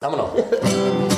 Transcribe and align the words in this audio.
Vámonos. 0.00 0.30
tu 0.32 1.09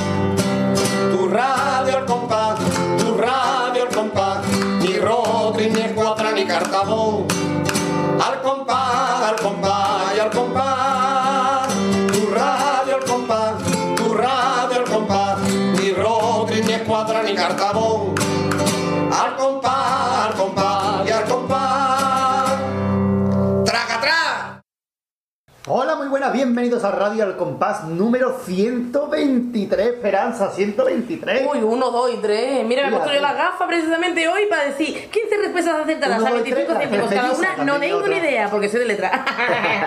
Hola, 25.75 25.97
muy 25.97 26.09
buenas, 26.09 26.35
bienvenidos 26.35 26.85
a 26.85 26.91
Radio 26.91 27.25
Al 27.25 27.35
Compás 27.39 27.85
número 27.85 28.37
123, 28.45 29.87
Esperanza, 29.87 30.51
123. 30.51 31.49
Uy, 31.51 31.61
uno, 31.63 31.91
dos 31.91 32.13
y 32.13 32.19
tres. 32.19 32.63
Mira, 32.67 32.83
me 32.83 32.89
he 32.89 32.91
puesto 32.91 33.11
yo 33.11 33.23
las 33.23 33.35
gafas 33.35 33.69
precisamente 33.69 34.29
hoy 34.29 34.45
para 34.51 34.65
decir 34.65 35.09
15 35.09 35.37
respuestas 35.39 35.81
acertadas 35.81 36.19
Uno, 36.19 36.27
a 36.27 36.31
dos, 36.31 36.43
25 36.43 36.75
tres, 36.75 36.91
céntimos 36.91 37.11
cada 37.15 37.33
una. 37.33 37.65
No 37.65 37.81
tengo 37.81 38.07
ni 38.07 38.17
idea, 38.17 38.51
porque 38.51 38.69
soy 38.69 38.81
de 38.81 38.87
letra. 38.87 39.25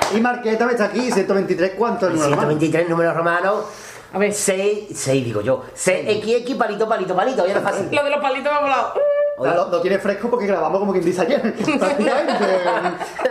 Y 0.16 0.21
Marqueta 0.21 0.71
está 0.71 0.85
aquí, 0.85 1.12
123, 1.12 1.73
¿cuánto 1.77 2.07
es 2.07 2.13
el 2.13 2.17
número 2.17 2.31
romano? 2.31 2.48
123 2.48 2.90
números 2.90 3.15
romanos. 3.15 3.65
A 4.12 4.17
ver. 4.17 4.34
6, 4.34 4.85
6 4.91 5.23
digo 5.23 5.41
yo. 5.41 5.65
6, 5.71 6.23
XX, 6.48 6.55
palito, 6.55 6.90
palito, 6.90 7.15
palito. 7.15 7.45
Ya 7.45 7.54
no 7.54 7.59
es 7.59 7.63
fácil. 7.63 7.90
Lo 7.91 8.04
de 8.04 8.09
los 8.09 8.21
palitos 8.21 8.52
me 8.52 8.57
ha 8.57 8.62
volado. 8.62 8.93
Sea, 9.40 9.54
Lo, 9.54 9.70
lo 9.70 9.81
tiene 9.81 9.99
fresco 9.99 10.31
porque 10.31 10.48
grabamos 10.48 10.79
como 10.79 10.93
quien 10.93 11.05
dice 11.05 11.21
ayer, 11.21 11.41
prácticamente, 11.79 12.34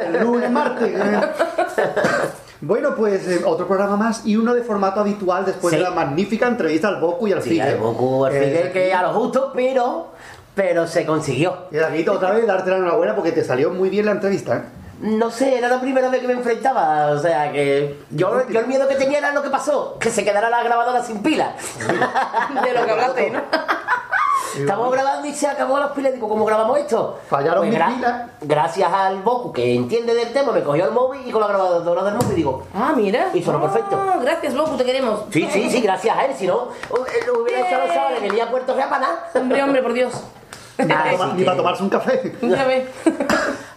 el 0.06 0.22
lunes, 0.22 0.50
martes. 0.52 0.94
Bueno, 2.66 2.94
pues 2.96 3.28
eh, 3.28 3.42
otro 3.44 3.66
programa 3.66 3.96
más 3.96 4.24
y 4.26 4.36
uno 4.36 4.54
de 4.54 4.62
formato 4.62 5.00
habitual 5.00 5.44
después 5.44 5.70
Sí. 5.72 5.76
de 5.76 5.82
la 5.82 5.90
magnífica 5.90 6.46
entrevista 6.48 6.88
al 6.88 7.00
Boku 7.00 7.28
y 7.28 7.32
al 7.32 7.42
Sí, 7.42 7.50
Figuer. 7.50 7.78
al 7.78 8.32
Eh, 8.34 8.70
que 8.72 8.92
a 8.94 9.02
lo 9.02 9.12
justo, 9.12 9.52
pero. 9.54 10.08
Pero 10.54 10.86
se 10.86 11.04
consiguió. 11.04 11.54
Y 11.72 11.78
aquí 11.78 12.08
otra 12.08 12.30
vez 12.30 12.46
darte 12.46 12.70
la 12.70 12.76
enhorabuena 12.78 13.14
porque 13.14 13.32
te 13.32 13.44
salió 13.44 13.70
muy 13.70 13.90
bien 13.90 14.06
la 14.06 14.12
entrevista. 14.12 14.56
¿eh? 14.56 14.62
No 15.00 15.30
sé, 15.30 15.58
era 15.58 15.68
la 15.68 15.80
primera 15.80 16.08
vez 16.08 16.20
que 16.20 16.26
me 16.28 16.32
enfrentaba. 16.34 17.08
O 17.10 17.18
sea 17.18 17.50
que. 17.52 17.98
Yo, 18.10 18.48
yo 18.48 18.60
el 18.60 18.66
miedo 18.66 18.86
que 18.88 18.94
tenía 18.94 19.18
era 19.18 19.32
lo 19.32 19.42
que 19.42 19.50
pasó: 19.50 19.98
que 19.98 20.10
se 20.10 20.24
quedara 20.24 20.48
la 20.48 20.62
grabadora 20.62 21.02
sin 21.02 21.22
pila. 21.22 21.52
De 22.64 22.72
lo 22.72 22.84
que 22.86 22.90
hablaste, 22.92 23.30
¿no? 23.30 23.40
Estamos 24.56 24.92
grabando 24.92 25.26
y 25.28 25.34
se 25.34 25.46
acabó 25.46 25.78
las 25.78 25.90
pilas. 25.92 26.12
Digo, 26.14 26.28
¿cómo 26.28 26.44
grabamos 26.44 26.78
esto? 26.78 27.14
Pues 27.18 27.28
Fallaron 27.28 27.68
mis 27.68 27.78
pilas. 27.78 28.22
Gracias 28.42 28.92
al 28.92 29.22
Boku 29.22 29.52
que 29.52 29.74
entiende 29.74 30.14
del 30.14 30.32
tema, 30.32 30.52
me 30.52 30.62
cogió 30.62 30.84
el 30.86 30.92
móvil 30.92 31.22
y 31.26 31.30
con 31.30 31.40
la 31.40 31.46
grabadora 31.48 32.04
del 32.04 32.14
móvil 32.14 32.34
digo. 32.36 32.66
Ah, 32.74 32.92
mira. 32.96 33.28
Y 33.34 33.42
sonó 33.42 33.58
Ah, 33.58 33.62
perfecto. 33.62 33.98
Gracias, 34.20 34.56
Boku, 34.56 34.76
te 34.76 34.84
queremos. 34.84 35.20
Sí, 35.30 35.48
sí, 35.52 35.70
sí, 35.70 35.80
gracias 35.80 36.16
a 36.16 36.24
él. 36.26 36.34
Si 36.36 36.46
no, 36.46 36.68
él 36.90 37.30
hubiera 37.40 37.66
echado 37.66 37.86
los 37.86 37.94
chavales, 37.94 38.22
venía 38.22 38.44
a 38.44 38.50
Puerto 38.50 38.74
Real 38.74 38.88
para 38.88 39.00
nada. 39.02 39.30
Hombre, 39.34 39.62
hombre, 39.62 39.82
por 39.82 39.92
Dios. 39.92 40.12
Ni 40.78 40.86
para, 40.86 41.12
tomar- 41.12 41.36
que- 41.36 41.44
tomarse 41.44 41.82
un 41.84 41.88
café. 41.88 42.36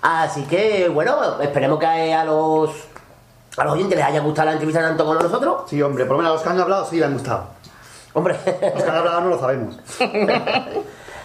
Así 0.02 0.44
que, 0.46 0.90
bueno, 0.90 1.40
esperemos 1.42 1.80
que 1.80 1.86
a 2.14 2.24
los, 2.24 2.70
a 3.58 3.64
los 3.64 3.74
oyentes 3.74 3.98
les 3.98 4.06
haya 4.08 4.20
gustado 4.22 4.46
la 4.48 4.52
entrevista 4.54 4.82
tanto 4.82 5.06
como 5.06 5.20
a 5.20 5.24
nosotros. 5.24 5.64
Sí, 5.68 5.82
hombre, 5.82 6.06
por 6.06 6.14
lo 6.18 6.24
menos 6.24 6.32
a 6.32 6.34
los 6.36 6.44
que 6.44 6.50
han 6.50 6.60
hablado 6.60 6.86
sí 6.86 6.98
le 6.98 7.06
han 7.06 7.14
gustado. 7.14 7.44
Hombre. 8.18 8.36
Los 8.74 8.84
que 8.84 8.90
han 8.90 8.96
hablado 8.96 9.22
no 9.22 9.30
lo 9.30 9.40
sabemos. 9.40 9.80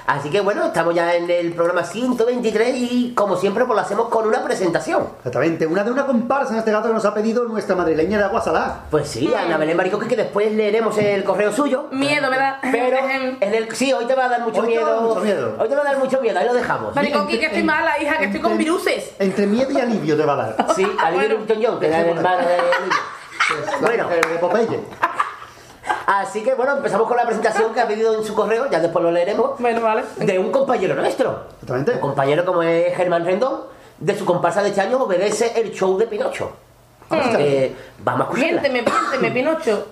Así 0.05 0.31
que, 0.31 0.41
bueno, 0.41 0.67
estamos 0.67 0.95
ya 0.95 1.15
en 1.15 1.31
el 1.31 1.53
programa 1.55 1.85
123 1.85 2.75
y, 2.77 3.15
como 3.15 3.37
siempre, 3.37 3.65
pues 3.65 3.77
lo 3.77 3.81
hacemos 3.83 4.09
con 4.09 4.27
una 4.27 4.43
presentación. 4.43 5.09
Exactamente, 5.19 5.65
una 5.67 5.85
de 5.85 5.93
una 5.93 6.05
comparsa 6.05 6.53
en 6.53 6.59
este 6.59 6.73
gato 6.73 6.89
que 6.89 6.95
nos 6.95 7.05
ha 7.05 7.15
pedido 7.15 7.45
nuestra 7.45 7.77
madrileña 7.77 8.19
de 8.19 8.25
Aguasalá. 8.25 8.81
Pues 8.91 9.09
sí, 9.09 9.33
Ana 9.33 9.57
Belén 9.57 9.77
Maricoque, 9.77 10.09
que 10.09 10.17
después 10.17 10.53
leeremos 10.53 10.99
el 10.99 11.23
correo 11.25 11.53
suyo. 11.53 11.87
Miedo 11.93 12.29
me 12.31 12.37
da. 12.37 12.59
Pero 12.61 12.97
en 13.41 13.55
el, 13.55 13.75
sí, 13.75 13.93
hoy 13.93 14.05
te 14.07 14.15
va 14.15 14.25
a 14.27 14.29
dar 14.29 14.41
mucho 14.43 14.61
Hoy 14.61 14.75
te 14.75 14.81
va 14.81 14.83
a 14.83 14.85
miedo. 14.85 14.97
dar 14.97 15.09
mucho 15.09 15.21
miedo. 15.21 15.57
Hoy 15.59 15.69
te 15.69 15.75
va 15.77 15.81
a 15.81 15.85
dar 15.85 15.99
mucho 15.99 16.21
miedo, 16.21 16.39
ahí 16.39 16.47
lo 16.47 16.55
dejamos. 16.55 16.95
Maricoqui, 16.97 17.39
que 17.39 17.47
estoy 17.47 17.63
mala, 17.63 17.99
hija, 18.03 18.19
que 18.19 18.25
estoy 18.27 18.41
con 18.41 18.59
viruses. 18.59 19.13
Entre 19.21 19.47
miedo 19.47 19.71
y 19.71 19.81
alivio 19.81 20.17
te 20.17 20.27
va 20.27 20.33
a 20.35 20.37
dar. 20.37 20.67
Sí, 20.75 20.85
Alivio 20.99 21.39
Bueno. 21.47 21.63
John, 21.65 21.81
que 21.81 21.87
era 21.87 22.01
el 22.01 22.09
hermano 22.19 22.39
de 22.39 22.57
Bueno, 23.81 24.05
mujer 24.05 24.27
de 24.29 24.39
Popeye. 24.39 24.81
Así 26.07 26.43
que 26.43 26.55
bueno, 26.55 26.77
empezamos 26.77 27.07
con 27.09 27.17
la 27.17 27.25
presentación 27.25 27.73
que 27.73 27.81
ha 27.81 27.87
pedido 27.87 28.15
en 28.15 28.25
su 28.25 28.35
correo, 28.35 28.71
ya 28.71 28.81
después 28.81 29.03
lo 29.03 29.11
leeremos. 29.11 29.59
Bueno, 29.59 29.81
vale. 29.81 30.05
de 30.19 30.39
un 30.39 30.51
compañero 30.51 30.95
nuestro. 30.95 31.47
Exactamente. 31.55 31.93
Un 31.93 32.01
compañero 32.01 32.45
como 32.45 32.63
es 32.63 32.97
Germán 32.97 33.25
Rendón, 33.25 33.63
de 33.99 34.19
su 34.19 34.25
comparsa 34.25 34.63
de 34.63 34.71
este 34.71 34.81
año 34.81 35.03
obedece 35.03 35.61
el 35.61 35.73
show 35.73 35.97
de 35.97 36.07
Pinocho. 36.07 36.53
Así 37.09 37.37
que 37.37 37.77
vamos 37.99 38.21
a 38.21 38.25
escucharla. 38.25 38.61
Piénteme, 38.63 38.83
piénteme, 38.83 39.31
Pinocho. 39.31 39.87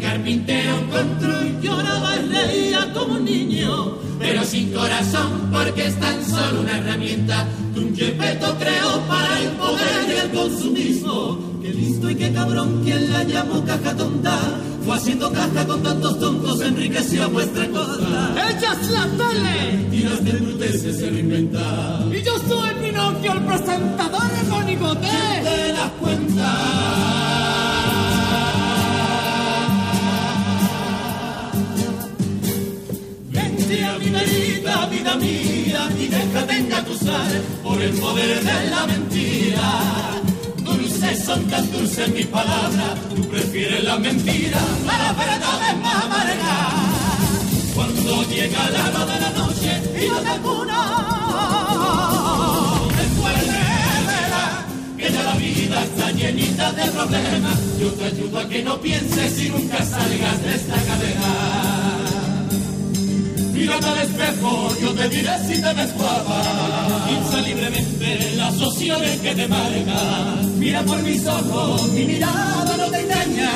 Carpintero 0.00 0.74
construyó. 0.90 1.40
Lloraba 1.60 2.16
y 2.16 2.28
reía 2.32 2.92
como 2.94 3.14
un 3.14 3.24
niño, 3.24 3.98
pero 4.18 4.42
sin 4.44 4.72
corazón 4.72 5.50
porque 5.52 5.86
es 5.86 6.00
tan 6.00 6.24
solo 6.24 6.60
una 6.60 6.78
herramienta 6.78 7.46
que 7.74 7.80
un 7.80 7.94
Gepetto 7.94 8.56
creó 8.58 9.00
para 9.06 9.38
el 9.40 9.48
poder 9.50 10.08
y 10.08 10.18
el 10.18 10.30
consumismo. 10.30 11.38
Qué 11.60 11.68
listo 11.74 12.08
y 12.08 12.14
qué 12.14 12.32
cabrón 12.32 12.80
quien 12.82 13.12
la 13.12 13.24
llamó 13.24 13.62
caja 13.64 13.94
tonta. 13.94 14.38
Fue 14.84 14.96
haciendo 14.96 15.30
caja 15.30 15.66
con 15.66 15.82
tantos 15.82 16.18
tontos, 16.18 16.60
enriqueció 16.62 17.28
vuestra 17.28 17.68
costa. 17.68 18.34
¡Ella 18.48 18.72
es 18.80 18.90
la 18.90 19.06
tele! 19.06 19.86
Tiras 19.90 20.24
de 20.24 20.32
bruteces 20.32 20.96
se 20.98 21.10
reinventa. 21.10 22.04
Y 22.10 22.22
yo 22.22 22.38
soy 22.48 22.70
Pinocchio, 22.82 23.32
el 23.32 23.42
presentador 23.42 24.30
de... 24.32 24.40
¿Te 24.80 25.72
das 25.72 25.90
Vente 26.02 27.19
mi 34.00 34.08
vida, 34.08 34.86
vida 34.86 35.16
mía, 35.16 35.88
y 35.98 36.06
déjate 36.06 36.56
engatusar 36.56 37.30
por 37.62 37.80
el 37.80 37.92
poder 37.92 38.42
de 38.42 38.70
la 38.70 38.86
mentira. 38.86 40.20
Dulces 40.64 41.24
son 41.24 41.44
tan 41.48 41.70
dulces 41.70 42.08
mis 42.08 42.26
palabras, 42.26 42.94
tú 43.14 43.28
prefieres 43.28 43.84
la 43.84 43.98
mentira, 43.98 44.60
la 44.86 45.12
verdad 45.12 45.70
es 45.70 45.78
más 45.78 46.04
amarga. 46.04 46.56
Cuando 47.74 48.22
llega 48.28 48.70
la 48.70 48.88
hora 48.88 49.06
de 49.06 49.20
la 49.20 49.30
noche 49.30 49.82
y 50.02 50.08
no 50.08 50.18
te 50.18 50.28
acunas, 50.28 50.90
después 52.96 53.34
verás 54.06 54.64
que 54.96 55.12
ya 55.12 55.22
la 55.22 55.34
vida 55.34 55.82
está 55.84 56.10
llenita 56.12 56.72
de 56.72 56.90
problemas. 56.90 57.58
Yo 57.80 57.88
te 57.92 58.04
ayudo 58.04 58.38
a 58.38 58.48
que 58.48 58.62
no 58.62 58.80
pienses 58.80 59.42
y 59.44 59.48
nunca 59.50 59.84
salgas 59.84 60.42
de 60.42 60.54
esta 60.54 60.74
cadena. 60.74 61.99
Mírate 63.70 63.86
al 63.86 63.98
espejo, 63.98 64.76
yo 64.80 64.90
te 64.94 65.08
diré 65.10 65.30
si 65.46 65.62
te 65.62 65.72
ves 65.74 65.94
guapa. 65.94 66.42
Piensa 67.06 67.40
libremente 67.40 68.32
las 68.34 68.60
opciones 68.60 69.20
que 69.20 69.32
te 69.32 69.46
marcan. 69.46 70.58
Mira 70.58 70.82
por 70.82 71.00
mis 71.04 71.24
ojos, 71.24 71.88
mi 71.92 72.04
mirada 72.04 72.76
no 72.76 72.90
te 72.90 73.00
engaña. 73.00 73.50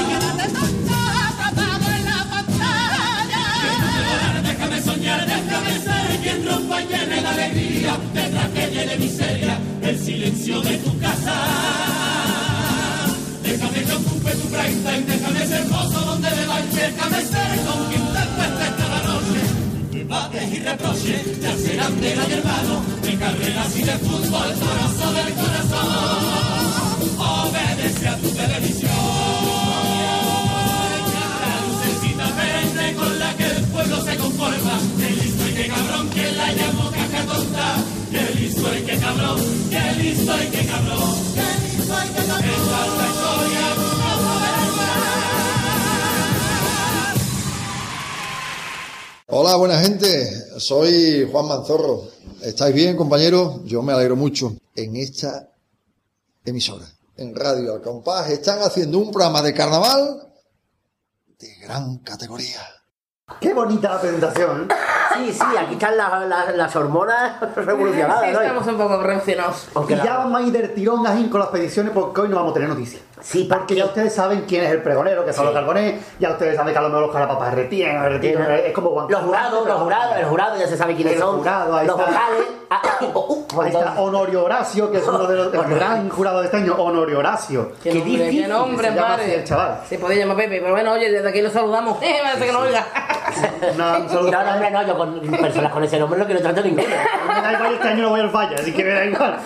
Y 0.00 0.04
quédate 0.08 0.48
tonta, 0.50 1.28
atrapado 1.28 1.86
en 1.94 2.04
la 2.06 2.24
pantalla. 2.32 3.44
Déjame 4.44 4.80
soñar, 4.80 5.26
déjame 5.26 5.72
ser 5.72 6.20
quien 6.22 6.46
rompa 6.48 6.82
y 6.82 6.86
llene 6.86 7.20
la 7.20 7.30
alegría 7.30 7.98
de 8.14 8.22
tragedia 8.22 8.84
y 8.84 8.88
de 8.88 8.96
miseria 8.96 9.58
el 9.82 9.98
silencio 9.98 10.60
de 10.62 10.78
tu 10.78 10.98
casa. 11.00 11.34
Déjame 13.42 13.82
que 13.84 13.92
ocupe 13.92 14.30
tu 14.30 14.48
prime 14.48 14.80
time, 14.84 15.04
déjame 15.06 15.46
ser 15.46 15.60
hermoso 15.60 16.00
donde 16.00 16.30
me 16.30 16.46
baile, 16.46 16.80
déjame 16.80 17.20
ser 17.20 17.60
con 17.66 17.93
y 20.54 20.60
reproches 20.60 21.40
ya 21.40 21.56
serán 21.56 22.00
de 22.00 22.10
gran 22.12 22.30
hermano, 22.30 22.82
de 23.02 23.16
carreras 23.16 23.76
y 23.76 23.82
de 23.82 23.98
fútbol, 23.98 24.54
corazón 24.64 25.14
del 25.14 25.34
corazón. 25.34 26.78
Obedece 27.18 28.08
a 28.08 28.16
tu 28.18 28.28
televisión. 28.30 28.90
La 31.42 31.54
lucecita 31.66 32.26
verde 32.40 32.94
con 32.94 33.18
la 33.18 33.36
que 33.36 33.46
el 33.46 33.64
pueblo 33.64 34.04
se 34.04 34.16
conforma. 34.16 34.78
Qué 34.98 35.10
listo 35.10 35.48
y 35.48 35.52
qué 35.54 35.66
cabrón 35.68 36.10
que 36.10 36.32
la 36.32 36.52
llamó 36.52 36.90
caja 36.90 37.24
tonta. 37.26 37.76
Qué 38.12 38.40
listo 38.40 38.78
y 38.78 38.82
qué 38.82 38.96
cabrón, 38.98 39.40
qué 39.70 40.02
listo 40.02 40.32
y 40.42 40.46
qué 40.54 40.66
cabrón. 40.66 41.14
Qué 41.34 41.48
listo 41.66 41.94
y 42.04 42.08
qué 42.14 42.26
cabrón. 42.26 42.54
La 43.54 43.93
Hola, 49.36 49.56
buena 49.56 49.80
gente. 49.80 50.06
Soy 50.60 51.28
Juan 51.28 51.48
Manzorro. 51.48 52.02
¿Estáis 52.40 52.72
bien, 52.72 52.96
compañeros? 52.96 53.64
Yo 53.64 53.82
me 53.82 53.92
alegro 53.92 54.14
mucho. 54.14 54.52
En 54.76 54.94
esta 54.94 55.48
emisora, 56.44 56.84
en 57.16 57.34
Radio 57.34 57.74
Al 57.74 57.82
Compás, 57.82 58.30
están 58.30 58.60
haciendo 58.60 58.98
un 58.98 59.10
programa 59.10 59.42
de 59.42 59.52
carnaval 59.52 60.28
de 61.36 61.48
gran 61.56 61.98
categoría. 61.98 62.60
Qué 63.40 63.52
bonita 63.52 63.94
la 63.94 64.00
presentación. 64.00 64.68
Sí, 65.16 65.32
sí, 65.32 65.56
aquí 65.58 65.72
están 65.74 65.96
las, 65.96 66.28
las, 66.28 66.56
las 66.56 66.76
hormonas 66.76 67.40
revolucionadas, 67.56 68.26
Sí, 68.26 68.32
¿no? 68.34 68.40
estamos 68.40 68.66
un 68.68 68.78
poco 68.78 69.02
reaccionados. 69.02 69.66
Aunque 69.74 69.94
Y 69.94 69.96
ya 69.96 70.18
vamos 70.18 70.40
a 70.40 70.44
ir 70.44 70.52
del 70.52 70.74
tirón 70.74 71.04
ahí 71.08 71.28
con 71.28 71.40
las 71.40 71.48
peticiones 71.48 71.92
porque 71.92 72.20
hoy 72.20 72.28
no 72.28 72.36
vamos 72.36 72.52
a 72.52 72.54
tener 72.54 72.68
noticias. 72.68 73.02
Sí, 73.24 73.44
Porque 73.50 73.74
ya 73.74 73.86
ustedes 73.86 74.14
saben 74.14 74.44
quién 74.46 74.64
es 74.64 74.70
el 74.70 74.82
pregonero, 74.82 75.24
que 75.24 75.32
son 75.32 75.46
los 75.46 75.54
carbones, 75.54 75.94
ya 76.20 76.32
ustedes 76.32 76.56
saben 76.56 76.74
que 76.74 76.78
a 76.78 76.82
lo 76.82 76.88
mejor 76.90 77.04
los 77.06 77.12
carapapas 77.12 77.54
retienen, 77.54 78.02
retienen, 78.04 78.46
es 78.66 78.72
como 78.74 78.90
Juan 78.90 79.06
Los 79.08 79.22
jurados, 79.22 79.66
los 79.66 79.80
jurados, 79.80 80.16
el 80.18 80.24
jurado 80.26 80.58
ya 80.58 80.66
se 80.66 80.76
sabe 80.76 80.94
quiénes 80.94 81.14
El 81.14 81.20
son. 81.20 81.38
jurado, 81.38 81.74
ahí 81.74 81.86
los 81.86 81.98
está. 81.98 82.10
vocales. 82.10 82.44
Ah, 82.68 82.82
ah, 82.84 83.04
uh, 83.04 83.46
uh, 83.54 83.60
Ahí 83.62 83.68
está 83.72 83.94
Honorio 84.00 84.44
Horacio, 84.44 84.90
que 84.90 84.98
es 84.98 85.06
uno 85.08 85.26
de 85.26 85.36
los 85.36 85.50
gran 85.70 86.10
jurado 86.10 86.40
de 86.40 86.44
este 86.46 86.58
año, 86.58 86.74
Honorio 86.74 87.18
Horacio. 87.20 87.72
Qué, 87.82 87.90
Qué 87.90 87.94
nombre, 87.98 88.10
difícil 88.24 88.42
qué 88.42 88.48
nombre, 88.48 88.88
se 88.88 88.94
llama 88.94 89.08
madre. 89.08 89.22
así 89.24 89.32
el 89.34 89.44
chaval. 89.44 89.80
Se 89.88 89.98
podía 89.98 90.16
llamar 90.18 90.36
Pepe, 90.36 90.60
pero 90.60 90.72
bueno, 90.72 90.92
oye, 90.92 91.10
desde 91.10 91.28
aquí 91.28 91.40
lo 91.40 91.50
saludamos. 91.50 91.98
Eh, 92.02 92.18
parece 92.22 92.44
que 92.46 92.52
no 92.52 92.58
oiga. 92.60 92.86
Una- 93.74 93.96
un 93.98 94.08
saludo 94.10 94.30
No, 94.32 94.44
no, 94.44 94.50
hombre, 94.52 94.70
no, 94.70 94.86
yo 94.86 94.98
con 94.98 95.20
personas 95.20 95.72
con 95.72 95.82
ese 95.84 95.98
nombre 95.98 96.18
no 96.18 96.26
quiero 96.26 96.42
tratar 96.42 96.62
ninguno. 96.64 96.86
Me 96.88 97.40
da 97.42 97.52
igual, 97.54 97.72
este 97.74 97.88
año 97.88 98.02
no 98.02 98.08
voy 98.10 98.20
al 98.20 98.28
valle, 98.28 98.54
así 98.56 98.72
que 98.72 98.84
me 98.84 98.90
da 98.90 99.04
igual. 99.06 99.36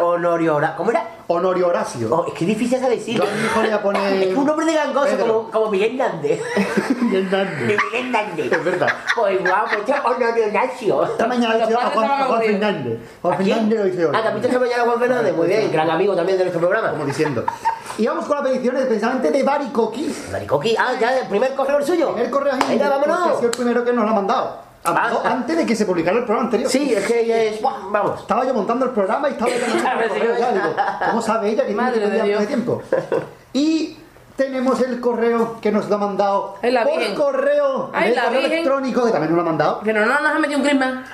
Honorio 0.00 0.56
Hora- 0.56 0.74
¿Cómo 0.76 0.90
era? 0.90 1.02
Honorio 1.28 1.66
Horacio. 1.68 2.08
Oh, 2.14 2.24
es 2.28 2.34
que 2.34 2.44
difícil 2.44 2.80
de 2.80 2.88
decir. 2.88 3.16
Yo 3.16 3.24
a 3.24 3.62
le 3.62 3.68
voy 3.68 3.70
a 3.78 3.82
poner- 3.82 4.12
Es 4.22 4.28
que 4.28 4.34
un 4.34 4.46
nombre 4.46 4.64
de 4.66 4.74
gangoso 4.74 5.06
Pedro. 5.16 5.26
como, 5.26 5.50
como 5.50 5.70
Miguel 5.70 5.96
Nández. 5.96 6.40
Y 7.10 7.16
Hernández. 7.16 7.78
Miguel 7.92 8.12
Nández. 8.12 8.52
Es 8.52 8.64
verdad. 8.64 8.88
Pues 9.16 9.40
guau, 9.40 9.64
pues 9.66 9.78
este 9.80 9.94
Honorio 10.04 10.46
Horacio. 10.46 11.04
Esta 11.04 11.26
mañana 11.26 11.54
le 11.56 11.64
hice 11.64 11.74
a 11.74 11.90
Juan, 11.90 12.10
a 12.10 12.24
Juan. 12.26 12.40
Fernández. 12.42 12.98
Juan 13.22 13.34
¿A? 13.34 13.36
Fernández 13.38 13.78
lo 13.80 13.86
hice 13.88 14.06
hoy. 14.06 14.12
Ah, 14.16 14.22
también 14.22 14.52
te 14.52 14.58
mañana 14.58 14.82
Juan 14.84 14.98
Fernández. 15.00 15.34
Muy 15.34 15.46
bien, 15.48 15.72
gran 15.72 15.90
amigo 15.90 16.14
también 16.14 16.38
de 16.38 16.44
nuestro 16.44 16.60
programa. 16.60 16.90
Como 16.92 17.04
diciendo. 17.04 17.44
Y 17.98 18.06
vamos 18.06 18.26
con 18.26 18.36
las 18.36 18.46
peticiones 18.46 18.84
precisamente 18.86 19.30
de 19.30 19.42
Bari 19.42 19.66
Coqui. 19.70 20.14
Maricoqui, 20.30 20.76
ah, 20.78 20.92
ya, 21.00 21.18
el 21.18 21.26
primer 21.28 21.54
correo 21.54 21.78
el 21.78 21.84
suyo. 21.84 22.12
primer 22.12 22.30
correo 22.30 22.54
Venga, 22.68 22.88
vámonos. 22.90 23.36
sido 23.38 23.50
el 23.50 23.56
primero 23.56 23.84
que 23.84 23.92
nos 23.92 24.04
lo 24.04 24.10
ha 24.10 24.14
mandado. 24.14 24.65
Ah. 24.86 25.20
antes 25.24 25.56
de 25.56 25.66
que 25.66 25.74
se 25.76 25.84
publicara 25.86 26.16
el 26.18 26.24
programa 26.24 26.46
anterior. 26.46 26.70
Sí, 26.70 26.92
es 26.94 27.04
que 27.06 27.48
es. 27.48 27.60
buah, 27.62 27.74
Vamos. 27.90 28.20
Estaba 28.20 28.44
yo 28.44 28.54
montando 28.54 28.84
el 28.86 28.90
programa 28.92 29.28
y 29.28 29.32
estaba 29.32 29.50
yo 29.50 29.58
correo 30.16 30.38
ya. 30.38 30.52
Digo, 30.52 30.74
¿cómo 31.10 31.22
sabe 31.22 31.50
ella 31.50 31.66
que 31.66 31.74
Madre 31.74 32.08
de 32.08 32.36
de 32.38 32.46
tiempo? 32.46 32.82
Y 33.52 33.96
tenemos 34.36 34.80
el 34.82 35.00
correo 35.00 35.56
que 35.62 35.72
nos 35.72 35.88
lo 35.88 35.94
ha 35.94 35.98
mandado 35.98 36.56
Ay, 36.62 36.74
por 36.84 36.98
Virgen. 36.98 37.14
correo, 37.14 37.90
Ay, 37.94 38.10
el 38.10 38.14
la 38.16 38.22
correo 38.24 38.40
Virgen. 38.40 38.52
electrónico 38.58 39.04
que 39.06 39.10
también 39.12 39.30
nos 39.32 39.36
lo 39.36 39.42
ha 39.42 39.46
mandado. 39.50 39.80
Pero 39.82 40.04
no 40.04 40.20
nos 40.20 40.30
ha 40.30 40.38
metido 40.38 40.58
un 40.58 40.64
crisma. 40.66 41.04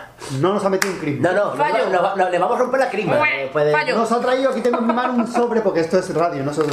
No 0.40 0.52
nos 0.54 0.64
ha 0.64 0.68
metido 0.68 0.92
un 0.94 0.98
crimen. 1.00 1.22
No, 1.22 1.32
no, 1.32 1.52
Fallo. 1.52 1.88
no, 1.90 2.02
no, 2.02 2.16
no, 2.16 2.28
le 2.30 2.38
vamos 2.38 2.56
a 2.56 2.60
romper 2.60 2.80
la 2.80 2.90
crisma. 2.90 3.16
De- 3.16 3.50
fallo. 3.72 3.96
Nos 3.96 4.10
ha 4.10 4.20
traído, 4.20 4.50
aquí 4.50 4.60
tengo 4.60 4.78
en 4.78 4.86
mi 4.88 4.92
mano 4.92 5.12
un 5.14 5.26
sobre 5.28 5.60
porque 5.60 5.80
esto 5.80 5.98
es 5.98 6.12
radio, 6.14 6.42
no 6.42 6.52
se 6.52 6.62
os 6.62 6.70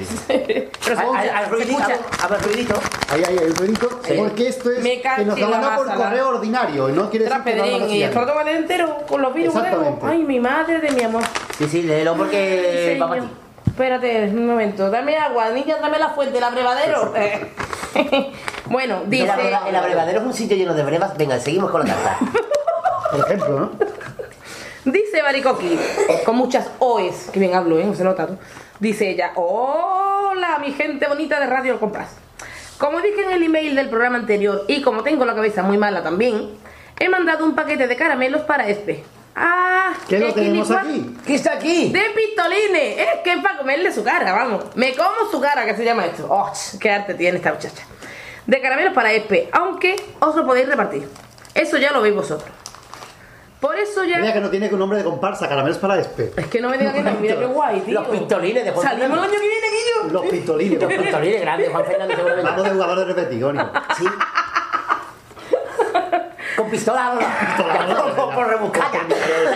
ve. 0.00 0.70
Pero 0.84 1.00
escucha. 1.00 1.24
Se 1.44 1.46
ruidito, 1.46 1.82
a 2.22 2.26
ver, 2.28 2.42
ruidito. 2.42 2.74
Ahí, 3.10 3.22
ahí, 3.28 3.36
el 3.42 3.56
ruidito. 3.56 3.88
Porque 4.16 4.48
esto 4.48 4.70
es 4.70 4.82
Me 4.82 5.00
que 5.00 5.24
nos 5.24 5.38
lo 5.38 5.48
mandado 5.48 5.76
por 5.84 5.94
correo 5.94 6.28
ordinario 6.28 6.88
y 6.88 6.92
no 6.92 7.10
quiere 7.10 7.26
decir 7.26 7.42
que 7.44 7.54
no 7.54 7.64
lo 7.66 7.70
y 7.70 7.82
el 7.82 7.88
sigan. 7.90 8.10
protocolo 8.12 8.50
entero 8.50 8.96
con 9.08 9.22
los 9.22 9.34
virus. 9.34 9.54
Exactamente. 9.54 10.06
Ay, 10.06 10.22
mi 10.24 10.40
madre 10.40 10.80
de 10.80 10.90
mi 10.90 11.02
amor. 11.02 11.22
Sí, 11.58 11.68
sí, 11.68 11.82
léelo 11.82 12.16
porque 12.16 12.98
va 13.00 13.08
para 13.08 13.22
ti. 13.22 13.28
Espérate 13.66 14.24
un 14.28 14.46
momento. 14.46 14.90
Dame 14.90 15.16
agua, 15.16 15.50
niña, 15.50 15.76
dame 15.80 15.98
la 15.98 16.10
fuente, 16.10 16.38
el 16.38 16.44
abrevadero. 16.44 17.12
bueno, 18.66 19.02
dice. 19.06 19.24
El, 19.24 19.30
abreva- 19.30 19.68
el 19.68 19.76
abrevadero 19.76 20.20
es 20.20 20.26
un 20.26 20.34
sitio 20.34 20.56
lleno 20.56 20.74
de 20.74 20.82
brevas. 20.84 21.16
Venga, 21.16 21.38
seguimos 21.40 21.70
con 21.70 21.86
la 21.86 21.94
carta. 21.94 22.18
Por 23.10 23.20
ejemplo, 23.20 23.58
¿no? 23.60 23.72
Dice 24.84 25.22
Baricoqui, 25.22 25.78
con 26.26 26.36
muchas 26.36 26.68
OEs, 26.78 27.30
que 27.32 27.40
bien 27.40 27.54
hablo, 27.54 27.78
¿eh? 27.78 27.84
No 27.84 27.94
se 27.94 28.04
nota. 28.04 28.26
¿no? 28.26 28.38
Dice 28.84 29.08
ella, 29.08 29.32
hola 29.36 30.58
mi 30.58 30.70
gente 30.72 31.08
bonita 31.08 31.40
de 31.40 31.46
Radio 31.46 31.72
El 31.72 31.78
Compás. 31.78 32.18
Como 32.76 33.00
dije 33.00 33.22
en 33.22 33.30
el 33.30 33.42
email 33.42 33.74
del 33.74 33.88
programa 33.88 34.18
anterior 34.18 34.66
y 34.68 34.82
como 34.82 35.02
tengo 35.02 35.24
la 35.24 35.34
cabeza 35.34 35.62
muy 35.62 35.78
mala 35.78 36.02
también, 36.02 36.50
he 37.00 37.08
mandado 37.08 37.46
un 37.46 37.54
paquete 37.54 37.86
de 37.86 37.96
caramelos 37.96 38.42
para 38.42 38.68
este. 38.68 39.02
Ah, 39.34 39.94
¿Qué 40.06 40.18
lo 40.18 40.34
tenemos 40.34 40.70
aquí? 40.70 41.16
¿Qué 41.26 41.36
está 41.36 41.54
aquí? 41.54 41.92
De 41.92 42.02
pistolines, 42.14 42.98
es 42.98 43.20
que 43.24 43.32
es 43.32 43.42
para 43.42 43.56
comerle 43.56 43.90
su 43.90 44.04
cara, 44.04 44.34
vamos. 44.34 44.64
Me 44.74 44.94
como 44.94 45.30
su 45.30 45.40
cara, 45.40 45.64
que 45.64 45.74
se 45.74 45.82
llama 45.82 46.04
esto. 46.04 46.26
Oh, 46.28 46.52
qué 46.78 46.90
arte 46.90 47.14
tiene 47.14 47.38
esta 47.38 47.54
muchacha. 47.54 47.84
De 48.46 48.60
caramelos 48.60 48.92
para 48.92 49.14
Espe, 49.14 49.48
aunque 49.52 49.96
os 50.20 50.36
lo 50.36 50.44
podéis 50.44 50.68
repartir. 50.68 51.08
Eso 51.54 51.78
ya 51.78 51.90
lo 51.90 52.02
veis 52.02 52.14
vosotros. 52.14 52.50
Por 53.64 53.78
eso 53.78 54.04
ya. 54.04 54.18
Mira 54.18 54.34
que 54.34 54.42
no 54.42 54.50
tiene 54.50 54.68
un 54.70 54.78
nombre 54.78 54.98
de 54.98 55.04
comparsa, 55.04 55.48
caramelos 55.48 55.78
para 55.78 55.98
Espe. 55.98 56.34
Es 56.36 56.46
que 56.48 56.60
no 56.60 56.68
me 56.68 56.76
digan 56.76 56.92
que 56.92 57.02
no, 57.02 57.12
mira 57.12 57.38
qué 57.38 57.46
guay, 57.46 57.80
tío. 57.80 57.98
Los 57.98 58.08
pistolines 58.08 58.62
de 58.62 58.70
Juan 58.72 58.86
Salimos 58.86 59.16
el 59.16 59.24
año 59.24 59.32
que 59.32 59.38
viene, 59.38 59.66
Guillo. 59.70 60.12
Los 60.12 60.26
pistolines. 60.26 60.82
Los 60.82 60.92
pistolines 60.92 61.40
grandes, 61.40 61.70
Juan 61.70 61.84
Fernández 61.86 62.16
seguramente. 62.16 62.50
Vamos 62.50 62.64
de 62.64 62.70
jugadores 62.72 63.06
repetidos, 63.06 63.56
Sí. 63.96 64.04
Con 66.58 66.70
pistola 66.70 67.06
ahora. 67.06 68.14
Por, 68.14 68.34
por 68.34 68.48
rebuscada. 68.48 68.90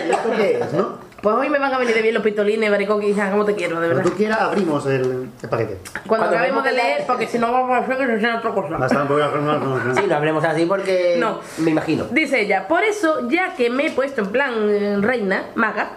¿Esto 0.09 0.31
qué 0.35 0.59
es, 0.59 0.73
no? 0.73 1.08
Pues 1.21 1.35
hoy 1.35 1.49
me 1.49 1.59
van 1.59 1.73
a 1.73 1.77
venir 1.77 1.93
de 1.93 2.01
bien 2.01 2.13
los 2.13 2.23
pistolines, 2.23 2.71
baricoqui, 2.71 3.07
hija, 3.07 3.29
como 3.29 3.43
te 3.43 3.53
quiero, 3.53 3.81
de 3.81 3.87
Cuando 3.87 3.95
verdad. 3.97 4.11
tú 4.11 4.17
quieras, 4.17 4.39
abrimos 4.41 4.85
el, 4.85 5.29
el 5.43 5.49
paquete. 5.49 5.77
Cuando 5.83 6.07
Cuando 6.07 6.25
acabemos 6.27 6.63
de 6.63 6.71
leer, 6.71 7.03
porque 7.05 7.27
si 7.27 7.37
no 7.39 7.51
vamos 7.51 7.71
a 7.71 7.77
hacer 7.79 7.97
que 7.97 8.19
sea 8.21 8.37
otra 8.37 8.51
cosa. 8.51 8.77
Basta, 8.77 9.03
voy 9.03 9.21
a 9.21 9.25
hacer 9.25 9.39
una- 9.39 9.57
una- 9.57 9.95
Sí, 9.95 10.07
lo 10.07 10.15
hablemos 10.15 10.43
así 10.45 10.65
porque. 10.65 11.17
No. 11.19 11.41
Me 11.57 11.71
imagino. 11.71 12.05
Dice 12.11 12.39
ella, 12.39 12.67
por 12.69 12.83
eso, 12.83 13.27
ya 13.29 13.53
que 13.55 13.69
me 13.69 13.87
he 13.87 13.91
puesto 13.91 14.21
en 14.21 14.27
plan 14.27 14.53
eh, 14.69 14.97
reina, 15.01 15.47
maga, 15.55 15.89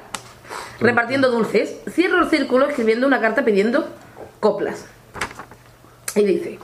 repartiendo 0.81 1.31
dulces, 1.31 1.77
cierro 1.89 2.19
el 2.19 2.29
círculo 2.29 2.67
escribiendo 2.69 3.07
una 3.07 3.21
carta 3.21 3.45
pidiendo 3.45 3.87
coplas. 4.41 4.87
Y 6.17 6.25
dice, 6.25 6.59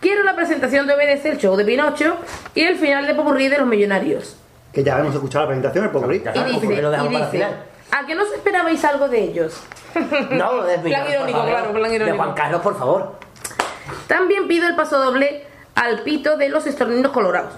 quiero 0.00 0.22
la 0.22 0.36
presentación 0.36 0.86
de 0.86 0.94
OBDC, 0.94 1.26
el 1.26 1.38
show 1.38 1.56
de 1.56 1.64
Pinocho 1.64 2.16
y 2.54 2.60
el 2.62 2.76
final 2.76 3.08
de 3.08 3.14
Popurrí 3.14 3.48
de 3.48 3.58
los 3.58 3.66
Millonarios. 3.66 4.36
Que 4.72 4.84
ya 4.84 5.00
hemos 5.00 5.14
escuchado 5.14 5.44
la 5.46 5.48
presentación, 5.48 5.84
el 5.86 5.90
popurrí. 5.90 6.22
Y 6.24 6.28
Ah, 6.28 6.44
dice, 6.44 6.60
¿por 6.66 6.74
qué 6.76 6.82
lo 6.82 6.90
dejamos 6.92 7.10
y 7.12 7.14
para 7.16 7.24
el 7.26 7.30
dice, 7.32 7.44
final? 7.44 7.62
¿A 7.90 8.06
que 8.06 8.14
no 8.14 8.22
os 8.22 8.32
esperabais 8.32 8.84
algo 8.84 9.08
de 9.08 9.22
ellos? 9.22 9.62
No, 10.30 10.62
de 10.62 10.78
Plan 10.78 11.10
irónico, 11.10 11.42
claro, 11.44 11.72
plan 11.72 11.90
De 11.90 11.96
irónico. 11.96 12.16
Juan 12.16 12.34
Carlos, 12.34 12.60
por 12.60 12.78
favor. 12.78 13.12
También 14.06 14.46
pido 14.48 14.68
el 14.68 14.76
paso 14.76 14.98
doble 14.98 15.46
al 15.74 16.02
pito 16.02 16.36
de 16.36 16.48
los 16.48 16.66
estorninos 16.66 17.12
colorados. 17.12 17.54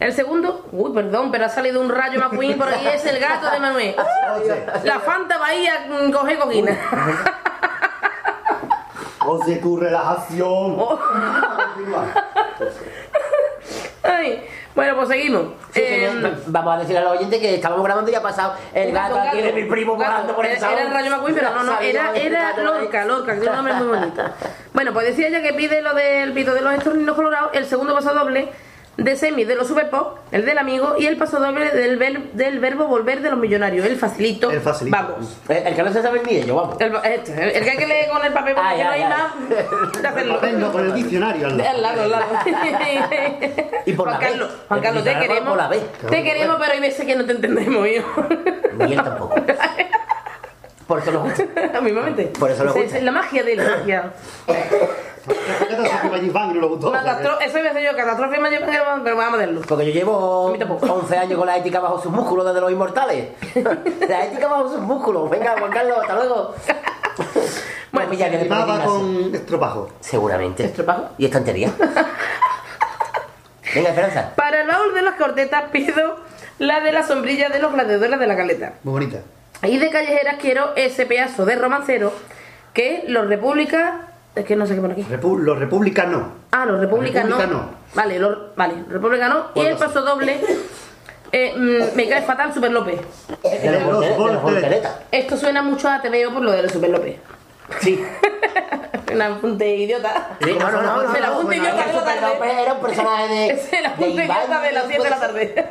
El 0.00 0.14
segundo, 0.14 0.66
uy, 0.72 0.92
perdón, 0.94 1.30
pero 1.30 1.44
ha 1.44 1.48
salido 1.50 1.80
un 1.80 1.90
rayo 1.90 2.18
McQueen 2.18 2.56
por 2.56 2.68
ahí, 2.68 2.86
es 2.86 3.04
el 3.04 3.18
gato 3.18 3.50
de 3.50 3.58
Manuel. 3.60 3.94
La 4.84 4.98
Fanta 5.00 5.36
Bahía 5.36 5.86
mm, 5.88 6.10
coge 6.10 6.38
coquina. 6.38 6.78
Oye, 9.26 9.56
tu 9.56 9.76
relajación. 9.76 10.76
Oh. 10.78 10.98
Ay, 14.02 14.48
bueno, 14.74 14.94
pues 14.96 15.08
seguimos. 15.08 15.42
Sí, 15.72 15.80
Eh, 15.82 16.10
señor. 16.12 16.36
vamos 16.46 16.74
a 16.74 16.78
decirle 16.78 16.98
a 17.00 17.04
los 17.04 17.12
oyentes 17.18 17.40
que 17.40 17.54
estábamos 17.54 17.84
grabando 17.84 18.10
y 18.10 18.14
ha 18.14 18.22
pasado 18.22 18.54
el 18.74 18.92
gato 18.92 19.14
un 19.16 19.20
aquí 19.20 19.40
de 19.42 19.52
mi 19.52 19.64
primo 19.64 19.96
gato. 19.96 20.10
volando 20.12 20.36
por 20.36 20.46
el 20.46 20.58
salón. 20.58 20.78
Era 20.78 20.86
el 20.88 20.92
Rayo 20.94 21.10
McQueen, 21.10 21.34
pero 21.34 21.50
no, 21.50 21.62
no, 21.64 21.80
era, 21.80 22.06
este 22.14 22.26
era 22.26 22.42
gato, 22.50 22.62
Lorca, 22.62 23.04
Lorca, 23.04 23.32
que 23.34 23.40
tiene 23.40 23.50
un 23.50 23.56
nombre 23.56 23.74
muy 23.74 23.98
bonito. 23.98 24.22
Bueno, 24.72 24.92
pues 24.92 25.06
decía 25.06 25.26
ella 25.28 25.42
que 25.42 25.52
pide 25.52 25.82
lo 25.82 25.94
del 25.94 26.32
pito 26.32 26.54
de 26.54 26.60
los 26.62 26.72
estorninos 26.72 27.16
colorados, 27.16 27.50
el 27.54 27.66
segundo 27.66 27.92
paso 27.92 28.14
doble 28.14 28.48
de 29.04 29.16
semi 29.16 29.44
de 29.44 29.54
los 29.56 29.66
superpop, 29.66 30.18
el 30.32 30.44
del 30.44 30.58
amigo, 30.58 30.94
y 30.98 31.06
el 31.06 31.16
paso 31.16 31.40
doble 31.40 31.70
del, 31.70 31.96
ver- 31.96 32.32
del 32.32 32.58
verbo 32.58 32.86
volver 32.86 33.20
de 33.22 33.30
los 33.30 33.38
millonarios, 33.38 33.86
el 33.86 33.96
facilito. 33.96 34.50
El 34.50 34.60
facilito. 34.60 34.96
Vamos. 34.96 35.36
El, 35.48 35.56
el 35.66 35.74
que 35.74 35.82
no 35.82 35.92
se 35.92 36.02
sabe 36.02 36.20
ni 36.24 36.36
ello, 36.36 36.56
vamos. 36.56 36.76
El, 36.80 36.94
este, 37.04 37.32
el- 37.32 37.50
el 37.56 37.64
que 37.64 37.70
hay 37.70 37.76
que 37.78 37.86
leer 37.86 38.10
con 38.10 38.24
el 38.24 38.32
papel 38.32 38.54
porque 38.54 38.68
Ay, 38.70 38.82
no 38.84 38.90
ay, 38.90 39.02
hay 39.02 39.02
ay. 39.02 39.08
más 39.08 39.48
de 40.02 40.08
hacerlo. 40.08 40.72
Con 40.72 40.84
el 40.86 40.94
diccionario 40.94 41.46
al 41.46 41.56
lado. 41.58 41.70
Al 41.70 41.82
lado, 41.82 42.02
al 42.02 42.10
lado. 42.10 42.26
Y 43.86 43.92
por 43.94 44.06
la 44.08 44.16
Juan 44.16 44.20
B. 44.24 44.28
Carlos, 44.30 44.50
Juan 44.68 44.78
El 44.78 44.84
Carlos, 44.84 45.04
te 45.04 45.18
queremos. 45.18 45.56
la 45.56 45.68
B. 45.68 45.80
Te 46.10 46.22
queremos, 46.22 46.56
pero 46.60 46.72
hay 46.72 46.80
veces 46.80 47.06
que 47.06 47.16
no 47.16 47.24
te 47.24 47.32
entendemos, 47.32 47.86
yo. 47.88 48.02
Ni 48.78 48.92
él 48.92 49.02
tampoco. 49.02 49.34
Por 50.86 50.98
eso 50.98 51.12
nos 51.12 51.22
gusta. 51.22 51.80
Mismamente. 51.80 52.24
Por 52.38 52.50
eso 52.50 52.64
lo 52.64 52.74
gusta. 52.74 52.96
Es 52.98 53.02
la 53.02 53.12
magia 53.12 53.42
de 53.44 53.56
la 53.56 53.62
magia. 53.76 54.12
Catástrofe 55.26 56.08
Magic 56.10 56.32
Bang 56.32 56.50
y 56.50 56.54
no 56.54 56.60
lo 56.60 56.68
gustó. 56.70 56.88
Una 56.90 57.02
catastro- 57.04 57.38
Eso 57.40 57.58
iba 57.58 57.70
a 57.70 57.72
ser 57.72 57.82
yo, 57.84 57.96
catástrofe 57.96 58.38
me 58.38 58.50
llevan, 58.50 59.02
pero 59.04 59.16
vamos 59.16 59.34
a 59.34 59.36
verlo. 59.38 59.60
Porque 59.68 59.86
yo 59.86 59.92
llevo 59.92 60.48
A 60.48 60.52
mí 60.52 60.58
tampoco. 60.58 60.86
11 60.86 61.16
años 61.18 61.38
con 61.38 61.46
la 61.46 61.56
ética 61.58 61.80
bajo 61.80 62.00
sus 62.00 62.10
músculos 62.12 62.46
desde 62.46 62.60
los 62.60 62.70
inmortales. 62.72 63.28
La 64.08 64.24
ética 64.24 64.48
bajo 64.48 64.68
sus 64.68 64.80
músculos. 64.80 65.28
Venga, 65.30 65.54
Juan 65.58 65.70
Carlos, 65.70 65.98
hasta 66.00 66.14
luego. 66.14 66.54
Bueno, 67.92 68.06
pues 68.06 68.20
ya 68.20 68.30
que 68.30 68.38
Nada 68.48 68.66
gimnasio. 68.66 68.90
con 68.92 69.34
estropajo. 69.34 69.88
Seguramente. 69.98 70.64
¿Estropajo? 70.64 71.08
¿Y 71.18 71.24
estantería? 71.24 71.72
Venga, 73.74 73.88
Esperanza. 73.90 74.32
Para 74.36 74.62
el 74.62 74.68
baúl 74.68 74.94
de 74.94 75.02
las 75.02 75.14
cortetas 75.16 75.64
pido 75.72 76.16
la 76.58 76.80
de 76.80 76.92
la 76.92 77.02
sombrilla 77.06 77.48
de 77.48 77.58
los 77.58 77.72
gladiadores 77.72 78.18
de 78.20 78.26
la 78.28 78.36
caleta. 78.36 78.74
Muy 78.84 78.92
bonita. 78.92 79.18
Y 79.62 79.78
de 79.78 79.90
callejeras 79.90 80.36
quiero 80.40 80.74
ese 80.76 81.04
pedazo 81.06 81.44
de 81.46 81.56
romancero 81.56 82.12
que 82.74 83.04
los 83.08 83.26
República 83.28 84.08
Es 84.34 84.44
que 84.44 84.54
no 84.56 84.66
sé 84.66 84.74
qué 84.74 84.80
pone 84.80 84.92
aquí. 84.94 85.04
Repu- 85.10 85.38
los 85.38 85.58
republicanos. 85.58 86.22
Ah, 86.52 86.64
los 86.64 86.80
republicanos. 86.80 87.38
Republicano. 87.38 87.70
Vale, 87.94 88.18
los, 88.18 88.38
vale, 88.56 88.74
republicanos. 88.88 89.46
Y 89.54 89.60
el 89.60 89.76
paso 89.76 90.02
doble. 90.02 90.40
eh, 91.32 91.54
mm, 91.56 91.96
me 91.96 92.08
cae 92.08 92.22
fatal 92.22 92.54
Super 92.54 92.70
López. 92.72 93.00
De 93.42 93.80
los 93.80 94.00
de 94.00 94.16
los. 94.70 94.92
Esto 95.10 95.36
suena 95.36 95.62
mucho 95.62 95.88
a 95.88 96.00
TVO 96.00 96.32
por 96.32 96.42
lo 96.42 96.52
de 96.52 96.62
los 96.62 96.72
Super 96.72 96.90
López. 96.90 97.16
Sí. 97.80 98.02
Una 99.12 99.26
apunte 99.26 99.76
idiota. 99.76 100.36
Sí, 100.40 100.52
no, 100.58 100.70
no, 100.70 100.82
no, 100.82 101.02
no, 101.02 101.12
Se 101.12 101.20
la 101.20 101.26
no, 101.28 101.32
apunte 101.34 101.58
bueno, 101.58 101.74
idiota 101.74 102.14
de 102.14 102.20
la 102.20 102.32
tarde. 102.38 102.62
era 102.62 102.72
un 102.74 102.80
personaje 102.80 103.28
de. 103.28 103.46
Es 103.50 103.72
el 103.72 103.80
de 103.82 103.86
apunte 103.88 104.24
idiota 104.24 104.60
de 104.60 104.72
las 104.72 104.84
7 104.86 105.02
de 105.02 105.10
la 105.10 105.20
tarde. 105.20 105.70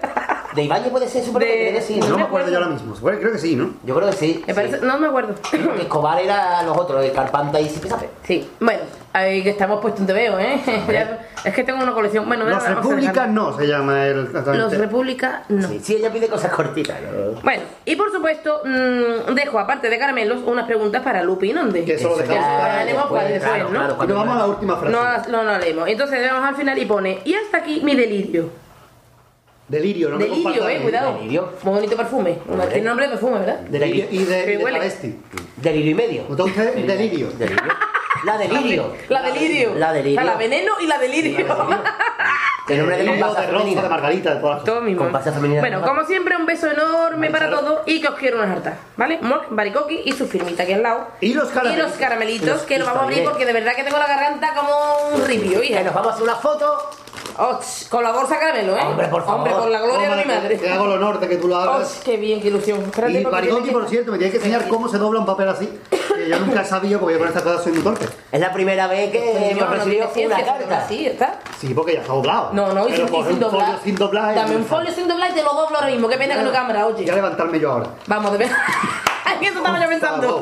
De 0.55 0.63
Ibáñez 0.63 0.89
puede 0.89 1.07
ser 1.07 1.23
Super 1.23 1.43
De- 1.43 1.73
que 1.73 1.81
sí. 1.81 1.97
No 1.99 2.07
me 2.09 2.15
me 2.17 2.23
acuerdo 2.23 2.49
yo 2.49 2.57
ahora 2.57 2.69
mismo. 2.69 2.93
Bueno, 3.01 3.19
Creo 3.19 3.31
que 3.31 3.37
sí, 3.37 3.55
¿no? 3.55 3.75
Yo 3.85 3.95
creo 3.95 4.09
que 4.09 4.15
sí. 4.17 4.43
Me 4.45 4.53
parece, 4.53 4.79
sí. 4.79 4.85
no 4.85 4.97
me 4.99 5.07
acuerdo. 5.07 5.35
Porque 5.35 5.81
Escobar 5.83 6.19
era 6.19 6.63
los 6.63 6.77
otros, 6.77 7.01
de 7.01 7.11
Carpanta 7.11 7.59
y 7.61 7.69
Zipizape. 7.69 8.09
Sí, 8.23 8.49
bueno, 8.59 8.81
ahí 9.13 9.41
que 9.43 9.49
estamos 9.51 9.79
puestos 9.81 10.01
en 10.01 10.07
TVO, 10.07 10.39
¿eh? 10.39 10.61
Es 11.45 11.53
que 11.53 11.63
tengo 11.63 11.81
una 11.81 11.93
colección. 11.93 12.27
Bueno, 12.27 12.43
Los 12.45 12.67
Repúblicas 12.67 13.29
no 13.29 13.57
se 13.57 13.65
llama 13.65 14.05
el. 14.07 14.25
Los 14.33 14.77
República 14.77 15.43
no. 15.47 15.67
Sí, 15.69 15.79
sí, 15.81 15.95
ella 15.95 16.11
pide 16.11 16.27
cosas 16.27 16.51
cortitas. 16.51 16.97
¿no? 17.01 17.39
Bueno, 17.41 17.63
y 17.85 17.95
por 17.95 18.11
supuesto, 18.11 18.61
mm, 18.65 19.33
dejo, 19.35 19.57
aparte 19.57 19.89
de 19.89 19.97
caramelos, 19.97 20.39
unas 20.45 20.65
preguntas 20.65 21.01
para 21.01 21.23
Lupi 21.23 21.53
Nonde. 21.53 21.85
Que 21.85 21.93
eso 21.93 22.09
lo 22.09 22.17
dejamos 22.17 22.43
para 22.45 22.83
después, 22.85 23.05
para 23.07 23.23
después, 23.29 23.49
claro, 23.51 23.63
¿no? 23.65 23.69
claro, 23.79 23.93
Y 23.93 23.95
cuando- 23.95 24.13
nos 24.15 24.25
vamos 24.25 24.35
a 24.35 24.39
la 24.39 24.47
última 24.53 24.77
frase. 24.77 24.91
No, 25.31 25.43
no, 25.43 25.43
no 25.51 25.57
leemos. 25.59 25.87
Entonces 25.87 26.29
vamos 26.31 26.49
al 26.49 26.55
final 26.55 26.77
y 26.77 26.85
pone, 26.85 27.19
y 27.23 27.33
hasta 27.35 27.57
aquí 27.59 27.79
mi 27.83 27.95
delirio. 27.95 28.49
Delirio, 29.69 30.09
no 30.09 30.17
me 30.17 30.25
Delirio, 30.25 30.67
eh, 30.67 30.73
de- 30.77 30.81
cuidado. 30.81 31.13
Delirio. 31.13 31.53
Muy 31.63 31.73
bonito 31.75 31.95
perfume. 31.95 32.37
Tiene 32.71 32.87
nombre 32.87 33.05
de 33.05 33.11
perfume, 33.11 33.39
¿verdad? 33.39 33.59
Delirio 33.61 34.07
y 34.11 34.23
de, 34.25 34.45
de 34.45 34.57
travesti. 34.57 35.15
Delirio 35.57 35.91
y 35.91 35.95
medio. 35.95 36.23
Entonces, 36.27 36.75
delirio. 36.87 37.27
Delirio. 37.37 37.63
La 38.25 38.37
delirio. 38.37 38.93
La 39.09 39.21
delirio. 39.21 39.75
La 39.75 39.93
delirio. 39.93 40.21
La 40.21 40.35
veneno 40.35 40.73
y 40.81 40.87
la 40.87 40.97
delirio. 40.97 41.37
El 41.39 41.47
nombre 42.77 42.97
de 42.97 43.05
comparsa 43.05 43.41
de 43.41 43.47
rosa, 43.47 43.65
de 43.65 43.71
femenina. 43.71 43.89
margarita, 43.89 44.35
de 44.35 44.39
todas 44.41 44.55
las 44.55 44.63
cosas. 44.63 44.65
Todo 44.65 44.81
mismo. 44.81 45.09
Femenina. 45.33 45.61
Bueno, 45.61 45.81
como 45.81 46.03
siempre, 46.05 46.35
un 46.35 46.45
beso 46.45 46.69
enorme 46.69 47.29
para 47.29 47.49
todos 47.49 47.81
y 47.85 48.01
que 48.01 48.07
os 48.07 48.15
quiero 48.15 48.37
unas 48.37 48.57
hartas. 48.57 48.73
¿Vale? 48.97 49.19
Mork, 49.21 49.47
Baricoqui 49.49 50.01
y 50.05 50.11
su 50.11 50.27
firmita 50.27 50.63
aquí 50.63 50.73
al 50.73 50.83
lado. 50.83 51.07
Y 51.21 51.33
los 51.33 51.49
Y 51.49 51.53
caramelitos. 51.53 51.89
los 51.89 51.97
caramelitos, 51.97 52.61
que 52.63 52.77
los 52.77 52.87
vamos 52.87 53.01
a 53.01 53.05
abrir 53.05 53.23
porque 53.23 53.45
de 53.45 53.53
verdad 53.53 53.75
que 53.75 53.83
tengo 53.83 53.97
la 53.97 54.07
garganta 54.07 54.53
como 54.53 55.15
un 55.15 55.25
ripio, 55.25 55.61
Que 55.61 55.67
hija. 55.67 55.83
nos 55.83 55.93
vamos 55.93 56.11
a 56.11 56.13
hacer 56.15 56.23
una 56.23 56.35
foto. 56.35 56.89
Och, 57.37 57.59
con 57.89 58.03
la 58.03 58.11
bolsa 58.11 58.37
caramelo, 58.39 58.77
¿eh? 58.77 58.81
Hombre, 58.85 59.07
por 59.07 59.23
favor. 59.25 59.37
Hombre, 59.39 59.53
por 59.53 59.69
la 59.69 59.81
gloria 59.81 60.09
de 60.15 60.15
mi 60.15 60.23
que- 60.23 60.57
Que 60.59 60.69
hago 60.69 60.83
madre. 60.85 60.95
el 60.97 61.03
honor 61.03 61.19
de 61.19 61.27
que 61.29 61.35
tú 61.37 61.47
lo 61.47 61.55
Och, 61.57 61.61
hagas. 61.63 62.01
qué 62.03 62.17
bien, 62.17 62.41
qué 62.41 62.47
ilusión. 62.49 62.79
Espérate, 62.81 63.13
Y 63.19 63.23
tiene 63.25 63.63
que- 63.63 63.71
por 63.71 63.87
cierto, 63.87 64.11
me 64.11 64.17
tienes 64.17 64.31
que 64.33 64.37
enseñar 64.37 64.67
cómo 64.67 64.87
se 64.89 64.97
dobla 64.97 65.19
un 65.19 65.25
papel 65.25 65.47
así. 65.49 65.79
Que 65.89 66.27
yo 66.27 66.37
nunca 66.39 66.61
he 66.61 66.65
sabido, 66.65 66.99
porque 66.99 67.13
yo 67.13 67.19
con 67.19 67.27
estas 67.29 67.43
cosas 67.43 67.63
soy 67.63 67.71
muy 67.73 67.81
torpe. 67.81 68.05
Es 68.31 68.39
la 68.41 68.51
primera 68.51 68.87
vez 68.87 69.09
que 69.11 69.51
hemos 69.51 69.69
no 69.69 69.73
recibido 69.75 70.07
tiene 70.09 70.33
una 70.35 70.43
carta. 70.45 70.77
así, 70.79 71.05
está. 71.07 71.39
Sí, 71.59 71.73
porque 71.73 71.93
ya 71.93 72.01
está 72.01 72.11
doblado. 72.13 72.49
No, 72.51 72.73
no, 72.73 72.87
y 72.87 72.91
Pero 72.91 73.05
sin, 73.07 73.15
y 73.15 73.17
coger 73.17 73.33
sin 73.33 73.43
un 73.43 73.49
folio 73.51 73.65
doblar. 73.65 73.79
sin 73.83 73.95
doblar. 73.95 74.35
Dame 74.35 74.55
un 74.57 74.65
folio 74.65 74.91
sin 74.91 75.07
doblar 75.07 75.31
y 75.31 75.33
te 75.33 75.43
lo 75.43 75.53
doblo 75.53 75.77
ahora 75.77 75.87
mismo. 75.87 76.09
Qué 76.09 76.17
pena 76.17 76.35
que 76.35 76.43
no 76.43 76.51
cámara, 76.51 76.85
oye. 76.87 77.05
Ya 77.05 77.15
levantarme 77.15 77.59
yo 77.59 77.71
ahora. 77.71 77.87
Vamos, 78.07 78.31
de 78.33 78.37
verdad. 78.39 78.57
Ay, 79.25 79.37
eso 79.45 79.57
estaba 79.59 79.79
yo 79.81 79.87
pensando. 79.87 80.41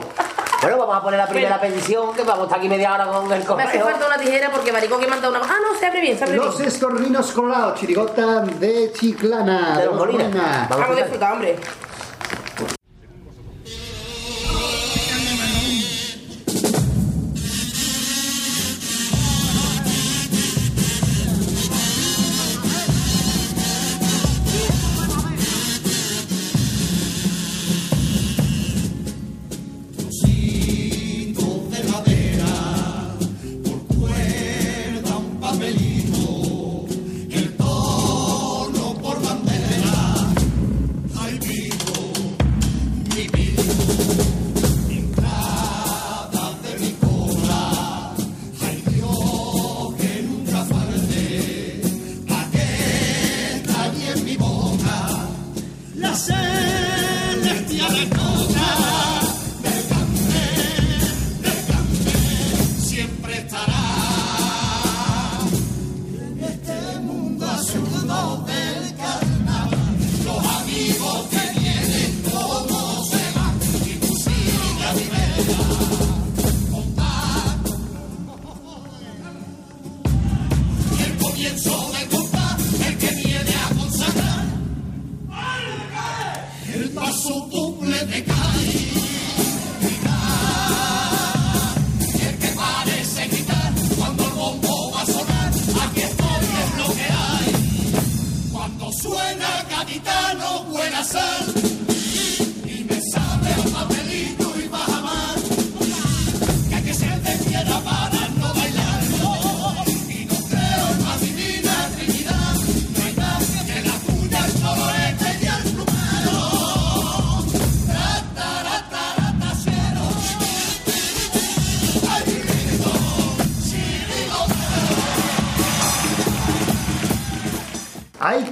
Bueno, 0.68 0.80
vamos 0.86 0.98
a 0.98 1.02
poner 1.02 1.18
la 1.18 1.28
primera 1.28 1.58
Bueno. 1.58 1.74
petición, 1.76 2.14
que 2.14 2.24
vamos 2.24 2.42
a 2.42 2.44
estar 2.44 2.60
aquí 2.60 2.68
media 2.68 2.94
hora 2.94 3.06
con 3.08 3.24
el 3.24 3.30
Me 3.30 3.36
hace 3.38 3.46
correo. 3.46 3.84
falta 3.86 4.06
una 4.08 4.18
tijera 4.18 4.52
porque 4.52 4.72
me 4.74 4.80
ha 4.80 4.82
dado 4.82 5.30
una. 5.30 5.40
Ah, 5.40 5.56
no, 5.66 5.80
se 5.80 5.86
abre 5.86 6.02
bien, 6.02 6.18
se 6.18 6.26
abre 6.26 6.36
Los 6.36 6.58
bien. 6.58 6.68
estorninos 6.68 7.32
colorados, 7.32 7.80
chirigota 7.80 8.42
de 8.42 8.92
Chiclana. 8.92 9.78
De 9.78 9.86
los 9.86 9.96
Molina. 9.96 10.24
Molina. 10.26 10.68
Vamos. 10.70 10.78
Vamos 10.86 10.98
a 10.98 11.02
disfrutar, 11.02 11.34
hombre. 11.34 11.56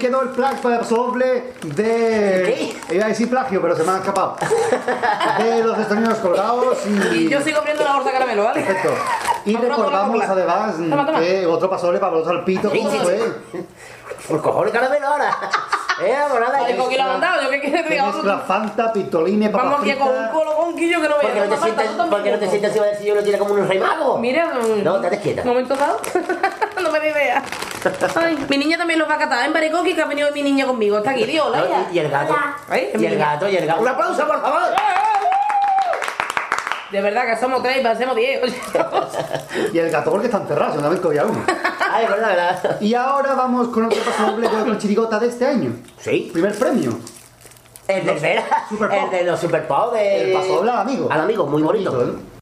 Quedó 0.06 0.22
el 0.22 0.30
doble 0.88 1.54
de. 1.64 2.76
Iba 2.92 3.06
a 3.06 3.08
decir 3.08 3.30
plagio, 3.30 3.62
pero 3.62 3.76
se 3.76 3.84
me 3.84 3.92
ha 3.92 3.98
escapado. 3.98 4.36
De 5.40 5.64
los 5.64 5.78
estorninos 5.80 6.18
colorados 6.20 6.78
y. 6.86 7.16
Y 7.16 7.30
yo 7.30 7.42
sigo 7.42 7.60
abriendo 7.60 7.84
la 7.84 7.94
bolsa 7.94 8.10
de 8.10 8.14
caramelo, 8.14 8.44
¿vale? 8.44 8.62
Perfecto. 8.62 8.94
Y 9.46 9.56
recordamos 9.56 10.22
además 10.24 10.76
Toma, 10.76 11.06
toma. 11.06 11.20
que 11.20 11.46
otro 11.46 11.70
paso 11.70 11.88
doble 11.88 12.00
para 12.00 12.14
los 12.14 12.26
salpitos, 12.26 12.72
Sí, 12.72 12.80
¿cómo 12.80 12.92
fue? 13.00 13.20
Por 14.28 14.42
cojones 14.42 14.74
caramelo 14.74 15.08
ahora. 15.08 15.38
Eh, 16.02 16.14
nada. 16.40 16.60
Baricoqui 16.62 16.96
lo 16.98 17.04
ha 17.04 17.08
mandado, 17.08 17.42
yo 17.44 17.50
que 17.52 17.62
Que 17.62 17.68
diga 17.70 17.84
mezcla 18.06 18.36
otro. 18.36 18.46
Fanta, 18.48 18.92
pistoline, 18.92 19.50
Vamos 19.50 19.72
papas 19.72 19.82
aquí 19.90 19.98
con 19.98 20.08
un 20.10 20.28
colo 20.30 20.56
conquillo 20.58 21.02
que 21.02 21.08
no 21.10 21.16
¿Por 21.16 21.26
qué 21.32 21.34
vea. 21.34 21.46
no 21.46 21.56
te 21.56 21.62
sientes, 21.62 21.88
por 22.10 22.24
qué 22.24 22.32
no 22.32 22.40
te 22.40 22.50
sientes 22.50 22.70
encima 22.70 22.86
del 22.88 22.98
sillón 22.98 23.16
y 23.16 23.18
lo 23.20 23.24
tiene 23.24 23.40
como 23.40 23.54
un 23.54 23.68
rey 23.68 23.80
mago? 23.80 24.18
Mira, 24.18 24.52
No, 24.84 24.96
estate 24.98 25.20
quieta. 25.22 25.42
Un 25.44 25.48
momento 25.50 25.76
dado. 25.76 26.00
no 26.84 26.92
me 26.92 26.98
idea. 27.10 27.44
Ay, 28.16 28.46
mi 28.50 28.58
niña 28.58 28.78
también 28.78 29.00
los 29.00 29.10
va 29.10 29.14
a 29.16 29.20
catar 29.20 29.46
en 29.46 29.54
Baricoqui 29.54 29.94
que 29.94 30.02
ha 30.02 30.06
venido 30.06 30.32
mi 30.32 30.42
niña 30.42 30.66
conmigo. 30.66 30.98
Está 30.98 31.12
aquí, 31.12 31.24
Dios, 31.26 31.46
No, 31.46 31.52
Laia. 31.64 31.88
y, 31.92 31.96
y 31.96 32.00
el 32.00 32.10
gato. 32.10 32.36
Ay, 32.70 32.90
Y 32.98 33.06
el 33.06 33.18
gato, 33.18 33.48
y 33.48 33.56
el 33.58 33.66
gato. 33.66 33.82
¡Un 33.82 33.88
aplauso, 33.88 34.28
por 34.28 34.42
favor! 34.42 34.62
De 36.96 37.02
verdad 37.02 37.26
que 37.26 37.36
somos 37.38 37.62
tres 37.62 37.80
y 37.82 37.84
parecemos 37.84 38.16
diez. 38.16 38.42
Y 39.74 39.80
el 39.80 39.92
gato 39.92 40.12
porque 40.12 40.28
está 40.28 40.38
encerrado, 40.38 40.76
solamente 40.76 41.06
había 41.06 41.26
uno. 41.26 41.44
Ay, 41.92 42.06
verdad, 42.08 42.30
verdad. 42.30 42.82
Y 42.82 42.94
ahora 42.94 43.34
vamos 43.34 43.68
con 43.68 43.84
otro 43.84 44.02
paso 44.02 44.32
doble 44.32 44.48
con 44.48 44.70
la 44.70 44.78
chirigota 44.78 45.20
de 45.20 45.28
este 45.28 45.46
año. 45.46 45.74
Sí. 46.00 46.30
Primer 46.32 46.58
premio. 46.58 46.98
El. 47.90 48.04
Super 48.70 48.90
Pop. 48.90 49.00
El 49.04 49.10
de 49.10 49.24
los 49.26 49.40
Super 49.42 49.68
Pop 49.68 49.94
de. 49.94 50.22
El 50.22 50.34
paso 50.38 50.56
doble 50.56 50.72
al 50.72 50.78
amigo. 50.78 51.10
Al 51.12 51.20
amigo, 51.20 51.46
muy 51.48 51.62
bonito. 51.62 52.02
¿eh? 52.02 52.35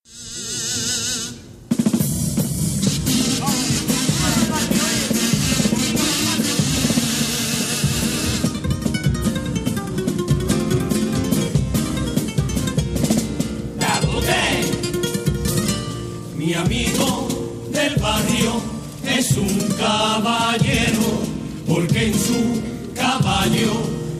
Porque 21.68 22.08
en 22.08 22.14
su 22.14 22.62
caballo 22.96 23.74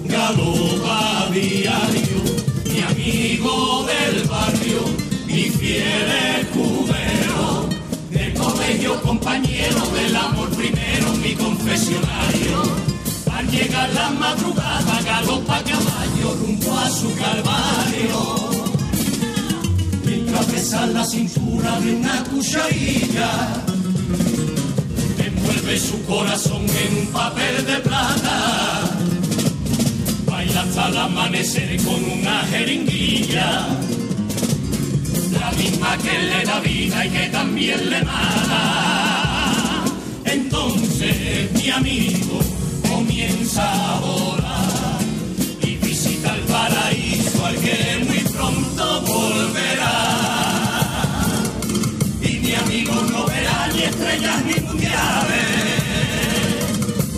galopa 0.06 1.30
diario 1.32 2.44
mi 2.74 2.82
amigo 2.82 3.86
del 3.86 4.28
barrio, 4.28 4.82
mi 5.28 5.44
fiel 5.44 6.10
escudero, 6.40 7.70
del 8.10 8.34
colegio 8.34 9.02
compañero 9.02 9.80
del 9.94 10.16
amor 10.16 10.50
primero, 10.50 11.14
mi 11.22 11.34
confesionario. 11.36 12.62
Al 13.32 13.48
llegar 13.50 13.94
la 13.94 14.10
madrugada 14.12 15.02
galopa 15.06 15.62
caballo 15.64 16.36
rumbo 16.40 16.78
a 16.78 16.90
su 16.90 17.14
calvario. 17.16 18.50
Mientras 20.06 20.52
besa 20.52 20.88
la 20.88 21.06
cintura 21.06 21.80
de 21.80 21.96
una 21.96 22.24
cucharilla 22.24 23.64
envuelve 25.44 25.80
su 25.80 26.02
corazón 26.06 26.66
en 26.66 26.98
un 27.00 27.08
papel 27.08 27.66
de 27.66 27.78
plata. 27.80 28.82
Baila 30.26 30.62
hasta 30.62 30.88
el 30.88 30.98
amanecer 30.98 31.78
con 31.84 32.04
una 32.20 32.40
jeringuilla, 32.52 33.68
la 35.40 35.52
misma 35.52 35.98
que 35.98 36.20
le 36.20 36.46
da 36.46 36.60
vida 36.60 37.06
y 37.06 37.10
que 37.10 37.28
también 37.30 37.90
le 37.90 38.04
mata. 38.04 39.84
Entonces 40.26 41.52
mi 41.54 41.70
amigo 41.70 42.40
comienza 42.90 43.64
a 43.96 44.00
volar 44.00 45.00
y 45.62 45.76
visita 45.76 46.36
el 46.36 46.42
paraíso 46.42 47.46
al 47.46 47.56
que 47.58 48.06
muy 48.08 48.20
pronto 48.34 49.02
volverá 49.02 50.34
y 52.22 52.40
mi 52.40 52.56
amigo 52.56 52.94
no 53.12 53.26
verá 53.26 53.70
ni 53.74 53.82
estrellas 53.84 54.46
ni 54.46 54.63
mundiales, 55.04 56.70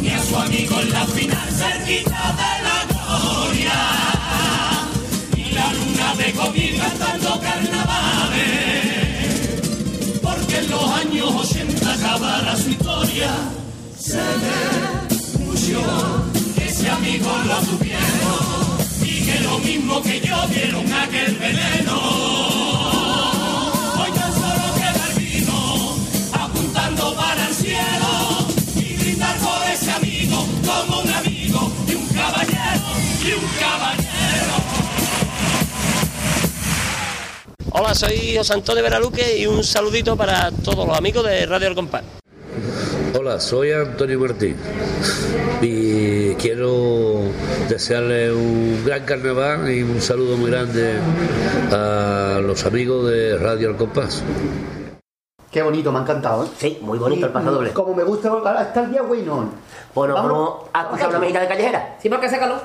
ni 0.02 0.10
a 0.10 0.24
su 0.24 0.36
amigo 0.38 0.80
en 0.82 0.92
la 0.92 1.06
final 1.06 1.50
cerquita 1.52 2.36
de 2.42 2.64
la 2.66 2.86
gloria, 2.90 3.80
ni 5.36 5.46
la 5.52 5.74
luna 5.74 6.16
de 6.16 6.34
COVID 6.34 6.78
cantando 6.80 7.40
carnavales, 7.40 8.42
porque 10.22 10.58
en 10.58 10.70
los 10.70 10.92
años 10.92 11.30
80 11.36 11.94
acabará 11.94 12.56
su 12.58 12.70
historia, 12.70 13.32
se 13.98 14.22
denunció 15.38 15.82
que 16.56 16.66
ese 16.66 16.90
amigo 16.90 17.32
lo 17.48 17.58
tuvieron 17.68 18.78
y 19.04 19.26
que 19.26 19.40
lo 19.42 19.60
mismo 19.60 20.02
que 20.02 20.20
yo 20.22 20.48
vieron 20.48 20.94
aquel 20.94 21.36
veneno. 21.36 22.75
Y 33.26 33.34
un 33.34 33.46
caballero. 33.60 34.56
Hola, 37.72 37.94
soy 37.96 38.36
José 38.38 38.54
Antonio 38.54 38.84
Veraluque 38.84 39.38
y 39.38 39.48
un 39.48 39.64
saludito 39.64 40.16
para 40.16 40.52
todos 40.52 40.88
los 40.88 40.98
amigos 40.98 41.26
de 41.26 41.46
Radio 41.46 41.68
El 41.68 41.76
Compás. 41.76 42.04
Hola, 43.18 43.40
soy 43.40 43.72
Antonio 43.72 44.20
Martín 44.20 44.56
y 45.62 46.36
quiero 46.36 47.22
desearle 47.70 48.32
un 48.32 48.84
gran 48.86 49.04
carnaval 49.06 49.72
y 49.72 49.82
un 49.82 50.02
saludo 50.02 50.38
muy 50.38 50.52
grande 50.52 50.96
a 51.72 52.40
los 52.44 52.66
amigos 52.66 53.10
de 53.10 53.38
Radio 53.38 53.70
Al 53.70 53.78
Compás. 53.78 54.22
Qué 55.52 55.62
bonito, 55.62 55.92
me 55.92 56.00
ha 56.00 56.02
encantado, 56.02 56.44
¿eh? 56.44 56.50
Sí, 56.58 56.78
muy 56.82 57.00
bonito 57.00 57.26
el 57.26 57.32
paso 57.32 57.50
doble. 57.52 57.72
Como 57.72 57.94
me 57.96 58.04
gusta, 58.04 58.28
ahora 58.28 58.62
está 58.62 58.84
el 58.84 58.92
día 58.92 59.02
bueno. 59.02 59.50
Bueno, 59.94 60.14
Vamos. 60.16 60.32
vamos 60.32 60.70
a 60.74 60.82
escuchar 60.82 61.10
una 61.10 61.20
mexicana 61.20 61.48
callejera. 61.48 61.98
Sí, 62.02 62.10
porque 62.10 62.26
hace 62.26 62.38
calor. 62.38 62.62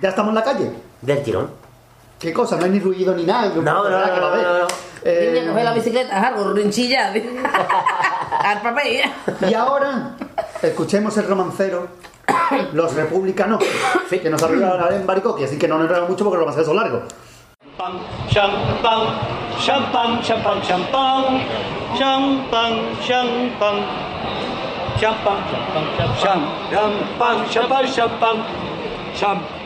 Ya 0.00 0.10
estamos 0.10 0.28
en 0.28 0.34
la 0.36 0.44
calle. 0.44 0.70
Del 1.02 1.22
tirón. 1.24 1.50
¿Qué 2.20 2.32
cosa? 2.32 2.56
No 2.56 2.64
hay 2.64 2.70
ni 2.70 2.78
ruido 2.78 3.14
ni 3.16 3.24
nada. 3.24 3.48
No, 3.48 3.62
no, 3.62 3.90
no, 3.90 4.14
que 4.14 4.20
no, 4.20 4.26
a 4.26 4.58
no. 4.60 4.66
Eh, 5.04 5.32
Niña, 5.34 5.50
coge 5.50 5.64
la 5.64 5.74
bicicleta, 5.74 6.20
algo, 6.20 6.52
rinchilla. 6.52 7.12
Al 8.44 8.62
papel. 8.62 9.02
y 9.48 9.54
ahora, 9.54 10.16
escuchemos 10.62 11.16
el 11.16 11.26
romancero 11.26 11.88
Los 12.72 12.94
Republicanos, 12.94 13.62
que 14.10 14.30
nos 14.30 14.42
arriba 14.42 14.88
en 14.92 15.06
Baricoqui, 15.06 15.44
así 15.44 15.58
que 15.58 15.68
no 15.68 15.76
nos 15.76 15.84
enredamos 15.84 16.10
mucho 16.10 16.24
porque 16.24 16.36
los 16.36 16.44
romanceros 16.44 16.66
son 16.66 16.76
largos. 16.76 17.02
Champán, 18.28 19.06
champán, 19.60 20.20
champán, 20.22 20.62
champán, 20.62 20.62
champán, 20.62 21.42
champán, 21.96 22.74
champán, 23.06 23.76
champán, 24.98 25.38
champán, 26.70 27.48
champán, 27.50 27.86
champán, 27.92 28.36
champán. 29.14 29.56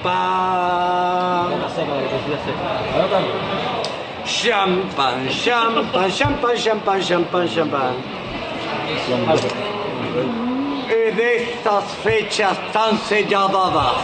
Champán, 4.24 5.28
champán, 5.28 6.10
champán, 6.10 6.56
champán, 6.56 7.00
champán, 7.00 7.48
champán. 7.48 7.94
En 11.10 11.18
estas 11.18 11.84
fechas 12.04 12.56
tan 12.72 12.96
señaladas, 12.96 13.94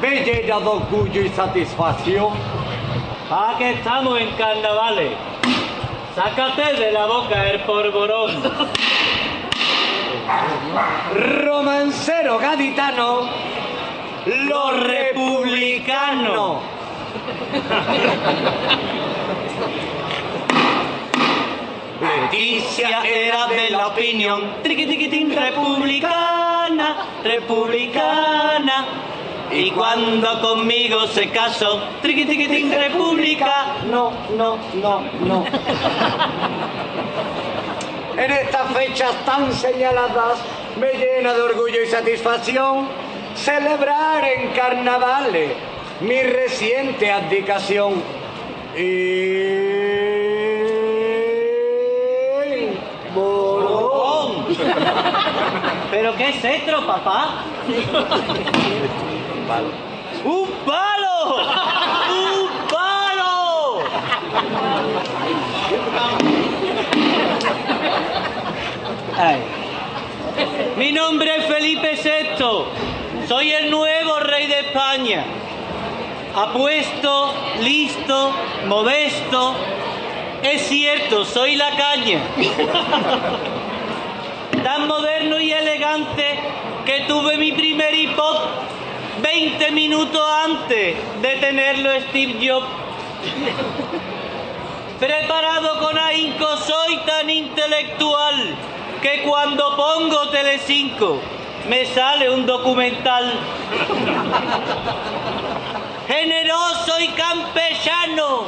me 0.00 0.22
llena 0.22 0.60
de 0.60 0.66
orgullo 0.68 1.22
y 1.22 1.28
satisfacción. 1.30 2.34
Que 3.58 3.70
estamos 3.72 4.20
en 4.20 4.30
carnavales. 4.36 5.12
Sácate 6.14 6.74
de 6.74 6.92
la 6.92 7.06
boca 7.06 7.48
el 7.48 7.60
porborón. 7.62 8.30
Romancero 11.16 12.38
gaditano, 12.38 13.28
los 14.26 14.82
republicanos. 14.84 16.58
Leticia 22.00 23.02
era 23.04 23.46
de 23.46 23.70
la 23.70 23.88
opinión 23.88 24.62
triquitiquitín 24.62 25.36
republicana, 25.36 27.06
republicana. 27.22 28.86
Y 29.52 29.70
cuando 29.72 30.40
conmigo 30.40 31.06
se 31.08 31.28
casó, 31.30 31.82
triquitiquitín 32.00 32.72
república, 32.72 33.76
no, 33.90 34.12
no, 34.36 34.56
no, 34.74 35.02
no. 35.20 35.44
En 38.16 38.30
estas 38.30 38.72
fechas 38.74 39.12
tan 39.24 39.52
señaladas 39.52 40.40
me 40.78 40.92
llena 40.92 41.32
de 41.32 41.40
orgullo 41.40 41.82
y 41.82 41.86
satisfacción 41.86 42.86
celebrar 43.34 44.22
en 44.24 44.50
carnavales 44.50 45.52
mi 46.00 46.20
reciente 46.22 47.10
abdicación. 47.10 48.02
¿Pero 55.90 56.14
qué 56.16 56.28
es 56.28 56.44
esto, 56.44 56.86
papá? 56.86 57.44
¡Un 60.24 60.46
palo! 60.64 61.36
¡Un 62.10 62.48
palo! 62.68 63.82
Ay. 69.18 69.40
Mi 70.76 70.92
nombre 70.92 71.36
es 71.38 71.46
Felipe 71.46 71.98
VI. 72.02 73.26
Soy 73.26 73.52
el 73.52 73.70
nuevo 73.70 74.20
rey 74.20 74.46
de 74.46 74.60
España. 74.60 75.24
Apuesto, 76.36 77.34
listo, 77.62 78.32
modesto. 78.66 79.56
Es 80.44 80.68
cierto, 80.68 81.24
soy 81.24 81.56
la 81.56 81.70
caña. 81.76 82.20
Tan 84.80 84.88
moderno 84.88 85.38
y 85.38 85.52
elegante 85.52 86.38
que 86.86 87.00
tuve 87.00 87.36
mi 87.36 87.52
primer 87.52 87.94
hipot 87.94 88.48
20 89.20 89.72
minutos 89.72 90.22
antes 90.42 90.96
de 91.20 91.36
tenerlo 91.36 91.90
Steve 92.08 92.38
Jobs. 92.40 92.66
Preparado 94.98 95.80
con 95.80 95.98
ahínco, 95.98 96.56
soy 96.56 96.96
tan 97.04 97.28
intelectual 97.28 98.54
que 99.02 99.22
cuando 99.24 99.76
pongo 99.76 100.30
Telecinco 100.30 101.20
me 101.68 101.84
sale 101.84 102.30
un 102.30 102.46
documental. 102.46 103.34
Generoso 106.08 107.00
y 107.00 107.08
campechano, 107.08 108.46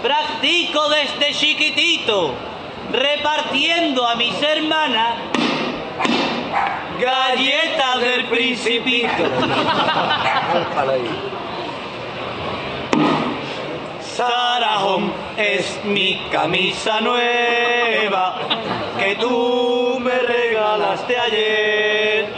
practico 0.00 0.88
desde 0.90 1.34
chiquitito, 1.34 2.34
repartiendo 2.92 4.06
a 4.06 4.14
mis 4.14 4.40
hermanas 4.40 5.32
Galletas 7.00 8.00
del 8.00 8.24
Principito. 8.26 9.24
Sarahón 14.00 15.12
es 15.36 15.80
mi 15.84 16.20
camisa 16.30 17.00
nueva 17.00 18.36
que 18.98 19.16
tú 19.16 19.98
me 20.00 20.18
regalaste 20.18 21.18
ayer. 21.18 22.28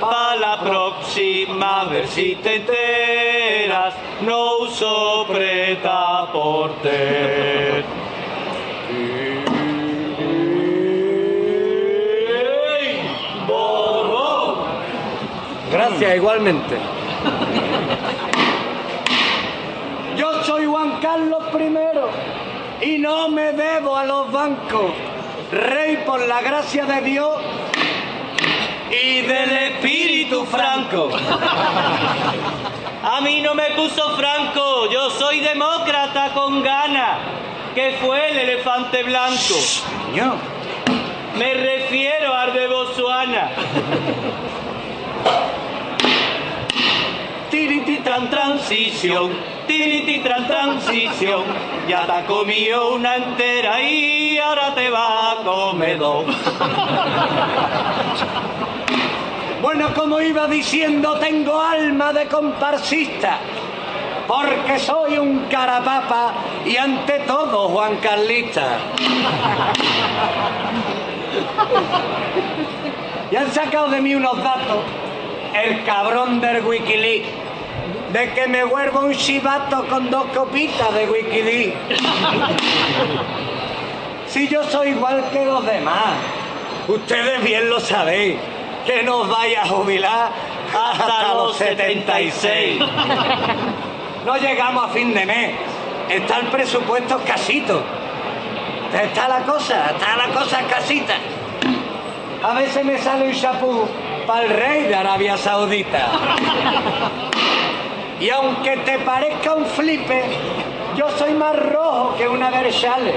Para 0.00 0.36
la 0.36 0.60
próxima, 0.60 1.82
a 1.82 1.84
ver 1.84 2.06
si 2.08 2.36
te 2.36 2.56
enteras, 2.56 3.94
no 4.22 4.58
uso 4.58 5.26
preta 5.28 6.28
porter. 6.32 7.84
Gracias, 15.88 16.16
igualmente. 16.16 16.76
Yo 20.18 20.44
soy 20.44 20.66
Juan 20.66 21.00
Carlos 21.00 21.44
I 22.82 22.86
y 22.86 22.98
no 22.98 23.28
me 23.30 23.52
debo 23.52 23.96
a 23.96 24.04
los 24.04 24.30
bancos. 24.30 24.92
Rey 25.50 26.02
por 26.04 26.20
la 26.28 26.42
gracia 26.42 26.84
de 26.84 27.00
Dios 27.00 27.40
y 28.90 29.22
del 29.22 29.50
Espíritu 29.50 30.44
Franco. 30.44 31.08
A 33.02 33.20
mí 33.22 33.40
no 33.40 33.54
me 33.54 33.70
puso 33.70 34.14
Franco, 34.16 34.90
yo 34.90 35.08
soy 35.10 35.40
demócrata 35.40 36.34
con 36.34 36.62
gana, 36.62 37.18
que 37.74 37.96
fue 38.02 38.30
el 38.30 38.38
elefante 38.38 39.04
blanco. 39.04 39.54
Yo. 40.14 40.34
Me 41.38 41.54
refiero 41.54 42.34
al 42.34 42.52
de 42.52 42.66
Botswana. 42.66 43.50
Transición, 48.26 49.30
tiriti 49.66 50.18
tran 50.18 50.46
transición. 50.48 51.44
Ya 51.86 52.04
te 52.04 52.12
ha 52.12 52.26
comido 52.26 52.94
una 52.94 53.16
entera 53.16 53.80
y 53.80 54.36
ahora 54.38 54.74
te 54.74 54.90
va 54.90 55.32
a 55.32 55.36
comer 55.44 55.98
dos. 55.98 56.24
Bueno, 59.60 59.92
como 59.92 60.20
iba 60.20 60.46
diciendo, 60.46 61.18
tengo 61.18 61.60
alma 61.60 62.12
de 62.12 62.26
comparsista, 62.26 63.38
porque 64.28 64.78
soy 64.78 65.18
un 65.18 65.46
carapapa 65.50 66.32
y 66.64 66.76
ante 66.76 67.18
todo 67.26 67.68
Juan 67.68 67.96
Carlista. 67.96 68.78
Y 73.30 73.36
han 73.36 73.52
sacado 73.52 73.88
de 73.88 74.00
mí 74.00 74.14
unos 74.14 74.42
datos, 74.42 74.78
el 75.52 75.84
cabrón 75.84 76.40
del 76.40 76.64
Wikileaks, 76.64 77.28
de 78.12 78.32
que 78.32 78.46
me 78.48 78.64
vuelvo 78.64 79.00
un 79.00 79.14
chivato 79.14 79.86
con 79.86 80.10
dos 80.10 80.26
copitas 80.34 80.94
de 80.94 81.08
Wikileaks. 81.08 82.02
Si 84.26 84.48
yo 84.48 84.62
soy 84.64 84.90
igual 84.90 85.24
que 85.32 85.44
los 85.44 85.64
demás, 85.64 86.14
ustedes 86.86 87.42
bien 87.42 87.68
lo 87.68 87.80
sabéis, 87.80 88.36
que 88.86 89.02
nos 89.02 89.28
vaya 89.28 89.62
a 89.62 89.66
jubilar 89.66 90.30
hasta 90.74 91.34
los 91.34 91.56
76. 91.56 92.82
No 94.24 94.36
llegamos 94.36 94.84
a 94.84 94.88
fin 94.88 95.14
de 95.14 95.24
mes, 95.24 95.54
está 96.08 96.38
el 96.38 96.46
presupuesto 96.46 97.18
casito. 97.26 97.82
Está 98.92 99.28
la 99.28 99.40
cosa, 99.44 99.90
está 99.90 100.16
la 100.16 100.28
cosa 100.34 100.60
casita. 100.62 101.14
A 102.42 102.54
veces 102.54 102.84
me 102.84 102.96
sale 102.98 103.28
un 103.28 103.34
chapú 103.34 103.86
para 104.26 104.44
el 104.44 104.50
rey 104.50 104.82
de 104.84 104.94
Arabia 104.94 105.36
Saudita. 105.36 106.08
Y 108.20 108.30
aunque 108.30 108.76
te 108.78 108.98
parezca 109.00 109.54
un 109.54 109.64
flipe, 109.66 110.24
yo 110.96 111.08
soy 111.16 111.34
más 111.34 111.54
rojo 111.54 112.16
que 112.16 112.28
una 112.28 112.50
Verchale. 112.50 113.14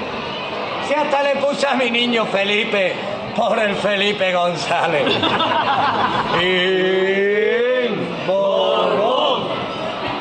Si 0.88 0.94
hasta 0.94 1.24
le 1.24 1.38
puse 1.38 1.66
a 1.68 1.74
mi 1.74 1.90
niño 1.90 2.26
Felipe 2.26 2.94
por 3.36 3.58
el 3.58 3.76
Felipe 3.76 4.32
González. 4.34 5.06
Y 6.42 7.88
Borbón. 8.26 9.44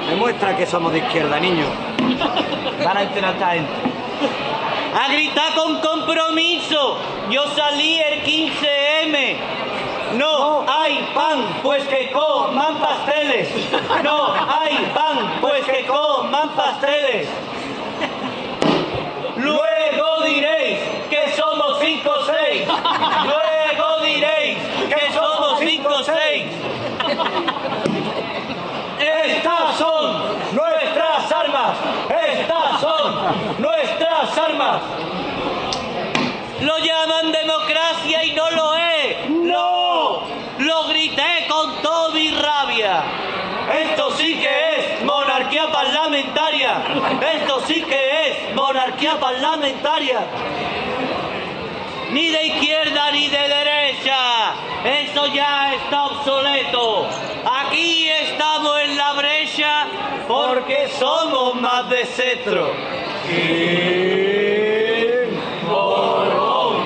Demuestra 0.08 0.56
que 0.56 0.66
somos 0.66 0.92
de 0.92 0.98
izquierda, 0.98 1.38
niño. 1.38 1.66
Van 2.84 2.96
a 2.96 3.02
enterar 3.02 3.30
a 3.30 3.34
esta 3.34 3.50
gente. 3.52 3.70
A 4.98 5.12
gritar 5.12 5.54
con 5.54 5.80
compromiso. 5.80 6.98
Yo 7.30 7.46
salí 7.54 8.00
el 8.00 8.22
15M. 8.24 9.36
No 10.14 10.64
hay 10.68 11.08
pan, 11.14 11.60
pues 11.62 11.86
que 11.86 12.10
coman 12.10 12.78
pasteles. 12.78 13.48
No 14.02 14.32
hay 14.34 14.76
pan, 14.94 15.38
pues 15.40 15.64
que 15.64 15.86
coman 15.86 16.48
pasteles. 16.50 17.28
Luego 19.36 20.22
diréis 20.24 20.80
que 21.08 21.32
somos 21.36 21.78
cinco 21.80 22.10
o 22.10 22.24
seis. 22.24 22.66
Luego 22.66 24.00
diréis 24.02 24.58
que 24.88 25.12
somos 25.12 25.58
cinco 25.60 25.88
o 25.88 26.02
seis. 26.02 26.44
Estas 28.98 29.76
son 29.78 30.22
nuestras 30.52 31.32
armas. 31.32 31.76
Estas 32.10 32.80
son 32.80 33.14
nuestras 33.58 34.38
armas. 34.38 34.82
Lo 36.60 36.78
llaman 36.78 37.32
democracia 37.32 38.24
y 38.24 38.32
no 38.32 38.50
lo 38.50 38.74
es. 38.76 39.30
No. 39.30 40.22
Lo 40.58 40.84
grité 40.88 41.46
con 41.48 41.80
toda 41.80 42.10
mi 42.10 42.30
Esto 43.83 44.11
sí 44.16 44.35
que 44.35 44.48
es 44.76 45.05
monarquía 45.05 45.70
parlamentaria. 45.70 46.83
Esto 47.35 47.61
sí 47.66 47.83
que 47.83 48.26
es 48.26 48.55
monarquía 48.55 49.18
parlamentaria. 49.20 50.20
Ni 52.11 52.29
de 52.29 52.46
izquierda 52.46 53.12
ni 53.12 53.29
de 53.29 53.48
derecha. 53.48 54.55
Eso 54.85 55.26
ya 55.26 55.74
está 55.74 56.07
obsoleto. 56.07 57.07
Aquí 57.44 58.09
estamos 58.09 58.81
en 58.81 58.96
la 58.96 59.12
brecha 59.12 59.87
porque 60.26 60.88
somos 60.98 61.55
más 61.55 61.88
de 61.88 62.05
cetro. 62.07 62.72
Y... 63.29 64.11
Borbón. 65.66 66.85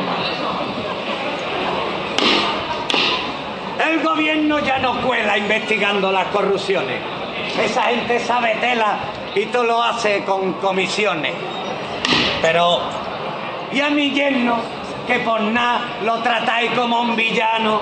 El 3.87 4.01
ya 4.61 4.79
no 4.79 5.01
cuela 5.01 5.37
investigando 5.39 6.11
las 6.11 6.27
corrupciones. 6.29 7.01
Esa 7.63 7.83
gente 7.85 8.19
sabe 8.21 8.57
tela 8.61 8.99
y 9.35 9.47
todo 9.47 9.65
lo 9.65 9.83
hace 9.83 10.25
con 10.25 10.55
comisiones. 10.55 11.35
Pero, 12.43 12.81
¿y 13.73 13.81
a 13.81 13.91
mi 13.91 14.11
yerno 14.11 14.57
que 15.07 15.21
por 15.21 15.41
nada 15.41 15.99
lo 16.03 16.17
tratáis 16.19 16.71
como 16.73 17.01
un 17.01 17.17
villano? 17.17 17.81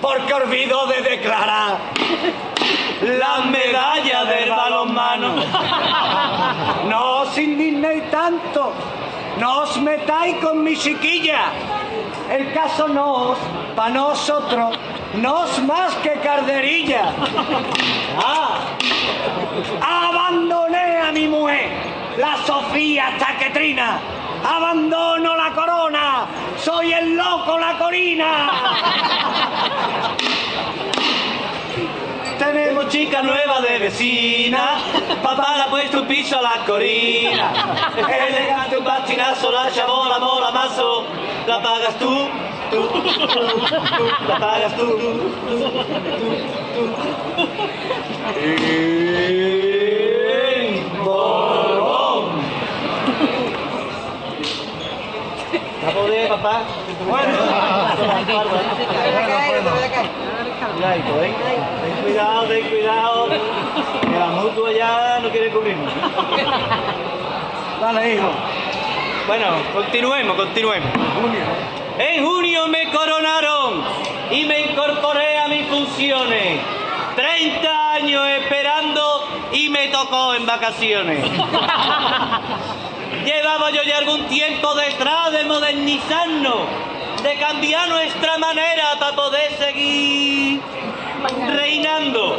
Porque 0.00 0.32
olvidó 0.32 0.86
de 0.86 1.02
declarar 1.02 1.78
la 3.02 3.44
medalla 3.44 4.24
del 4.24 4.50
balonmano. 4.50 5.34
No 6.88 7.20
os 7.20 7.38
indignéis 7.38 8.10
tanto, 8.10 8.72
no 9.38 9.62
os 9.62 9.76
metáis 9.78 10.36
con 10.36 10.62
mi 10.62 10.76
chiquilla. 10.76 11.52
El 12.30 12.52
caso 12.52 12.88
no 12.88 13.30
os, 13.30 13.38
para 13.74 13.88
nosotros, 13.88 14.78
no 15.14 15.46
es 15.46 15.62
más 15.64 15.94
que 15.96 16.12
carderilla. 16.20 17.12
Ah, 18.20 18.58
abandoné 19.80 20.98
a 20.98 21.12
mi 21.12 21.26
mujer, 21.26 21.70
la 22.18 22.36
Sofía 22.44 23.16
Taquetrina. 23.18 23.98
Abandono 24.44 25.34
la 25.36 25.52
corona, 25.52 26.26
soy 26.58 26.92
el 26.92 27.16
loco 27.16 27.58
la 27.58 27.78
corina. 27.78 28.50
Tenemos 32.38 32.88
chica 32.88 33.20
nueva 33.22 33.60
de 33.60 33.78
vecina, 33.78 34.78
papá 35.22 35.56
le 35.56 35.62
ha 35.62 35.66
puesto 35.68 36.02
un 36.02 36.06
piso 36.06 36.38
a 36.38 36.42
la 36.42 36.64
corina. 36.64 37.50
Elegante 37.96 38.78
un 38.78 38.84
patinazo, 38.84 39.50
la 39.50 39.68
chabola, 39.72 40.20
mola, 40.20 40.52
mazo, 40.52 41.04
la 41.46 41.60
pagas 41.60 41.98
tú, 41.98 42.28
tú, 42.70 42.88
tú, 42.88 43.02
tú, 43.02 43.40
la 44.28 44.38
pagas 44.38 44.76
tú, 44.76 44.86
tú, 44.86 44.96
tú, 44.96 45.58
tú. 45.58 45.78
Borbón. 51.04 52.40
¿La 55.84 55.90
poder, 55.92 56.28
papá? 56.28 56.62
Bueno. 57.08 57.38
Cuidadito, 60.78 61.22
¿eh? 61.24 61.34
Ten 61.82 61.96
cuidado, 62.04 62.42
ten 62.44 62.68
cuidado. 62.68 63.28
Que 63.28 64.16
la 64.16 64.28
mutua 64.28 64.72
ya 64.72 65.18
no 65.20 65.28
quiere 65.28 65.50
cubrirnos. 65.50 65.92
Dale, 67.80 68.14
hijo. 68.14 68.30
Bueno, 69.26 69.46
continuemos, 69.74 70.36
continuemos. 70.36 70.88
En 71.98 72.24
junio 72.24 72.68
me 72.68 72.92
coronaron 72.92 73.82
y 74.30 74.44
me 74.44 74.70
incorporé 74.70 75.40
a 75.40 75.48
mis 75.48 75.66
funciones. 75.66 76.60
30 77.16 77.92
años 77.94 78.28
esperando 78.40 79.26
y 79.50 79.70
me 79.70 79.88
tocó 79.88 80.34
en 80.34 80.46
vacaciones. 80.46 81.24
Llevaba 83.24 83.70
yo 83.72 83.82
ya 83.82 83.98
algún 83.98 84.28
tiempo 84.28 84.76
detrás 84.76 85.32
de 85.32 85.42
modernizarnos, 85.42 86.60
de 87.22 87.36
cambiar 87.36 87.88
nuestra 87.88 88.38
manera 88.38 88.98
para 88.98 89.16
poder 89.16 89.52
seguir 89.58 90.60
reinando. 91.48 92.36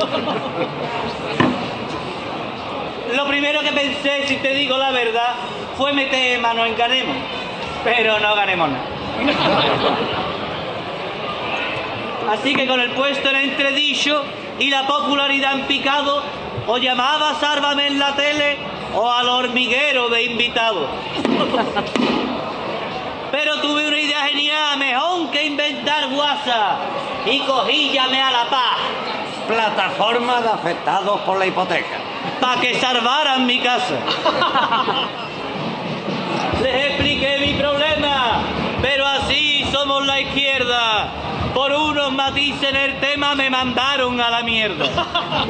Lo 3.15 3.27
primero 3.27 3.61
que 3.61 3.71
pensé, 3.71 4.27
si 4.27 4.37
te 4.37 4.53
digo 4.53 4.77
la 4.77 4.91
verdad, 4.91 5.35
fue 5.77 5.93
meter 5.93 6.39
mano 6.39 6.65
en 6.65 6.75
ganemos, 6.75 7.17
pero 7.83 8.19
no 8.19 8.35
ganemos 8.35 8.69
nada. 8.69 8.85
Así 12.31 12.53
que 12.53 12.67
con 12.67 12.79
el 12.79 12.91
puesto 12.91 13.29
en 13.29 13.37
entredicho 13.37 14.23
y 14.59 14.69
la 14.69 14.85
popularidad 14.85 15.53
en 15.53 15.65
picado, 15.65 16.23
o 16.67 16.77
llamaba 16.77 17.33
Sárvame 17.39 17.87
en 17.87 17.97
la 17.97 18.15
tele 18.15 18.57
o 18.93 19.09
al 19.09 19.27
hormiguero 19.27 20.09
de 20.09 20.23
invitados. 20.23 20.87
Pero 23.31 23.59
tuve 23.61 23.87
una 23.87 23.99
idea 23.99 24.21
genial, 24.25 24.77
mejor 24.77 25.29
que 25.31 25.45
inventar 25.45 26.07
WhatsApp, 26.11 26.79
y 27.25 27.39
cogí 27.41 27.91
llamé 27.91 28.21
a 28.21 28.31
la 28.31 28.49
paz, 28.49 28.77
Plataforma 29.47 30.41
de 30.41 30.49
afectados 30.49 31.21
por 31.21 31.39
la 31.39 31.45
hipoteca. 31.47 31.97
para 32.39 32.61
que 32.61 32.79
salvaran 32.79 33.45
mi 33.47 33.59
casa. 33.59 33.95
Les 36.61 36.87
expliqué 36.91 37.39
mi 37.39 37.53
problema, 37.53 38.41
pero 38.81 39.07
así 39.07 39.65
somos 39.71 40.05
la 40.05 40.19
izquierda. 40.19 41.07
Por 41.53 41.71
unos 41.71 42.11
matices 42.11 42.69
en 42.69 42.75
el 42.75 42.99
tema 42.99 43.33
me 43.33 43.49
mandaron 43.49 44.19
a 44.21 44.29
la 44.29 44.43
mierda. 44.43 44.85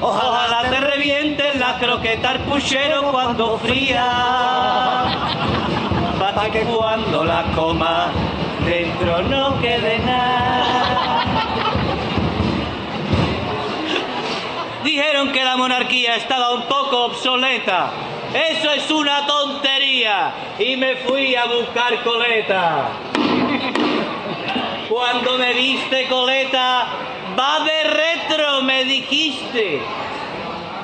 Ojalá 0.00 0.68
te 0.70 0.78
revienten 0.80 1.58
las 1.58 1.74
croquetas 1.80 2.32
al 2.32 2.38
puchero 2.40 3.10
cuando 3.10 3.58
fría. 3.58 5.06
Para 6.18 6.50
que 6.50 6.60
cuando 6.62 7.24
las 7.24 7.44
comas 7.54 8.10
dentro 8.64 9.22
no 9.22 9.60
quede 9.60 9.98
nada. 10.00 11.24
Dijeron 14.84 15.32
que 15.32 15.44
la 15.44 15.56
monarquía 15.56 16.16
estaba 16.16 16.52
un 16.54 16.62
poco 16.62 17.04
obsoleta. 17.06 17.90
Eso 18.34 18.70
es 18.72 18.90
una 18.90 19.26
tontería. 19.26 20.32
Y 20.58 20.76
me 20.76 20.96
fui 20.96 21.34
a 21.34 21.44
buscar 21.46 22.02
coleta. 22.02 22.88
Cuando 24.88 25.38
me 25.38 25.54
viste 25.54 26.06
coleta, 26.08 26.86
va 27.38 27.60
de 27.60 27.84
retro, 27.84 28.62
me 28.62 28.84
dijiste. 28.84 29.80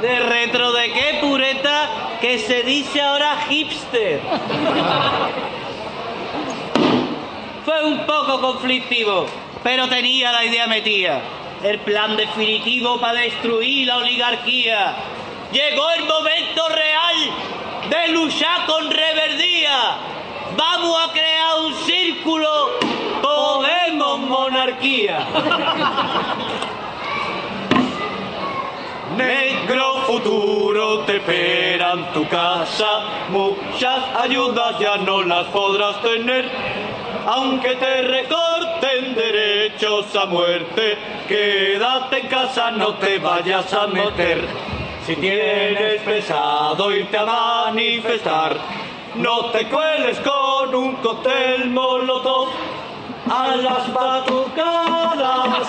¿De 0.01 0.21
retro 0.21 0.73
de 0.73 0.93
qué, 0.93 1.19
pureta? 1.21 2.19
Que 2.21 2.39
se 2.39 2.63
dice 2.63 3.01
ahora 3.01 3.37
hipster. 3.49 4.21
Fue 7.65 7.85
un 7.85 8.07
poco 8.07 8.41
conflictivo, 8.41 9.27
pero 9.65 9.89
tenía 9.89 10.31
la 10.31 10.45
idea 10.45 10.69
metida. 10.69 11.21
El 11.65 11.81
plan 11.81 12.17
definitivo 12.17 13.01
para 13.01 13.21
destruir 13.21 13.89
la 13.89 13.97
oligarquía. 13.97 14.95
Llegó 15.51 15.91
el 15.91 16.05
momento 16.05 16.69
real 16.69 17.17
de 17.91 18.09
luchar 18.13 18.67
con 18.67 18.89
reverdía. 18.89 19.97
Vamos 20.57 21.09
a 21.09 21.13
crear 21.13 21.59
un 21.65 21.75
círculo. 21.75 22.79
Podemos 23.21 24.21
monarquía. 24.21 25.27
Negro 29.19 29.95
futuro 30.07 31.01
te 31.01 31.17
espera 31.17 31.93
en 31.95 32.13
tu 32.13 32.29
casa, 32.29 33.27
muchas 33.31 33.99
ayudas 34.17 34.79
ya 34.79 34.97
no 34.99 35.23
las 35.23 35.47
podrás 35.49 36.01
tener, 36.03 36.49
aunque 37.27 37.75
te 37.75 38.03
recorten 38.03 39.17
derechos 39.17 40.15
a 40.15 40.27
muerte, 40.27 40.97
quédate 41.27 42.21
en 42.21 42.29
casa, 42.29 42.71
no 42.71 42.95
te 42.95 43.19
vayas 43.19 43.75
a 43.75 43.89
meter. 43.89 44.47
Si 45.05 45.17
tienes 45.17 46.01
pensado 46.03 46.93
irte 46.93 47.19
a 47.19 47.25
manifestar, 47.25 48.57
no 49.17 49.47
te 49.47 49.67
cueles 49.69 50.21
con 50.21 50.73
un 50.77 50.95
cóctel 50.97 51.71
molotov. 51.71 52.51
A 53.31 53.57
las 53.57 53.93
batucadas, 53.93 55.69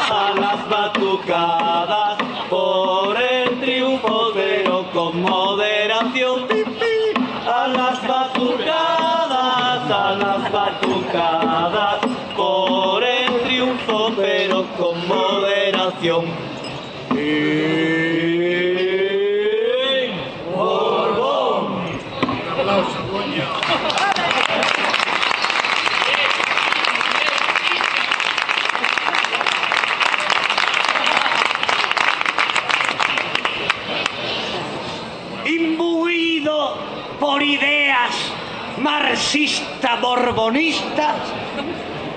borbonistas, 40.01 41.15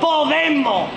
podemos 0.01 0.89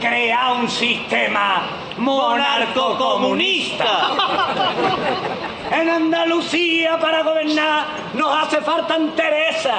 crear 0.00 0.52
un 0.60 0.68
sistema 0.68 1.62
monarco-comunista. 1.98 3.84
En 5.68 5.90
Andalucía 5.90 6.96
para 6.96 7.24
gobernar 7.24 7.86
nos 8.14 8.40
hace 8.40 8.60
falta 8.60 8.96
Teresa. 9.16 9.78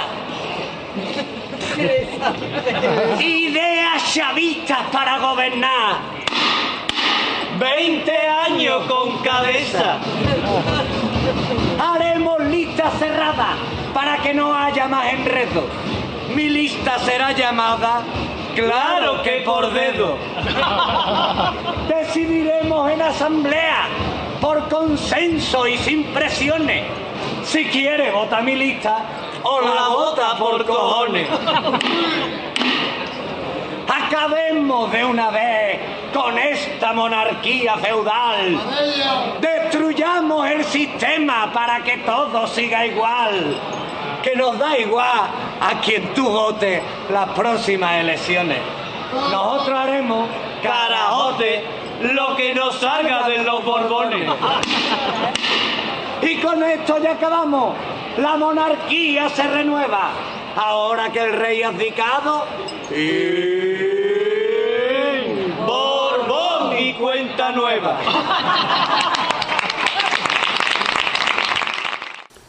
Ideas 3.20 4.13
chavistas 4.13 4.80
para 4.91 5.17
gobernar. 5.20 5.96
20 7.58 8.12
años 8.12 8.84
con 8.86 9.17
cabeza. 9.20 9.98
Haremos 11.80 12.39
lista 12.46 12.91
cerrada 13.00 13.56
para 13.93 14.17
que 14.17 14.34
no 14.34 14.54
haya 14.54 14.88
más 14.88 15.13
enredo. 15.13 15.67
Mi 16.38 16.50
lista 16.50 17.00
será 17.00 17.32
llamada, 17.32 18.04
claro 18.54 19.23
que 19.23 19.41
por 19.43 19.73
dedo. 19.73 20.19
Decidiremos 21.88 22.91
en 22.91 23.02
asamblea, 23.02 23.88
por 24.39 24.69
consenso 24.69 25.65
y 25.67 25.80
sin 25.80 26.04
presiones. 26.13 26.84
Si 27.43 27.65
quiere, 27.65 28.12
vota 28.12 28.41
mi 28.41 28.54
lista 28.54 29.04
o 29.41 29.62
la 29.62 29.88
vota 29.88 30.38
por 30.38 30.63
cojones. 30.63 31.28
Acabemos 33.88 34.91
de 34.91 35.06
una 35.06 35.32
vez 35.32 35.80
con 36.13 36.38
esta 36.38 36.93
monarquía 36.93 37.78
feudal. 37.78 38.60
Destruyamos 39.41 40.47
el 40.52 40.63
sistema 40.65 41.52
para 41.52 41.84
que 41.84 41.97
todo 41.97 42.45
siga 42.45 42.86
igual. 42.86 43.60
Que 44.28 44.36
nos 44.36 44.60
da 44.60 44.78
igual 44.78 45.30
a 45.62 45.80
quien 45.80 46.13
tú 46.13 46.28
votes 46.28 46.84
las 47.10 47.30
próximas 47.30 48.02
elecciones. 48.02 48.58
Nosotros 49.32 49.80
haremos, 49.80 50.28
carajote, 50.62 51.63
lo 52.02 52.36
que 52.36 52.54
nos 52.54 52.76
salga 52.76 53.30
de 53.30 53.38
los 53.38 53.63
borbones. 53.63 54.30
Y 56.22 56.36
con 56.42 56.62
esto 56.62 56.98
ya 56.98 57.12
acabamos. 57.12 57.74
La 58.18 58.36
monarquía 58.36 59.30
se 59.30 59.44
renueva. 59.44 60.10
Ahora 60.58 61.10
que 61.10 61.20
el 61.22 61.32
rey 61.32 61.63
ha 61.63 61.70
abdicado, 61.70 62.48
y... 62.92 64.28
Borbón 65.66 66.78
y 66.78 66.94
cuenta 66.96 67.54
nueva. 67.54 67.98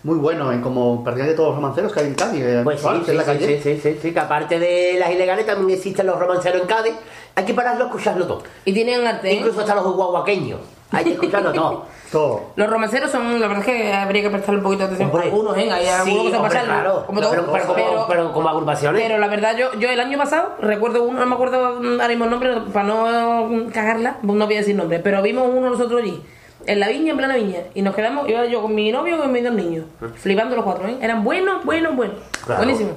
Muy 0.09 0.17
bueno, 0.19 0.51
en 0.51 0.63
como 0.63 1.05
prácticamente 1.05 1.37
todos 1.37 1.51
los 1.51 1.57
romanceros 1.57 1.93
que 1.93 2.01
hay 2.01 2.07
en 2.07 2.15
Cádiz. 2.15 2.43
eh, 2.43 2.61
Pues 2.65 2.81
sí, 2.81 2.89
sí, 3.05 3.11
en 3.11 3.17
la 3.19 3.23
sí, 3.25 3.27
calle. 3.29 3.61
sí, 3.63 3.75
sí, 3.75 3.81
sí, 3.83 3.99
sí, 4.01 4.13
que 4.15 4.19
aparte 4.21 4.59
de 4.59 4.97
las 4.99 5.11
ilegales 5.11 5.45
también 5.45 5.77
existen 5.77 6.07
los 6.07 6.19
romanceros 6.19 6.63
en 6.63 6.67
Cádiz. 6.67 6.95
Hay 7.35 7.45
que 7.45 7.53
pararlo 7.53 7.85
a 7.85 7.87
escucharlo 7.89 8.27
todo. 8.27 8.43
Y 8.65 8.73
tienen 8.73 9.07
arte. 9.07 9.31
¿eh? 9.31 9.35
Incluso 9.35 9.61
hasta 9.61 9.75
los 9.75 9.85
guaguaqueños. 9.95 10.61
Hay 10.93 11.05
que 11.05 11.13
escucharlo 11.13 11.53
todo. 11.53 11.85
Todo. 12.09 12.41
Los 12.57 12.71
romanceros 12.71 13.11
son, 13.11 13.39
la 13.39 13.49
verdad 13.49 13.69
es 13.69 13.71
que 13.71 13.93
habría 13.93 14.23
que 14.23 14.31
prestarle 14.31 14.61
un 14.61 14.65
poquito 14.65 14.79
de 14.89 14.95
atención. 14.95 15.11
Hombre, 15.11 15.27
algunos, 15.29 15.59
¿eh? 15.59 15.71
Hay 15.71 15.87
algunos 15.87 16.23
sí, 16.25 16.31
que 16.31 16.37
se 16.39 16.43
pasan. 16.43 16.65
claro. 16.65 17.05
Como 17.07 17.21
No, 17.21 17.27
todo. 17.27 17.37
pero, 17.37 17.53
pero 17.53 17.67
como, 17.67 18.07
pero 18.09 18.33
como 18.33 18.49
agrupaciones. 18.49 19.03
Pero 19.03 19.19
la 19.19 19.29
verdad, 19.29 19.55
yo, 19.59 19.75
yo 19.79 19.91
el 19.91 20.01
año 20.01 20.17
pasado, 20.17 20.53
recuerdo 20.59 21.03
uno, 21.03 21.21
no 21.21 21.27
me 21.27 21.35
acuerdo 21.35 21.67
ahora 21.67 22.09
mismo 22.09 22.25
el 22.25 22.31
nombre, 22.31 22.57
para 22.73 22.87
no 22.87 23.67
cagarla, 23.75 24.17
no 24.23 24.47
voy 24.47 24.55
a 24.55 24.59
decir 24.61 24.75
nombre, 24.75 25.01
pero 25.01 25.21
vimos 25.21 25.51
uno 25.55 25.69
nosotros 25.69 26.01
allí, 26.01 26.23
en 26.69 26.81
la 26.81 26.89
viña, 26.89 27.11
en 27.13 27.17
plena 27.17 27.35
viña, 27.35 27.61
y 27.75 27.83
nos 27.83 27.95
quedamos, 27.95 28.29
iba 28.29 28.45
yo 28.47 28.63
con 28.63 28.75
mi 28.75 28.93
novio 28.93 29.17
y 29.17 29.19
con 29.19 29.33
mis 29.33 29.43
dos 29.43 29.53
niños, 29.55 29.85
flipando 30.17 30.55
los 30.55 30.65
cuatro, 30.65 30.87
¿eh? 30.87 30.97
Eran 31.01 31.25
buenos, 31.25 31.65
buenos, 31.65 31.97
buenos. 31.97 32.17
Claro. 32.45 32.63
Buenísimos. 32.65 32.95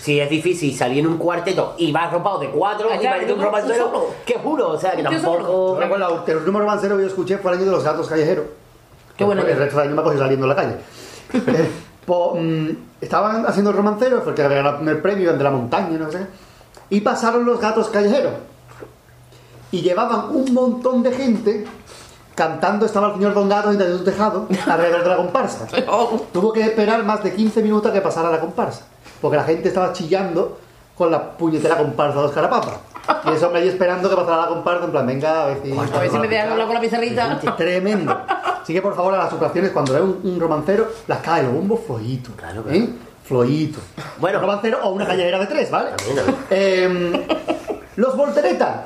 Si 0.00 0.20
es 0.20 0.28
difícil 0.30 0.74
salir 0.76 0.98
en 1.00 1.06
un 1.08 1.18
cuarteto 1.18 1.74
y 1.78 1.90
vas 1.92 2.08
arropado 2.08 2.38
de 2.40 2.50
cuatro 2.50 2.88
Ah, 2.90 2.96
y 2.96 2.98
claro, 2.98 3.16
parece 3.16 3.32
un 3.32 3.42
romancero, 3.42 4.06
que 4.24 4.34
juro, 4.34 4.68
o 4.70 4.78
sea, 4.78 4.92
que 4.94 5.02
tampoco... 5.02 5.74
Yo 5.74 5.80
recuerdo 5.80 6.24
que 6.24 6.30
el 6.32 6.36
último 6.38 6.58
romancero 6.60 6.96
que 6.96 7.02
yo 7.02 7.08
escuché 7.08 7.38
fue 7.38 7.52
el 7.52 7.58
año 7.58 7.66
de 7.66 7.72
los 7.72 7.84
gatos 7.84 8.08
callejeros. 8.08 8.44
Qué 9.16 9.24
bueno. 9.24 9.42
El 9.42 9.56
resto 9.56 9.78
del 9.78 9.88
año 9.88 9.96
me 9.96 10.02
cogí 10.02 10.18
saliendo 10.18 10.44
en 10.46 10.48
la 10.50 10.56
calle. 10.56 10.76
Eh, 11.34 11.68
po- 12.06 12.36
mm, 12.36 12.68
estaban 13.00 13.44
haciendo 13.46 13.70
el 13.70 13.76
romancero 13.76 14.22
porque 14.22 14.42
había 14.42 14.58
ganado 14.58 14.88
el 14.90 14.98
premio 14.98 15.32
de 15.32 15.42
la 15.42 15.50
montaña, 15.50 15.98
no 15.98 16.10
sé. 16.12 16.26
Y 16.90 17.00
pasaron 17.00 17.44
los 17.44 17.58
gatos 17.60 17.88
callejeros. 17.88 18.32
Y 19.72 19.80
llevaban 19.82 20.30
un 20.30 20.54
montón 20.54 21.02
de 21.02 21.10
gente 21.12 21.64
cantando 22.36 22.86
estaba 22.86 23.08
el 23.08 23.14
señor 23.14 23.34
Don 23.34 23.48
Gato 23.48 23.72
en 23.72 23.80
un 23.80 24.04
tejado 24.04 24.46
alrededor 24.68 25.02
de 25.02 25.08
la 25.08 25.16
comparsa. 25.16 25.66
Tuvo 26.32 26.52
que 26.52 26.60
esperar 26.60 27.02
más 27.02 27.24
de 27.24 27.34
15 27.34 27.62
minutos 27.62 27.90
a 27.90 27.94
que 27.94 28.00
pasara 28.00 28.30
la 28.30 28.38
comparsa. 28.38 28.84
Porque 29.20 29.38
la 29.38 29.44
gente 29.44 29.68
estaba 29.68 29.92
chillando 29.92 30.58
con 30.94 31.10
la 31.10 31.32
puñetera 31.32 31.76
comparsa 31.78 32.18
de 32.18 32.22
los 32.26 32.32
carapapas. 32.32 32.74
Y 33.24 33.30
eso 33.30 33.50
me 33.50 33.60
ahí 33.60 33.68
esperando 33.68 34.10
que 34.10 34.16
pasara 34.16 34.42
la 34.42 34.48
comparsa 34.48 34.84
en 34.84 34.90
plan, 34.90 35.06
venga, 35.06 35.44
a 35.44 35.46
ver 35.46 35.60
si... 35.62 35.72
A 35.72 36.00
ver 36.00 36.10
si 36.10 36.18
me 36.18 36.28
dejan 36.28 36.50
hablar 36.50 36.66
con 36.66 36.74
la 36.74 36.80
pizarrita. 36.80 37.40
Tremendo. 37.56 38.20
Así 38.62 38.74
que 38.74 38.82
por 38.82 38.94
favor 38.94 39.14
a 39.14 39.18
las 39.18 39.32
ocasiones 39.32 39.70
cuando 39.70 39.94
vea 39.94 40.02
un, 40.02 40.20
un 40.22 40.38
romancero, 40.38 40.88
las 41.06 41.18
cae 41.20 41.42
los 41.42 41.52
bombos 41.52 41.80
flojitos. 41.86 42.34
Claro, 42.34 42.62
claro. 42.62 42.76
¿eh? 42.78 42.88
Flojitos. 43.24 43.82
Bueno. 44.18 44.38
Un 44.38 44.42
romancero 44.42 44.80
o 44.82 44.90
una 44.90 45.06
callejera 45.06 45.38
de 45.38 45.46
tres, 45.46 45.70
¿vale? 45.70 45.90
También, 45.96 46.16
también. 46.16 46.36
Eh, 46.50 47.26
los 47.96 48.16
volteretas. 48.16 48.76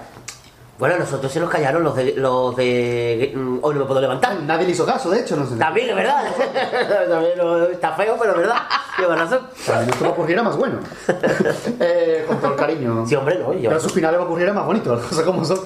Bueno, 0.80 0.94
a 0.94 0.98
nosotros 0.98 1.30
se 1.30 1.38
nos 1.38 1.50
callaron 1.50 1.84
los 1.84 1.94
de... 1.94 2.14
Los 2.14 2.56
de 2.56 3.34
mm, 3.36 3.58
hoy 3.60 3.74
no 3.74 3.80
me 3.80 3.86
puedo 3.86 4.00
levantar. 4.00 4.40
Nadie 4.40 4.64
le 4.64 4.72
hizo 4.72 4.86
caso, 4.86 5.10
de 5.10 5.20
hecho, 5.20 5.36
no 5.36 5.46
sé. 5.46 5.56
También, 5.56 5.90
es 5.90 5.94
verdad. 5.94 6.24
También 7.10 7.38
está 7.70 7.92
feo, 7.92 8.16
pero 8.18 8.32
es 8.32 8.38
verdad. 8.38 8.56
Lleva 8.98 9.14
razón. 9.14 9.40
A 9.74 9.80
mí 9.80 9.90
esto 9.90 10.04
me 10.04 10.10
ocurriera 10.10 10.42
más 10.42 10.56
bueno. 10.56 10.78
Eh, 11.80 12.24
con 12.26 12.38
todo 12.38 12.52
el 12.52 12.56
cariño. 12.56 13.06
Sí, 13.06 13.14
hombre, 13.14 13.38
no. 13.38 13.52
Yo, 13.52 13.68
Pero 13.68 13.76
a 13.76 13.80
sus 13.80 13.92
finales 13.92 14.18
me 14.18 14.24
ocurriera 14.24 14.52
más 14.52 14.64
bonito, 14.64 14.94
las 14.94 15.04
cosas 15.04 15.24
como 15.24 15.44
son. 15.44 15.58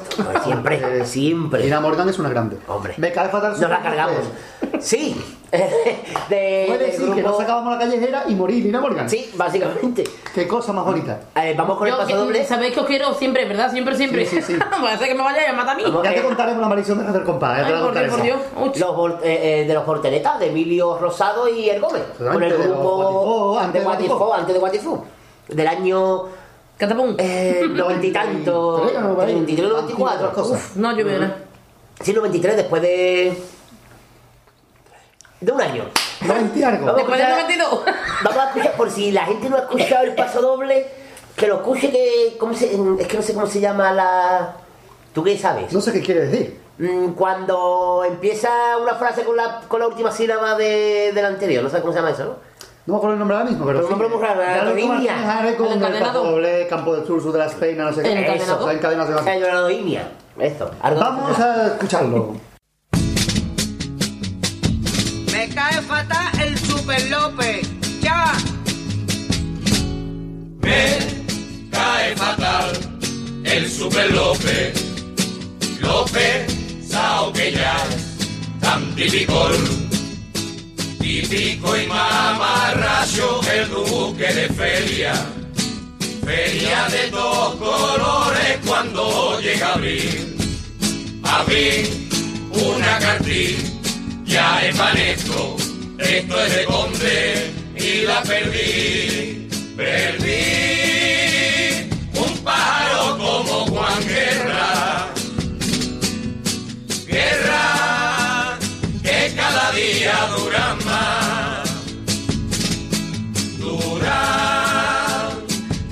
Siempre, 0.42 0.80
Eh, 1.00 1.06
siempre. 1.06 1.62
Lina 1.62 1.80
Morgan 1.80 2.08
es 2.08 2.18
una 2.18 2.28
grande. 2.28 2.58
Hombre. 2.66 2.94
Me 2.96 3.12
cae 3.12 3.28
fatal 3.28 3.52
Nos 3.52 3.70
la 3.70 3.82
cargamos. 3.82 4.18
Sí. 4.80 5.40
de, 6.28 6.64
Puede 6.68 6.86
decir 6.86 7.00
que 7.14 7.20
grupo- 7.22 7.30
no 7.30 7.36
sacábamos 7.38 7.72
la 7.72 7.78
callejera 7.78 8.24
y 8.28 8.34
morir 8.34 8.64
Lina 8.64 8.80
Morgan. 8.80 9.08
Sí, 9.08 9.30
básicamente. 9.36 10.04
Qué 10.34 10.48
cosa 10.48 10.72
más 10.72 10.84
bonita. 10.84 11.20
Eh, 11.36 11.54
vamos 11.56 11.78
con 11.78 11.88
el 11.88 11.94
paso 11.94 12.16
doble. 12.16 12.44
Sabéis 12.44 12.74
que 12.74 12.80
os 12.80 12.86
quiero 12.86 13.14
siempre, 13.14 13.44
¿verdad? 13.46 13.70
Siempre, 13.70 13.96
siempre. 13.96 14.26
Sí, 14.26 14.40
sí, 14.42 14.54
sí. 14.54 14.58
Puede 14.80 14.98
ser 14.98 15.08
que 15.08 15.14
me 15.14 15.22
vaya 15.22 15.46
y 15.48 15.50
me 15.52 15.56
mata 15.58 15.72
a 15.72 15.74
mí. 15.74 15.82
Vamos. 15.84 16.02
Ya 16.04 16.12
te 16.12 16.18
Eh, 16.20 16.22
contaremos 16.22 16.60
la 16.60 16.68
maldición 16.68 16.98
de 16.98 17.06
hacer 17.08 17.22
compadre. 17.24 17.62
Ya 17.62 17.66
te 17.68 17.74
Ay, 17.74 17.80
la 17.80 17.84
por 17.86 17.94
Dios, 17.94 18.04
por 18.04 18.10
contaré. 18.18 18.32
Dios. 18.32 18.68
Uch. 18.68 18.76
Los 18.78 19.22
eh, 19.24 19.60
eh, 19.62 19.64
de 19.66 19.74
los 19.74 19.84
porteretas, 19.84 20.38
de 20.40 20.46
Emilio 20.48 20.98
Rosado 20.98 21.48
y 21.48 21.68
El 21.70 21.80
Gómez. 21.80 22.02
Con 22.18 22.26
el 22.26 22.32
Antes 22.52 22.58
de 22.58 22.64
grupo 22.68 22.96
Guatifó, 22.96 23.58
antes 24.34 24.48
de 24.48 24.52
de 24.54 24.58
Guatifó. 24.60 25.04
De. 25.48 25.54
Del 25.56 25.66
año 25.68 26.22
Catapum. 26.76 27.14
eh, 27.18 27.62
noventa 27.70 28.06
y 28.06 28.12
tanto. 28.12 28.78
93, 28.94 29.02
¿no? 29.02 29.14
Por 29.14 29.24
ahí. 29.24 29.32
93, 29.34 29.68
94. 29.68 29.78
Antiguas 29.78 30.34
cosas. 30.34 30.70
Uf, 30.70 30.76
no, 30.76 30.96
yo 30.96 31.04
veo 31.04 31.18
nada. 31.20 31.36
Sí, 32.00 32.12
93, 32.12 32.56
después 32.56 32.82
de. 32.82 33.38
De 35.44 35.52
un 35.52 35.60
año. 35.60 35.84
20 36.20 36.58
y 36.58 36.62
algo. 36.62 36.86
Vamos. 36.86 36.96
Después 36.96 37.18
del 37.20 37.28
escuchar- 37.28 37.42
92. 37.58 37.80
Vamos 38.24 38.38
a 38.38 38.46
escuchar, 38.46 38.72
por 38.72 38.90
si 38.90 39.10
la 39.12 39.24
gente 39.26 39.48
no 39.50 39.56
ha 39.56 39.60
escuchado 39.60 40.04
el 40.04 40.14
paso 40.14 40.40
doble, 40.40 40.86
que 41.36 41.46
lo 41.46 41.56
escuche 41.56 41.90
que. 41.90 42.36
¿cómo 42.38 42.54
se- 42.54 42.72
es 43.00 43.06
que 43.08 43.16
no 43.16 43.22
sé 43.22 43.34
cómo 43.34 43.46
se 43.46 43.60
llama 43.60 43.92
la. 43.92 44.56
¿Tú 45.12 45.22
qué 45.22 45.36
sabes? 45.38 45.72
No 45.72 45.80
sé 45.80 45.92
qué 45.92 46.00
quiere 46.00 46.26
decir. 46.26 46.60
Mm, 46.78 47.12
Cuando 47.12 48.02
empieza 48.04 48.50
una 48.82 48.94
frase 48.94 49.22
con 49.22 49.36
la, 49.36 49.60
con 49.68 49.78
la 49.78 49.86
última 49.86 50.10
sílaba 50.10 50.56
de, 50.56 51.12
de 51.14 51.22
la 51.22 51.28
anterior, 51.28 51.62
no 51.62 51.70
sé 51.70 51.80
cómo 51.80 51.92
se 51.92 52.00
llama 52.00 52.10
eso, 52.10 52.24
¿no? 52.24 52.54
No 52.86 52.92
me 52.94 52.96
acuerdo 52.98 53.12
el 53.14 53.18
nombre 53.20 53.36
ahora 53.36 53.48
mismo, 53.48 53.64
pero. 53.64 53.78
Pero 53.78 53.86
un 53.86 53.90
nombre 54.00 54.08
muy 54.08 54.26
raro, 54.26 54.40
la. 54.40 54.64
Martínez 54.64 55.10
Ares 55.10 55.54
con 55.56 55.66
El 55.66 55.72
el 55.72 55.78
encadenado. 55.78 56.20
Paso 56.22 56.32
Doble, 56.32 56.66
Campo 56.66 56.94
del 56.96 57.06
Sur, 57.06 57.22
Sur 57.22 57.32
de 57.32 57.38
la 57.38 57.46
Espeina, 57.46 57.84
no 57.84 57.92
sé 57.92 58.02
qué. 58.02 58.12
Encadenado. 58.12 58.56
Eso, 58.58 58.66
la 58.66 58.72
encadenación. 58.72 59.28
El 59.28 59.40
Doradoimia. 59.40 60.08
Esto. 60.38 60.70
algo- 60.82 61.00
Vamos 61.00 61.38
a 61.38 61.66
escucharlo. 61.68 62.34
Cae 65.52 65.82
fatal 65.82 66.40
el 66.40 66.58
Super 66.58 67.10
López. 67.10 67.68
Ya. 68.00 68.32
Me 70.60 70.98
cae 71.70 72.16
fatal 72.16 72.72
el 73.44 73.70
Super 73.70 74.10
López. 74.12 74.72
López, 75.80 76.46
sao 76.88 77.32
que 77.32 77.52
ya 77.52 77.76
tan 78.60 78.94
típico. 78.94 79.50
Típico 80.98 81.76
y 81.76 81.86
mamarracho 81.86 83.40
el 83.52 83.68
duque 83.68 84.32
de 84.32 84.48
feria. 84.48 85.12
Feria 86.24 86.88
de 86.88 87.10
dos 87.10 87.54
colores 87.56 88.58
cuando 88.66 89.40
llega 89.40 89.74
abril. 89.74 90.36
Abrí 91.22 92.08
una 92.50 92.98
cartilla, 92.98 93.73
ya 94.34 94.66
es 94.66 94.76
manesto, 94.76 95.56
esto 95.96 96.44
es 96.44 96.56
de 96.56 96.64
conde 96.64 97.52
y 97.76 98.02
la 98.02 98.20
perdí. 98.22 99.48
Perdí 99.76 100.32
un 102.14 102.38
pájaro 102.38 103.16
como 103.16 103.66
Juan 103.66 104.08
Guerra. 104.08 105.06
Guerra 107.06 108.58
que 109.04 109.32
cada 109.36 109.70
día 109.72 110.16
dura 110.36 110.76
más. 110.84 111.68
Dura 113.58 115.30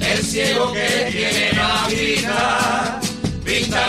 el 0.01 0.19
ciego 0.25 0.73
que 0.73 0.89
tiene 1.13 1.53
la 1.53 1.87
vida. 1.89 3.01
Pinta 3.45 3.87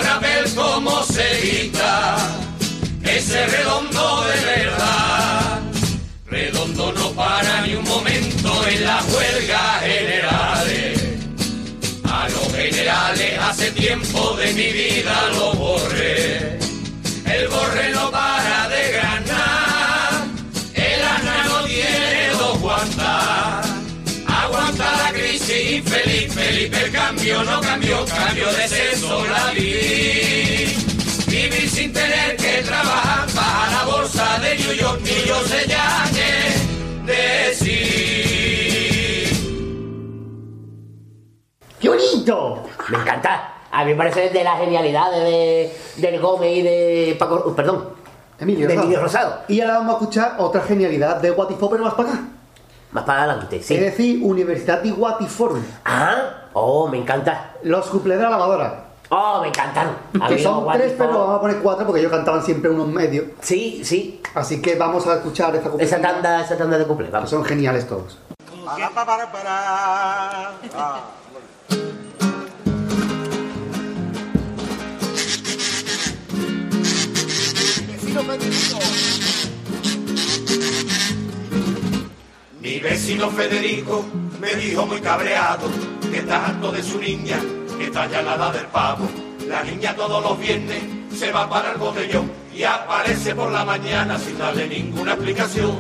Redondo 3.34 4.24
de 4.26 4.46
verdad. 4.46 5.62
Redondo 6.28 6.94
no 6.94 7.12
para 7.14 7.62
ni 7.62 7.74
un 7.74 7.84
momento 7.84 8.68
en 8.68 8.86
la 8.86 9.02
huelga 9.04 9.80
generales. 9.82 11.02
A 12.04 12.30
los 12.30 12.54
generales 12.54 13.40
hace 13.42 13.72
tiempo 13.72 14.36
de 14.38 14.54
mi 14.54 14.72
vida 14.72 15.30
lo 15.36 15.54
borré. 15.54 16.60
El 17.26 17.48
borre 17.48 17.90
no 17.92 18.12
para 18.12 18.70
de 18.70 18.92
ganar. 18.92 20.26
El 20.76 21.02
asna 21.02 21.44
no 21.48 21.64
tiene 21.66 22.28
dos 22.38 22.60
guantas. 22.60 23.68
Aguanta 24.28 24.92
la 25.04 25.12
crisis 25.12 25.72
infeliz, 25.72 26.32
Felipe 26.32 26.86
el 26.86 26.92
cambio 26.92 27.44
no 27.44 27.62
cambió, 27.62 28.06
cambio 28.06 28.54
de 28.54 28.68
sexo 28.68 29.26
la 29.26 29.52
vi. 29.54 30.93
Sin 31.74 31.92
tener 31.92 32.38
que 32.38 32.62
trabajar, 32.62 33.28
baja 33.36 33.72
la 33.72 33.84
bolsa 33.92 34.40
de 34.40 34.56
New 34.60 34.74
York, 34.74 35.00
ni 35.02 35.28
yo 35.28 35.40
sé 35.42 35.68
ya 35.68 36.04
qué 36.14 37.12
decir. 37.12 37.74
¡Qué 41.80 41.90
bonito! 41.90 42.64
Me 42.90 42.98
encanta. 43.00 43.54
A 43.72 43.84
mí 43.84 43.92
me 43.92 43.98
parece 43.98 44.30
de 44.30 44.44
las 44.44 44.60
genialidades 44.60 45.24
de, 45.24 45.76
del 45.98 46.22
Gómez 46.22 46.58
y 46.58 46.62
de 46.62 47.16
Paco. 47.18 47.44
uh, 47.44 47.56
Perdón. 47.56 47.90
Emilio 48.40 48.68
De 48.68 48.76
Rosado. 48.76 48.86
Emilio 48.86 49.02
Rosado. 49.02 49.42
Y 49.48 49.62
ahora 49.62 49.74
vamos 49.80 49.96
a 49.96 49.98
escuchar 49.98 50.36
otra 50.38 50.62
genialidad 50.62 51.18
de 51.22 51.32
Watifo, 51.32 51.72
pero 51.72 51.84
más 51.86 51.96
para 51.96 52.10
acá. 52.10 52.22
Más 52.92 53.04
para 53.04 53.24
adelante, 53.24 53.64
sí. 53.64 53.74
Es 53.74 53.82
decir, 53.82 54.20
Universidad 54.24 54.84
de 54.84 54.92
Watiforum. 54.92 55.64
Ah, 55.86 56.50
oh, 56.54 56.88
me 56.88 57.00
encanta. 57.00 57.56
Los 57.64 57.88
cuplés 57.88 58.20
de 58.20 58.24
la 58.26 58.30
lavadora. 58.30 58.93
Oh, 59.10 59.42
me 59.42 59.50
encantan. 59.50 59.96
A 60.20 60.28
Que 60.28 60.42
son 60.42 60.68
tres, 60.74 60.94
pero 60.98 61.20
vamos 61.20 61.38
a 61.38 61.42
poner 61.42 61.58
cuatro 61.58 61.86
porque 61.86 62.00
ellos 62.02 62.12
cantaban 62.12 62.44
siempre 62.44 62.70
unos 62.72 62.88
medios. 62.88 63.26
Sí, 63.42 63.82
sí. 63.84 64.22
Así 64.34 64.62
que 64.62 64.76
vamos 64.76 65.06
a 65.08 65.16
escuchar 65.16 65.56
esta 65.56 65.70
Esa 65.78 66.02
tanda, 66.02 66.42
esa 66.42 66.58
tanda 66.58 66.78
de 66.78 66.86
cumple, 66.86 67.08
que 67.08 67.12
vamos. 67.12 67.30
son 67.30 67.44
geniales 67.44 67.88
todos. 67.88 68.18
Mi 82.62 82.80
vecino 82.80 83.30
Federico 83.30 84.06
me 84.40 84.56
dijo 84.56 84.86
muy 84.86 85.02
cabreado 85.02 85.68
que 86.10 86.20
está 86.20 86.46
harto 86.48 86.72
de 86.72 86.82
su 86.82 87.00
niña, 87.00 87.38
está 87.86 88.08
ya 88.08 88.22
la 88.22 88.36
edad 88.36 88.54
del 88.54 88.66
pavo. 88.68 89.10
La 89.48 89.64
niña 89.64 89.96
todos 89.96 90.24
los 90.24 90.40
viernes 90.40 90.82
se 91.16 91.32
va 91.32 91.50
para 91.50 91.72
el 91.72 91.78
botellón 91.78 92.32
y 92.56 92.64
aparece 92.64 93.36
por 93.36 93.52
la 93.52 93.66
mañana 93.66 94.18
sin 94.18 94.38
darle 94.38 94.68
ninguna 94.68 95.14
explicación. 95.14 95.78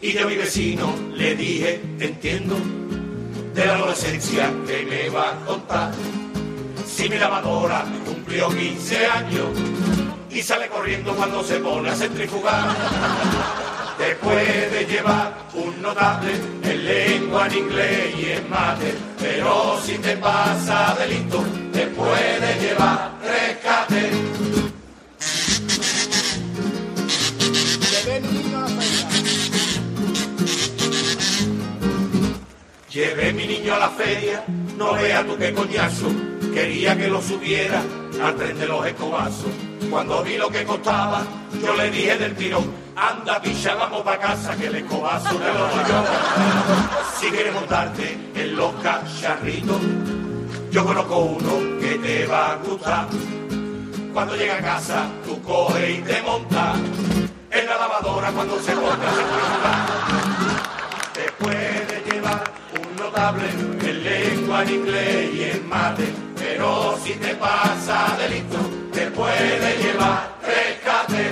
Y 0.00 0.12
yo 0.12 0.24
a 0.24 0.26
mi 0.26 0.36
vecino 0.36 0.94
le 1.14 1.34
dije, 1.34 1.80
te 1.98 2.06
entiendo, 2.06 2.56
de 3.54 3.66
la 3.66 3.74
adolescencia 3.74 4.52
que 4.66 4.86
me 4.86 5.08
va 5.10 5.30
a 5.30 5.34
contar. 5.44 5.92
Si 6.86 7.08
mi 7.08 7.18
lavadora 7.18 7.84
cumplió 8.04 8.48
15 8.48 9.06
años 9.06 9.46
y 10.30 10.42
sale 10.42 10.68
corriendo 10.68 11.14
cuando 11.14 11.42
se 11.42 11.58
pone 11.58 11.90
a 11.90 11.94
centrifugar. 11.94 13.77
Te 13.98 14.14
puede 14.14 14.86
llevar 14.86 15.36
un 15.54 15.82
notable 15.82 16.30
en 16.62 16.84
lengua, 16.84 17.48
en 17.48 17.58
inglés 17.58 18.14
y 18.16 18.30
en 18.30 18.48
mate, 18.48 18.94
pero 19.18 19.80
si 19.84 19.98
te 19.98 20.16
pasa 20.16 20.96
delito, 21.00 21.44
te 21.72 21.86
puede 21.88 22.60
llevar 22.60 23.10
rescate. 23.24 24.10
Llevé 32.92 33.32
mi 33.32 33.46
niño 33.48 33.74
a 33.74 33.78
la 33.80 33.88
feria, 33.90 34.44
no 34.76 34.92
vea 34.94 35.26
tú 35.26 35.36
qué 35.36 35.52
coñazo, 35.52 36.08
quería 36.54 36.96
que 36.96 37.08
lo 37.08 37.20
subiera 37.20 37.82
al 38.22 38.58
de 38.58 38.66
los 38.66 38.86
escobazos. 38.86 39.50
Cuando 39.90 40.22
vi 40.22 40.36
lo 40.36 40.48
que 40.50 40.64
costaba, 40.64 41.22
yo 41.62 41.74
le 41.76 41.90
dije 41.90 42.16
del 42.18 42.34
tirón, 42.34 42.72
anda 42.96 43.40
picha, 43.40 43.74
vamos 43.74 44.02
pa' 44.02 44.18
casa, 44.18 44.56
que 44.56 44.66
el 44.66 44.74
escobazo 44.76 45.36
te 45.36 45.52
lo 45.52 45.60
doy 45.60 45.84
yo. 45.88 46.04
Si 47.18 47.30
quieres 47.30 47.54
montarte 47.54 48.18
en 48.34 48.56
los 48.56 48.72
cacharritos, 48.82 49.80
yo 50.70 50.84
conozco 50.84 51.18
uno 51.18 51.80
que 51.80 51.98
te 51.98 52.26
va 52.26 52.52
a 52.52 52.56
gustar. 52.56 53.06
Cuando 54.12 54.36
llega 54.36 54.56
a 54.56 54.62
casa, 54.62 55.06
tú 55.24 55.40
coges 55.42 55.98
y 55.98 56.02
te 56.02 56.20
montas 56.22 56.76
en 57.50 57.66
la 57.66 57.78
lavadora 57.78 58.30
cuando 58.32 58.58
se 58.60 58.72
ponga 58.72 58.92
a 58.92 59.14
centrifugar. 59.14 59.86
Te 61.14 61.44
puede 61.44 62.04
llevar 62.10 62.44
un 62.74 62.96
notable 62.96 63.44
en 63.80 64.04
lengua, 64.04 64.62
en 64.64 64.70
inglés 64.70 65.34
y 65.34 65.42
en 65.44 65.68
mate, 65.68 66.07
si 67.08 67.14
te 67.14 67.34
pasa 67.36 68.16
delito, 68.18 68.58
te 68.92 69.10
puede 69.12 69.78
llevar 69.82 70.36
rescate. 70.42 71.30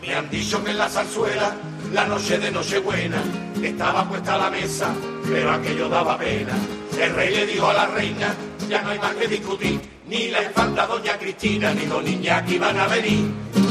Me 0.00 0.14
han 0.14 0.30
dicho 0.30 0.62
que 0.62 0.70
en 0.70 0.78
la 0.78 0.88
zarzuela, 0.88 1.56
la 1.92 2.06
noche 2.06 2.38
de 2.38 2.52
Nochebuena, 2.52 3.22
estaba 3.60 4.08
puesta 4.08 4.38
la 4.38 4.50
mesa, 4.50 4.94
pero 5.28 5.50
aquello 5.50 5.88
daba 5.88 6.16
pena. 6.16 6.54
El 7.00 7.12
rey 7.12 7.34
le 7.34 7.46
dijo 7.46 7.70
a 7.70 7.74
la 7.74 7.86
reina, 7.86 8.32
ya 8.68 8.82
no 8.82 8.90
hay 8.90 9.00
más 9.00 9.14
que 9.16 9.26
discutir, 9.26 9.80
ni 10.06 10.28
la 10.28 10.44
infanta 10.44 10.86
doña 10.86 11.18
Cristina, 11.18 11.74
ni 11.74 11.86
los 11.86 12.06
Iñaki 12.08 12.56
van 12.56 12.78
a 12.78 12.86
venir. 12.86 13.63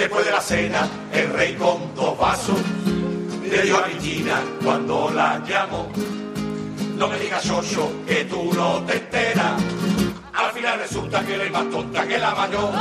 Después 0.00 0.24
de 0.24 0.32
la 0.32 0.40
cena, 0.40 0.88
el 1.12 1.30
rey 1.34 1.54
con 1.56 1.94
dos 1.94 2.18
vasos, 2.18 2.56
le 3.44 3.62
dio 3.64 3.76
a 3.76 3.82
Cristina 3.82 4.40
cuando 4.64 5.10
la 5.10 5.44
llamó. 5.46 5.92
No 6.96 7.06
me 7.06 7.18
digas, 7.18 7.44
Xoxo, 7.44 7.92
que 8.06 8.24
tú 8.24 8.50
no 8.54 8.82
te 8.86 8.94
enteras. 8.96 9.62
Al 10.32 10.52
final 10.52 10.78
resulta 10.78 11.20
que 11.20 11.34
eres 11.34 11.52
más 11.52 11.68
tonta 11.68 12.08
que 12.08 12.16
la 12.16 12.34
mayor. 12.34 12.72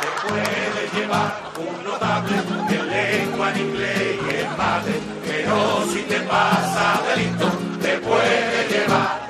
Te 0.00 0.28
puede 0.28 1.00
llevar 1.00 1.52
un 1.58 1.84
notable 1.84 2.38
en 2.70 2.90
lengua, 2.90 3.52
en 3.52 3.60
inglés 3.60 4.18
y 4.32 4.34
en 4.34 4.56
mate, 4.56 5.00
pero 5.24 5.86
si 5.92 6.02
te 6.02 6.20
pasa 6.22 7.00
delito, 7.14 7.46
te 7.80 7.98
puede 7.98 8.68
llevar 8.68 9.23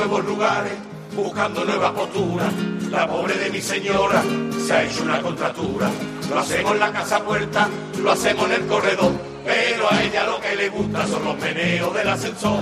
nuevos 0.00 0.24
lugares, 0.24 0.72
buscando 1.14 1.62
nuevas 1.62 1.92
posturas. 1.92 2.52
La 2.90 3.06
pobre 3.06 3.34
de 3.36 3.50
mi 3.50 3.60
señora 3.60 4.22
se 4.66 4.72
ha 4.72 4.82
hecho 4.84 5.02
una 5.02 5.20
contratura. 5.20 5.90
Lo 6.30 6.38
hacemos 6.38 6.72
en 6.72 6.80
la 6.80 6.90
casa 6.90 7.22
puerta, 7.22 7.68
lo 8.02 8.10
hacemos 8.10 8.46
en 8.46 8.52
el 8.52 8.66
corredor, 8.66 9.12
pero 9.44 9.92
a 9.92 10.02
ella 10.02 10.24
lo 10.24 10.40
que 10.40 10.56
le 10.56 10.68
gusta 10.70 11.06
son 11.06 11.24
los 11.24 11.38
meneos 11.38 11.94
del 11.94 12.08
ascensor. 12.08 12.60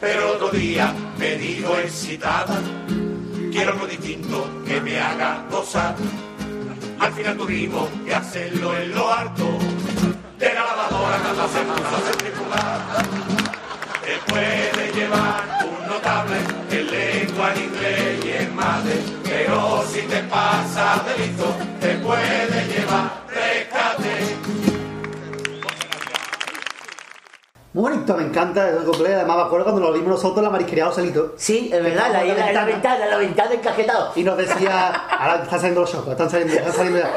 Pero 0.00 0.32
otro 0.32 0.50
día 0.50 0.92
me 1.16 1.36
dijo 1.36 1.76
excitada, 1.78 2.58
quiero 3.52 3.72
algo 3.74 3.86
distinto 3.86 4.48
que 4.66 4.80
me 4.80 4.98
haga 4.98 5.44
gozar. 5.48 5.94
Al 6.98 7.12
final 7.12 7.36
tuvimos 7.36 7.88
que 8.04 8.14
hacerlo 8.14 8.76
en 8.76 8.92
lo 8.92 9.12
alto 9.12 9.58
de 10.38 10.52
la 10.52 10.64
lavadora 10.64 11.18
cuando 11.18 11.48
se 11.48 11.60
puso 11.60 12.52
a 12.52 13.25
te 14.06 14.32
puede 14.32 14.92
llevar 14.92 15.42
un 15.64 15.88
notable 15.88 16.36
en 16.70 16.86
lengua, 16.90 17.52
en 17.54 17.64
inglés 17.64 18.24
y 18.24 18.30
en 18.42 18.54
mate, 18.54 19.02
pero 19.24 19.82
si 19.92 20.02
te 20.02 20.22
pasa 20.24 21.02
delito, 21.16 21.44
te 21.80 21.94
puede 21.96 22.64
llevar 22.68 23.10
rescate. 23.28 24.36
Muy 27.72 27.90
bonito, 27.92 28.16
me 28.16 28.22
encanta 28.22 28.70
el 28.70 28.84
completo. 28.84 29.16
Además, 29.16 29.36
me 29.36 29.42
acuerdo 29.42 29.64
cuando 29.66 29.82
lo 29.82 29.92
vimos 29.92 30.08
nosotros 30.08 30.38
en 30.38 30.44
la 30.44 30.50
marisquería 30.50 30.86
Joselito. 30.86 31.34
Sí, 31.36 31.68
es 31.70 31.82
verdad, 31.82 32.10
la, 32.10 32.24
la, 32.24 32.52
la 32.52 32.64
ventana, 32.64 33.06
la 33.06 33.18
ventana 33.18 33.52
encajetado. 33.52 34.12
Y 34.16 34.24
nos 34.24 34.36
decía, 34.38 34.88
ahora 34.94 35.42
están 35.42 35.58
saliendo 35.58 35.80
los 35.82 35.90
chocos, 35.92 36.12
están 36.12 36.30
saliendo, 36.30 36.54
están 36.54 36.72
saliendo 36.72 37.00
ya. 37.00 37.10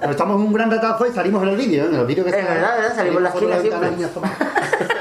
Pero 0.00 0.10
estamos 0.10 0.40
en 0.40 0.46
un 0.48 0.52
gran 0.52 0.70
ratazo 0.70 1.06
y 1.06 1.12
salimos 1.12 1.42
en 1.44 1.48
el 1.50 1.56
vídeo, 1.56 1.84
¿eh? 1.84 1.86
en 1.86 1.94
el 1.94 2.04
vídeo 2.06 2.24
que 2.24 2.30
Es 2.30 2.36
está- 2.36 2.52
verdad, 2.52 2.76
¿verdad? 2.76 2.94
Salimos 2.96 3.16
en 3.18 3.22
la 3.24 3.30
foto 3.30 3.46
de 3.46 3.54
esquina 3.56 3.78
ventana, 3.78 3.96
siempre. 4.08 4.93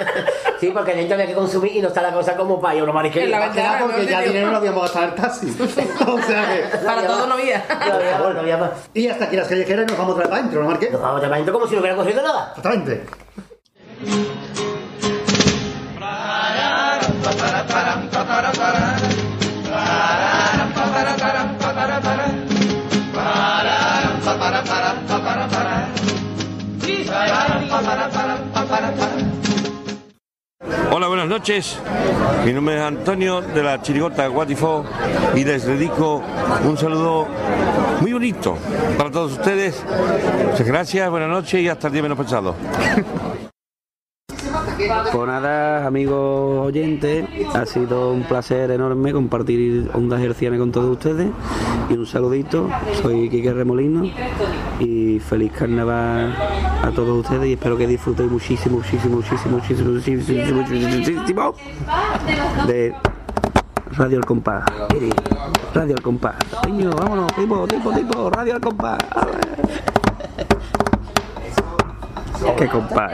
Sí, 0.63 0.71
porque 0.73 0.95
dentro 0.95 1.15
había 1.15 1.27
que 1.27 1.33
consumir 1.33 1.75
y 1.75 1.81
no 1.81 1.89
está 1.89 2.01
la 2.01 2.13
cosa 2.13 2.37
como 2.37 2.61
para 2.61 2.75
ir 2.75 2.79
a 2.79 2.83
una 2.85 2.93
marisquería. 2.93 3.25
En 3.25 3.31
la 3.31 3.39
ventana, 3.47 3.79
porque 3.81 4.03
¿no? 4.03 4.09
ya 4.09 4.21
dinero 4.21 4.49
no 4.49 4.55
habíamos 4.55 4.83
gastado 4.83 5.05
en 5.07 5.11
el 5.11 5.15
taxi. 5.17 5.57
o 6.07 6.21
sea 6.21 6.55
que... 6.55 6.77
Para 6.85 7.05
todo 7.05 7.27
no 7.27 7.33
había. 7.33 7.65
No 7.67 7.93
había 7.95 8.17
más, 8.17 8.33
no 8.33 8.39
había 8.39 8.57
más. 8.57 8.69
Y 8.93 9.09
hasta 9.09 9.25
aquí 9.25 9.35
las 9.35 9.49
callejeras 9.49 9.85
nos 9.87 9.97
vamos 9.97 10.13
otra 10.13 10.23
vez 10.23 10.29
para 10.29 10.39
adentro, 10.39 10.63
¿no, 10.63 10.69
Marqués? 10.69 10.91
Nos 10.93 11.01
vamos 11.01 11.19
de 11.19 11.27
adentro 11.27 11.53
como 11.53 11.67
si 11.67 11.73
no 11.73 11.81
hubiera 11.81 11.97
ocurrido 11.97 12.21
nada. 12.21 12.53
Exactamente. 12.55 13.05
Hola, 30.91 31.07
buenas 31.07 31.27
noches. 31.27 31.77
Mi 32.45 32.53
nombre 32.53 32.77
es 32.77 32.81
Antonio 32.81 33.41
de 33.41 33.63
la 33.63 33.81
Chirigota 33.81 34.27
Guatifó 34.27 34.85
y 35.35 35.43
les 35.43 35.65
dedico 35.65 36.23
un 36.63 36.77
saludo 36.77 37.27
muy 37.99 38.13
bonito 38.13 38.57
para 38.97 39.11
todos 39.11 39.33
ustedes. 39.33 39.83
Muchas 40.51 40.65
gracias, 40.65 41.09
buenas 41.09 41.29
noches 41.29 41.61
y 41.61 41.67
hasta 41.67 41.87
el 41.87 41.93
día 41.93 42.03
menos 42.03 42.17
pensado. 42.17 42.55
Pues 45.11 45.27
nada, 45.27 45.85
amigos 45.85 46.67
oyentes, 46.67 47.25
ha 47.53 47.65
sido 47.65 48.11
un 48.11 48.23
placer 48.23 48.71
enorme 48.71 49.13
compartir 49.13 49.89
ondas 49.93 50.21
hercianas 50.21 50.59
con 50.59 50.71
todos 50.71 50.91
ustedes 50.91 51.29
y 51.89 51.93
un 51.93 52.05
saludito, 52.05 52.69
soy 53.01 53.29
Quique 53.29 53.53
Remolino 53.53 54.03
y 54.79 55.19
feliz 55.19 55.51
carnaval 55.53 56.35
a 56.81 56.91
todos 56.95 57.23
ustedes 57.23 57.47
y 57.47 57.53
espero 57.53 57.77
que 57.77 57.87
disfrutéis 57.87 58.29
muchísimo, 58.29 58.77
muchísimo, 58.77 59.15
muchísimo, 59.17 59.57
muchísimo, 59.57 59.91
muchísimo, 59.91 60.61
muchísimo, 60.61 61.55
de 62.67 62.93
Radio 63.91 64.17
El 64.17 64.25
Compás. 64.25 64.65
Radio 65.73 65.95
El 65.95 66.01
Compás. 66.01 66.35
Vámonos, 66.97 67.33
tipo, 67.35 67.67
tipo, 67.67 67.91
tipo, 67.91 68.29
Radio 68.29 68.55
El 68.55 68.61
Compás. 68.61 68.99
Qué 72.57 72.67
compás. 72.67 73.11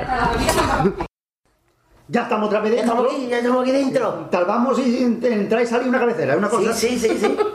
Ya 2.12 2.24
estamos 2.24 2.47
otra 2.47 2.60
vez 2.62 2.72
Ya 2.72 2.78
dentro. 2.82 2.95
estamos 2.95 3.14
aquí, 3.14 3.28
ya 3.30 3.38
estamos 3.38 3.62
aquí 3.62 3.72
dentro. 3.72 4.28
Salvamos 4.32 4.80
y 4.80 5.03
entrar 5.03 5.62
y 5.62 5.68
salir 5.68 5.88
una 5.88 5.99
cabecera, 5.99 6.36
una 6.36 6.49
cosa. 6.49 6.74
Sí, 6.74 6.97
sí, 6.97 7.10
sí, 7.10 7.18
sí. 7.20 7.38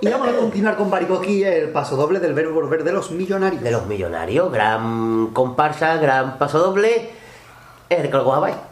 Y 0.00 0.08
vamos 0.08 0.28
a 0.28 0.36
continuar 0.36 0.76
con 0.76 0.88
Baricoqui, 0.90 1.42
el 1.42 1.70
paso 1.70 1.96
doble 1.96 2.20
del 2.20 2.32
verbo 2.32 2.54
volver 2.54 2.84
de 2.84 2.92
los 2.92 3.10
millonarios. 3.10 3.60
De 3.60 3.72
los 3.72 3.84
millonarios, 3.86 4.52
gran 4.52 5.30
comparsa, 5.32 5.96
gran 5.96 6.38
paso 6.38 6.60
doble. 6.60 7.10
Es 7.88 8.02
de 8.02 8.08
Calguabay. 8.08 8.54
recitara 8.54 8.67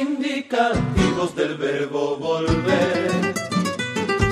indicativos 0.00 1.34
del 1.36 1.56
verbo 1.56 2.16
volver. 2.16 3.34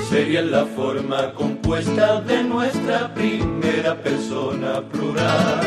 Sería 0.09 0.41
la 0.41 0.65
forma 0.65 1.33
compuesta 1.33 2.21
de 2.21 2.43
nuestra 2.43 3.13
primera 3.13 3.95
persona 3.95 4.81
plural. 4.81 5.61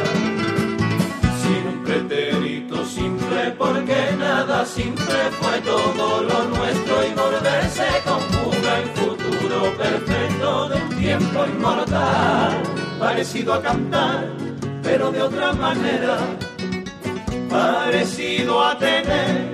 Sin 1.42 1.66
un 1.68 1.84
pretérito 1.84 2.84
simple, 2.84 3.54
porque 3.56 3.96
nada 4.18 4.64
simple 4.66 5.30
fue 5.40 5.60
todo 5.60 6.22
lo 6.22 6.44
nuestro 6.56 7.04
y 7.04 7.10
volver 7.14 7.64
se 7.70 7.88
conjuga 8.04 8.80
en 8.80 8.88
futuro 9.00 9.76
perfecto 9.78 10.68
de 10.68 10.76
un 10.82 10.88
tiempo 10.96 11.46
inmortal. 11.46 12.62
Parecido 12.98 13.54
a 13.54 13.62
cantar, 13.62 14.28
pero 14.82 15.10
de 15.10 15.22
otra 15.22 15.52
manera 15.52 16.18
parecido 17.54 18.60
a 18.64 18.76
tener, 18.76 19.53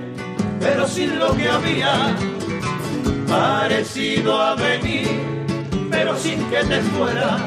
pero 0.60 0.86
sin 0.86 1.18
lo 1.18 1.34
que 1.34 1.48
había, 1.48 2.14
parecido 3.26 4.40
a 4.40 4.54
venir, 4.54 5.08
pero 5.90 6.16
sin 6.16 6.48
que 6.50 6.62
te 6.64 6.80
fuera, 6.82 7.38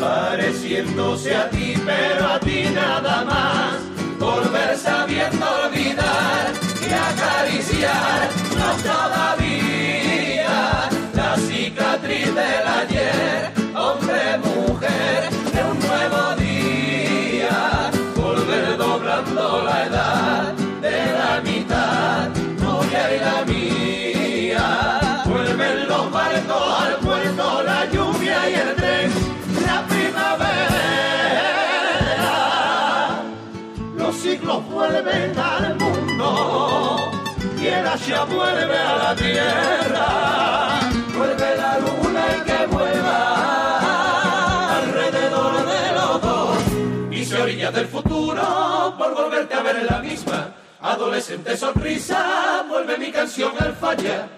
pareciéndose 0.00 1.36
a 1.36 1.48
ti, 1.50 1.74
pero 1.84 2.26
a 2.26 2.40
ti 2.40 2.64
nada 2.74 3.24
más, 3.24 3.74
volver 4.18 4.76
sabiendo 4.78 5.46
olvidar 5.66 6.52
y 6.82 6.92
acariciar, 6.92 8.28
no 8.56 8.72
todavía, 8.82 10.88
la 11.14 11.36
cicatriz 11.36 12.34
del 12.34 12.66
ayer, 12.80 13.59
y 28.50 28.54
el 28.54 28.74
tren, 28.74 29.10
la 29.66 29.86
primavera. 29.86 30.80
Los 33.96 34.16
siglos 34.16 34.64
vuelven 34.70 35.38
al 35.38 35.76
mundo 35.76 37.10
y 37.60 37.66
el 37.66 37.86
Asia 37.86 38.24
vuelve 38.24 38.78
a 38.78 38.96
la 38.96 39.14
tierra. 39.14 40.80
Vuelve 41.16 41.56
la 41.56 41.78
luna 41.78 42.22
y 42.36 42.40
que 42.48 42.66
vuelva 42.66 43.18
alrededor 44.78 45.66
de 45.66 45.92
los 45.92 46.22
dos 46.22 46.56
y 47.10 47.24
se 47.24 47.36
orilla 47.42 47.70
del 47.70 47.86
futuro 47.86 48.94
por 48.98 49.14
volverte 49.14 49.54
a 49.54 49.62
ver 49.62 49.76
en 49.76 49.86
la 49.86 49.98
misma 49.98 50.54
adolescente 50.80 51.56
sonrisa 51.56 52.64
vuelve 52.68 52.96
mi 52.96 53.12
canción 53.12 53.52
al 53.58 53.74
falla 53.74 54.28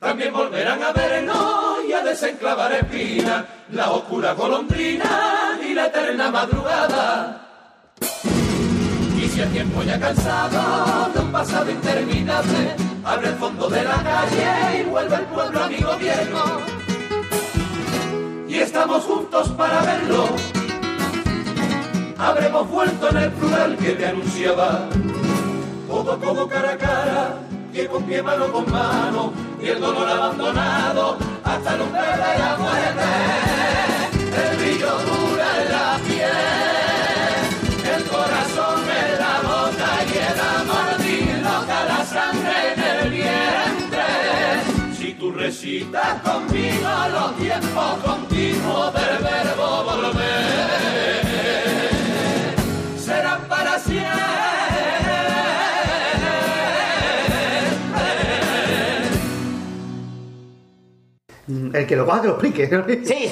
también 0.00 0.32
volverán 0.32 0.82
a 0.82 0.92
vernos 0.92 1.84
y 1.86 1.92
a 1.92 2.02
desenclavar 2.02 2.72
espina 2.72 3.44
la 3.70 3.90
oscura 3.90 4.32
golondrina 4.32 5.58
y 5.62 5.74
la 5.74 5.86
eterna 5.86 6.30
madrugada 6.30 7.46
y 9.16 9.28
si 9.28 9.40
el 9.40 9.50
tiempo 9.50 9.82
ya 9.82 10.00
cansado 10.00 11.10
de 11.12 11.20
un 11.20 11.30
pasado 11.30 11.70
interminable 11.70 12.74
abre 13.04 13.28
el 13.28 13.34
fondo 13.34 13.68
de 13.68 13.84
la 13.84 14.02
calle 14.02 14.80
y 14.80 14.82
vuelve 14.84 15.16
el 15.16 15.26
pueblo 15.26 15.62
amigo 15.62 15.96
viejo 15.98 16.60
y 18.48 18.56
estamos 18.56 19.04
juntos 19.04 19.48
para 19.50 19.80
verlo. 19.82 20.24
Habremos 22.18 22.68
vuelto 22.68 23.08
en 23.10 23.16
el 23.16 23.30
plural 23.30 23.76
que 23.76 23.90
te 23.92 24.06
anunciaba. 24.06 24.88
Codo 25.88 26.12
a 26.12 26.18
codo, 26.18 26.48
cara 26.48 26.72
a 26.72 26.76
cara, 26.76 27.34
pie 27.70 27.86
con 27.86 28.02
pie, 28.04 28.22
mano 28.22 28.50
con 28.52 28.70
mano, 28.70 29.32
y 29.62 29.68
el 29.68 29.80
dolor 29.80 30.08
abandonado 30.08 31.16
hasta 31.44 31.74
el 31.74 31.80
umbral 31.82 32.18
de 32.18 32.38
la 32.38 32.56
muerte. 32.56 33.04
El 34.42 34.56
brillo 34.56 34.98
dura 34.98 35.62
en 35.62 35.72
la 35.72 35.98
piel, 36.06 37.36
el 37.94 38.04
corazón 38.04 38.80
en 39.00 39.18
la 39.18 39.40
boca 39.42 39.90
y 40.04 40.18
el 40.18 40.40
amor 40.40 40.90
loca 41.42 41.84
la 41.84 42.04
sangre 42.04 42.72
en 42.74 42.80
el 42.80 43.10
vientre. 43.10 44.06
Si 44.98 45.14
tú 45.14 45.30
recitas 45.32 46.20
conmigo 46.22 46.88
los 47.12 47.36
tiempos 47.36 47.98
continuos 48.04 48.92
del 48.94 49.18
verbo 49.22 49.84
volver, 49.84 50.89
El 61.74 61.86
que 61.86 61.96
lo 61.96 62.06
coja 62.06 62.20
que 62.22 62.28
lo 62.28 62.32
explique. 62.34 62.68
Sí. 63.04 63.30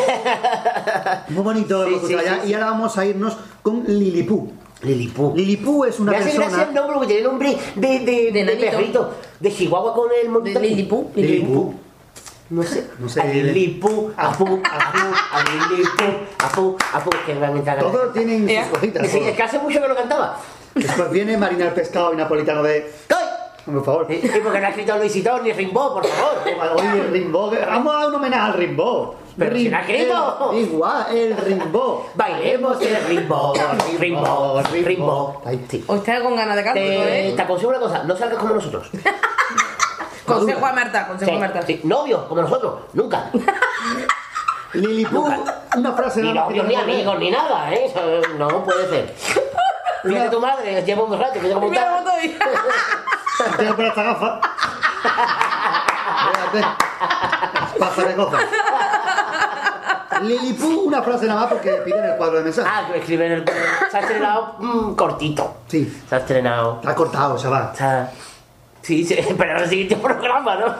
Muy 1.28 1.42
bonito 1.42 1.86
Sí, 1.86 1.98
sí, 2.08 2.14
allá. 2.14 2.40
sí. 2.42 2.50
Y 2.50 2.54
ahora 2.54 2.66
vamos 2.66 2.96
a 2.98 3.06
irnos 3.06 3.36
con 3.62 3.84
Lilipú. 3.86 4.52
Lilipú. 4.82 5.32
Lilipú 5.36 5.84
es 5.84 5.98
una 6.00 6.12
Me 6.12 6.18
hace 6.18 6.26
persona. 6.30 6.46
gracia 6.48 6.68
el 6.68 6.74
nombre 6.74 6.94
porque 6.94 7.08
tiene 7.08 7.22
nombre 7.22 7.56
de, 7.74 7.98
de, 8.00 8.32
de, 8.32 8.44
nanito. 8.44 8.70
perrito. 8.70 9.14
De 9.40 9.52
Chihuahua 9.52 9.94
con 9.94 10.08
el 10.22 10.28
monte. 10.30 10.58
Lilipú. 10.60 11.10
Lilipú. 11.14 11.74
No 12.50 12.62
sé. 12.62 12.86
No 12.98 13.08
sé. 13.08 13.20
A 13.20 13.24
Lilipú, 13.26 14.10
apú, 14.16 14.44
apú, 14.44 14.98
a 15.32 15.44
Lilipú, 15.70 16.04
apú, 16.38 16.76
apú. 16.94 17.10
Que 17.26 17.32
entrado. 17.32 17.90
Todos 17.90 18.12
tienen 18.14 18.48
Eh, 18.48 18.62
sus 18.62 18.78
cositas. 18.78 19.06
Sí, 19.08 19.18
es 19.18 19.36
que 19.36 19.42
hace 19.42 19.58
mucho 19.58 19.82
que 19.82 19.88
lo 19.88 19.94
cantaba. 19.96 20.38
Después 20.74 21.10
viene 21.10 21.36
Marina 21.36 21.66
el 21.66 21.72
Pescado 21.72 22.14
y 22.14 22.16
Napolitano 22.16 22.62
de. 22.62 22.90
¡Coy! 23.08 23.27
Por 23.72 23.84
favor. 23.84 24.06
Sí, 24.08 24.22
porque 24.42 24.60
no 24.60 24.66
ha 24.66 24.70
escrito 24.70 24.96
Luisito 24.98 25.38
ni 25.40 25.52
Rimbaud, 25.52 25.92
por 25.94 26.06
favor. 26.06 26.38
Oye, 26.76 27.02
Rimbaud. 27.10 27.50
que- 27.52 27.64
Vamos 27.64 27.94
a 27.94 27.98
dar 27.98 28.08
un 28.08 28.14
homenaje 28.14 28.42
al 28.42 28.52
Rimbaud. 28.54 29.08
Pero 29.38 29.56
si 29.56 29.68
lo 29.68 29.76
ha 29.76 29.80
escrito. 29.80 30.50
el- 30.52 30.58
Igual, 30.58 31.06
el 31.16 31.36
Rimbaud. 31.36 31.98
Bailemos 32.14 32.80
el 32.80 33.04
Rimbaud, 33.06 33.56
Rimbaud, 33.98 34.62
Rimbaud. 34.72 35.30
Ahí. 35.46 35.66
Sí. 35.70 35.84
Hoy 35.86 35.98
está 35.98 36.20
con 36.22 36.34
ganas 36.36 36.56
de 36.56 36.64
canto, 36.64 36.80
Te, 36.80 37.28
¿eh? 37.28 37.32
te 37.34 37.42
aconsejo 37.42 37.70
una 37.70 37.78
cosa, 37.80 38.02
no 38.04 38.16
salgas 38.16 38.38
como 38.38 38.54
nosotros. 38.54 38.90
Consejo 40.26 40.66
a 40.66 40.72
Marta, 40.74 41.06
consejo 41.08 41.30
Sí, 41.30 41.36
a 41.36 41.40
Marta. 41.40 41.62
sí, 41.62 41.80
Novios, 41.84 42.20
como 42.24 42.42
nosotros, 42.42 42.80
nunca. 42.92 43.30
Lilipú, 44.74 45.26
una 45.76 45.92
frase 45.92 46.20
Ni 46.20 46.32
nada 46.34 46.46
más 46.46 46.54
que 46.54 46.62
novios, 46.62 46.84
ni 46.86 46.92
amigos, 46.92 47.18
ni 47.18 47.30
nada, 47.30 47.72
¿eh? 47.72 47.86
Eso 47.86 48.00
No 48.38 48.62
puede 48.64 48.88
ser. 48.90 49.14
Fíjate 50.02 50.30
tu 50.30 50.40
madre, 50.40 50.82
lleva 50.82 51.02
un 51.02 51.18
rato, 51.18 51.40
que 51.40 51.48
yo 51.48 51.54
como 51.54 51.68
Mira 51.68 51.88
cómo 51.88 52.10
estoy. 52.10 52.38
Tengo 53.56 53.76
por 53.76 53.84
esta 53.84 54.02
gafa. 54.02 54.40
Fíjate. 56.32 56.66
Pasa 57.78 58.02
de 58.02 58.14
cosas. 58.14 58.42
Lilipú, 60.22 60.80
una 60.86 61.02
frase 61.02 61.26
nada 61.26 61.40
más 61.42 61.48
porque 61.50 61.70
piden 61.84 62.04
el 62.04 62.16
cuadro 62.16 62.38
de 62.38 62.44
mensaje. 62.44 62.68
Ah, 62.70 62.88
que 62.90 62.98
escribe 62.98 63.26
en 63.26 63.32
el. 63.32 63.44
Se 63.90 63.96
ha 63.96 64.00
estrenado 64.00 64.56
mm, 64.58 64.94
cortito. 64.94 65.58
Sí. 65.68 66.02
Se 66.08 66.14
ha 66.14 66.18
estrenado. 66.18 66.78
Está 66.80 66.94
cortado, 66.94 67.38
chaval. 67.38 67.70
Está. 67.72 68.10
Sí, 68.88 69.04
sí, 69.04 69.18
pero 69.38 69.50
en 69.52 69.62
el 69.64 69.68
siguiente 69.68 69.96
programa, 69.96 70.56
¿no? 70.56 70.74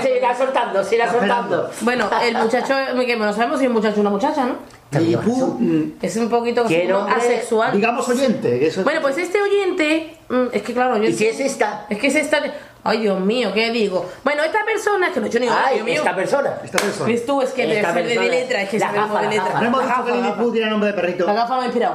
Se 0.00 0.16
irá 0.16 0.32
soltando, 0.36 0.84
se 0.84 0.94
irá 0.94 1.10
soltando. 1.10 1.68
Bueno, 1.80 2.08
el 2.22 2.36
muchacho, 2.38 2.72
que 3.04 3.16
no 3.16 3.32
sabemos 3.32 3.58
si 3.58 3.64
es 3.64 3.68
un 3.68 3.74
muchacho 3.74 3.96
o 3.96 4.00
una 4.02 4.10
muchacha, 4.10 4.46
¿no? 4.46 4.54
Mm, 4.92 5.94
Es 6.00 6.16
un 6.16 6.28
poquito 6.30 6.64
asexual. 6.64 7.72
digamos 7.72 8.08
oyente. 8.08 8.60
que 8.60 8.68
Eso 8.68 8.80
es- 8.80 8.84
Bueno, 8.84 9.00
pues 9.02 9.18
este 9.18 9.42
oyente, 9.42 10.16
mm, 10.28 10.44
es 10.52 10.62
que 10.62 10.72
claro, 10.72 10.96
yo 10.98 11.04
¿Y 11.08 11.12
si 11.12 11.26
es 11.26 11.40
esta? 11.40 11.86
es 11.90 11.98
que 11.98 12.06
es 12.06 12.14
esta, 12.14 12.38
ay 12.84 13.00
Dios 13.00 13.18
mío, 13.18 13.50
¿qué 13.52 13.72
digo? 13.72 14.08
Bueno, 14.22 14.44
esta 14.44 14.64
persona, 14.64 15.10
que 15.12 15.18
no 15.18 15.26
he 15.26 15.28
hecho 15.28 15.40
ni 15.40 15.48
Ay, 15.48 15.74
Dios 15.74 15.84
mío. 15.84 15.94
esta 15.96 16.14
persona. 16.14 16.54
Esta 16.62 16.78
persona. 16.78 17.08
¿Ves 17.10 17.26
tú? 17.26 17.42
Es 17.42 17.50
que 17.50 17.76
Esta 17.80 17.92
de, 17.92 18.02
de 18.04 18.28
letra, 18.28 18.62
es 18.62 18.68
que 18.68 18.78
La 18.78 18.86
sabemos 18.86 19.08
gafa, 19.12 19.22
de 19.22 19.28
letra. 19.36 19.60
No 19.60 19.66
hemos 19.66 19.82
dicho 19.82 20.04
que 20.04 20.12
gafa. 20.12 20.52
tiene 20.52 20.70
nombre 20.70 20.88
de 20.90 20.94
perrito. 20.94 21.26
La 21.26 21.32
gafa 21.34 21.56
me 21.56 21.62
ha 21.62 21.64
inspirado. 21.64 21.94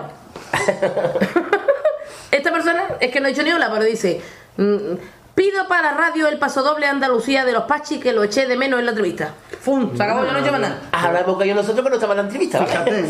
Esta 2.32 2.52
persona, 2.52 2.84
es 3.00 3.12
que 3.12 3.20
no 3.20 3.28
he 3.28 3.32
hecho 3.32 3.44
ni 3.44 3.52
hola, 3.52 3.70
pero 3.72 3.84
dice: 3.86 4.22
mm, 4.58 4.76
Pido 5.36 5.68
para 5.68 5.94
radio 5.94 6.28
el 6.28 6.38
paso 6.38 6.62
doble 6.62 6.86
Andalucía 6.88 7.46
de 7.46 7.54
los 7.54 7.64
Pachi 7.64 8.00
que 8.00 8.12
lo 8.12 8.24
eché 8.24 8.48
de 8.48 8.58
menos 8.58 8.80
en 8.80 8.86
la 8.86 8.92
entrevista. 8.92 9.34
¡Fum! 9.62 9.96
Se 9.96 10.04
acabó, 10.04 10.26
yo 10.26 10.32
no 10.34 10.38
he 10.38 10.42
hecho 10.42 10.52
más 10.52 10.62
nada. 10.62 10.82
Ahora 10.92 11.22
hemos 11.22 11.38
caído 11.38 11.56
nosotros 11.56 11.84
que 11.84 11.90
no 11.90 11.96
estaba 11.96 12.14
en 12.14 12.18
la 12.18 12.24
entrevista. 12.24 12.60
¿vale? 12.60 12.72
Fíjate, 12.72 13.02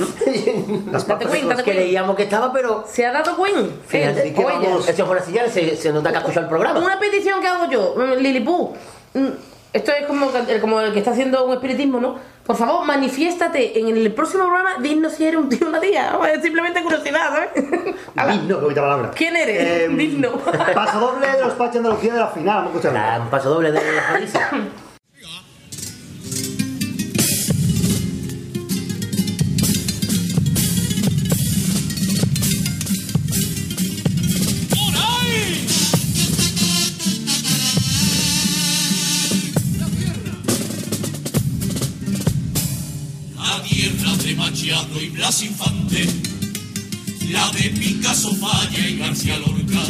¿no? 0.68 0.84
Las 0.92 1.08
Date 1.08 1.26
patas 1.26 1.28
cuenta, 1.30 1.30
date 1.30 1.40
cuenta. 1.48 1.64
Creíamos 1.64 2.16
que 2.16 2.24
estaba, 2.24 2.54
pero. 2.54 2.86
¿Se 2.90 3.06
ha 3.06 3.12
dado 3.12 3.36
cuenta? 3.36 3.74
Fíjate, 3.88 4.34
que 4.34 4.44
vamos- 4.44 4.88
Eso 4.88 5.04
es 5.04 5.10
una 5.10 5.22
señal, 5.22 5.50
se, 5.50 5.76
se 5.76 5.92
nota 5.92 6.12
que 6.12 6.18
ha 6.18 6.20
escuchado 6.20 6.46
el 6.46 6.50
programa. 6.50 6.80
Una 6.80 7.00
petición 7.00 7.42
que 7.42 7.48
hago 7.48 7.70
yo, 7.72 7.96
mm, 7.98 8.20
Lilipú. 8.22 8.76
Esto 9.74 9.92
es 9.94 10.06
como, 10.06 10.30
el- 10.36 10.60
como 10.62 10.82
el 10.82 10.92
que 10.94 11.00
está 11.00 11.12
haciendo 11.12 11.46
un 11.46 11.54
espiritismo, 11.54 12.00
¿no? 12.00 12.16
Por 12.46 12.56
favor, 12.58 12.84
manifiéstate 12.86 13.80
en 13.80 13.88
el 13.96 14.12
próximo 14.14 14.44
programa. 14.46 14.72
Dinos 14.80 15.14
si 15.14 15.26
eres 15.26 15.40
un 15.40 15.48
tío 15.48 15.66
o 15.66 15.70
una 15.70 15.80
tía. 15.80 16.18
Es 16.34 16.42
simplemente 16.44 16.82
curiosidad, 16.84 17.30
¿sabes? 17.30 17.50
Digno, 18.42 18.58
qué 18.58 18.64
bonita 18.64 18.82
palabra. 18.82 19.12
¿Quién 19.16 19.36
eres? 19.36 19.84
Em, 19.84 19.98
Digno. 19.98 20.32
Paso 20.74 21.00
doble 21.00 21.28
de 21.28 21.40
los 21.42 21.54
Pachi 21.54 21.78
Andalucía 21.78 22.14
de 22.14 22.20
la 22.20 22.28
final. 22.28 22.56
Vamos 22.66 22.72
a 22.74 22.78
escucharlo. 22.78 23.00
La- 23.00 23.20
un 23.24 23.30
paso 23.30 23.50
doble 23.50 23.72
de 23.72 23.80
Jalisco. 23.80 24.40
Blas 45.32 45.44
Infante, 45.44 46.06
la 47.30 47.50
de 47.52 47.70
Picasso 47.70 48.36
Falla 48.36 48.90
y 48.90 48.98
García 48.98 49.38
Lorca, 49.38 49.82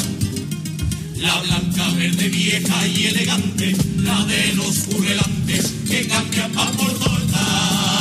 la 1.17 1.41
blanca, 1.41 1.89
verde, 1.95 2.29
vieja 2.29 2.87
y 2.87 3.05
elegante, 3.05 3.75
la 3.97 4.23
de 4.25 4.53
los 4.53 4.77
currelantes 4.81 5.73
que 5.89 6.05
cambian 6.05 6.51
pan 6.51 6.71
por 6.77 6.93
tortas, 6.93 8.00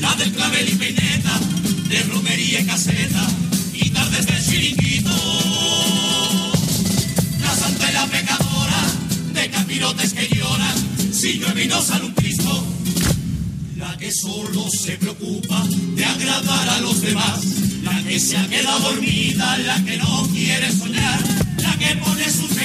La 0.00 0.14
del 0.16 0.32
clavel 0.32 0.68
y 0.68 0.74
peineta, 0.74 1.40
de 1.88 2.02
romería 2.04 2.60
y 2.60 2.64
caseta, 2.64 3.26
y 3.72 3.90
tardes 3.90 4.26
de 4.26 4.42
chiringuito. 4.42 5.10
La 7.40 7.54
santa 7.54 7.90
y 7.90 7.94
la 7.94 8.06
pecadora, 8.06 8.82
de 9.34 9.50
capirotes 9.50 10.12
que 10.12 10.28
lloran, 10.28 10.76
si 11.12 11.38
llueve 11.38 11.64
y 11.64 11.68
no 11.68 11.80
sale 11.82 12.06
un 12.06 12.14
Cristo. 12.14 12.66
La 13.76 13.96
que 13.98 14.10
solo 14.12 14.66
se 14.70 14.96
preocupa 14.96 15.62
de 15.94 16.04
agradar 16.04 16.68
a 16.68 16.80
los 16.80 17.00
demás. 17.00 17.40
La 17.82 18.02
que 18.02 18.18
se 18.18 18.36
ha 18.36 18.48
quedado 18.48 18.80
dormida, 18.80 19.58
la 19.58 19.84
que 19.84 19.96
no 19.96 20.28
quiere 20.32 20.72
soñar. 20.72 21.20
La 21.58 21.76
que 21.78 21.94
pone 21.96 22.24
sus 22.30 22.55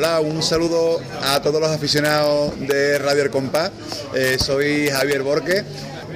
Hola, 0.00 0.20
un 0.20 0.42
saludo 0.42 0.98
a 1.22 1.42
todos 1.42 1.60
los 1.60 1.68
aficionados 1.68 2.58
de 2.58 2.98
Radio 2.98 3.24
El 3.24 3.30
Compás. 3.30 3.70
Eh, 4.14 4.38
soy 4.38 4.88
Javier 4.88 5.22
Borque, 5.22 5.62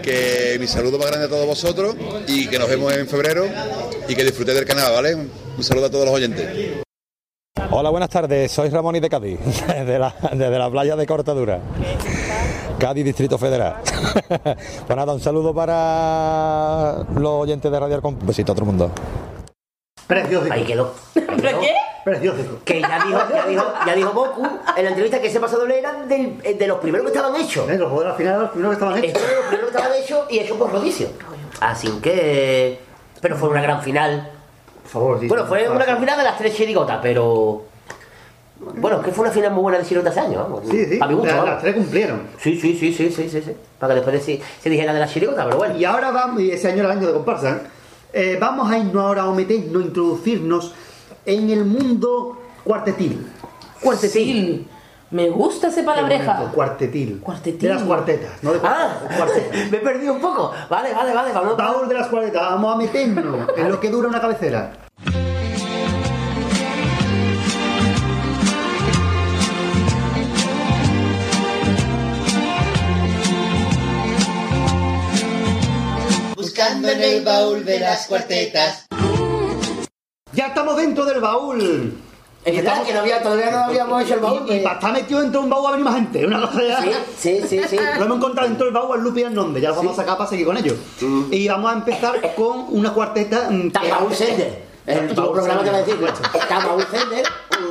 que 0.03 0.57
mi 0.59 0.67
saludo 0.67 0.97
más 0.97 1.09
grande 1.09 1.27
a 1.27 1.29
todos 1.29 1.47
vosotros 1.47 1.95
y 2.27 2.49
que 2.49 2.59
nos 2.59 2.67
vemos 2.67 2.91
en 2.95 3.07
febrero 3.07 3.45
y 4.09 4.15
que 4.15 4.25
disfrutéis 4.25 4.57
del 4.57 4.67
canal, 4.67 4.91
¿vale? 4.91 5.15
Un 5.15 5.63
saludo 5.63 5.85
a 5.85 5.91
todos 5.91 6.07
los 6.07 6.15
oyentes. 6.15 6.83
Hola, 7.71 7.91
buenas 7.91 8.09
tardes. 8.09 8.51
Soy 8.51 8.71
Ramón 8.71 8.97
y 8.97 9.01
de 9.01 9.11
Cádiz, 9.11 9.39
desde 9.69 9.99
la, 9.99 10.15
desde 10.33 10.59
la 10.59 10.71
playa 10.71 10.97
de 10.97 11.07
Cortadura. 11.07 11.61
Cádiz, 12.79 13.05
Distrito 13.05 13.37
Federal. 13.37 13.83
pues 14.29 14.97
nada, 14.97 15.13
un 15.13 15.21
saludo 15.21 15.55
para 15.55 17.05
los 17.15 17.33
oyentes 17.33 17.71
de 17.71 17.79
Radio 17.79 17.97
Arcon. 17.97 18.17
Un 18.19 18.27
besito 18.27 18.53
a 18.53 18.55
todo 18.55 18.65
el 18.65 18.71
mundo. 18.71 18.91
Precioso. 20.07 20.51
Ahí 20.51 20.65
quedó. 20.65 20.95
¿Pero 21.13 21.61
qué? 21.61 21.84
Precioso. 22.05 22.59
Que 22.65 22.81
ya 22.81 23.03
dijo, 23.05 23.19
ya 23.33 23.47
dijo, 23.47 23.65
ya 23.87 23.95
dijo 23.95 24.11
Goku 24.13 24.47
en 24.77 24.85
la 24.85 24.91
entrevista 24.91 25.21
que 25.21 25.29
ese 25.29 25.41
paso 25.41 25.59
doble 25.59 25.79
eran 25.79 26.07
del- 26.09 26.39
eh, 26.45 26.55
de 26.55 26.67
los 26.67 26.79
primeros 26.79 27.07
que 27.11 27.17
estaban 27.17 27.35
hechos. 27.41 27.67
Los 27.67 27.79
juegos 27.79 28.01
de 28.01 28.09
la 28.11 28.15
final, 28.15 28.41
los 28.43 28.51
primeros 28.51 28.77
que 28.77 28.85
estaban 28.85 28.99
hechos. 29.05 29.09
Estos 29.23 29.23
eran 29.31 29.37
los 29.37 29.47
primeros 29.49 29.71
que 29.71 29.77
estaban 29.77 29.99
hechos 30.03 30.27
y 30.31 30.39
hechos 30.41 30.57
por 30.59 30.73
rodicio. 30.73 31.09
Así 31.61 31.89
que. 32.03 32.79
Pero 33.21 33.37
fue 33.37 33.49
una 33.49 33.63
gran 33.63 33.81
final. 33.83 34.31
Por 34.83 34.91
favor, 34.93 35.21
sí. 35.21 35.29
Bueno, 35.29 35.47
fue 35.47 35.67
una 35.69 35.85
gran 35.85 35.99
final 35.99 36.19
de 36.19 36.25
las 36.25 36.37
tres 36.37 36.55
chirigotas, 36.55 36.99
pero. 37.01 37.63
Bueno, 38.77 38.99
es 38.99 39.05
que 39.05 39.11
fue 39.11 39.25
una 39.25 39.33
final 39.33 39.51
muy 39.53 39.63
buena 39.63 39.79
de 39.79 39.85
chirigotas 39.85 40.13
hace 40.17 40.27
años, 40.27 40.43
vamos. 40.43 40.63
Sí, 40.71 40.85
sí. 40.87 40.97
Para 40.99 41.11
mi 41.11 41.15
gusto, 41.17 41.27
las, 41.29 41.37
vamos. 41.37 41.51
las 41.55 41.63
tres 41.63 41.75
cumplieron. 41.75 42.23
Sí, 42.39 42.61
sí, 42.61 42.77
sí, 42.79 42.93
sí, 42.95 43.11
sí, 43.11 43.29
sí, 43.29 43.43
sí. 43.43 43.53
Para 43.79 43.95
que 43.95 44.01
después 44.01 44.23
se, 44.23 44.41
se 44.63 44.71
dijera 44.71 44.93
de 44.95 45.01
las 45.01 45.11
chirigotas, 45.13 45.45
pero 45.47 45.57
bueno. 45.59 45.77
Y 45.77 45.85
ahora 45.85 46.11
vamos, 46.11 46.41
y 46.43 46.51
ese 46.51 46.69
año 46.69 46.81
era 46.85 46.93
el 46.93 46.99
año 46.99 47.07
de 47.09 47.13
comparsa, 47.15 47.51
¿eh? 47.51 47.61
Eh, 48.13 48.39
vamos 48.41 48.71
a 48.71 48.79
irnos 48.79 49.03
ahora 49.05 49.23
a 49.25 49.31
meternos, 49.33 49.83
introducirnos 49.85 50.73
en 51.27 51.51
el 51.51 51.65
mundo 51.65 52.39
cuartetil. 52.65 53.27
Cuartetil. 53.81 54.69
Me 55.11 55.31
gusta 55.31 55.69
ese 55.69 55.83
palabreja. 55.83 56.51
Cuartetil. 56.53 57.21
Cuartetil. 57.21 57.61
De 57.69 57.75
las 57.75 57.83
cuartetas, 57.85 58.43
no 58.43 58.53
de 58.53 58.61
Ah, 58.65 58.99
cuartetas, 59.17 59.71
me 59.71 59.77
he 59.77 59.81
perdido 59.81 60.15
un 60.15 60.21
poco. 60.21 60.51
Vale, 60.69 60.93
vale, 60.93 61.15
vale. 61.15 61.33
Vamos. 61.33 61.57
Baúl 61.57 61.89
de 61.89 61.95
las 61.95 62.09
cuartetas, 62.09 62.43
vamos 62.43 62.75
a 62.75 62.79
meternos 62.79 63.49
en 63.57 63.69
lo 63.71 63.79
que 63.81 63.91
dura 63.91 64.09
una 64.09 64.21
cabecera. 64.21 64.73
Buscando 76.37 76.89
en 76.89 77.03
el 77.03 77.25
baúl 77.25 77.65
de 77.65 77.81
las 77.81 78.07
cuartetas. 78.07 78.87
Ya 80.35 80.47
estamos 80.49 80.77
dentro 80.77 81.05
del 81.05 81.21
baúl. 81.21 81.95
Es 82.45 82.55
verdad 82.57 82.83
que 82.85 82.93
no 82.93 83.01
había, 83.01 83.23
todavía 83.23 83.51
no 83.51 83.59
habíamos 83.65 84.03
hecho 84.03 84.15
el 84.15 84.21
baúl. 84.21 84.43
Y, 84.51 84.55
y 84.57 84.61
para 84.61 84.75
estar 84.75 84.93
metido 84.93 85.21
dentro 85.21 85.41
de 85.41 85.45
un 85.45 85.51
baúl 85.51 85.65
va 85.65 85.69
a 85.69 85.73
venir 85.73 85.85
más 85.87 85.95
gente. 85.95 86.27
Una 86.27 86.41
cosa 86.43 86.63
ya. 86.63 86.83
Sí, 86.83 86.91
sí, 87.19 87.43
sí, 87.49 87.61
sí. 87.71 87.77
Lo 87.99 88.05
hemos 88.05 88.19
encontrado 88.19 88.49
dentro 88.49 88.67
del 88.67 88.75
baúl 88.75 88.99
al 88.99 89.03
Lupi 89.05 89.21
y 89.21 89.25
al 89.25 89.35
Nombre. 89.35 89.63
Ya 89.63 89.71
lo 89.71 89.77
vamos 89.77 89.93
a 89.95 90.03
sacar 90.03 90.19
para 90.19 90.29
seguir 90.29 90.45
con 90.47 90.57
ellos. 90.59 90.77
Y 91.31 91.49
vamos 91.49 91.71
a 91.71 91.75
empezar 91.75 92.35
con 92.35 92.67
una 92.69 92.93
cuarteta. 92.93 93.49
mm, 93.51 93.71
que- 93.71 94.74
El 94.87 95.09
último 95.09 95.33
programa 95.33 95.63
te 95.65 95.71
va 95.71 95.77
a 95.79 95.81
decir. 95.81 95.95
Sender. 95.97 96.13
Está 96.43 96.59
Baúl 96.67 96.85
Sender, 96.91 97.25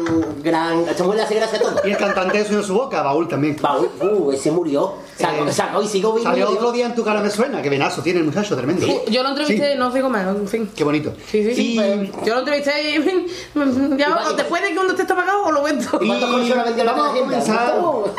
un 0.09 0.41
gran. 0.41 0.79
Estamos 0.89 1.13
en 1.13 1.21
la 1.21 1.29
gracias 1.29 1.53
a 1.53 1.59
todos. 1.59 1.85
Y 1.85 1.91
el 1.91 1.97
cantante 1.97 2.39
de 2.39 2.45
Sueño 2.45 2.63
su 2.63 2.73
boca, 2.73 3.03
Baúl 3.03 3.27
también. 3.27 3.55
Baúl, 3.61 3.87
uh, 4.01 4.31
ese 4.31 4.49
murió. 4.49 4.95
Sacó, 5.15 5.45
Eh, 5.45 5.51
sacó 5.53 5.83
y 5.83 5.87
sigo 5.87 6.13
vivo. 6.13 6.23
Salió 6.23 6.49
otro 6.49 6.71
día 6.71 6.87
en 6.87 6.95
tu 6.95 7.03
cara 7.03 7.21
me 7.21 7.29
suena. 7.29 7.61
Que 7.61 7.69
venazo 7.69 8.01
tiene 8.01 8.19
el 8.21 8.25
muchacho, 8.25 8.55
tremendo. 8.55 8.87
Yo 9.11 9.21
lo 9.21 9.29
entrevisté, 9.29 9.75
no 9.75 9.91
digo 9.91 10.09
más, 10.09 10.25
en 10.25 10.47
fin. 10.47 10.71
Qué 10.75 10.83
bonito. 10.83 11.13
Sí, 11.29 11.43
sí, 11.43 11.53
sí. 11.55 11.73
Y- 11.73 11.75
pues, 12.07 12.25
yo 12.25 12.33
lo 12.33 12.39
entrevisté 12.39 12.95
y 12.97 13.27
ya, 13.97 14.17
después 14.35 14.61
de 14.63 14.71
que 14.73 14.79
uno 14.79 14.95
te 14.95 15.03
está 15.03 15.15
pagado, 15.15 15.43
os 15.45 15.53
lo 15.53 15.61
vendo. 15.61 15.85
Y 16.01 16.07
¿Cuántos 16.07 16.31
consolas 16.31 16.65
vendió 16.65 16.83
la 16.83 16.91
vamos 16.93 17.15
a 17.15 17.19
comenzar 17.19 17.75
vamos 17.79 18.09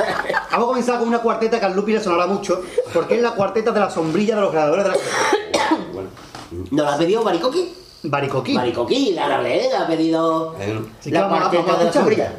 a 0.52 0.56
comenzar 0.60 0.98
con 1.00 1.08
una 1.08 1.18
cuarteta 1.18 1.58
que 1.58 1.66
al 1.66 1.74
Lupi 1.74 1.92
le 1.94 2.00
sonará 2.00 2.28
mucho 2.28 2.62
porque 2.92 3.16
es 3.16 3.22
la 3.22 3.32
cuarteta 3.32 3.72
de 3.72 3.80
la 3.80 3.90
sombrilla 3.90 4.36
de 4.36 4.40
los 4.42 4.50
creadores 4.52 4.84
de 4.84 4.90
la 4.90 4.96
¿Nos 6.70 6.84
la 6.86 6.94
ha 6.94 6.98
pedido 6.98 7.24
Baricoqui? 7.24 7.74
Baricoqui 8.04 8.54
Baricoqui, 8.54 9.12
la 9.14 9.24
hablé, 9.36 9.68
la 9.70 9.82
ha 9.82 9.86
pedido 9.86 10.54
que 11.02 11.10
la 11.10 11.26
a 11.26 11.48
de 11.48 11.84
la 11.84 11.92
sombrilla. 11.92 12.32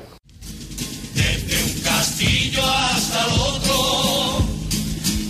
un 1.65 1.81
castillo 1.81 2.61
hasta 2.63 3.25
el 3.25 3.31
otro. 3.39 3.75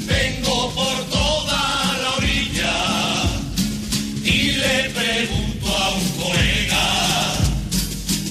Vengo 0.05 0.71
por 0.71 0.97
toda 1.09 1.61
la 2.01 2.09
orilla 2.17 2.75
y 4.23 4.51
le 4.51 4.89
pregunto 4.89 5.67
a 5.67 5.89
un 5.91 6.09
colega, 6.21 6.86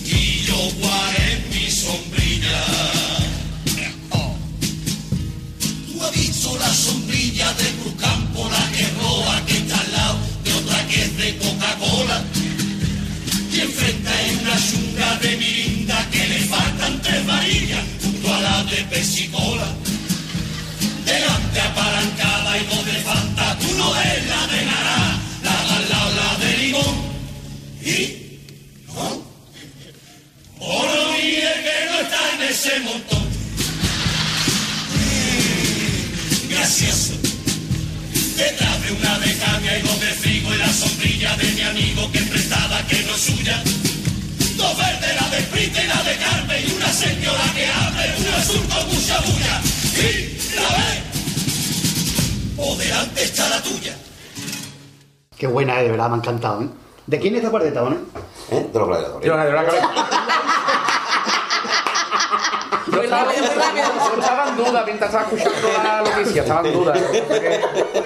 y 0.05 0.45
yo 0.47 0.57
cuál 0.81 1.15
es 1.27 1.39
mi 1.55 1.71
sombrilla. 1.71 2.65
Tú 5.87 6.03
has 6.03 6.13
visto 6.13 6.57
la 6.59 6.69
sombrilla 6.69 7.53
de 7.55 7.71
Cruzcampo, 7.81 8.14
de 18.75 18.85
pesicola. 18.85 19.69
Delante 21.05 21.61
apalancada 21.61 22.59
y 22.59 22.65
dos 22.67 22.85
de 22.87 22.99
fanta, 23.09 23.59
tú 23.59 23.69
no 23.79 23.93
ves 23.93 24.27
la 24.27 24.47
de 24.53 24.65
naranja, 24.65 25.19
la 25.47 25.57
de 25.79 26.15
la 26.19 26.31
de 26.43 26.57
limón. 26.59 26.97
Y 27.85 27.99
no, 28.87 29.23
por 30.59 30.89
mire 31.13 31.55
que 31.65 31.77
no 31.91 32.01
está 32.05 32.21
en 32.35 32.43
ese 32.51 32.81
montón. 32.81 33.25
Gracioso. 36.49 37.15
Detrás 38.37 38.83
de 38.83 38.93
una 38.93 39.19
de 39.21 39.39
caña 39.39 39.79
y 39.79 39.83
dos 39.83 40.01
de 40.01 40.13
frigo 40.23 40.55
y 40.55 40.59
la 40.59 40.73
sombrilla 40.73 41.37
de 41.37 41.51
mi 41.53 41.61
amigo 41.61 42.11
que 42.11 42.19
es 42.19 42.29
prestada 42.29 42.87
que 42.89 43.03
no 43.03 43.15
es 43.15 43.21
suya. 43.21 43.63
Dos 44.57 44.77
verdes, 44.79 45.15
la 45.21 45.29
de 45.31 45.43
Sprite 45.43 45.85
y 45.85 45.87
la 45.87 46.03
de 46.03 46.17
Carmen 46.17 46.54
con 48.47 48.89
mucha 48.89 49.21
bulla. 49.21 49.61
Y 49.97 50.55
la 50.55 50.69
ve. 50.69 51.03
O 52.57 52.77
delante 52.77 53.23
está 53.25 53.49
la 53.49 53.63
tuya. 53.63 53.97
Qué 55.37 55.47
buena 55.47 55.79
es, 55.81 55.85
de 55.85 55.91
verdad, 55.91 56.09
me 56.09 56.15
ha 56.15 56.19
encantado, 56.19 56.63
¿eh? 56.63 56.69
¿De 57.07 57.19
quién 57.19 57.35
es 57.35 57.39
esta 57.39 57.51
cuarteta, 57.51 57.83
no? 57.83 57.97
¿Eh? 58.51 58.69
De 58.73 58.79
los 58.79 58.89
gladiadores. 58.89 59.31
Muy 62.97 63.07
rápido, 63.07 63.43
muy 63.43 63.55
rápido. 63.55 63.87
Yo 64.15 64.21
estaba 64.21 64.49
en 64.49 64.57
duda 64.57 64.83
mientras 64.85 65.11
estaba 65.11 65.25
escuchando 65.25 65.69
la 65.83 66.03
noticia, 66.03 66.43
estaba 66.43 66.69
en 66.69 66.75
duda. 66.75 66.95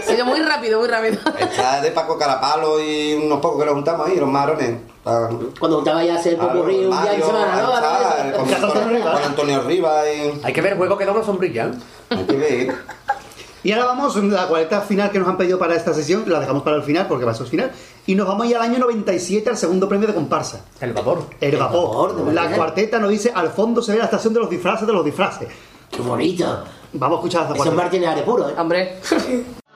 Se 0.03 0.15
dio 0.15 0.25
muy 0.27 0.41
rápido, 0.41 0.79
muy 0.81 0.89
rápido. 0.89 1.19
Está 1.39 1.81
de 1.81 1.91
Paco 1.91 2.19
Carapalo 2.19 2.81
y 2.81 3.15
unos 3.15 3.41
pocos 3.41 3.61
que 3.61 3.67
nos 3.67 3.75
juntamos 3.75 4.09
ahí, 4.09 4.17
los 4.17 4.29
marones. 4.29 4.77
Cuando 5.03 5.77
juntaba 5.77 6.05
ya 6.05 6.15
a 6.15 6.19
hacer 6.19 6.37
popurrí 6.37 6.85
un 6.85 7.03
día 7.03 7.15
en 7.15 7.23
semana, 7.23 7.63
¿no? 7.63 8.37
Con, 8.37 9.23
Antonio 9.25 9.63
Rivas 9.63 10.05
y... 10.07 10.45
Hay 10.45 10.53
que 10.53 10.61
ver, 10.61 10.77
juego 10.77 10.99
que 10.99 11.07
da 11.07 11.13
una 11.13 11.25
sombrilla. 11.25 11.71
Hay 12.11 12.25
que 12.25 12.37
ver. 12.37 12.75
Y 13.63 13.73
ahora 13.73 13.87
vamos, 13.87 14.17
la 14.17 14.47
cuarta 14.47 14.83
final 14.83 15.11
que 15.11 15.19
nos 15.19 15.29
han 15.29 15.37
pedido 15.37 15.59
para 15.59 15.75
esta 15.75 15.93
sesión, 15.93 16.25
la 16.27 16.41
dejamos 16.41 16.63
para 16.63 16.77
el 16.77 16.83
final 16.83 17.07
porque 17.09 17.25
va 17.25 17.33
a 17.33 17.35
ser 17.35 17.47
final. 17.47 17.73
Y 18.09 18.15
nos 18.15 18.27
vamos 18.27 18.47
a 18.47 18.49
ir 18.49 18.57
al 18.57 18.63
año 18.63 18.79
97 18.79 19.51
al 19.51 19.57
segundo 19.59 19.87
premio 19.87 20.09
de 20.09 20.15
comparsa. 20.15 20.65
El 20.81 20.95
vapor. 20.95 21.25
El 21.43 21.59
vapor. 21.59 22.25
¿de 22.25 22.33
la 22.33 22.51
cuarteta 22.51 22.99
nos 22.99 23.11
dice, 23.11 23.31
al 23.35 23.51
fondo 23.51 23.83
se 23.83 23.93
ve 23.93 23.99
la 23.99 24.05
estación 24.05 24.33
de 24.33 24.41
los 24.41 24.49
disfraces 24.49 24.87
de 24.87 24.95
los 24.95 25.05
disfraces. 25.05 25.47
Qué 25.91 26.01
bonito. 26.01 26.65
Vamos 26.95 27.17
a 27.17 27.21
escuchar 27.21 27.43
a 27.43 27.45
esta 27.45 27.55
Eso 27.57 27.65
es 27.65 27.75
cuarteta. 27.75 27.83
Martínez 27.83 28.09
Are 28.09 28.23
puro, 28.23 28.49
¿eh? 28.49 28.55
Hombre. 28.57 28.99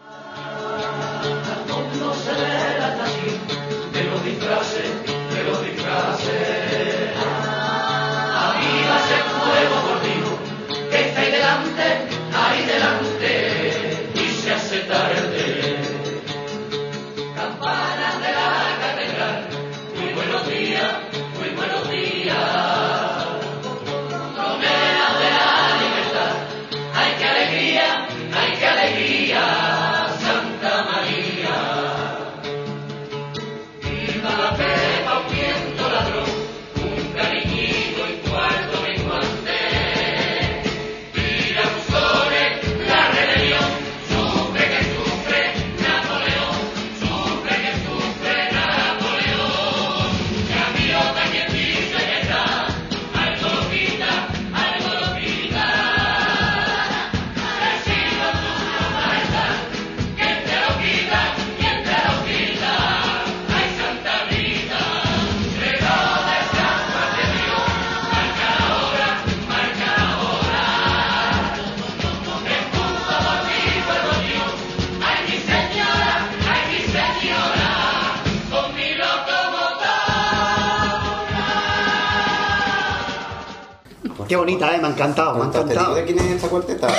Qué 84.33 84.37
bonita, 84.37 84.75
¿eh? 84.75 84.79
Me 84.79 84.87
ha 84.87 84.91
encantado, 84.93 85.35
me 85.35 85.45
ha 85.45 85.51
¿Te 85.51 85.59
digo 85.59 85.71
encantado. 85.71 85.95
de 85.95 86.05
quién 86.07 86.19
es 86.21 86.25
esta 86.25 86.49
cuarteta? 86.49 86.87
De 86.87 86.95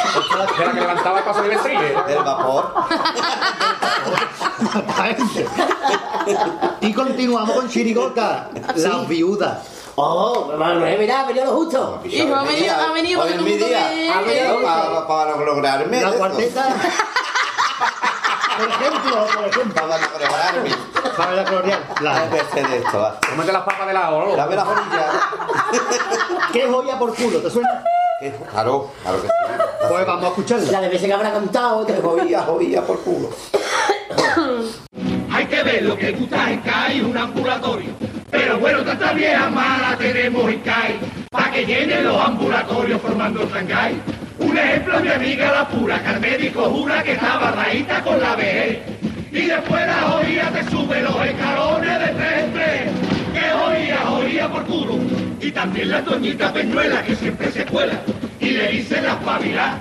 la 0.65 0.71
que 0.71 0.79
levantaba 0.79 1.17
el 1.17 1.25
paso 1.25 1.41
de. 1.41 1.49
Del 1.49 2.23
vapor. 2.23 2.73
Y 6.81 6.93
continuamos 6.93 7.55
con 7.55 7.67
Chirigota, 7.67 8.51
la 8.75 8.97
viuda. 9.05 9.63
Oh, 9.95 10.53
Manuel, 10.55 10.99
mira, 10.99 11.21
ha 11.21 11.25
venido 11.25 11.45
lo 11.45 11.53
justo. 11.53 12.01
Hijo, 12.05 12.35
ha 12.35 12.43
venido, 12.43 12.75
ha 12.75 12.93
venido 12.93 13.21
Hoy 13.23 13.31
es 13.31 13.41
mi 13.41 13.57
día. 13.57 14.13
Ha 14.15 14.21
venido 14.21 15.07
Para, 15.07 15.35
lograrme. 15.37 16.01
La 16.01 16.11
cuarteta. 16.11 16.67
por 18.57 18.69
ejemplo, 18.69 19.27
por 19.35 19.47
ejemplo. 19.47 19.73
Para 19.73 19.97
lograrme. 19.97 20.69
Para 21.17 21.31
la 21.33 21.43
glorial. 21.43 21.79
La, 22.01 22.13
Dame 22.13 22.69
de 22.69 22.77
esto, 22.77 22.99
va. 22.99 23.19
Cómete 23.29 23.51
las 23.51 23.63
papas 23.63 23.87
de 23.87 23.93
la 23.93 24.11
oro. 24.11 24.35
Dame 24.35 24.55
la 24.55 24.65
jorilla. 24.65 25.05
¿Qué 26.51 26.67
joya 26.67 26.99
por 26.99 27.15
culo? 27.15 27.39
¿Te 27.39 27.49
suena? 27.49 27.83
¿Qué? 28.19 28.33
Claro, 28.51 28.91
claro 29.01 29.21
que 29.21 29.27
sí. 29.27 29.33
Pues 29.89 30.05
vamos 30.05 30.23
a 30.23 30.27
escucharla. 30.27 30.71
La 30.71 30.81
de 30.81 30.89
veces 30.89 31.07
que 31.07 31.13
habrá 31.13 31.31
cantado. 31.33 31.85
Qué 31.85 31.95
jodilla, 32.01 32.41
jodilla 32.43 32.81
por 32.81 32.99
culo. 33.01 33.29
Hay 35.31 35.45
que 35.47 35.63
ver 35.63 35.83
lo 35.83 35.97
que 35.97 36.13
tú 36.13 36.27
traes, 36.27 36.61
CAI 36.63 37.01
un 37.01 37.17
ambulatorio. 37.17 37.89
Pero 38.29 38.59
bueno, 38.59 38.83
tanta 38.83 39.13
vieja 39.13 39.49
mala 39.49 39.95
tenemos 39.97 40.49
en 40.49 40.59
CAI, 40.61 40.99
para 41.29 41.51
que 41.51 41.65
llenen 41.65 42.03
los 42.03 42.19
ambulatorios 42.19 43.01
formando 43.01 43.41
el 43.41 43.49
Shanghai. 43.49 44.01
Un 44.43 44.57
ejemplo 44.57 44.99
mi 44.99 45.09
amiga 45.09 45.51
la 45.51 45.67
pura, 45.69 46.03
que 46.03 46.51
jura 46.51 47.01
que 47.01 47.13
estaba 47.13 47.51
raíta 47.51 48.01
con 48.03 48.19
la 48.19 48.35
vejez. 48.35 48.79
Y 49.31 49.45
después 49.45 49.87
la 49.87 50.01
joya 50.01 50.51
te 50.51 50.69
sube 50.69 51.01
los 51.01 51.25
escalones 51.25 51.99
de 51.99 52.07
tres 52.07 52.43
en 52.43 52.53
tres. 52.53 52.81
Que 53.33 53.49
joya, 53.49 53.97
joya 54.05 54.49
por 54.49 54.65
culo. 54.65 54.99
Y 55.39 55.51
también 55.51 55.89
la 55.89 56.01
doñita 56.01 56.51
Peñuela, 56.51 57.01
que 57.03 57.15
siempre 57.15 57.51
se 57.51 57.65
cuela. 57.65 58.01
Y 58.39 58.49
le 58.51 58.67
dicen 58.67 59.05
la 59.05 59.13
espabilá. 59.13 59.79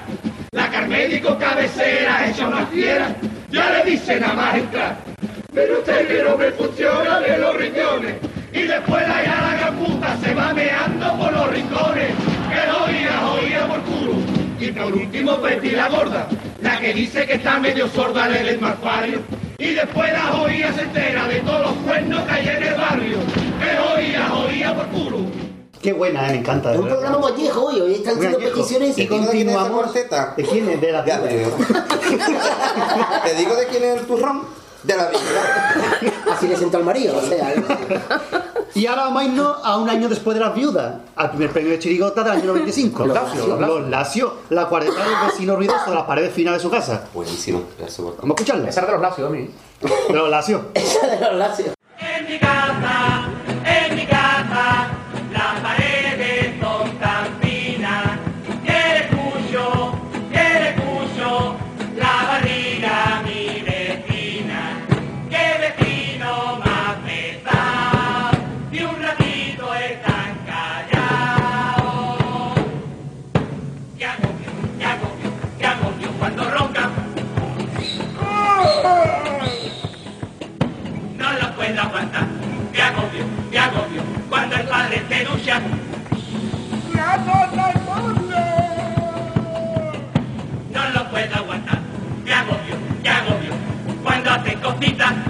La 0.53 0.71
carmédico 0.71 1.37
cabecera, 1.39 2.29
hecha 2.29 2.47
una 2.47 2.65
fiera. 2.67 3.15
Ya 3.51 3.71
le 3.71 3.91
dicen 3.91 4.21
nada 4.21 4.35
más 4.35 4.55
entrar. 4.55 4.97
Pero 5.53 5.79
usted 5.81 6.07
que 6.07 6.23
no 6.23 6.37
me 6.37 6.51
funciona 6.53 7.21
de 7.21 7.39
los 7.39 7.57
riñones. 7.57 8.15
Y 8.53 8.63
después 8.63 9.09
la 9.09 9.23
hija 9.23 9.59
la 9.61 9.73
puta 9.73 10.17
se 10.23 10.35
va 10.35 10.55
meando 10.55 11.19
por 11.19 11.33
los 11.33 11.51
rincones. 11.51 12.09
Que 12.49 12.71
joya, 12.71 13.19
joya 13.19 13.67
por 13.67 13.81
culo. 13.83 14.42
Y 14.63 14.71
por 14.71 14.93
último 14.93 15.39
Betty 15.39 15.71
la 15.73 15.89
gorda, 15.89 16.29
la 16.61 16.79
que 16.79 16.95
dice 16.95 17.27
que 17.27 17.33
está 17.35 17.59
medio 17.59 17.89
sorda 17.89 18.29
le 18.29 18.45
del 18.45 18.61
malfario. 18.61 19.19
Y 19.59 19.75
después 19.75 20.13
la 20.13 20.21
joya 20.21 20.73
se 20.73 20.83
entera 20.83 21.27
de 21.27 21.41
todos 21.41 21.61
los 21.63 21.73
cuernos 21.85 22.23
que 22.25 22.31
hay 22.33 22.49
en 22.49 22.63
el 22.63 22.75
barrio. 22.75 23.19
Que 23.59 23.77
joya, 23.77 24.29
joya 24.29 24.77
por 24.77 24.87
culo. 24.87 25.19
Qué 25.83 25.93
buena, 25.93 26.29
eh, 26.29 26.33
me 26.35 26.39
encanta. 26.39 26.73
Es 26.75 26.79
un 26.79 26.87
programa 26.87 27.19
muy 27.19 27.33
viejo 27.33 27.65
hoy, 27.65 27.81
hoy 27.81 27.95
están 27.95 28.17
haciendo 28.19 28.39
peticiones 28.39 28.97
Y 28.97 29.03
y 29.03 29.07
continuamos. 29.09 29.93
¿De 29.93 30.45
quién 30.45 30.69
es? 30.71 30.81
De 30.81 30.93
la 30.93 31.05
Ya 31.05 31.19
viuda. 31.19 31.29
te 31.29 31.39
digo. 31.39 31.57
Te 33.25 33.35
digo 33.35 33.57
de 33.57 33.67
quién 33.67 33.83
es 33.83 34.01
el 34.01 34.07
turrón. 34.07 34.43
De 34.83 34.97
la 34.97 35.09
vida. 35.09 35.21
así 36.33 36.49
le 36.49 36.57
sentó 36.57 36.79
al 36.79 36.85
marido, 36.85 37.17
o 37.17 37.23
sea. 37.23 37.55
Y 38.75 38.87
ahora 38.87 39.03
vamos 39.05 39.23
a 39.23 39.25
irnos 39.27 39.57
a 39.63 39.77
un 39.77 39.91
año 39.91 40.09
después 40.09 40.35
de 40.35 40.43
las 40.43 40.55
viudas, 40.55 40.95
al 41.15 41.31
primer 41.31 41.51
premio 41.51 41.73
de 41.73 41.79
Chirigota 41.79 42.23
del 42.23 42.33
año 42.33 42.45
95. 42.47 43.07
Los 43.07 43.15
Lacio, 43.15 43.47
los 43.47 43.61
Lacio. 43.61 43.81
Lacio, 43.89 44.35
la 44.49 44.67
cuarentena 44.67 45.05
del 45.05 45.27
vecino 45.31 45.57
ruidoso 45.57 45.91
de 45.91 45.95
las 45.95 46.05
paredes 46.05 46.33
finales 46.33 46.63
de 46.63 46.69
su 46.69 46.71
casa. 46.71 47.05
Buenísimo. 47.13 47.65
ya 47.79 47.89
se 47.89 48.03
corta. 48.03 48.23
Vamos 48.23 48.35
a 48.39 48.43
escucharla. 48.43 48.69
Esa 48.71 48.81
era 48.81 48.87
de 48.87 48.93
los 48.95 49.03
lacios, 49.03 49.29
a 49.29 49.31
mí. 49.31 49.51
De 50.09 50.15
los 50.15 50.31
Lacio. 50.31 50.65
Esa 50.75 51.07
de 51.07 51.21
los 51.21 51.35
lacios. 51.35 51.75
En 51.99 52.27
mi 52.27 52.39
casa, 52.39 53.12
padre 85.45 85.61
te 85.61 85.61
ducha. 85.61 85.61
No 90.71 90.89
lo 90.91 91.11
puedo 91.11 91.35
aguantar. 91.37 91.79
Me 92.25 92.33
agobio, 92.33 92.77
me 93.03 93.09
agobio, 93.09 93.53
cuando 94.03 94.31
hacen 94.31 94.61
cositas. 94.61 95.22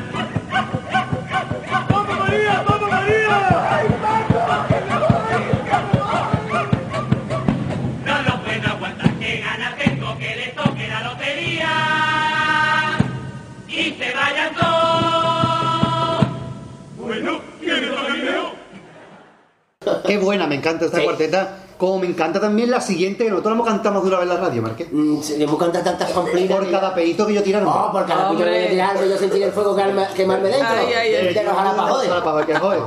Qué 20.12 20.18
buena, 20.18 20.46
me 20.46 20.56
encanta 20.56 20.84
esta 20.84 20.98
Sí. 20.98 21.04
cuarteta. 21.04 21.56
Como 21.78 21.98
me 22.00 22.06
encanta 22.06 22.38
también 22.38 22.70
la 22.70 22.82
siguiente, 22.82 23.24
que 23.24 23.30
nosotros 23.30 23.52
la 23.52 23.54
hemos 23.56 23.66
cantado 23.66 23.94
más 23.94 24.02
de 24.02 24.08
una 24.10 24.18
vez 24.18 24.28
en 24.28 24.34
la 24.34 24.40
radio, 24.40 24.62
Marqués. 24.62 24.88
hemos 24.92 25.58
cantado 25.58 25.84
tantas 25.84 26.10
pamplinas. 26.10 26.58
Por 26.58 26.70
cada 26.70 26.94
pedito 26.94 27.26
que 27.26 27.32
yo 27.34 27.42
tiraron. 27.42 27.68
Oh, 27.68 27.90
por 27.90 28.04
cada 28.06 28.28
pedito 28.28 28.44
que 28.44 28.62
yo 28.64 28.68
tirara, 28.68 29.04
yo 29.06 29.16
sentiré 29.16 29.44
el 29.46 29.52
fuego 29.52 29.74
quemarme, 29.74 30.06
quemarme 30.14 30.48
dentro. 30.50 30.68
Ay, 30.70 30.92
ay, 30.92 31.14
ay. 31.14 31.34
De 31.34 31.42
los 31.44 31.54
jalapajodes. 31.54 32.08
Jalapajodes, 32.10 32.46
que 32.46 32.58
joder. 32.58 32.80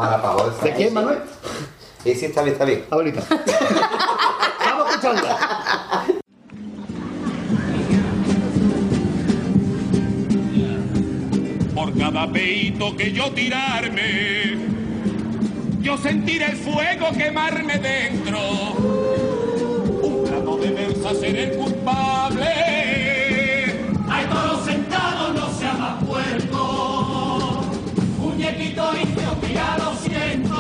¿De 0.64 0.74
quién, 0.74 0.94
Manuel? 0.94 1.18
Sí, 2.04 2.14
sí, 2.14 2.26
está 2.26 2.44
bien, 2.44 2.54
está 2.54 2.66
bien. 2.66 2.86
Abuelita. 2.92 3.22
Vamos 4.66 4.88
a 4.88 4.90
escucharla. 4.92 5.38
Por 11.74 11.98
cada 11.98 12.32
peito 12.32 12.96
que 12.96 13.12
yo 13.12 13.32
tirarme, 13.32 14.75
yo 15.86 15.96
sentiré 16.00 16.48
el 16.48 16.58
fuego 16.58 17.12
quemarme 17.16 17.78
dentro. 17.78 18.40
Un 20.02 20.24
plato 20.24 20.58
de 20.58 20.72
versa 20.72 21.14
ser 21.14 21.36
el 21.36 21.58
culpable. 21.58 22.48
Hay 24.10 24.26
todos 24.26 24.66
sentados, 24.66 25.36
no 25.36 25.48
sea 25.54 25.74
más 25.76 26.04
puerco. 26.04 27.62
Muñequito 28.18 28.98
indio, 29.00 29.38
mira, 29.48 29.78
lo 29.78 29.94
siento. 29.98 30.56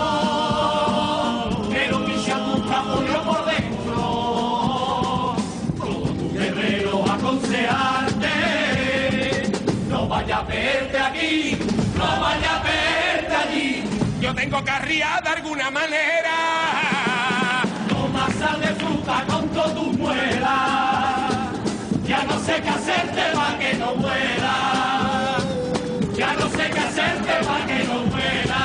Pero 1.72 2.00
mi 2.02 2.24
chamuca 2.24 2.84
murió 2.84 3.24
por 3.24 3.46
dentro. 3.48 5.36
Todo 5.76 6.06
tu 6.20 6.34
guerrero 6.34 7.04
aconsejarte. 7.12 8.30
No 9.90 10.08
vaya 10.08 10.38
a 10.38 10.44
verte 10.44 11.00
aquí, 11.00 11.58
no 11.98 12.22
vaya 12.22 12.55
tengo 14.36 14.64
carría 14.64 15.20
de 15.24 15.30
alguna 15.30 15.72
manera. 15.72 16.36
Toma 17.88 18.28
sal 18.38 18.60
de 18.60 18.68
fruta 18.76 19.26
con 19.28 19.48
todo 19.50 19.72
tu 19.72 19.94
muela. 19.94 21.52
Ya 22.06 22.24
no 22.24 22.40
sé 22.40 22.62
qué 22.62 22.70
hacerte 22.70 23.22
para 23.34 23.58
que 23.58 23.74
no 23.76 23.96
muera. 23.96 25.38
Ya 26.14 26.34
no 26.34 26.50
sé 26.50 26.70
qué 26.70 26.80
hacerte 26.80 27.46
para 27.46 27.66
que 27.66 27.84
no 27.86 28.04
muera. 28.12 28.62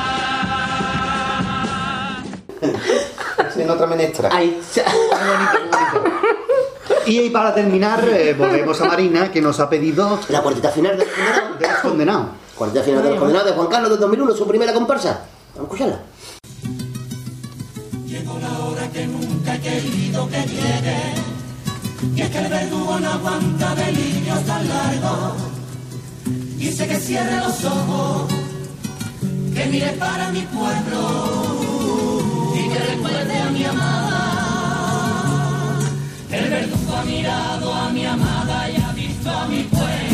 En 3.56 3.70
otra 3.70 3.86
menestra. 3.86 4.30
Y 7.06 7.30
para 7.30 7.54
terminar, 7.54 8.06
eh, 8.08 8.34
volvemos 8.34 8.80
a 8.80 8.84
Marina, 8.86 9.30
que 9.30 9.40
nos 9.40 9.58
ha 9.60 9.68
pedido... 9.68 10.20
La 10.28 10.42
cuarteta 10.42 10.70
final 10.70 10.96
de 10.96 11.04
los 11.04 11.14
condenados. 11.14 11.58
De 11.58 11.68
los 11.68 11.78
condenados. 11.78 12.26
Cuarteta 12.56 12.84
final 12.84 13.02
de 13.02 13.10
los 13.10 13.18
condenados 13.18 13.50
de 13.50 13.56
Juan 13.56 13.68
Carlos 13.68 13.90
de 13.90 13.96
2001, 13.96 14.34
su 14.34 14.46
primera 14.46 14.72
comparsa. 14.72 15.24
Vamos 15.54 15.70
a 15.70 15.74
escucharla. 15.74 16.00
Llegó 18.06 18.38
la 18.38 18.58
hora 18.64 18.88
que 18.90 19.06
nunca 19.06 19.54
he 19.54 19.60
querido 19.60 20.28
que 20.28 20.40
llegue. 20.42 21.00
Y 22.16 22.20
es 22.22 22.30
que 22.30 22.38
el 22.38 22.48
verdugo 22.48 22.98
no 22.98 23.10
aguanta 23.10 23.74
delirios 23.74 24.44
tan 24.44 24.68
largos. 24.68 25.34
Dice 26.56 26.86
que 26.86 26.96
cierre 26.96 27.36
los 27.38 27.64
ojos, 27.64 28.32
que 29.54 29.66
mire 29.66 29.92
para 29.92 30.30
mi 30.30 30.42
pueblo 30.42 32.22
y 32.54 32.68
que 32.68 32.78
recuerde 32.78 33.38
a 33.38 33.50
mi 33.50 33.64
amada. 33.64 34.20
El 36.30 36.50
verdugo 36.50 36.96
ha 36.96 37.04
mirado 37.04 37.74
a 37.74 37.90
mi 37.90 38.04
amada 38.06 38.70
y 38.70 38.76
ha 38.76 38.92
visto 38.92 39.30
a 39.30 39.46
mi 39.46 39.62
pueblo. 39.64 40.09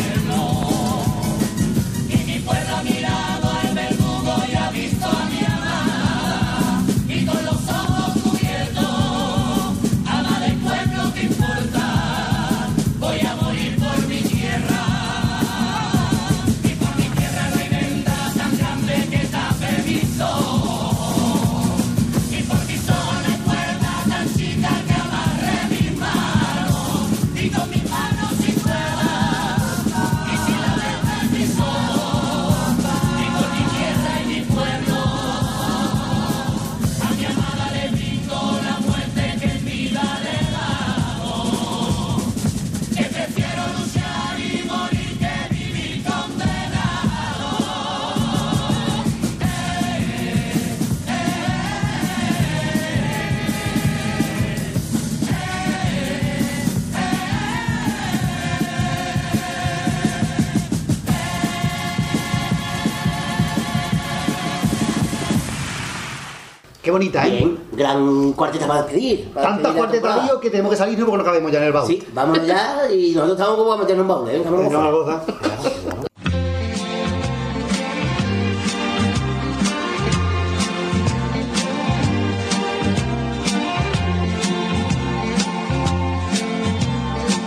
Qué 66.87 66.91
bonita, 66.91 67.27
¿eh? 67.27 67.31
Bien, 67.31 67.59
gran 67.73 68.31
cuarteta 68.31 68.65
para 68.65 68.83
despedir. 68.83 69.27
para 69.33 69.49
Tantas 69.49 69.75
cuartetas 69.75 70.31
que 70.41 70.49
tenemos 70.49 70.71
que 70.71 70.77
salirnos 70.77 71.09
porque 71.09 71.17
no 71.17 71.25
cabemos 71.25 71.51
ya 71.51 71.57
en 71.57 71.65
el 71.65 71.73
baúl. 71.73 71.87
Sí, 71.89 72.01
vámonos 72.13 72.47
ya 72.47 72.89
y 72.89 73.11
nosotros 73.11 73.37
estamos 73.37 73.57
como 73.57 73.73
a 73.73 73.77
meternos 73.77 74.03
en 74.03 74.07
baúl, 74.07 74.29
¿eh? 74.29 74.41
Venga, 74.49 74.79
una 74.79 74.91
goza. 74.91 75.19
cosa. 75.19 75.35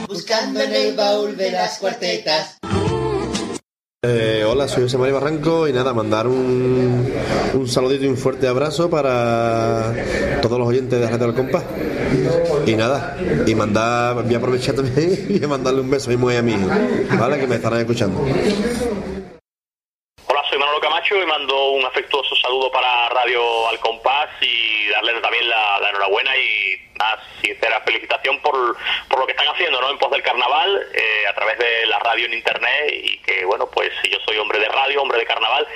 Buscando 0.06 0.60
en 0.60 0.74
el 0.74 0.94
baúl 0.94 1.34
de 1.34 1.50
las 1.52 1.78
cuartetas. 1.78 2.59
Eh, 4.02 4.46
hola, 4.48 4.66
soy 4.66 4.84
José 4.84 4.96
María 4.96 5.12
Barranco 5.12 5.68
y 5.68 5.74
nada, 5.74 5.92
mandar 5.92 6.26
un, 6.26 7.12
un 7.52 7.68
saludito 7.68 8.06
y 8.06 8.08
un 8.08 8.16
fuerte 8.16 8.48
abrazo 8.48 8.88
para 8.88 9.92
todos 10.40 10.58
los 10.58 10.68
oyentes 10.68 10.98
de 10.98 11.06
Radio 11.06 11.26
del 11.26 11.36
Compás. 11.36 11.64
Y 12.66 12.76
nada, 12.76 13.18
y 13.46 13.54
mandar, 13.54 14.24
voy 14.24 14.34
a 14.34 14.38
aprovechar 14.38 14.74
también 14.74 15.26
y 15.28 15.38
mandarle 15.46 15.82
un 15.82 15.90
beso 15.90 16.08
a 16.08 16.14
mi 16.14 16.16
mujer 16.16 16.36
y 16.36 16.38
a 16.38 16.42
mi 16.42 16.52
hijo, 16.52 16.66
¿vale? 17.18 17.40
Que 17.40 17.46
me 17.46 17.56
estarán 17.56 17.80
escuchando. 17.80 18.22
Hola, 18.22 18.32
soy 20.48 20.58
Manolo 20.58 20.80
Camacho 20.80 21.22
y 21.22 21.26
mando 21.26 21.72
un 21.72 21.84
afectuoso 21.84 22.34
saludo 22.36 22.72
para 22.72 23.10
Radio 23.10 23.68
Al 23.68 23.78
Compás 23.80 24.30
y 24.40 24.88
darles 24.92 25.20
también 25.20 25.46
la 25.46 25.90
enhorabuena 25.90 26.30
y 26.38 26.89
una 27.00 27.22
sincera 27.42 27.80
felicitación 27.80 28.40
por, 28.40 28.76
por 29.08 29.20
lo 29.20 29.26
que 29.26 29.32
están 29.32 29.48
haciendo 29.48 29.80
¿no? 29.80 29.90
en 29.90 29.98
pos 29.98 30.10
del 30.10 30.22
carnaval 30.22 30.86
eh, 30.92 31.26
a 31.28 31.34
través 31.34 31.58
de 31.58 31.86
la 31.86 31.98
radio 31.98 32.26
en 32.26 32.34
internet 32.34 32.92
y 32.92 33.18
que 33.18 33.44
bueno, 33.44 33.66
pues 33.70 33.90
yo 34.10 34.18
soy 34.26 34.38
hombre 34.38 34.58
de 34.58 34.68
radio, 34.68 35.02
hombre 35.02 35.18
de 35.18 35.26
carnaval 35.26 35.66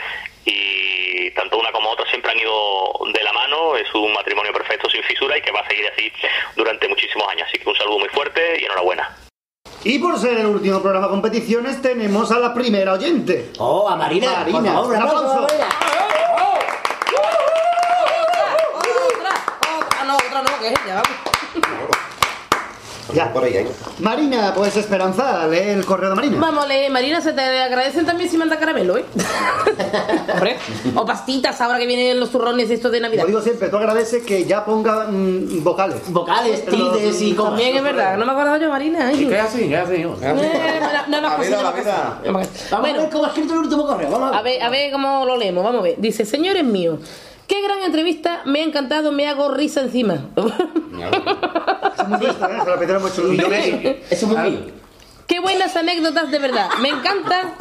y 0.45 1.31
tanto 1.31 1.59
una 1.59 1.73
como 1.73 1.91
otra 1.91 2.07
siempre 2.11 2.31
han 2.33 2.39
ido 2.39 2.93
de 3.13 3.23
la 3.23 3.33
mano, 3.33 3.77
es 3.77 3.93
un 3.95 4.13
matrimonio 4.13 4.53
perfecto 4.53 4.91
sin 4.91 5.03
fisura 5.05 5.39
y 5.39 5.43
que 5.43 5.51
va 5.51 5.61
a 5.61 5.69
seguir 5.69 5.87
así 5.91 6.13
durante 6.55 6.87
muchísimos 6.89 7.27
años. 7.29 7.49
Así 7.49 7.59
que 7.59 7.69
un 7.69 7.77
saludo 7.77 8.01
muy 8.01 8.09
fuerte 8.11 8.61
y 8.61 8.65
enhorabuena. 8.65 9.17
Y 9.85 9.99
por 9.99 10.19
ser 10.19 10.39
el 10.39 10.47
último 10.47 10.81
programa 10.81 11.07
de 11.07 11.13
competiciones, 11.13 11.81
tenemos 11.81 12.31
a 12.31 12.39
la 12.39 12.55
primera 12.55 12.93
oyente. 12.93 13.53
Oh, 13.59 13.89
a 13.89 13.97
Marina. 13.97 14.31
Marina, 14.33 14.75
Por 14.75 14.75
favor, 14.75 14.87
un 14.87 14.97
un 14.97 15.03
aplauso 15.03 15.47
no, 20.05 20.15
otra 20.17 20.43
no, 20.43 20.59
que 20.61 20.69
es 20.69 20.75
ella, 20.85 21.03
vamos. 21.03 21.35
Ya. 23.13 23.33
Por 23.33 23.45
ahí, 23.45 23.57
ahí. 23.57 23.69
Marina, 23.99 24.53
pues 24.57 24.77
Esperanza, 24.77 25.47
lee 25.47 25.59
el 25.59 25.85
correo 25.85 26.11
de 26.11 26.17
Marina. 26.17 26.39
Vamos, 26.41 26.67
le, 26.67 26.89
Marina, 26.91 27.21
se 27.21 27.33
te 27.33 27.43
agradecen 27.43 28.07
también 28.07 28.31
si 28.31 28.37
manda 28.37 28.59
caramelo, 28.59 28.97
¿eh? 28.97 29.05
Hombre, 30.33 30.57
o 30.95 31.05
pastitas 31.05 31.61
ahora 31.61 31.79
que 31.79 31.87
vienen 31.87 32.19
los 32.19 32.31
turrones 32.31 32.71
estos 32.71 32.91
de 32.91 33.01
Navidad. 33.01 33.23
Como 33.23 33.29
digo 33.29 33.43
siempre, 33.43 33.69
tú 33.69 33.77
agradeces 33.77 34.25
que 34.25 34.45
ya 34.45 34.65
ponga 34.65 35.07
mm, 35.09 35.63
vocales. 35.63 36.01
Vocales, 36.09 36.65
tildes 36.65 37.21
y 37.21 37.35
cosas. 37.35 37.51
También 37.53 37.77
es 37.77 37.83
verdad, 37.83 38.17
no 38.17 38.25
me 38.25 38.33
acordaba 38.33 38.59
yo, 38.59 38.71
Marina. 38.71 39.07
ay. 39.09 39.27
¿Qué 39.27 39.39
así? 39.39 39.69
¿Qué 39.69 39.77
así? 39.77 39.95
Eh, 39.95 40.07
no, 41.09 41.21
no, 41.21 41.21
no, 41.21 41.39
la 41.63 41.73
vida. 41.73 42.19
sí. 42.23 42.31
Vamos 42.31 42.49
a 42.73 42.81
ver 42.93 43.11
cómo 43.11 43.25
ha 43.27 43.29
escrito 43.29 43.53
el 43.53 43.61
último 43.61 43.87
correo. 43.87 44.11
Vamos 44.11 44.35
a 44.35 44.39
A 44.39 44.43
ver, 44.43 44.63
a 44.63 44.71
ver 44.71 44.91
cómo 44.91 45.25
lo 45.27 45.37
leemos, 45.37 45.63
vamos 45.63 45.81
a 45.81 45.85
ver. 45.85 45.95
Dice, 45.99 46.25
señores 46.25 46.65
míos, 46.65 46.99
qué 47.47 47.63
gran 47.63 47.81
entrevista, 47.83 48.43
me 48.45 48.61
ha 48.61 48.65
encantado, 48.65 49.13
me 49.13 49.27
hago 49.29 49.51
risa 49.53 49.81
encima. 49.83 50.15
Es 50.37 52.09
muy 52.09 52.27
¿eh? 52.27 52.33
Se 52.65 52.71
la 52.71 52.79
pedimos 52.79 53.03
mucho. 53.03 53.33
Y 53.33 53.37
yo 53.39 53.49
que- 53.49 54.05
Eso 54.11 54.27
es 54.27 54.33
muy 54.33 54.51
mío. 54.51 54.61
qué 55.27 55.41
buenas 55.41 55.75
anécdotas 55.77 56.31
de 56.31 56.39
verdad, 56.39 56.69
me 56.81 56.89
encanta. 56.91 57.55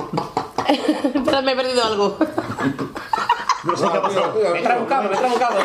Espera, 1.13 1.41
me 1.41 1.51
he 1.51 1.55
perdido 1.55 1.83
algo. 1.83 2.17
No 3.63 3.75
sé 3.77 3.85
qué 3.91 3.97
ha 3.97 4.01
pasado. 4.01 4.33
Me 4.53 4.59
he 4.59 4.63
trabucado, 4.63 5.09
me 5.09 5.15
he 5.15 5.19
trabucado. 5.19 5.59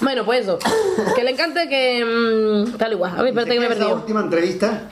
bueno, 0.00 0.24
pues 0.24 0.42
eso. 0.42 0.58
Que 1.14 1.22
le 1.24 1.30
encanta 1.32 1.68
que. 1.68 2.04
mm, 2.04 2.76
tal 2.76 2.92
igual. 2.92 3.12
A 3.18 3.22
ver, 3.22 3.28
espérate 3.28 3.52
que 3.54 3.60
me 3.60 3.66
he 3.66 3.68
Es 3.68 3.74
la 3.78 3.84
perdido. 3.84 3.96
última 4.00 4.20
entrevista. 4.20 4.82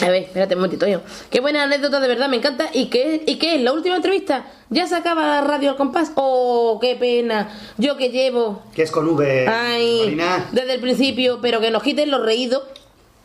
A 0.00 0.10
ver, 0.10 0.22
espérate 0.24 0.54
un 0.54 0.60
momentito 0.60 0.86
yo. 0.86 1.00
Qué 1.30 1.40
buena 1.40 1.64
anécdota, 1.64 1.98
de 1.98 2.06
verdad, 2.08 2.28
me 2.28 2.36
encanta. 2.36 2.68
¿Y 2.72 2.86
qué, 2.86 3.22
¿Y 3.26 3.36
qué 3.36 3.56
es? 3.56 3.62
¿La 3.62 3.72
última 3.72 3.96
entrevista? 3.96 4.46
¿Ya 4.70 4.86
se 4.86 4.94
acaba 4.94 5.26
la 5.26 5.40
radio 5.40 5.70
al 5.70 5.76
compás? 5.76 6.12
¡Oh, 6.14 6.78
qué 6.80 6.94
pena! 6.94 7.48
Yo 7.78 7.96
que 7.96 8.10
llevo. 8.10 8.62
Que 8.74 8.82
es 8.82 8.90
con 8.92 9.08
V. 9.08 9.46
Ay, 9.48 10.00
Marina. 10.04 10.48
desde 10.52 10.74
el 10.74 10.80
principio, 10.80 11.40
pero 11.42 11.60
que 11.60 11.70
nos 11.72 11.82
quiten 11.82 12.10
los 12.10 12.24
reídos. 12.24 12.62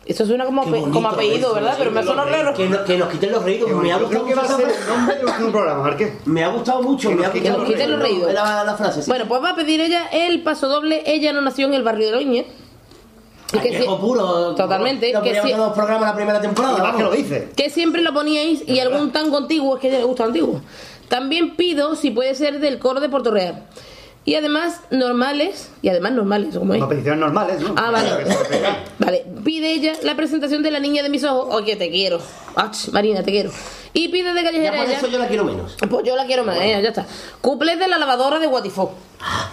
Eso 0.05 0.25
suena 0.25 0.43
como, 0.45 0.69
pe- 0.69 0.81
como 0.91 1.07
apellido, 1.09 1.53
¿verdad? 1.53 1.75
Pero 1.77 1.91
me 1.91 2.01
ha 2.01 2.03
sonado 2.03 2.27
raro. 2.29 2.53
Que, 2.53 2.67
no- 2.67 2.83
que 2.83 2.97
nos 2.97 3.09
quiten 3.09 3.31
los 3.31 3.43
reídos. 3.43 3.69
Me 3.71 3.91
ha 3.93 3.97
gustado 3.97 4.09
creo 4.09 4.25
que 4.25 4.35
va 4.35 4.41
a 4.41 4.45
mucho 4.45 4.57
ser 4.57 4.67
esa 4.69 4.81
el 4.81 4.87
nombre 4.89 5.15
del 5.15 5.25
último 5.25 5.51
programa, 5.51 5.83
Marqués. 5.83 6.13
Me 6.25 6.43
ha 6.43 6.47
gustado 6.49 6.81
mucho. 6.81 7.07
Que 7.09 7.15
me 7.15 7.21
nos 7.21 7.29
ha 7.29 7.33
quiten 7.33 7.91
los 7.91 7.99
reídos. 8.01 8.29
Era 8.31 8.63
la 8.65 8.75
frase. 8.75 9.01
sí. 9.03 9.09
Bueno, 9.09 9.25
pues 9.29 9.41
va 9.41 9.51
a 9.51 9.55
pedir 9.55 9.79
ella 9.79 10.07
el 10.11 10.41
paso 10.43 10.67
doble. 10.67 11.03
Ella 11.05 11.31
no 11.31 11.39
nació 11.41 11.67
en 11.67 11.75
el 11.75 11.83
barrio 11.83 12.07
de 12.07 12.11
Loñez. 12.13 12.45
Y 13.53 13.59
que 13.59 13.69
Viejo 13.69 13.95
si- 13.95 14.01
puro. 14.01 14.55
Totalmente. 14.55 15.11
No 15.13 15.21
que 15.21 15.35
si- 15.41 15.53
programas 15.53 16.01
la 16.09 16.15
primera 16.15 16.41
temporada. 16.41 16.77
Y 16.77 16.81
más 16.81 16.95
que 16.95 17.03
lo 17.03 17.11
dice. 17.11 17.49
que 17.55 17.69
siempre 17.69 18.01
lo 18.01 18.13
poníais 18.13 18.67
y 18.67 18.79
algún 18.79 19.11
tango 19.11 19.37
antiguo, 19.37 19.75
es 19.75 19.81
que 19.81 19.91
le 19.91 20.03
gusta 20.03 20.23
antiguo. 20.25 20.61
También 21.09 21.55
pido 21.55 21.95
si 21.95 22.11
puede 22.11 22.33
ser 22.35 22.59
del 22.59 22.79
coro 22.79 22.99
de 22.99 23.09
Puerto 23.09 23.31
Real. 23.31 23.65
Y 24.25 24.35
además 24.35 24.79
normales, 24.89 25.69
y 25.81 25.89
además 25.89 26.13
normales, 26.13 26.55
como 26.57 26.73
es. 26.73 26.79
Las 26.79 26.87
peticiones 26.87 27.19
normales, 27.19 27.59
¿no? 27.59 27.75
Ah, 27.77 27.91
vale. 27.91 28.09
Vale, 28.97 29.25
pide 29.43 29.73
ella 29.73 29.93
la 30.03 30.15
presentación 30.15 30.63
de 30.63 30.71
la 30.71 30.79
niña 30.79 31.03
de 31.03 31.09
mis 31.09 31.25
ojos. 31.25 31.47
Oye, 31.53 31.75
te 31.75 31.89
quiero. 31.91 32.19
Ach, 32.55 32.87
Marina, 32.93 33.21
te 33.21 33.31
quiero. 33.31 33.51
Y 33.91 34.07
pide 34.07 34.33
de 34.33 34.41
Ya 34.41 34.43
callejera 34.49 34.77
por 34.77 34.85
ella. 34.87 34.97
eso 34.97 35.07
yo 35.07 35.19
la 35.19 35.27
quiero 35.27 35.43
menos. 35.43 35.75
Pues 35.89 36.05
yo 36.05 36.15
la 36.15 36.25
quiero 36.25 36.45
más, 36.45 36.55
eh, 36.57 36.79
ya 36.81 36.89
está. 36.89 37.05
Cuplés 37.41 37.77
de 37.79 37.87
la 37.89 37.97
lavadora 37.97 38.39
de 38.39 38.47
Guatifó. 38.47 38.93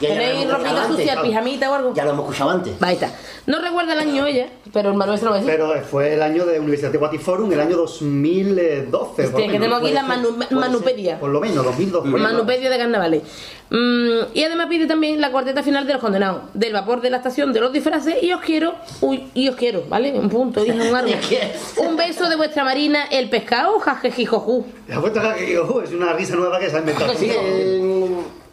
Ya 0.00 0.08
¿Tenéis 0.08 0.50
ropita 0.50 0.86
sucia, 0.88 1.22
pijamita 1.22 1.70
o 1.70 1.74
algo? 1.74 1.94
Ya 1.94 2.04
lo 2.04 2.10
hemos 2.10 2.24
escuchado 2.24 2.50
antes. 2.50 2.74
Ahí 2.80 2.94
está. 2.94 3.10
No 3.46 3.60
recuerda 3.60 3.92
el 3.94 4.00
año 4.00 4.26
ella, 4.26 4.48
pero 4.72 4.90
el 4.90 4.96
Manuel 4.96 5.18
se 5.18 5.24
lo 5.24 5.30
va 5.32 5.36
a 5.38 5.40
decir. 5.40 5.54
Pero 5.56 5.72
fue 5.84 6.14
el 6.14 6.22
año 6.22 6.44
de 6.46 6.58
Universidad 6.60 6.90
de 6.90 6.98
Guatiforum, 6.98 7.52
el 7.52 7.60
año 7.60 7.76
2012. 7.76 8.90
por 8.90 9.00
Hostia, 9.04 9.24
lo 9.30 9.36
que 9.36 9.48
tenemos 9.58 9.78
aquí 9.80 9.92
la 9.92 10.02
manu- 10.02 10.38
ser, 10.48 10.56
manupedia. 10.56 11.18
Por 11.20 11.30
lo 11.30 11.40
menos, 11.40 11.64
2012. 11.64 12.08
Manupedia 12.08 12.70
de 12.70 12.78
carnavales. 12.78 13.22
Mm, 13.70 14.18
y 14.34 14.42
además 14.44 14.66
pide 14.68 14.86
también 14.86 15.20
la 15.20 15.30
cuarteta 15.30 15.62
final 15.62 15.86
de 15.86 15.92
los 15.92 16.02
condenados, 16.02 16.42
del 16.54 16.72
vapor 16.72 17.00
de 17.00 17.10
la 17.10 17.18
estación, 17.18 17.52
de 17.52 17.60
los 17.60 17.72
disfraces, 17.72 18.22
y 18.22 18.32
os 18.32 18.40
quiero, 18.40 18.74
uy, 19.00 19.30
y 19.34 19.48
os 19.48 19.56
quiero, 19.56 19.84
¿vale? 19.88 20.12
Un 20.18 20.28
punto, 20.28 20.62
dije 20.62 20.88
un 20.90 20.94
árbol. 20.94 21.14
Un 21.78 21.96
beso 21.96 22.28
de 22.28 22.36
vuestra 22.36 22.64
marina, 22.64 23.04
el 23.10 23.28
pescado, 23.30 23.78
jajejijojú. 23.78 24.66
La 24.88 24.98
vuelta 24.98 25.34
que 25.34 25.44
digo, 25.44 25.82
es 25.82 25.92
una 25.92 26.12
risa 26.12 26.34
nueva 26.36 26.58
que 26.58 26.68
se 26.68 26.76
ha 26.76 26.80
inventado. 26.80 27.12
Sí, 27.14 27.30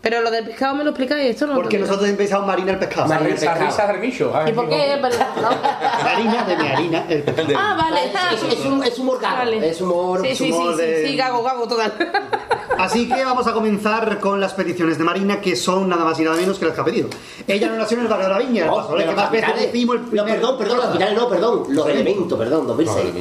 Pero 0.10 0.22
lo 0.22 0.32
del 0.32 0.46
pescado 0.46 0.74
me 0.76 0.86
lo 0.86 0.92
explicáis, 0.92 1.32
esto 1.32 1.48
no 1.48 1.54
lo 1.56 1.60
Porque 1.62 1.78
nosotros 1.78 2.08
empezamos 2.08 2.48
Marina 2.48 2.72
el 2.72 2.80
pescado. 2.80 3.10
Marina 3.10 3.28
el 3.30 3.36
pescado. 3.36 3.66
risa 3.66 3.88
del 3.88 4.00
bicho. 4.00 4.34
¿Y 4.48 4.52
por 4.54 4.70
qué? 4.70 4.98
Marina 5.02 6.44
de 6.46 6.56
mi 6.56 6.68
harina 6.68 7.06
el 7.10 7.24
pescado. 7.24 7.50
Ah, 7.58 7.76
vale. 7.78 8.00
es, 8.06 8.54
es 8.60 8.66
un, 8.66 8.84
es 8.86 8.98
humor 9.00 9.20
gago. 9.20 9.36
Vale. 9.38 9.70
Es 9.70 9.82
humor. 9.82 10.22
Sí, 10.22 10.30
sí, 10.30 10.46
sí, 10.46 10.54
sí, 10.54 10.78
de- 10.78 11.08
sí, 11.10 11.18
gago, 11.18 11.44
gago, 11.44 11.68
total. 11.68 11.94
Así 12.78 13.10
que 13.10 13.26
vamos 13.26 13.46
a 13.48 13.52
comenzar 13.52 14.18
con 14.20 14.40
las 14.40 14.54
peticiones 14.54 14.98
de 14.98 15.04
Marina, 15.04 15.42
que 15.42 15.58
son 15.58 15.90
nada 15.90 16.06
más 16.06 16.18
y 16.22 16.24
nada 16.24 16.38
menos 16.38 16.58
que 16.58 16.66
las 16.68 16.74
que 16.76 16.80
ha 16.82 16.86
pedido. 16.86 17.10
Ella 17.46 17.68
no 17.68 17.76
nació 17.76 17.98
en 17.98 18.04
el 18.04 18.10
barrio 18.10 18.28
de 18.30 18.34
la 18.34 18.40
Viña, 18.40 18.68
paso, 18.72 18.94
pero 18.96 19.10
que 19.10 19.16
más 19.16 19.30
veces 19.30 19.56
decimos 19.58 19.98
el 19.98 20.24
perdón, 20.24 20.58
perdón, 20.58 21.16
no, 21.16 21.28
perdón. 21.28 21.64
Los 21.68 21.86
elementos, 21.90 22.40
perdón, 22.40 22.66
2006. 22.66 23.14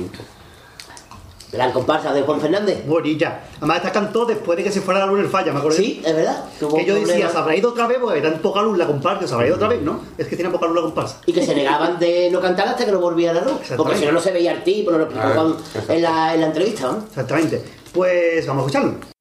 Gran 1.53 1.72
comparsa 1.72 2.12
de 2.12 2.22
Juan 2.22 2.40
Fernández. 2.40 2.86
Bonilla. 2.86 3.44
Además, 3.59 3.78
esta 3.78 3.92
cantó 3.92 4.24
después 4.24 4.57
de 4.57 4.64
que 4.64 4.72
se 4.72 4.80
fuera 4.80 5.01
la 5.01 5.07
luz 5.07 5.20
el 5.20 5.28
falla, 5.28 5.53
me 5.53 5.59
acuerdo. 5.59 5.76
Sí, 5.78 6.03
es 6.05 6.14
verdad. 6.14 6.44
Que 6.59 6.84
yo 6.84 6.94
decía. 6.94 7.30
¿se 7.30 7.38
habrá 7.38 7.57
ido 7.57 7.70
otra 7.70 7.86
vez? 7.86 7.99
Porque 8.01 8.20
tan 8.20 8.38
poca 8.38 8.62
luz 8.62 8.76
la 8.76 8.86
comparsa, 8.86 9.26
¿se 9.26 9.34
habrá 9.34 9.47
ido 9.47 9.57
otra 9.57 9.68
vez? 9.68 9.82
¿No? 9.82 10.01
Es 10.18 10.26
que 10.26 10.36
tiene 10.36 10.51
poca 10.51 10.66
luz 10.66 10.76
la 10.76 10.82
comparsa. 10.82 11.20
Y 11.26 11.32
que 11.32 11.44
se 11.44 11.55
negaban 11.55 11.99
de 11.99 12.30
no 12.30 12.40
cantar 12.40 12.68
hasta 12.68 12.84
que 12.84 12.92
no 12.92 13.01
volvía 13.01 13.32
la 13.32 13.42
luz. 13.42 13.61
Porque 13.76 13.97
si 13.97 14.05
no, 14.05 14.12
no 14.12 14.20
se 14.20 14.32
veía 14.32 14.53
el 14.53 14.64
tipo, 14.64 14.90
no 14.90 14.99
lo 14.99 15.05
explicaban 15.05 15.57
en 15.88 16.03
la, 16.03 16.34
en 16.34 16.40
la 16.40 16.47
entrevista. 16.47 16.92
¿no? 16.92 16.99
Exactamente. 17.09 17.62
Pues 17.92 18.47
vamos 18.47 18.64
a 18.64 18.66
escucharlo. 18.66 19.15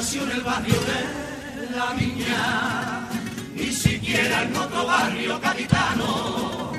En 0.00 0.30
el 0.30 0.40
barrio 0.40 0.80
de 0.80 1.76
la 1.76 1.92
Viña, 1.92 3.06
ni 3.54 3.70
siquiera 3.70 4.44
en 4.44 4.56
otro 4.56 4.86
barrio 4.86 5.38
capitano, 5.42 6.72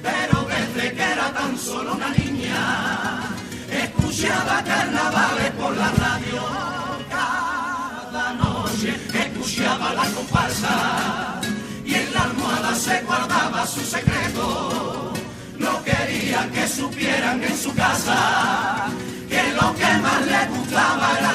pero 0.00 0.46
desde 0.46 0.92
que 0.94 1.02
era 1.02 1.32
tan 1.32 1.58
solo 1.58 1.94
una 1.94 2.10
niña, 2.10 3.34
escuchaba 3.68 4.62
carnavales 4.62 5.50
por 5.58 5.76
la 5.76 5.90
radio 5.90 6.40
cada 7.10 8.34
noche, 8.34 8.94
escuchaba 9.12 9.94
la 9.94 10.04
comparsa 10.10 11.40
y 11.84 11.94
en 11.94 12.14
la 12.14 12.22
almohada 12.22 12.76
se 12.76 13.02
guardaba 13.02 13.66
su 13.66 13.80
secreto. 13.80 15.12
No 15.58 15.82
quería 15.82 16.48
que 16.52 16.68
supieran 16.68 17.42
en 17.42 17.58
su 17.58 17.74
casa 17.74 18.86
que 19.28 19.42
lo 19.60 19.74
que 19.74 19.98
más 19.98 20.26
le 20.26 20.46
gustaba 20.56 21.18
era 21.18 21.27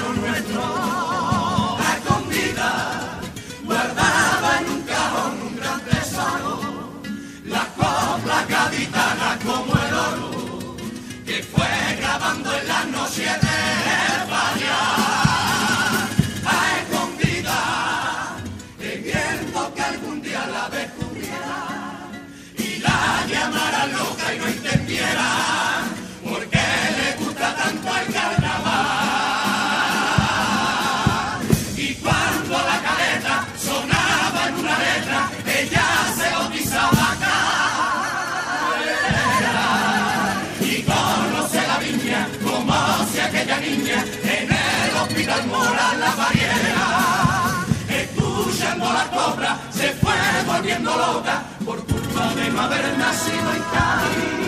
mora 46.15 46.17
la 46.17 46.23
barriera. 46.23 47.65
Escuchando 47.89 48.85
la 48.85 49.09
cobra 49.09 49.59
se 49.71 49.91
fue 49.93 50.13
volviendo 50.45 50.91
loca 50.95 51.43
por 51.65 51.83
culpa 51.85 52.33
de 52.35 52.49
no 52.51 52.61
haber 52.61 52.97
nacido 52.97 53.51
en 53.53 53.63
Cádiz. 53.73 54.47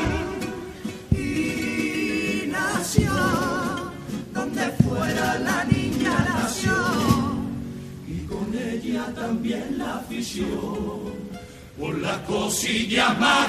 Y 1.11 2.47
nació 2.47 3.13
donde 4.33 4.69
fuera 4.83 5.39
la 5.39 5.63
niña 5.65 6.25
nació. 6.33 6.73
Y 8.07 8.25
con 8.25 8.53
ella 8.53 9.05
también 9.15 9.77
la 9.77 9.95
afición 9.95 11.15
por 11.79 11.97
la 11.99 12.23
cosilla 12.23 13.13
más. 13.13 13.47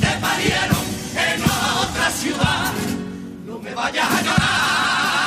Te 0.00 0.12
parieron 0.20 0.84
en 1.16 1.42
otra 1.42 2.10
ciudad. 2.10 2.72
No 3.46 3.58
me 3.58 3.74
vayas 3.74 4.10
a 4.10 4.22
llorar. 4.22 5.19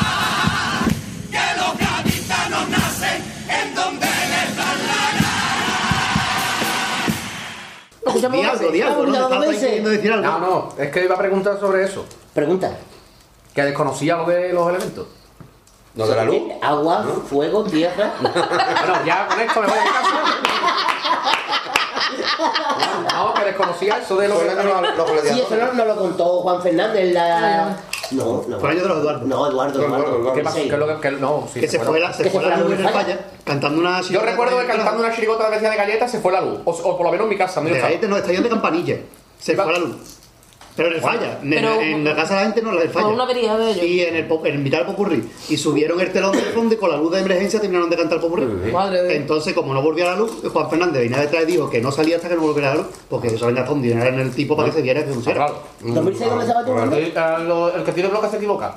Escuchamos 8.05 8.37
Di 8.37 8.43
dos 8.43 8.51
algo, 8.59 8.71
di 8.71 8.79
veces? 8.79 8.91
algo, 8.91 9.05
¿no? 9.05 9.11
Te 9.13 9.19
Vamos, 9.19 9.31
estaba 9.31 9.45
veces. 9.47 9.63
queriendo 9.65 9.89
decir 9.89 10.11
algo. 10.13 10.23
No, 10.27 10.39
no, 10.39 10.69
es 10.77 10.91
que 10.91 11.03
iba 11.03 11.15
a 11.15 11.17
preguntar 11.17 11.59
sobre 11.59 11.83
eso. 11.83 12.05
Pregunta. 12.33 12.71
Que 13.53 13.63
desconocía 13.63 14.17
lo 14.17 14.25
de 14.25 14.53
los 14.53 14.69
elementos. 14.69 15.07
¿Lo 15.95 16.07
de 16.07 16.15
la 16.15 16.23
luz? 16.25 16.37
Agua, 16.61 17.05
fuego, 17.29 17.63
tierra. 17.65 18.13
Bueno, 18.21 19.05
ya 19.05 19.27
con 19.27 19.39
esto 19.39 19.61
me 19.61 19.67
voy 19.67 19.77
a 19.77 19.83
casa. 19.83 20.09
No, 23.13 23.33
que 23.33 23.45
desconocía 23.45 23.97
eso 23.97 24.15
de 24.17 24.27
los 24.27 24.37
los 24.43 24.47
Sí, 24.47 24.53
gladiadores. 24.55 25.37
eso 25.37 25.55
no, 25.55 25.73
no 25.73 25.85
lo 25.85 25.95
contó 25.95 26.25
Juan 26.41 26.61
Fernández 26.61 27.01
en 27.03 27.13
la. 27.13 27.77
No, 28.13 28.43
no. 28.47 28.59
Fue 28.59 28.71
el 28.71 28.77
año 28.77 28.83
de 28.83 28.89
los 28.89 28.97
Eduardo. 28.99 29.25
No, 29.25 29.47
Eduardo, 29.47 29.81
Eduardo. 29.85 30.33
¿Qué 30.33 30.77
lo 30.77 30.87
que, 30.87 31.01
que- 31.01 31.11
no, 31.11 31.47
sí, 31.53 31.59
Que 31.59 31.67
se 31.67 31.79
fue 31.79 31.99
la, 31.99 32.13
se 32.13 32.29
fue 32.29 32.43
luz 32.43 32.79
en 32.79 32.89
falla, 32.89 33.19
cantando 33.43 33.79
una 33.79 34.01
Yo 34.01 34.21
recuerdo 34.21 34.59
que 34.59 34.65
cantando 34.67 35.03
una 35.03 35.13
chirigota 35.13 35.45
de 35.45 35.51
vecina 35.51 35.71
de 35.71 35.77
galletas 35.77 36.11
se 36.11 36.19
fue 36.19 36.31
la 36.31 36.41
luz. 36.41 36.59
O, 36.65 36.71
o 36.71 36.97
por 36.97 37.05
lo 37.05 37.11
menos 37.11 37.25
en 37.25 37.29
mi 37.29 37.37
casa, 37.37 37.61
De 37.61 37.81
ahí, 37.81 37.99
no, 38.07 38.17
estación 38.17 38.43
de 38.43 38.49
campanilla. 38.49 38.97
Se 39.39 39.55
fue 39.55 39.71
la 39.73 39.79
luz. 39.79 39.95
Pero 40.75 40.89
en 40.89 40.95
el 40.95 41.01
falla. 41.01 41.39
En, 41.43 41.49
Pero- 41.51 41.81
en 41.81 42.03
la 42.03 42.15
casa 42.15 42.33
de 42.33 42.39
la 42.39 42.45
gente 42.47 42.61
no 42.63 42.71
la 42.71 42.81
del 42.81 42.89
falla. 42.89 43.05
Por 43.05 43.13
una 43.13 43.23
avería 43.23 43.55
de 43.57 43.71
ellos. 43.71 43.83
Y 43.85 44.01
en 44.01 44.15
el, 44.15 44.27
en 44.45 44.63
mitad 44.63 44.79
del 44.79 44.87
popurrí. 44.87 45.29
Y 45.49 45.57
subieron 45.57 45.99
el 46.01 46.11
telón 46.11 46.31
del 46.31 46.45
fondo 46.45 46.73
y 46.73 46.77
con 46.77 46.89
la 46.89 46.97
luz 46.97 47.11
de 47.11 47.19
emergencia 47.19 47.59
terminaron 47.59 47.89
de 47.91 47.95
cantar 47.97 48.15
el 48.17 48.21
popurrí. 48.23 48.45
Madre 48.71 49.15
Entonces, 49.15 49.53
como 49.53 49.73
no 49.73 49.81
volvió 49.83 50.07
a 50.07 50.11
la 50.13 50.17
luz, 50.17 50.31
Juan 50.51 50.69
Fernández 50.69 51.03
venía 51.03 51.19
detrás 51.19 51.43
y 51.43 51.45
dijo 51.45 51.69
que 51.69 51.79
no 51.79 51.91
salía 51.91 52.15
hasta 52.15 52.27
que 52.29 52.35
no 52.35 52.41
volviera 52.41 52.71
a 52.71 52.75
la 52.75 52.81
luz, 52.81 52.87
porque 53.09 53.27
eso 53.27 53.45
venía 53.45 53.65
con 53.65 53.81
dinero 53.81 54.07
en 54.09 54.19
el 54.19 54.31
tipo 54.33 54.55
para 54.55 54.69
que 54.69 54.75
se 54.75 54.81
viera 54.81 55.05
que 55.05 55.11
pusiera. 55.11 55.45
Claro. 55.45 55.61
¿2006 55.83 55.93
dónde 56.29 56.45
estaba 56.45 56.65
tú, 56.65 56.77
El, 56.79 56.93
el- 56.93 57.75
el 57.79 57.83
que 57.83 57.91
tiene 57.91 58.09
bloque 58.09 58.27
se 58.29 58.37
equivoca. 58.37 58.75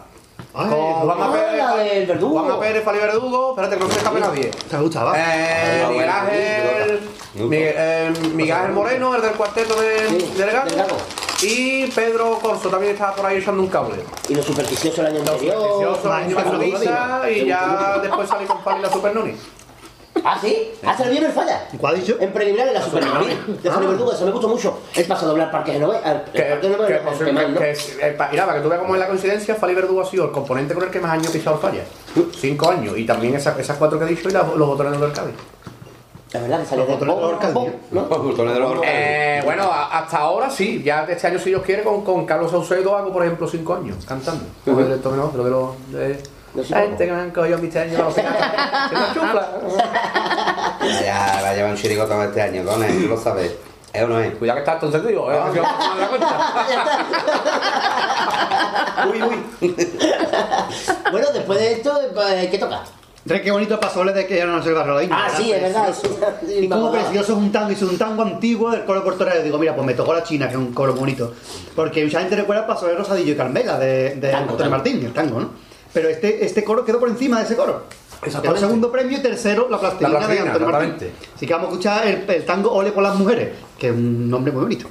Ay, 0.53 0.67
Juanma 0.71 1.15
ah, 1.19 1.75
Pérez, 1.77 2.09
verdugo. 2.09 2.39
Juanma 2.41 2.61
Pérez, 2.61 2.85
Fali 2.85 2.99
Verdugo, 2.99 3.51
espérate 3.51 3.77
que 3.77 3.85
no 3.85 3.91
se 3.91 3.99
escape 3.99 4.21
nadie. 4.21 4.51
¿Te 4.71 4.77
gustaba? 4.79 5.15
Eh, 5.19 5.83
Ah, 5.85 5.89
Miguel 5.91 6.09
Ángel. 6.11 7.01
Miguel, 7.35 7.75
eh, 7.77 8.13
Miguel 8.35 8.53
Ángel 8.57 8.73
Moreno, 8.73 9.15
el 9.17 9.23
del 9.23 9.33
cuarteto 9.33 9.81
de, 9.81 10.09
Sí, 10.09 10.33
del 10.39 10.51
Gato. 10.51 10.69
del 10.71 10.77
Gato. 10.79 10.97
Y 11.43 11.87
Pedro 11.89 12.39
Corso 12.41 12.69
también 12.71 12.93
estaba 12.95 13.15
por 13.15 13.27
ahí 13.27 13.37
echando 13.39 13.63
un 13.63 13.69
cable. 13.69 13.97
Y 14.29 14.35
lo 14.35 14.43
supersticioso 14.43 15.03
el 15.03 15.09
año 15.09 15.19
anterior. 15.21 15.99
Infernal 16.29 16.51
Sudisa, 16.57 16.79
todavía. 16.81 17.31
y 17.37 17.47
ya 17.47 17.99
después 18.03 18.29
salí 18.29 18.47
con 18.47 18.61
Fali 18.63 18.83
la 18.83 18.91
Super 18.91 19.15
Noni. 19.15 19.35
¿Ah, 20.25 20.39
sí? 20.41 20.73
¿Ah, 20.83 20.97
se 20.97 21.05
lo 21.05 21.11
vieron 21.11 21.29
el 21.29 21.35
falla? 21.37 21.69
¿Cuál 21.79 21.95
ha 21.95 21.99
dicho? 21.99 22.17
En 22.19 22.33
preliminar 22.33 22.69
en 22.69 22.75
la 22.75 22.83
Super 22.83 23.05
Nini, 23.05 23.59
de 23.63 23.71
Fali 23.71 23.87
Verdugo, 23.87 24.13
eso 24.13 24.25
me 24.25 24.31
gustó 24.33 24.49
mucho. 24.49 24.79
Es 24.95 25.07
para 25.07 25.21
doblar 25.21 25.51
Parque 25.51 25.73
Genove. 25.73 25.99
al- 25.99 26.25
Que, 26.25 26.39
el 26.39 26.49
Parque 26.53 26.69
Genove 26.69 26.87
que, 26.87 26.95
el 26.95 26.99
que 27.01 27.15
cierto, 27.17 27.33
más, 27.35 27.49
¿no? 27.51 27.59
que 27.61 28.17
mira, 28.33 28.47
para 28.47 28.55
que 28.59 28.63
tú 28.63 28.69
veas 28.71 28.81
cómo 28.81 28.95
es 28.95 29.01
la 29.01 29.07
coincidencia, 29.09 29.55
Fali 29.57 29.75
Verdugo 29.75 30.01
ha 30.01 30.07
sido 30.07 30.25
el 30.25 30.31
componente 30.33 30.73
con 30.73 30.85
el 30.85 30.91
que 30.91 31.01
más 31.01 31.13
años 31.13 31.29
ha 31.29 31.33
pisado 31.33 31.57
el 31.57 31.63
falla. 31.63 31.83
Cinco 32.41 32.71
años. 32.71 32.97
Y 32.97 33.05
también 33.05 33.35
esa- 33.35 33.57
esas 33.61 33.77
cuatro 33.77 33.99
que 33.99 34.07
he 34.07 34.09
dicho 34.09 34.31
y 34.31 34.33
la- 34.33 34.43
los 34.43 34.67
botones 34.67 34.99
del 34.99 35.13
Cádiz. 35.13 35.35
La 36.37 36.43
verdad 36.43 36.61
que 36.61 36.67
salió 36.67 36.85
de 36.85 36.97
¿no? 37.91 38.09
De. 38.81 38.83
Eh, 38.85 39.41
bueno, 39.43 39.71
hasta 39.73 40.19
ahora 40.19 40.51
sí. 40.51 40.83
Ya 40.85 41.05
este 41.09 41.27
año, 41.27 41.39
si 41.39 41.49
Dios 41.49 41.63
quiere, 41.63 41.83
con, 41.83 42.05
con 42.05 42.27
Carlos 42.27 42.51
Saucedo 42.51 42.95
hago, 42.95 43.11
por 43.11 43.25
ejemplo, 43.25 43.49
cinco 43.49 43.75
años 43.75 44.05
cantando. 44.07 44.45
Con 44.65 44.79
el 44.81 44.93
esto 44.93 45.11
menos, 45.11 45.35
lo 45.35 45.45
de 45.45 45.51
los. 45.51 45.93
De, 45.93 46.23
Los 46.55 46.69
la 46.71 46.81
gente 46.81 47.07
que 47.07 47.13
me 47.13 47.21
han 47.21 47.31
cogido 47.31 47.59
para 47.59 47.87
los 47.87 48.15
finales. 48.15 48.39
Se 48.91 48.95
me 48.95 49.15
chufla. 49.15 49.49
Ya 51.05 51.41
va 51.43 51.49
a 51.49 51.55
llevar 51.55 51.71
un 51.71 51.77
chirigota 51.77 52.25
este 52.25 52.43
año, 52.43 52.65
Dones, 52.65 53.03
tú 53.03 53.09
lo 53.09 53.17
sabes. 53.19 53.57
¿Es 53.95 54.03
o 54.03 54.09
no 54.09 54.21
es? 54.21 54.35
Cuidado 54.35 54.57
que 54.57 54.61
está 54.61 54.75
entonces 54.75 55.07
digo, 55.07 55.33
eh, 55.33 55.39
que 55.55 55.61
no 55.61 56.09
cuenta. 56.09 56.67
Uy, 59.11 59.23
uy. 59.23 59.77
Bueno, 61.11 61.29
después 61.33 61.59
de 61.59 61.73
esto, 61.73 61.99
eh, 62.31 62.49
¿qué 62.51 62.59
toca? 62.59 62.83
Re, 63.27 63.43
qué 63.43 63.51
bonito 63.51 63.81
pasole 63.81 64.13
de 64.13 64.25
que 64.27 64.37
ya 64.37 64.47
no 64.47 64.63
se 64.63 64.73
barrio 64.73 64.99
ahí. 64.99 65.09
Ah, 65.11 65.29
sí, 65.37 65.53
es 65.53 65.61
verdad. 65.61 65.93
Y 66.49 66.69
como 66.69 66.93
precioso 66.93 67.33
es 67.33 67.39
un 67.39 67.51
tango, 67.51 67.71
y 67.71 67.75
es 67.75 67.83
un 67.83 67.99
tango 67.99 68.23
antiguo 68.23 68.71
del 68.71 68.85
coro 68.85 69.03
cortorero. 69.03 69.43
Digo, 69.43 69.59
mira, 69.59 69.75
pues 69.75 69.85
me 69.85 69.95
tocó 69.95 70.15
la 70.15 70.23
China, 70.23 70.47
que 70.47 70.53
es 70.53 70.59
un 70.59 70.73
coro 70.73 70.95
bonito. 70.95 71.35
Porque 71.75 72.05
mucha 72.05 72.21
gente 72.21 72.37
recuerda 72.37 72.63
el 72.63 72.69
paso 72.69 72.87
de 72.87 72.95
Rosadillo 72.95 73.33
y 73.33 73.37
Carmela 73.37 73.79
de, 73.79 74.15
de 74.15 74.31
Tango, 74.31 74.53
Antonio 74.53 74.57
tango. 74.57 74.71
Martín, 74.71 75.05
el 75.05 75.13
tango, 75.13 75.41
¿no? 75.41 75.51
Pero 75.93 76.09
este, 76.09 76.45
este 76.45 76.63
coro 76.63 76.85
quedó 76.85 77.01
por 77.01 77.09
encima 77.09 77.39
de 77.39 77.47
ese 77.47 77.57
coro. 77.57 77.85
El 78.23 78.59
segundo 78.59 78.91
premio 78.91 79.19
y 79.19 79.21
tercero 79.21 79.69
la 79.69 79.79
plastilina, 79.79 80.09
La 80.09 80.19
plastilina, 80.19 80.45
de 80.45 80.51
Antonio 80.51 80.73
Martín. 80.73 81.11
Así 81.35 81.47
que 81.47 81.53
vamos 81.53 81.69
a 81.69 81.71
escuchar 81.71 82.07
el, 82.07 82.31
el 82.31 82.45
tango 82.45 82.73
Ole 82.73 82.93
por 82.93 83.03
las 83.03 83.15
mujeres, 83.17 83.51
que 83.79 83.89
es 83.89 83.93
un 83.93 84.31
nombre 84.31 84.53
muy 84.53 84.63
bonito. 84.63 84.87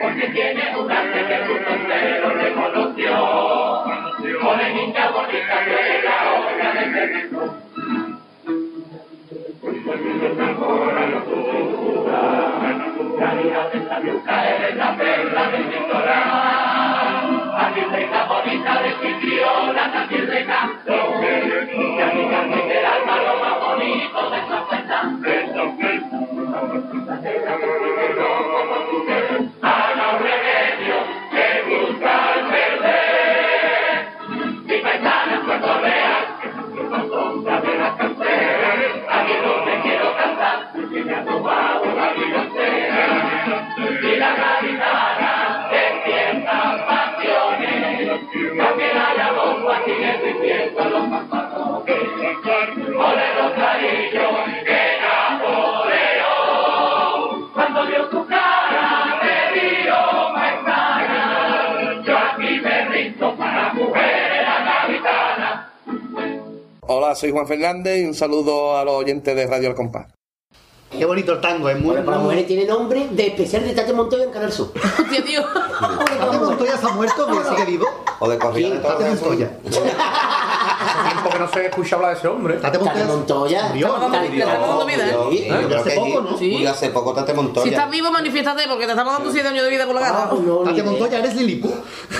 Porque 0.00 0.26
tiene 0.28 0.76
un 0.76 0.90
arte 0.90 1.24
que 1.24 1.36
tu 1.46 1.54
frontero 1.54 2.30
reconoció. 2.30 3.14
Ole 4.42 4.74
niña 4.74 5.10
bonita 5.10 5.64
que 5.64 6.02
la 6.02 6.32
hora 6.32 6.72
de 6.72 6.84
servicio. 6.92 7.40
Calidad 13.18 13.72
de 13.72 13.78
eres 14.50 14.74
la 14.76 14.88
perla. 14.96 15.42
Aquí 17.58 17.80
reina 17.80 18.24
bonita 18.24 18.82
de 18.82 18.90
de 18.90 18.94
el 22.78 22.84
alma 22.84 23.16
lo 23.16 23.36
más 23.40 23.56
bonito 23.60 24.30
de 24.30 24.38
oferta. 24.56 24.98
A 27.26 27.32
los 29.32 29.55
soy 67.16 67.32
Juan 67.32 67.46
Fernández 67.46 68.02
y 68.02 68.04
un 68.04 68.14
saludo 68.14 68.76
a 68.76 68.84
los 68.84 68.94
oyentes 68.94 69.34
de 69.34 69.46
Radio 69.46 69.70
El 69.70 69.74
Compás. 69.74 70.06
Qué 70.90 71.04
bonito 71.04 71.32
el 71.32 71.40
tango, 71.40 71.68
es 71.68 71.78
muy 71.80 71.90
Ole 71.90 72.02
por 72.02 72.14
las 72.14 72.22
mujeres 72.22 72.46
tiene 72.46 72.64
nombre 72.64 73.08
de 73.10 73.26
especial 73.26 73.64
de 73.64 73.74
Tate 73.74 73.92
Montoya 73.92 74.24
en 74.24 74.30
Canal 74.30 74.52
Sur. 74.52 74.72
Hostia, 74.98 75.24
tío. 75.24 75.42
¿Tate 75.44 76.38
Montoya 76.38 76.76
se 76.78 76.86
ha 76.86 76.90
muerto? 76.90 77.26
¿Que 77.26 77.48
sigue 77.48 77.64
vivo? 77.64 77.86
O 78.20 78.28
de 78.28 78.38
corrida 78.38 78.96
de. 78.98 79.08
Montoya. 79.08 79.50
Hace 79.66 81.08
tiempo 81.10 81.30
que 81.30 81.38
no 81.38 81.44
se 81.60 81.66
escucha 81.66 81.96
hablar 81.96 82.12
de 82.12 82.18
ese 82.18 82.28
hombre. 82.28 82.54
Tate 82.54 82.78
Tate 82.78 83.04
Montoya. 83.04 83.62
Montoya. 83.68 84.10
Tate- 84.10 84.28
Le 84.30 84.38
estamos 84.44 84.68
dando 84.68 84.86
vida, 84.86 85.06
¿eh? 85.08 85.74
Hace 85.78 85.90
poco, 85.96 86.20
¿no? 86.20 86.38
Sí. 86.38 86.66
Hace 86.66 86.90
poco 86.90 87.12
Tate 87.14 87.34
Montoya. 87.34 87.62
Si 87.64 87.70
estás 87.70 87.90
vivo, 87.90 88.10
manifiéstate, 88.10 88.64
porque 88.68 88.84
te 88.84 88.92
estamos 88.92 89.12
dando 89.12 89.32
7 89.32 89.48
años 89.48 89.64
de 89.64 89.70
vida 89.70 89.86
por 89.86 89.94
la. 89.94 90.06
Ah, 90.08 90.30
ni 90.32 90.64
Tate. 90.70 90.82
Montoya, 90.82 91.18
eres 91.18 91.34
Lilipu. 91.34 91.70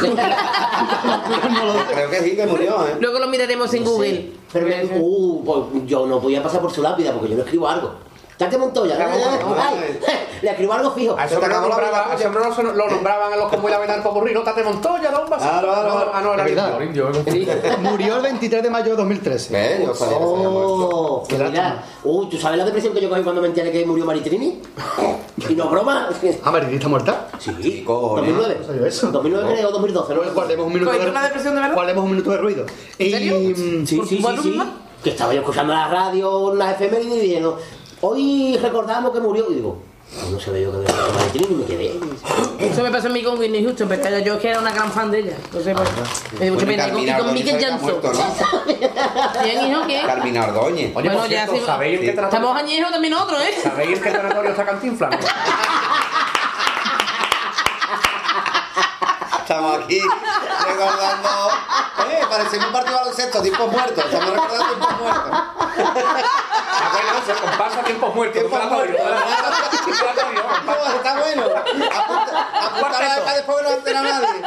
Creo 1.93 2.11
que 2.11 2.21
sí, 2.23 2.37
que 2.37 2.47
murió, 2.47 2.87
¿eh? 2.87 2.97
Luego 3.01 3.19
lo 3.19 3.29
miraremos 3.29 3.73
en 3.75 3.85
Google. 3.85 4.33
Pero 4.53 4.67
uh, 5.01 5.45
pues 5.45 5.87
yo 5.87 6.07
no 6.07 6.21
podía 6.21 6.43
pasar 6.43 6.61
por 6.61 6.73
su 6.73 6.83
lápida 6.83 7.13
porque 7.13 7.29
yo 7.31 7.37
no 7.37 7.43
escribo 7.43 7.69
algo. 7.69 8.06
Tate 8.37 8.59
Montoya. 8.59 8.97
Ay, 8.99 9.99
le 10.43 10.51
escribo 10.51 10.73
algo 10.75 10.91
fijo. 10.93 11.17
A 11.19 11.25
hombre 11.25 11.49
lo 11.49 11.61
nombraba- 11.63 12.11
a 12.11 12.15
ese 12.15 12.27
hombre 12.27 12.43
no 12.45 12.55
se- 12.55 12.63
lo 12.63 12.89
nombraban 12.91 13.33
en 13.33 13.39
los 13.39 13.51
como 13.51 13.69
la 13.69 13.79
venal 13.79 14.03
popurrí, 14.03 14.35
no 14.35 14.43
Tate 14.43 14.63
Montoya, 14.63 15.11
da 15.11 15.21
un 15.21 15.31
vasito. 15.31 15.51
Claro, 15.51 15.69
claro. 15.73 16.11
Ah, 16.13 16.21
no, 16.23 16.35
era 16.35 16.45
Es 16.47 16.55
verdad. 16.55 16.81
indio, 16.83 17.11
indio, 17.11 17.53
eh. 17.55 17.77
Murió 17.81 18.17
el 18.17 18.23
23 18.23 18.63
de 18.63 18.71
mayo 18.71 18.91
de 18.91 18.97
2013. 18.97 19.53
¿Ves? 19.53 19.87
Yo 19.87 19.95
sabía 19.95 20.19
que 20.19 20.25
se 20.25 20.33
había 20.35 20.49
muerto. 20.49 20.89
Oh, 20.93 21.25
Qué. 21.27 21.37
Uy, 22.05 22.29
¿tú 22.29 22.37
sabes 22.39 22.59
la 22.59 22.65
depresión 22.65 22.93
que 22.95 23.01
yo 23.01 23.09
cogí 23.09 23.23
cuando 23.23 23.41
me 23.41 23.49
enteré 23.49 23.73
que 23.73 23.85
murió 23.87 24.05
Maritrini? 24.05 24.61
Y 25.49 25.55
no 25.55 25.65
es 25.65 25.71
broma. 25.71 26.09
Ah, 26.45 26.51
Marilyn 26.51 26.77
está 26.77 26.89
muerta. 26.89 27.29
Sí, 27.39 27.83
cojones. 27.87 28.35
2009. 28.35 28.57
No 28.61 28.67
sabía 28.67 28.87
eso. 28.89 29.11
2009 29.13 29.55
creo, 29.55 29.71
2012. 29.71 30.15
Luego 30.15 30.33
guardemos 30.33 30.67
un 30.67 30.73
minuto 30.73 30.93
guardemos 31.75 32.05
un 32.05 32.11
minuto 32.11 32.31
de 32.31 32.37
ruido. 32.39 32.67
Y, 32.99 33.11
serio? 33.11 33.35
mm, 33.39 33.87
Sí, 33.87 33.97
¿Por 33.97 34.07
sí, 34.09 34.23
sí. 34.43 34.63
Que 35.05 35.11
estaba 35.11 35.35
yo 35.35 35.41
escuchando 35.41 35.75
la 35.75 35.89
radio, 35.89 36.55
las 36.55 36.73
efemérides 36.75 37.17
y 37.19 37.21
dijeron, 37.21 37.55
hoy 38.01 38.59
recordamos 38.63 39.13
que 39.13 39.21
murió. 39.21 39.51
Y 39.51 39.55
digo, 39.57 39.79
"Pues 40.21 40.31
no 40.31 40.41
se 40.41 40.51
ve 40.51 40.63
yo 40.63 40.71
que 40.73 40.77
había 40.79 40.91
muerto 40.95 41.13
Maritrini 41.15 41.47
y 41.51 41.57
me 41.57 41.65
quedé. 41.65 42.01
Eso 42.71 42.83
me 42.83 42.91
pasó 42.91 43.09
a 43.09 43.11
mí 43.11 43.23
con 43.23 43.39
Whitney 43.39 43.63
Houston, 43.65 43.89
pero 43.89 44.19
yo 44.21 44.35
es 44.35 44.41
que 44.41 44.49
era 44.51 44.61
una 44.61 44.73
gran 44.73 44.91
fan 44.93 45.11
de 45.11 45.19
ella. 45.21 45.37
Entonces, 45.45 45.75
pues, 45.77 45.89
me 46.39 46.45
dio 46.47 46.55
mucha 46.55 46.67
pena. 46.67 46.89
Y 46.89 46.91
con- 46.91 47.01
Y 47.03 47.13
con 47.13 47.81
muerto, 47.83 48.13
¿no? 48.13 48.19
¿Quién, 49.43 49.67
hijo? 49.71 49.87
¿Qué? 49.87 50.03
Carmina 50.07 50.45
Ordóñez. 50.47 50.93
Oye, 50.97 51.09
Bueno, 51.09 51.21
por 51.21 51.29
ya 51.29 51.45
cierto, 51.45 51.55
sí. 51.57 51.63
¿sabéis 51.67 52.01
en 52.01 52.05
qué? 52.15 52.21
Estamos 52.23 52.57
añejos 52.57 52.91
también 52.93 53.15
otro, 53.15 53.41
¿eh? 53.41 53.55
¿Sabéis 53.63 53.97
en 53.99 54.03
qué 54.05 54.11
territorio 54.11 54.51
está 54.51 54.65
Cantinflas? 54.65 55.17
Estamos 59.47 59.79
aquí 59.85 60.01
recordando. 60.67 61.31
Eh, 62.11 62.21
parecemos 62.29 62.67
un 62.67 62.73
partido 62.73 62.97
de 62.97 63.05
baloncesto, 63.05 63.43
tiempos 63.43 63.71
muertos. 63.71 64.05
Estamos 64.05 64.31
recordando 64.31 64.65
tiempos 64.75 64.99
muertos. 64.99 65.31
Bueno, 66.93 67.11
se 67.25 67.33
compasa 67.33 67.83
tiempos 67.85 68.15
muertos. 68.17 68.43
Un 68.43 68.51
velatorio. 68.51 68.97
Un 68.97 69.07
velatorio, 69.07 70.43
compasa. 70.43 70.97
Está 70.97 71.15
bueno. 71.21 71.43
Apunta 71.45 73.01
la 73.01 73.15
acá 73.15 73.35
después 73.35 73.63
no 73.63 73.71
entera 73.71 74.03
nadie. 74.03 74.41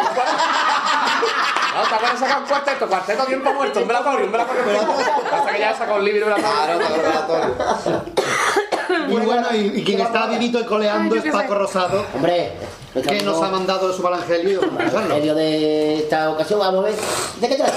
No, 1.76 1.84
está 1.84 1.98
bueno 1.98 2.20
sacar 2.20 2.40
un 2.40 2.46
cuarteto, 2.46 2.88
cuarteto 2.90 3.24
tiempo 3.24 3.54
muerto, 3.54 3.80
un 3.80 3.88
velatorio, 3.88 4.26
un 4.26 4.32
velatorio. 4.34 4.64
Hasta 5.32 5.52
que 5.54 5.60
ya 5.60 5.78
sacó 5.78 5.96
el 5.96 6.04
libro 6.04 6.26
de 6.26 6.34
velatorio. 6.34 7.56
Y 9.08 9.14
bueno, 9.14 9.48
y, 9.54 9.80
y 9.80 9.84
quien 9.86 10.02
está 10.02 10.26
vivito 10.26 10.60
y 10.60 10.66
coleando 10.66 11.16
Ay, 11.16 11.22
es 11.24 11.32
Paco 11.32 11.54
sé. 11.54 11.60
Rosado, 11.60 12.06
Hombre, 12.14 12.58
que 12.94 13.22
nos 13.24 13.42
ha 13.42 13.50
mandado 13.50 13.94
su 13.94 14.06
evangelio 14.06 14.62
En 14.64 14.80
escucharlo. 14.80 15.16
medio 15.16 15.36
de 15.36 16.00
esta 16.00 16.32
ocasión, 16.32 16.60
vamos 16.60 16.86
a 16.86 16.88
ver. 16.90 16.96
¿De 17.40 17.48
qué 17.48 17.56
trata? 17.56 17.74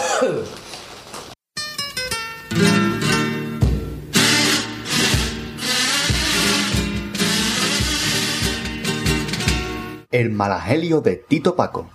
El 10.11 10.31
malagelio 10.31 11.01
de 11.01 11.17
Tito 11.17 11.57
Paco. 11.57 11.89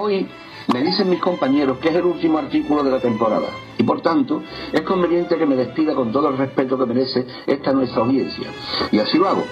Hoy 0.00 0.28
me 0.72 0.82
dicen 0.82 1.10
mis 1.10 1.20
compañeros 1.20 1.78
que 1.78 1.88
es 1.88 1.94
el 1.94 2.04
último 2.04 2.38
artículo 2.38 2.82
de 2.82 2.90
la 2.90 3.00
temporada 3.00 3.48
y 3.78 3.82
por 3.82 4.00
tanto 4.02 4.42
es 4.72 4.82
conveniente 4.82 5.36
que 5.36 5.46
me 5.46 5.56
despida 5.56 5.94
con 5.94 6.12
todo 6.12 6.28
el 6.28 6.36
respeto 6.36 6.78
que 6.78 6.86
merece 6.86 7.26
esta 7.46 7.72
nuestra 7.72 8.02
audiencia. 8.02 8.48
Y 8.92 8.98
así 8.98 9.18
lo 9.18 9.28
hago. 9.28 9.44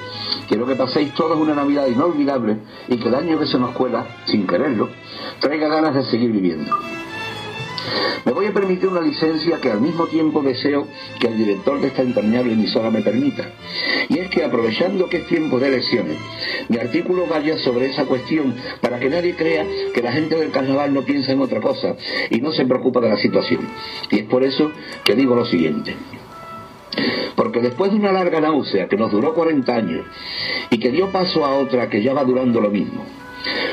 Quiero 0.48 0.66
que 0.66 0.74
paséis 0.76 1.14
todos 1.14 1.38
una 1.38 1.54
Navidad 1.54 1.86
inolvidable 1.86 2.58
y 2.88 2.96
que 2.96 3.08
el 3.08 3.14
año 3.14 3.38
que 3.38 3.46
se 3.46 3.58
nos 3.58 3.70
cuela, 3.70 4.06
sin 4.26 4.46
quererlo, 4.46 4.88
traiga 5.40 5.68
ganas 5.68 5.94
de 5.94 6.04
seguir 6.04 6.30
viviendo. 6.30 6.76
Me 8.24 8.32
voy 8.32 8.47
a 8.47 8.52
permitir 8.52 8.89
una 8.89 9.01
licencia 9.01 9.60
que 9.60 9.70
al 9.70 9.81
mismo 9.81 10.06
tiempo 10.06 10.43
deseo 10.43 10.86
que 11.19 11.28
el 11.28 11.36
director 11.36 11.81
de 11.81 11.89
esta 11.89 12.02
entrañable 12.02 12.52
emisora 12.52 12.90
me 12.90 13.02
permita. 13.02 13.51
Y 14.09 14.19
es 14.19 14.31
que 14.31 14.44
aprovechando 14.44 15.09
que 15.09 15.19
es 15.19 15.27
tiempo 15.27 15.59
de 15.59 15.69
elecciones, 15.69 16.19
mi 16.69 16.78
artículo 16.78 17.27
vaya 17.27 17.59
sobre 17.59 17.86
esa 17.86 18.05
cuestión 18.05 18.55
para 18.81 18.98
que 18.98 19.09
nadie 19.09 19.35
crea 19.35 19.65
que 19.94 20.02
la 20.02 20.12
gente 20.12 20.36
del 20.36 20.51
carnaval 20.51 20.93
no 20.93 21.02
piensa 21.02 21.32
en 21.32 21.40
otra 21.40 21.60
cosa 21.60 21.97
y 22.31 22.40
no 22.40 22.52
se 22.52 22.66
preocupa 22.66 23.01
de 23.01 23.10
la 23.10 23.16
situación. 23.16 23.69
Y 24.10 24.20
es 24.20 24.24
por 24.24 24.44
eso 24.44 24.73
que 25.05 25.15
digo 25.15 25.35
lo 25.35 25.44
siguiente. 25.44 25.97
Porque 27.36 27.60
después 27.60 27.93
de 27.93 27.98
una 27.98 28.12
larga 28.12 28.40
náusea 28.40 28.89
que 28.89 28.97
nos 28.97 29.12
duró 29.12 29.32
40 29.32 29.74
años 29.74 30.06
y 30.70 30.78
que 30.78 30.90
dio 30.90 31.10
paso 31.12 31.44
a 31.44 31.56
otra 31.56 31.89
que 31.89 32.02
ya 32.02 32.12
va 32.12 32.24
durando 32.24 32.60
lo 32.60 32.70
mismo, 32.70 33.05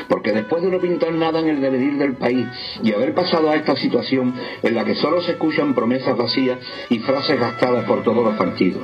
porque 0.08 0.32
después 0.32 0.62
de 0.62 0.70
no 0.70 0.78
pintar 0.78 1.12
nada 1.12 1.40
en 1.40 1.48
el 1.48 1.60
devenir 1.60 1.98
del 1.98 2.14
país 2.14 2.46
y 2.82 2.92
haber 2.92 3.14
pasado 3.14 3.50
a 3.50 3.56
esta 3.56 3.76
situación 3.76 4.34
en 4.62 4.74
la 4.74 4.84
que 4.84 4.94
solo 4.94 5.22
se 5.22 5.32
escuchan 5.32 5.74
promesas 5.74 6.16
vacías 6.16 6.58
y 6.90 6.98
frases 7.00 7.38
gastadas 7.38 7.84
por 7.84 8.02
todos 8.02 8.24
los 8.24 8.34
partidos, 8.36 8.82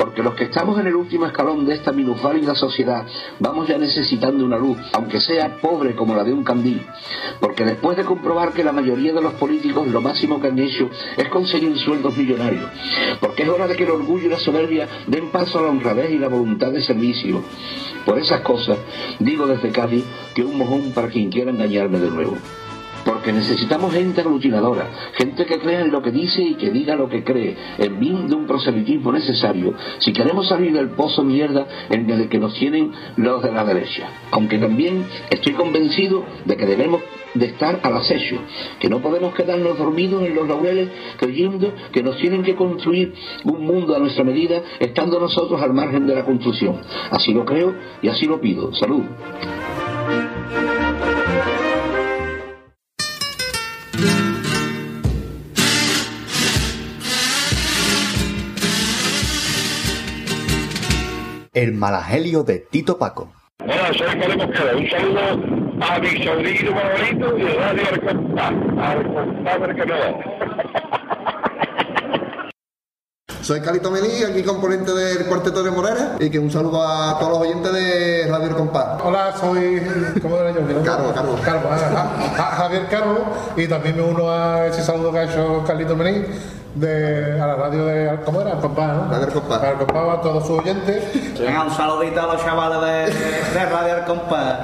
porque 0.00 0.22
los 0.22 0.34
que 0.34 0.44
estamos 0.44 0.80
en 0.80 0.86
el 0.86 0.96
último 0.96 1.26
escalón 1.26 1.66
de 1.66 1.74
esta 1.74 1.92
minusválida 1.92 2.54
sociedad 2.54 3.04
vamos 3.38 3.68
ya 3.68 3.76
necesitando 3.76 4.42
una 4.46 4.56
luz, 4.56 4.78
aunque 4.94 5.20
sea 5.20 5.58
pobre 5.60 5.94
como 5.94 6.14
la 6.14 6.24
de 6.24 6.32
un 6.32 6.42
candil, 6.42 6.86
porque 7.38 7.66
después 7.66 7.98
de 7.98 8.04
comprobar 8.04 8.54
que 8.54 8.64
la 8.64 8.72
mayoría 8.72 9.12
de 9.12 9.20
los 9.20 9.34
políticos 9.34 9.86
lo 9.88 10.00
máximo 10.00 10.40
que 10.40 10.48
han 10.48 10.58
hecho 10.58 10.88
es 11.18 11.28
conseguir 11.28 11.78
sueldos 11.78 12.16
millonarios, 12.16 12.64
porque 13.20 13.42
es 13.42 13.50
hora 13.50 13.66
de 13.66 13.76
que 13.76 13.84
el 13.84 13.90
orgullo 13.90 14.24
y 14.24 14.30
la 14.30 14.38
soberbia 14.38 14.88
den 15.06 15.28
paso 15.28 15.58
a 15.58 15.62
la 15.62 15.68
honradez 15.68 16.10
y 16.10 16.18
la 16.18 16.28
voluntad 16.28 16.72
de 16.72 16.80
servicio. 16.80 17.42
Por 18.06 18.18
esas 18.18 18.40
cosas 18.40 18.78
digo 19.18 19.46
desde 19.46 19.68
Cádiz 19.68 20.06
que 20.34 20.42
un 20.42 20.56
mojón 20.56 20.92
para 20.92 21.08
quien 21.08 21.30
quiera 21.30 21.50
engañarme 21.50 21.98
de 21.98 22.10
nuevo. 22.10 22.38
Porque 23.20 23.34
necesitamos 23.34 23.92
gente 23.92 24.22
aglutinadora, 24.22 24.88
gente 25.12 25.44
que 25.44 25.58
crea 25.58 25.82
en 25.82 25.90
lo 25.90 26.00
que 26.00 26.10
dice 26.10 26.40
y 26.40 26.54
que 26.54 26.70
diga 26.70 26.96
lo 26.96 27.10
que 27.10 27.22
cree, 27.22 27.54
en 27.76 28.00
bien 28.00 28.28
de 28.28 28.34
un 28.34 28.46
proselitismo 28.46 29.12
necesario, 29.12 29.74
si 29.98 30.10
queremos 30.14 30.48
salir 30.48 30.72
del 30.72 30.88
pozo 30.92 31.22
mierda 31.22 31.66
en 31.90 32.08
el 32.08 32.30
que 32.30 32.38
nos 32.38 32.54
tienen 32.54 32.92
los 33.16 33.42
de 33.42 33.52
la 33.52 33.62
derecha. 33.62 34.08
Aunque 34.30 34.56
también 34.56 35.04
estoy 35.28 35.52
convencido 35.52 36.24
de 36.46 36.56
que 36.56 36.64
debemos 36.64 37.02
de 37.34 37.44
estar 37.44 37.80
al 37.82 37.94
acecho, 37.94 38.36
que 38.78 38.88
no 38.88 39.02
podemos 39.02 39.34
quedarnos 39.34 39.76
dormidos 39.76 40.22
en 40.22 40.34
los 40.34 40.48
laureles 40.48 40.88
creyendo 41.18 41.74
que 41.92 42.02
nos 42.02 42.16
tienen 42.16 42.42
que 42.42 42.56
construir 42.56 43.12
un 43.44 43.66
mundo 43.66 43.94
a 43.94 43.98
nuestra 43.98 44.24
medida, 44.24 44.62
estando 44.78 45.20
nosotros 45.20 45.60
al 45.60 45.74
margen 45.74 46.06
de 46.06 46.14
la 46.14 46.24
construcción. 46.24 46.80
Así 47.10 47.34
lo 47.34 47.44
creo 47.44 47.74
y 48.00 48.08
así 48.08 48.24
lo 48.24 48.40
pido. 48.40 48.74
Salud. 48.74 49.02
El 61.52 61.72
malagelio 61.72 62.44
de 62.44 62.60
Tito 62.60 62.96
Paco. 62.96 63.32
Hola, 63.58 63.90
soy 63.98 64.06
Carlos 64.20 64.36
Mosquera. 64.36 64.76
Un 64.76 64.88
saludo 64.88 65.20
a 65.80 65.98
mi 65.98 66.24
sobrino 66.24 66.72
favorito 66.72 67.38
y 67.38 67.42
a 67.42 67.54
Radio 67.56 67.82
Arcompá 68.78 69.58
del 69.58 69.76
Canadá. 69.76 70.14
Soy 73.42 73.60
Calito 73.62 73.90
Melí, 73.90 74.22
aquí 74.22 74.42
componente 74.44 74.92
del 74.92 75.26
Cuarteto 75.26 75.62
de 75.64 75.70
Morera 75.72 76.16
y 76.20 76.30
que 76.30 76.38
un 76.38 76.52
saludo 76.52 76.86
a 76.86 77.18
todos 77.18 77.32
los 77.32 77.40
oyentes 77.40 77.72
de 77.72 78.26
Radio 78.28 78.48
El 78.48 78.54
Compás. 78.54 79.00
Hola, 79.02 79.34
soy. 79.36 79.82
¿Cómo 80.22 80.36
era 80.36 80.52
yo? 80.52 80.60
Carlos, 80.84 81.12
Carlos. 81.14 81.40
Carlos, 81.40 81.72
ah, 81.72 82.54
Javier 82.58 82.86
Carlos, 82.88 83.20
y 83.56 83.66
también 83.66 83.96
me 83.96 84.02
uno 84.02 84.30
a 84.30 84.66
ese 84.66 84.82
saludo 84.82 85.10
que 85.10 85.18
ha 85.18 85.24
hecho 85.24 85.64
Carlito 85.66 85.96
Melí 85.96 86.24
de, 86.74 87.40
a 87.40 87.46
la 87.46 87.56
radio 87.56 87.84
de. 87.86 88.18
¿Cómo 88.24 88.40
era? 88.40 88.52
El 88.52 88.58
Compás, 88.58 88.96
¿no? 88.96 89.10
Radio 89.10 89.26
El 89.26 89.32
Compás. 89.32 89.62
El 89.64 89.76
Compás 89.78 90.18
a 90.18 90.20
todos 90.20 90.46
sus 90.46 90.58
oyentes. 90.60 91.38
Venga, 91.38 91.64
un 91.64 91.70
saludito 91.70 92.20
a 92.20 92.26
los 92.34 92.44
chavales 92.44 92.80
de, 93.14 93.58
de 93.60 93.66
Radio 93.66 93.96
El 93.96 94.04
Compás. 94.04 94.58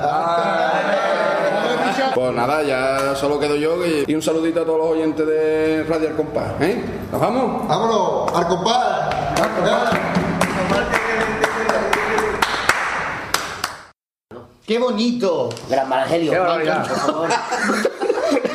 Pues 2.15 2.33
nada, 2.33 2.63
ya 2.63 3.15
solo 3.15 3.39
quedo 3.39 3.57
yo 3.57 3.85
y, 3.85 4.05
y 4.07 4.15
un 4.15 4.23
saludito 4.23 4.63
a 4.63 4.65
todos 4.65 4.79
los 4.79 4.89
oyentes 4.93 5.27
de 5.27 5.85
Radio 5.89 6.09
El 6.09 6.15
Compás. 6.17 6.53
¿eh? 6.61 6.83
¿Nos 7.13 7.21
vamos? 7.21 7.69
¡Vámonos! 7.69 8.33
¡Al 8.35 8.49
compás! 8.49 9.15
¡Qué 14.67 14.79
bonito! 14.79 15.51
Gran 15.69 15.89
barbaridad. 15.89 16.89
por 16.89 16.97
favor. 16.97 17.29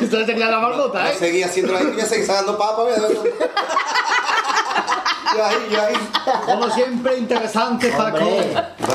Esto 0.02 0.24
sería 0.26 0.50
la 0.50 0.58
marmota, 0.58 1.10
¿eh? 1.10 1.16
Seguía 1.18 1.46
haciendo 1.46 1.72
la 1.72 1.78
gente, 1.80 2.02
seguía 2.06 2.26
sacando 2.26 2.58
papa. 2.58 2.82
Yo 5.34 5.42
ahí, 5.46 5.56
yo 5.70 5.80
ahí. 5.80 5.94
Como 6.44 6.68
siempre, 6.70 7.16
interesante, 7.16 7.90
Paco. 7.96 8.18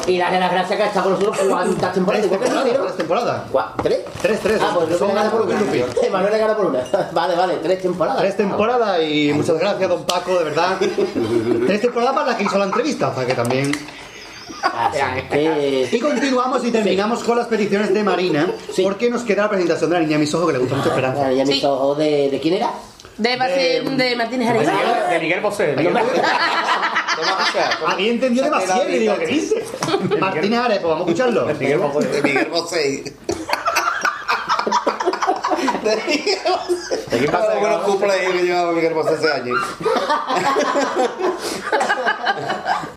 Y 0.06 0.20
darle 0.20 0.40
las 0.40 0.52
gracias 0.52 0.78
que 0.78 0.84
ha 0.84 0.88
estado 0.88 1.10
con 1.10 1.14
nosotros 1.20 1.48
cuántas 1.50 1.94
temporadas. 1.94 2.28
Tres 2.28 2.38
¿Cuántas 2.40 2.64
temporadas, 2.64 2.98
temporadas. 2.98 3.42
¿Cuá- 3.52 3.74
¿Tres? 3.82 4.00
Tres, 4.22 4.40
tres. 4.44 4.62
Ah, 4.62 4.72
pues 4.76 5.00
Son 5.00 5.08
Manuel 5.08 5.16
gana 5.16 5.32
por 5.32 5.42
una. 5.48 5.60
Lupi. 5.60 5.84
Manuel 6.12 6.32
le 6.34 6.38
gana 6.38 6.56
por 6.56 6.66
una. 6.68 6.80
Vale, 7.12 7.36
vale, 7.36 7.56
tres 7.64 7.82
temporadas. 7.82 8.20
Tres 8.20 8.38
temporadas 8.38 9.02
y 9.02 9.32
muchas 9.34 9.58
gracias, 9.58 9.90
don 9.90 10.04
Paco, 10.06 10.38
de 10.38 10.44
verdad. 10.44 10.78
Tres 11.66 11.82
temporadas 11.82 12.14
para 12.14 12.28
la 12.28 12.38
que 12.38 12.44
hizo 12.44 12.58
la 12.60 12.66
entrevista, 12.66 13.08
o 13.10 13.16
sea 13.16 13.26
que 13.26 13.34
también. 13.34 13.72
Y 15.92 16.00
continuamos 16.00 16.64
y 16.66 16.72
terminamos 16.72 17.24
con 17.24 17.38
las 17.38 17.48
peticiones 17.48 17.94
de 17.94 18.04
Marina, 18.04 18.48
porque 18.84 19.10
nos 19.10 19.24
queda 19.24 19.44
la 19.44 19.50
presentación 19.50 19.90
de 19.90 19.96
la 19.96 20.02
niña 20.02 20.14
de 20.14 20.20
mis 20.20 20.34
ojos 20.34 20.48
que 20.48 20.54
le 20.54 20.60
gusta 20.60 20.76
mucho 20.76 20.90
Esperanza. 20.90 21.22
La 21.24 21.30
niña 21.30 21.46
de 21.46 21.54
mis 21.54 21.64
ojos, 21.64 21.98
¿de, 21.98 22.30
de 22.30 22.40
quién 22.40 22.54
era? 22.56 22.72
De, 23.18 23.36
Martín- 23.38 23.98
de 23.98 24.16
Martínez 24.16 24.50
Arenas. 24.50 25.10
De 25.10 25.20
Miguel 25.20 25.42
Bosé. 25.42 25.74
Miguel 25.76 25.94
Bosé. 25.94 26.22
Había 27.88 28.12
entendido 28.12 28.46
de 28.50 28.52
Maciel 28.52 28.94
y 28.94 29.00
digo, 29.00 29.16
¿qué 29.18 29.26
dice? 29.26 29.66
Martínez 30.20 30.60
Ares, 30.60 30.80
pues 30.80 30.90
vamos 30.90 31.08
a 31.08 31.12
escucharlo. 31.12 31.46
De 31.46 31.54
Miguel 31.56 31.80
Bosé. 31.80 32.08
De 32.10 32.22
Miguel 32.22 32.48
Bosé. 32.52 33.04
¿De 35.84 37.18
quién 37.18 37.32
pasa? 37.32 37.50
Los 37.54 37.60
buenos 37.60 37.82
cumpleaños 37.84 38.34
que 38.34 38.44
llevaba 38.44 38.72
Miguel 38.74 38.94
Bosé 38.94 39.14
ese 39.16 39.32
año. 39.32 39.54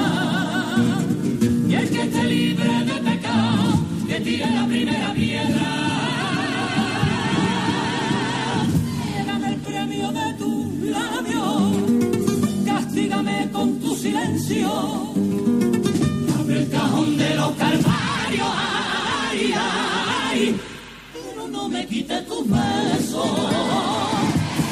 quite 22.01 22.21
tus 22.21 22.49
besos. 22.49 23.31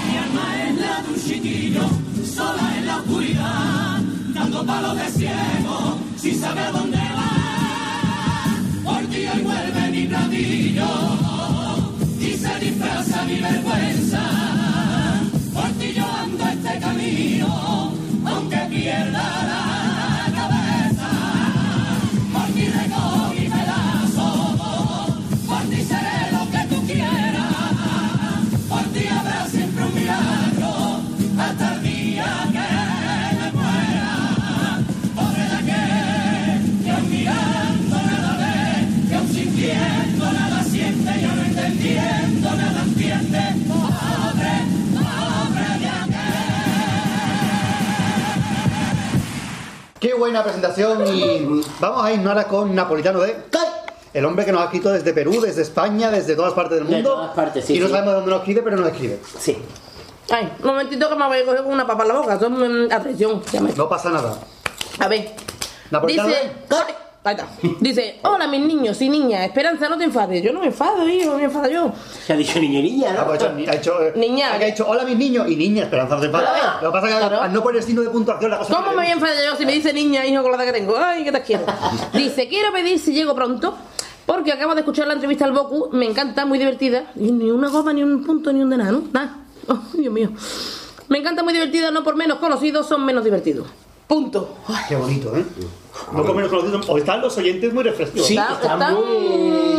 Mi 0.08 0.18
alma 0.18 0.68
es 0.68 0.78
la 0.78 1.02
de 1.02 1.14
un 1.14 1.22
chiquillo, 1.22 1.90
sola 2.26 2.78
en 2.78 2.86
la 2.88 2.98
oscuridad, 2.98 4.00
dando 4.34 4.66
palos 4.66 4.96
de 4.98 5.12
ciego, 5.12 5.98
sin 6.18 6.40
saber 6.40 6.72
dónde 6.72 6.98
va. 6.98 7.32
Por 8.84 9.06
ti 9.08 9.28
hoy 9.28 9.42
vuelve 9.44 9.92
mi 9.92 10.08
platillo 10.08 10.88
y 12.20 12.34
se 12.34 12.60
disfraza 12.60 13.24
mi 13.26 13.40
vergüenza. 13.40 14.59
Buena 50.30 50.44
presentación 50.44 51.08
y 51.08 51.64
vamos 51.80 52.06
a 52.06 52.12
ir 52.14 52.28
ahora 52.28 52.44
con 52.46 52.76
Napolitano 52.76 53.20
de... 53.22 53.36
El 54.14 54.26
hombre 54.26 54.44
que 54.44 54.52
nos 54.52 54.62
ha 54.62 54.66
escrito 54.66 54.92
desde 54.92 55.14
Perú, 55.14 55.40
desde 55.40 55.62
España, 55.62 56.10
desde 56.10 56.36
todas 56.36 56.54
partes 56.54 56.80
del 56.80 56.88
De 56.88 56.96
mundo. 56.96 57.14
todas 57.14 57.36
partes, 57.36 57.66
sí, 57.66 57.76
y 57.76 57.80
no 57.80 57.86
sí. 57.88 57.92
sabemos 57.92 58.16
dónde 58.16 58.32
nos 58.32 58.40
escribe, 58.40 58.62
pero 58.64 58.78
nos 58.78 58.88
escribe. 58.90 59.20
Sí. 59.40 59.58
Ay, 60.32 60.52
un 60.62 60.66
momentito 60.68 61.08
que 61.10 61.16
me 61.16 61.28
voy 61.28 61.38
a 61.40 61.46
coger 61.46 61.64
con 61.64 61.74
una 61.74 61.86
papa 61.86 62.04
en 62.04 62.08
la 62.08 62.14
boca. 62.16 62.34
Eso 62.36 62.46
es 62.48 62.52
mm, 62.52 62.92
atención. 62.92 63.42
No 63.76 63.88
pasa 63.88 64.10
nada. 64.10 64.36
A 65.00 65.08
ver. 65.08 65.32
Napolitano 65.92 66.28
Dice. 66.30 66.42
de... 66.44 66.76
Ay, 67.24 67.36
ahí 67.38 67.46
está. 67.46 67.48
Dice, 67.82 68.20
hola 68.24 68.48
mis 68.48 68.62
niños 68.62 69.02
y 69.02 69.10
niñas, 69.10 69.42
Esperanza, 69.46 69.90
no 69.90 69.98
te 69.98 70.06
enfades. 70.06 70.42
Yo 70.42 70.54
no 70.54 70.62
me 70.62 70.68
enfado, 70.68 71.08
hijo, 71.08 71.32
no 71.32 71.38
me 71.38 71.44
enfado 71.44 71.70
yo. 71.70 71.92
Se 72.26 72.34
ha 72.34 72.36
dicho 72.38 72.60
niño 72.60 72.80
y 72.80 72.84
niña, 72.84 73.16
Ah, 73.20 73.26
pues 73.28 73.42
ha 73.44 73.46
hecho, 73.60 73.72
ha 73.72 73.76
hecho, 73.76 74.02
eh, 74.04 74.14
Niña. 74.16 74.54
Ha 74.54 74.58
dicho, 74.60 74.86
hola 74.88 75.04
mis 75.04 75.18
niños 75.18 75.48
y 75.50 75.56
niñas, 75.58 75.86
Esperanza 75.86 76.16
no 76.16 76.22
te 76.22 76.28
enfades. 76.28 76.50
Claro. 76.50 76.78
Lo 76.82 76.90
que 76.90 76.94
pasa 76.94 77.08
es 77.08 77.14
que 77.16 77.24
al- 77.24 77.30
Claro. 77.30 77.44
al 77.44 77.54
no 77.54 77.62
poner 77.64 77.84
signo 77.84 78.02
de 78.04 78.10
puntuación 78.10 78.52
la 78.52 78.58
cosa... 78.60 78.74
¿Cómo 78.76 78.90
me 78.92 78.96
voy 78.96 79.06
a 79.08 79.12
enfadar 79.14 79.36
yo 79.46 79.56
si 79.58 79.66
me 79.66 79.74
dice 79.74 79.92
niña, 79.94 80.26
hijo, 80.26 80.42
con 80.42 80.52
la 80.52 80.58
edad 80.64 80.66
que 80.74 80.80
tengo? 80.80 80.96
Ay, 80.98 81.24
que 81.26 81.32
te 81.32 81.42
quiero. 81.42 81.66
Dice, 82.14 82.48
quiero 82.48 82.72
pedir 82.72 82.98
si 83.00 83.12
llego 83.14 83.36
pronto, 83.36 83.76
porque 84.26 84.54
acabo 84.54 84.74
de 84.74 84.82
escuchar 84.82 85.06
la 85.08 85.14
entrevista 85.14 85.44
al 85.44 85.52
Boku, 85.52 85.90
me 85.92 86.06
encanta, 86.06 86.46
muy 86.46 86.58
divertida. 86.58 87.12
Y 87.18 87.32
ni 87.34 87.52
una 87.52 87.68
goma, 87.70 87.92
ni 87.92 88.02
un 88.02 88.24
punto, 88.24 88.54
ni 88.54 88.62
un 88.62 88.70
de 88.70 88.78
nada, 88.78 88.92
¿no? 88.92 89.04
Nada. 89.12 89.36
Oh, 89.68 89.78
Dios 89.94 90.12
mío. 90.12 90.30
Me 91.10 91.20
encanta, 91.20 91.44
muy 91.44 91.54
divertida, 91.54 91.92
no 91.92 92.04
por 92.04 92.16
menos 92.16 92.40
conocidos, 92.40 92.88
son 92.88 93.06
menos 93.06 93.24
divertidos. 93.24 93.68
Punto. 94.10 94.56
Qué 94.88 94.96
bonito, 94.96 95.38
¿eh? 95.38 95.46
No 96.12 96.26
conocido. 96.26 96.82
O 96.88 96.98
están 96.98 97.22
los 97.22 97.38
oyentes 97.38 97.72
muy 97.72 97.84
refrescos. 97.84 98.26
Sí, 98.26 98.36
Está- 98.36 98.54
están 98.54 98.82
están 98.82 98.98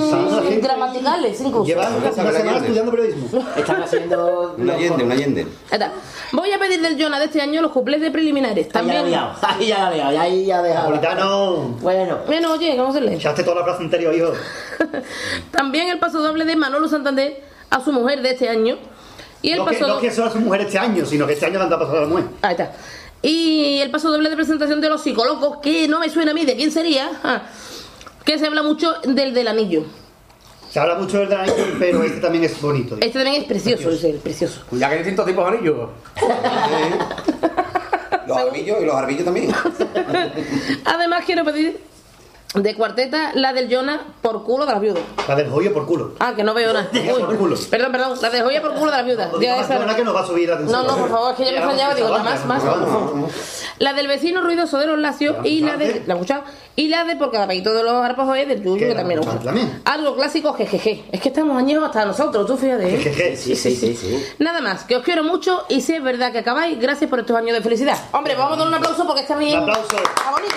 Están 0.04 0.36
la 0.36 0.42
gente- 0.42 0.60
gramaticales, 0.68 1.40
incluso. 1.40 1.64
Llevan 1.64 1.94
una 1.96 2.04
la 2.04 2.12
semana 2.12 2.56
estudiando 2.58 2.90
periodismo. 2.92 3.44
Están 3.56 3.82
haciendo. 3.82 4.54
Un 4.58 4.70
Allende, 4.70 5.02
un 5.04 5.10
Allende. 5.12 5.40
Ahí 5.42 5.48
está. 5.72 5.92
Voy 6.30 6.52
a 6.52 6.60
pedir 6.60 6.80
del 6.80 7.02
Jonah 7.02 7.18
de 7.18 7.24
este 7.24 7.40
año 7.40 7.60
los 7.60 7.72
cuplés 7.72 8.00
de 8.00 8.12
preliminares. 8.12 8.68
Ahí 8.72 8.86
ya 8.86 8.92
la 8.92 8.92
he 8.92 8.94
También. 8.94 9.10
liado, 9.10 9.32
ahí 9.42 9.66
ya 9.66 9.78
la 9.78 9.90
he 9.90 9.96
liado, 9.96 10.20
ahí 10.20 10.46
ya 10.46 10.58
ha 10.58 10.62
dejado. 10.62 10.84
Napolitano... 10.90 11.56
Bueno, 11.80 12.18
Bueno, 12.26 12.52
oye, 12.52 12.76
¿cómo 12.76 12.92
se 12.92 13.00
lee? 13.00 13.14
Echaste 13.14 13.42
toda 13.42 13.56
la 13.56 13.64
plaza 13.64 13.80
anterior, 13.82 14.14
hijo. 14.14 14.32
También 15.50 15.88
el 15.88 15.98
paso 15.98 16.20
doble 16.22 16.44
de 16.44 16.54
Manolo 16.54 16.86
Santander 16.88 17.42
a 17.68 17.80
su 17.84 17.90
mujer 17.92 18.22
de 18.22 18.30
este 18.30 18.48
año. 18.48 18.78
Y 19.42 19.50
el 19.52 19.58
No 19.58 19.66
que, 19.66 19.72
paso 19.78 19.88
no 19.88 19.98
que 20.00 20.10
solo 20.12 20.30
su 20.30 20.38
mujer 20.38 20.60
este 20.60 20.78
año, 20.78 21.04
sino 21.04 21.26
que 21.26 21.32
este 21.32 21.46
año 21.46 21.58
le 21.58 21.64
han 21.64 21.70
pasado 21.70 21.98
a 21.98 22.00
la 22.02 22.06
mujer. 22.06 22.24
Ahí 22.42 22.52
está. 22.52 22.72
Y 23.22 23.78
el 23.80 23.90
paso 23.90 24.10
doble 24.10 24.30
de 24.30 24.36
presentación 24.36 24.80
de 24.80 24.88
los 24.88 25.02
psicólogos, 25.02 25.58
que 25.58 25.88
no 25.88 26.00
me 26.00 26.08
suena 26.08 26.30
a 26.30 26.34
mí 26.34 26.44
de 26.44 26.56
quién 26.56 26.70
sería, 26.70 27.10
ah, 27.22 27.42
que 28.24 28.38
se 28.38 28.46
habla 28.46 28.62
mucho 28.62 28.94
del 29.04 29.34
del 29.34 29.48
anillo. 29.48 29.84
Se 30.70 30.78
habla 30.78 30.94
mucho 30.94 31.18
del 31.18 31.32
anillo, 31.32 31.66
pero 31.78 32.02
este 32.02 32.20
también 32.20 32.44
es 32.44 32.60
bonito. 32.60 32.94
Este 33.00 33.18
también 33.18 33.42
es 33.42 33.44
precioso, 33.48 33.90
es 33.90 34.04
el 34.04 34.16
precioso. 34.16 34.62
Ya 34.72 34.88
que 34.88 34.94
hay 34.94 34.98
distintos 35.00 35.26
tipos 35.26 35.50
de 35.50 35.58
anillos. 35.58 35.88
Los 38.26 38.36
arbillos 38.38 38.78
y 38.80 38.84
los 38.86 38.94
arbillos 38.94 39.24
también. 39.24 39.52
Además 40.84 41.24
quiero 41.26 41.44
pedir 41.44 41.89
de 42.54 42.74
cuarteta 42.74 43.30
la 43.34 43.52
del 43.52 43.72
Jonah 43.72 44.00
por 44.22 44.42
culo 44.42 44.66
de 44.66 44.72
las 44.72 44.80
viudas. 44.80 45.02
La 45.28 45.36
del 45.36 45.48
joyo 45.48 45.72
por 45.72 45.86
culo. 45.86 46.14
Ah, 46.18 46.32
que 46.34 46.42
no 46.42 46.52
veo 46.52 46.72
nada. 46.72 46.88
Por 46.90 47.36
culo. 47.38 47.56
Perdón, 47.70 47.92
perdón, 47.92 48.18
la 48.20 48.28
de 48.30 48.42
joya 48.42 48.60
por 48.60 48.74
culo 48.74 48.90
de 48.90 48.96
las 48.96 49.06
viudas. 49.06 49.30
No 49.32 49.38
esa- 49.40 49.94
que 49.96 50.04
nos 50.04 50.16
va 50.16 50.20
a 50.22 50.26
subir 50.26 50.48
la 50.48 50.56
No, 50.56 50.60
atención. 50.62 50.86
no, 50.86 50.96
por 50.96 51.10
favor, 51.10 51.30
es 51.30 51.36
que 51.36 51.44
ya 51.44 51.50
me 51.52 51.56
extrañaba, 51.58 51.94
digo, 51.94 52.08
nada 52.08 52.24
más, 52.24 52.44
más. 52.46 52.62
La 53.78 53.92
del 53.92 54.08
vecino 54.08 54.40
ruidoso 54.42 54.78
de 54.78 54.86
los 54.88 54.98
lacios 54.98 55.36
y 55.44 55.60
la 55.60 55.76
de. 55.76 56.02
¿La 56.06 56.14
escuchado? 56.14 56.42
Y 56.76 56.88
la 56.88 57.04
de 57.04 57.14
por 57.16 57.30
cada 57.30 57.46
paquito 57.46 57.72
de 57.72 57.82
los 57.84 57.92
arpajos 58.04 58.36
es 58.36 58.48
del 58.48 58.62
tuyo, 58.62 58.78
Que 58.78 58.94
la 58.94 59.00
también 59.00 59.20
lo 59.20 59.26
también. 59.26 59.82
Algo 59.84 60.16
clásico, 60.16 60.52
jejeje. 60.54 61.04
Es 61.12 61.20
que 61.20 61.28
estamos 61.28 61.56
añejos 61.56 61.84
hasta 61.84 62.04
nosotros, 62.04 62.46
tú 62.46 62.56
fíjate. 62.56 62.94
¿eh? 62.94 62.98
Jejeje. 62.98 63.36
sí, 63.36 63.54
sí, 63.54 63.76
sí, 63.76 63.94
sí. 63.94 64.24
Nada 64.40 64.60
más, 64.60 64.84
que 64.84 64.96
os 64.96 65.04
quiero 65.04 65.22
mucho 65.22 65.64
y 65.68 65.82
si 65.82 65.94
es 65.94 66.02
verdad 66.02 66.32
que 66.32 66.38
acabáis, 66.38 66.80
gracias 66.80 67.08
por 67.08 67.20
estos 67.20 67.36
años 67.36 67.54
de 67.56 67.62
felicidad. 67.62 67.96
Hombre, 68.12 68.34
vamos 68.34 68.54
a 68.54 68.58
dar 68.60 68.68
un 68.68 68.74
aplauso 68.74 69.06
porque 69.06 69.22
está 69.22 69.36
bien. 69.36 69.58
Un 69.62 69.70
aplauso. 69.70 69.96
Está 69.96 70.30
bonito. 70.32 70.56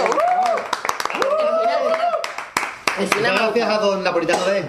Gracias 3.21 3.69
a 3.69 3.77
don 3.79 4.03
Napolitano 4.03 4.45
de... 4.45 4.63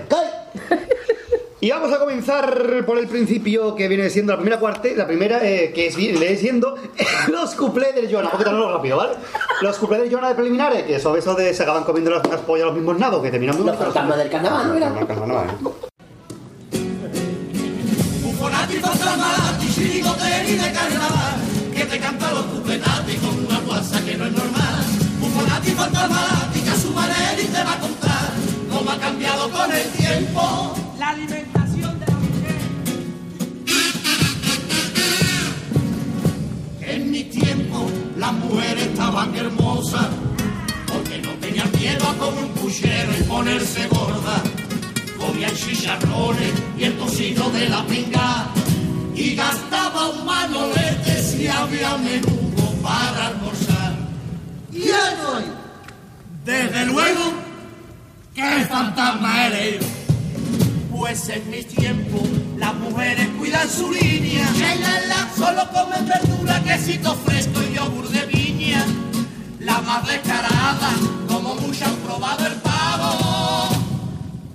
Y 1.61 1.71
vamos 1.71 1.91
a 1.95 1.99
comenzar 1.99 2.85
por 2.85 2.99
el 2.99 3.07
principio 3.07 3.75
que 3.75 3.89
viene 3.89 4.11
siendo 4.11 4.33
la 4.33 4.39
primera 4.39 4.61
cuarte, 4.61 4.95
la 4.95 5.07
primera 5.07 5.43
eh, 5.43 5.73
que 5.75 5.87
es, 5.87 5.97
viene 5.97 6.37
siendo 6.37 6.77
los 7.29 7.55
cuplés 7.55 7.95
del 7.95 8.13
Jonah. 8.13 8.27
Un 8.27 8.33
poquito 8.33 8.53
no 8.53 8.71
rápido, 8.71 8.99
¿vale? 8.99 9.15
Los 9.63 9.79
cuplés 9.79 10.03
del 10.03 10.13
Jonah 10.13 10.29
de 10.29 10.35
preliminares, 10.35 10.83
que 10.83 11.01
son 11.01 11.17
eso 11.17 11.35
de 11.35 11.55
se 11.55 11.63
acaban 11.63 11.85
comiendo 11.85 12.11
las, 12.11 12.27
las 12.29 12.43
pollas 12.43 12.67
los 12.67 12.75
mismos 12.75 12.99
nados, 12.99 13.23
que 13.23 13.31
terminan 13.31 13.57
muy 13.57 13.65
Los 13.65 13.79
fantasmas 13.79 14.19
del 14.19 14.29
de 20.57 20.73
carnaval, 20.73 21.37
que 21.75 21.85
te 21.87 21.99
cantan 21.99 22.35
los 22.35 22.45
cupletati 22.45 23.17
con 23.17 23.47
una 23.47 23.59
guasa 23.61 24.05
que 24.05 24.17
no 24.17 24.27
es 24.27 24.33
normal. 24.33 24.64
Bufonati, 25.65 25.71
fantasmati, 25.71 26.61
que 26.61 26.71
a 26.71 26.77
su 26.77 26.91
manera 26.91 27.43
y 27.43 27.47
te 27.47 27.65
va 27.65 27.73
a 27.73 27.81
contar 27.81 28.33
cómo 28.71 28.91
ha 28.91 28.99
cambiado 28.99 29.51
con 29.51 29.73
el 29.73 29.89
tiempo 29.91 30.75
la 30.99 31.09
alimentación 31.11 32.01
de 32.01 32.07
la 32.07 32.19
mujer. 32.19 32.57
En 36.81 37.11
mi 37.11 37.25
tiempo 37.25 37.91
las 38.19 38.33
mujeres 38.33 38.85
estaban 38.85 39.35
hermosas, 39.35 40.09
porque 40.87 41.19
no 41.19 41.31
tenían 41.41 41.71
miedo 41.79 42.09
a 42.09 42.15
comer 42.15 42.45
un 42.45 42.51
puchero 42.51 43.13
y 43.19 43.23
ponerse 43.25 43.89
gorda 43.89 44.43
comían 45.19 45.55
chicharrones 45.55 46.53
y 46.79 46.85
el 46.85 46.99
tocino 46.99 47.49
de 47.51 47.69
la 47.69 47.85
pinga 47.87 48.49
y 49.15 49.35
gastaba 49.35 50.11
un 50.11 50.27
manolete 50.27 51.23
si 51.23 51.47
había 51.47 51.97
menudo 51.97 52.73
para 52.83 53.29
almorzar. 53.29 53.74
Y 54.75 54.91
hoy, 54.91 55.45
desde 56.45 56.87
luego, 56.87 57.33
¿qué 58.35 58.67
fantasma 58.69 59.47
eres? 59.47 59.87
Pues 60.91 61.29
en 61.29 61.49
mi 61.49 61.63
tiempo 61.63 62.21
las 62.59 62.75
mujeres 62.75 63.29
cuidan 63.39 63.71
su 63.71 63.93
línea. 63.93 64.49
Solo 65.37 65.69
comen 65.73 66.09
verdura, 66.09 66.61
quesito 66.65 67.15
fresco 67.25 67.61
y 67.63 67.75
yogur 67.75 68.09
de 68.09 68.27
viña. 68.27 68.85
La 69.61 69.81
más 69.81 70.07
descarada, 70.09 70.91
como 71.29 71.55
muchas 71.55 71.89
han 71.89 71.97
probado 71.97 72.47
el 72.47 72.55
pavo. 72.55 73.69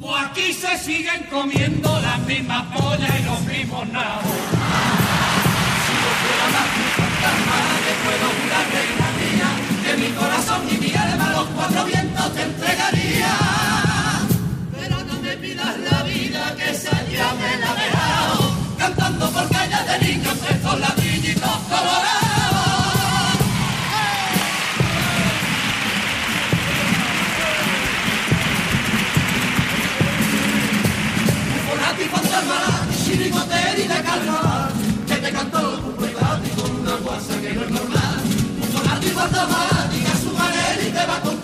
Pues 0.01 0.23
aquí 0.25 0.51
se 0.53 0.77
siguen 0.79 1.27
comiendo 1.29 1.97
las 2.01 2.19
mismas 2.25 2.63
pollas 2.75 3.19
y 3.19 3.23
los 3.23 3.41
mismos 3.41 3.87
nabos. 3.89 4.23
Si 5.85 5.93
yo 6.01 6.11
fuera 6.21 6.45
más 6.55 6.67
que 6.75 6.83
fantasma, 7.01 7.57
te 7.85 7.93
puedo 8.03 8.25
jurar, 8.35 8.65
reina 8.73 9.08
que 9.89 9.97
mi 9.97 10.09
corazón 10.09 10.61
y 10.69 10.77
mi 10.77 10.93
alma 10.93 11.29
los 11.31 11.47
cuatro 11.55 11.85
vientos 11.85 12.33
te 12.33 12.43
entregaría. 12.43 13.31
Pero 14.77 15.03
no 15.05 15.19
me 15.21 15.35
pidas 15.37 15.77
la 15.79 16.03
vida 16.03 16.55
que 16.57 16.69
esa 16.71 16.91
ya 17.07 17.33
me 17.33 17.57
la 17.57 17.73
dejado, 17.73 18.51
cantando 18.77 19.31
por 19.31 19.49
calles 19.49 19.85
de 19.87 20.07
niños 20.07 20.35
estos 20.49 20.79
ladrillitos 20.79 21.57
colorados. 21.69 22.19
Fantasma, 32.11 32.87
chirigoteri 33.05 33.81
de 33.81 34.01
carnaval, 34.01 34.71
que 35.05 35.15
te 35.15 35.31
cantó 35.31 35.79
un 35.85 35.93
poetati 35.93 36.49
con 36.51 36.71
una 36.79 36.95
guasa 36.95 37.41
que 37.41 37.53
no 37.53 37.61
es 37.63 37.69
normal. 37.69 38.19
Un 38.61 38.67
fonati 38.69 39.07
fantasma, 39.09 39.59
diga 39.59 39.69
su 39.69 39.78
te 40.99 41.05
va 41.07 41.15
a 41.15 41.38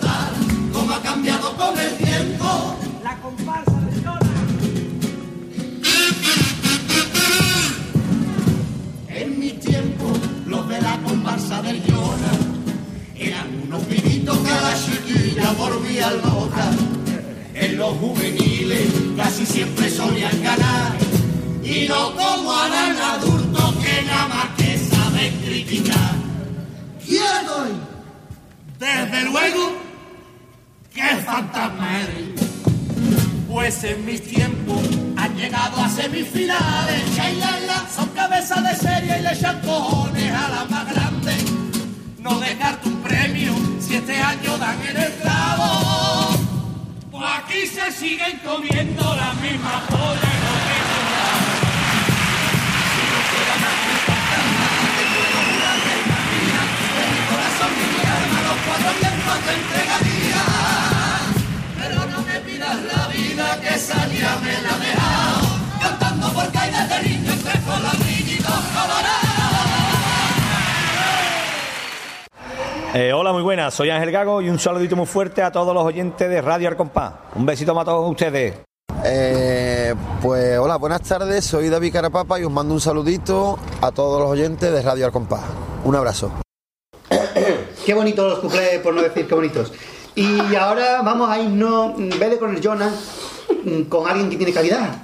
Soy 73.76 73.90
Ángel 73.90 74.10
Gago 74.10 74.40
y 74.40 74.48
un 74.48 74.58
saludito 74.58 74.96
muy 74.96 75.04
fuerte 75.04 75.42
a 75.42 75.52
todos 75.52 75.74
los 75.74 75.84
oyentes 75.84 76.30
de 76.30 76.40
Radio 76.40 76.68
Arcompá. 76.68 77.24
Un 77.34 77.44
besito 77.44 77.74
para 77.74 77.84
todos 77.84 78.10
ustedes. 78.10 78.54
Eh, 79.04 79.94
pues 80.22 80.58
hola, 80.58 80.76
buenas 80.76 81.02
tardes, 81.02 81.44
soy 81.44 81.68
David 81.68 81.92
Carapapa 81.92 82.40
y 82.40 82.44
os 82.44 82.50
mando 82.50 82.72
un 82.72 82.80
saludito 82.80 83.58
a 83.82 83.92
todos 83.92 84.18
los 84.18 84.30
oyentes 84.30 84.72
de 84.72 84.80
Radio 84.80 85.04
Arcompás. 85.04 85.42
Un 85.84 85.94
abrazo. 85.94 86.32
Qué 87.84 87.92
bonitos 87.92 88.30
los 88.30 88.38
cuplés, 88.38 88.80
por 88.80 88.94
no 88.94 89.02
decir 89.02 89.28
qué 89.28 89.34
bonitos. 89.34 89.70
Y 90.14 90.54
ahora 90.54 91.02
vamos 91.02 91.28
a 91.28 91.38
irnos, 91.38 91.98
en 91.98 92.18
vez 92.18 92.30
de 92.30 92.38
con 92.38 92.56
el 92.56 92.62
Jonas, 92.62 92.94
mm, 93.62 93.82
con 93.90 94.08
alguien 94.08 94.30
que 94.30 94.36
tiene 94.38 94.54
calidad. 94.54 95.02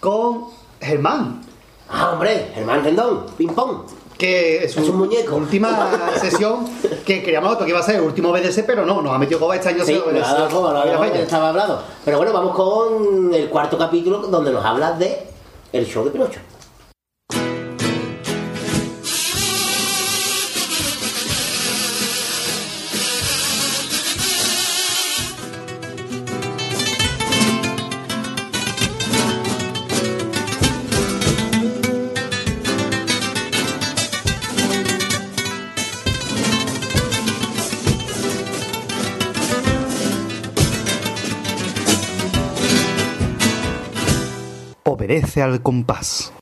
Con 0.00 0.46
Germán. 0.80 1.40
Ah, 1.88 2.10
hombre, 2.14 2.50
Germán 2.52 2.82
Rendón, 2.82 3.26
ping 3.38 3.54
pong. 3.54 4.01
Que 4.22 4.62
es, 4.62 4.76
un 4.76 4.98
muñeco. 4.98 5.34
Última 5.34 5.90
sesión 6.20 6.64
que 7.04 7.24
creíamos 7.24 7.56
que 7.56 7.68
iba 7.68 7.80
a 7.80 7.82
ser 7.82 7.96
el 7.96 8.02
último 8.02 8.30
BDS, 8.30 8.62
pero 8.64 8.86
no, 8.86 9.02
nos 9.02 9.12
ha 9.12 9.18
metido 9.18 9.40
coba 9.40 9.56
este 9.56 9.70
año. 9.70 9.84
Sí, 9.84 10.00
estaba 11.16 11.48
hablando. 11.48 11.82
Pero 12.04 12.18
bueno, 12.18 12.32
vamos 12.32 12.54
con 12.54 13.34
el 13.34 13.48
cuarto 13.48 13.76
capítulo 13.76 14.18
donde 14.18 14.52
nos 14.52 14.64
habla 14.64 14.92
de 14.92 15.26
el 15.72 15.86
show 15.86 16.04
de 16.04 16.12
Pinocho. 16.12 16.38
Obedece 45.32 45.42
al 45.42 45.62
compás. 45.62 46.32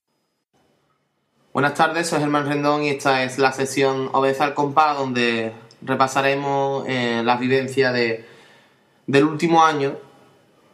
Buenas 1.53 1.75
tardes, 1.75 2.09
soy 2.09 2.19
Germán 2.19 2.49
Rendón 2.49 2.83
y 2.83 2.89
esta 2.89 3.23
es 3.23 3.39
la 3.39 3.53
sesión 3.53 4.09
Obedece 4.13 4.43
al 4.43 4.55
compás 4.55 4.99
donde 4.99 5.53
repasaremos 5.83 6.85
eh, 6.89 7.23
las 7.25 7.39
vivencias 7.39 7.95
de, 7.95 8.25
del 9.07 9.25
último 9.25 9.65
año 9.65 9.97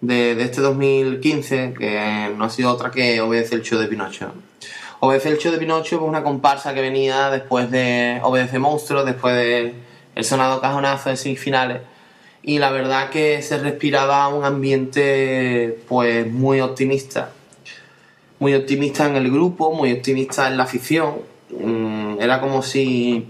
de, 0.00 0.34
de 0.34 0.44
este 0.44 0.62
2015 0.62 1.74
que 1.78 2.32
no 2.34 2.44
ha 2.44 2.50
sido 2.50 2.72
otra 2.72 2.90
que 2.90 3.20
Obedece 3.20 3.54
el 3.54 3.62
show 3.62 3.78
de 3.78 3.86
Pinocho. 3.86 4.32
Obedece 5.00 5.28
el 5.28 5.36
show 5.36 5.52
de 5.52 5.58
Pinocho 5.58 5.96
es 5.96 6.02
una 6.02 6.22
comparsa 6.22 6.72
que 6.72 6.80
venía 6.80 7.28
después 7.28 7.70
de 7.70 8.20
Obedece 8.22 8.58
Monstruo, 8.58 9.04
después 9.04 9.34
de 9.36 9.74
el 10.14 10.24
sonado 10.24 10.62
cajonazo 10.62 11.10
de 11.10 11.18
semifinales 11.18 11.82
y 12.40 12.60
la 12.60 12.70
verdad 12.70 13.10
que 13.10 13.42
se 13.42 13.58
respiraba 13.58 14.28
un 14.28 14.44
ambiente 14.46 15.82
pues 15.86 16.26
muy 16.26 16.62
optimista 16.62 17.32
muy 18.38 18.54
optimista 18.54 19.06
en 19.06 19.16
el 19.16 19.30
grupo, 19.30 19.72
muy 19.72 19.92
optimista 19.92 20.48
en 20.48 20.56
la 20.56 20.64
afición. 20.64 21.16
Mm, 21.50 22.20
Era 22.20 22.40
como 22.40 22.62
si, 22.62 23.28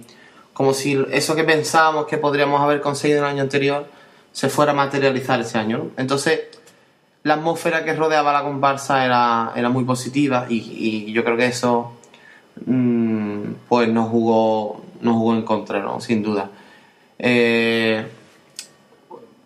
como 0.52 0.72
si 0.72 1.04
eso 1.10 1.34
que 1.34 1.44
pensábamos 1.44 2.06
que 2.06 2.18
podríamos 2.18 2.60
haber 2.60 2.80
conseguido 2.80 3.20
el 3.20 3.24
año 3.26 3.42
anterior 3.42 3.86
se 4.32 4.48
fuera 4.48 4.72
a 4.72 4.74
materializar 4.74 5.40
ese 5.40 5.58
año. 5.58 5.90
Entonces, 5.96 6.40
la 7.22 7.34
atmósfera 7.34 7.84
que 7.84 7.94
rodeaba 7.94 8.32
la 8.32 8.42
comparsa 8.42 9.04
era, 9.04 9.52
era 9.56 9.68
muy 9.68 9.84
positiva 9.84 10.46
y, 10.48 10.56
y 10.56 11.12
yo 11.12 11.24
creo 11.24 11.36
que 11.36 11.46
eso 11.46 11.92
mm, 12.66 13.42
pues 13.68 13.88
nos 13.88 14.08
jugó, 14.10 14.82
nos 15.00 15.14
jugó 15.16 15.34
en 15.34 15.42
contra, 15.42 15.80
¿no? 15.80 16.00
sin 16.00 16.22
duda. 16.22 16.50
Eh, 17.18 18.06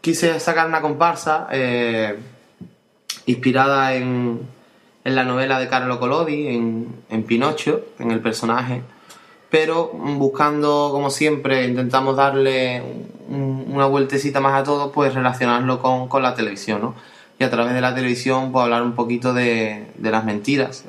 quise 0.01 0.41
sacar 0.41 0.67
una 0.67 0.81
comparsa 0.81 1.47
eh, 1.53 2.19
inspirada 3.27 3.95
en, 3.95 4.41
en 5.05 5.15
la 5.15 5.25
novela 5.25 5.59
de 5.59 5.69
Carlo 5.69 5.99
Collodi, 5.99 6.49
en, 6.49 6.89
en 7.09 7.23
Pinocho, 7.25 7.81
en 7.99 8.11
el 8.11 8.21
personaje, 8.21 8.83
pero 9.51 9.89
buscando, 9.93 10.91
como 10.93 11.11
siempre, 11.11 11.65
intentamos 11.67 12.17
darle 12.17 12.83
un- 13.29 13.65
una 13.69 13.87
vueltecita 13.87 14.41
más 14.41 14.55
a 14.61 14.63
todo, 14.65 14.93
pues 14.93 15.15
relacionarlo 15.15 15.81
con, 15.81 16.09
con 16.09 16.23
la 16.23 16.35
televisión, 16.35 16.81
¿no? 16.83 16.95
Y 17.39 17.45
a 17.45 17.51
través 17.51 17.73
de 17.75 17.81
la 17.81 17.95
televisión, 17.95 18.53
pues 18.53 18.65
hablar 18.65 18.83
un 18.83 18.93
poquito 18.95 19.33
de, 19.33 19.87
de 19.97 20.11
las 20.11 20.25
mentiras, 20.25 20.85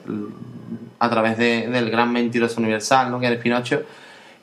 a 0.99 1.09
través 1.09 1.37
de- 1.37 1.67
del 1.69 1.89
gran 1.89 2.11
mentiroso 2.11 2.59
universal, 2.59 3.09
¿no? 3.09 3.19
Que 3.19 3.31
es 3.31 3.39
Pinocho, 3.39 3.81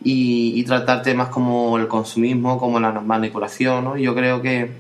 y, 0.03 0.53
y 0.59 0.65
tratar 0.65 1.03
temas 1.03 1.29
como 1.29 1.77
el 1.79 1.87
consumismo, 1.89 2.59
como 2.59 2.81
la 2.81 2.93
manipulación, 2.93 3.85
¿no? 3.85 3.97
Yo 3.97 4.15
creo 4.15 4.41
que 4.43 4.71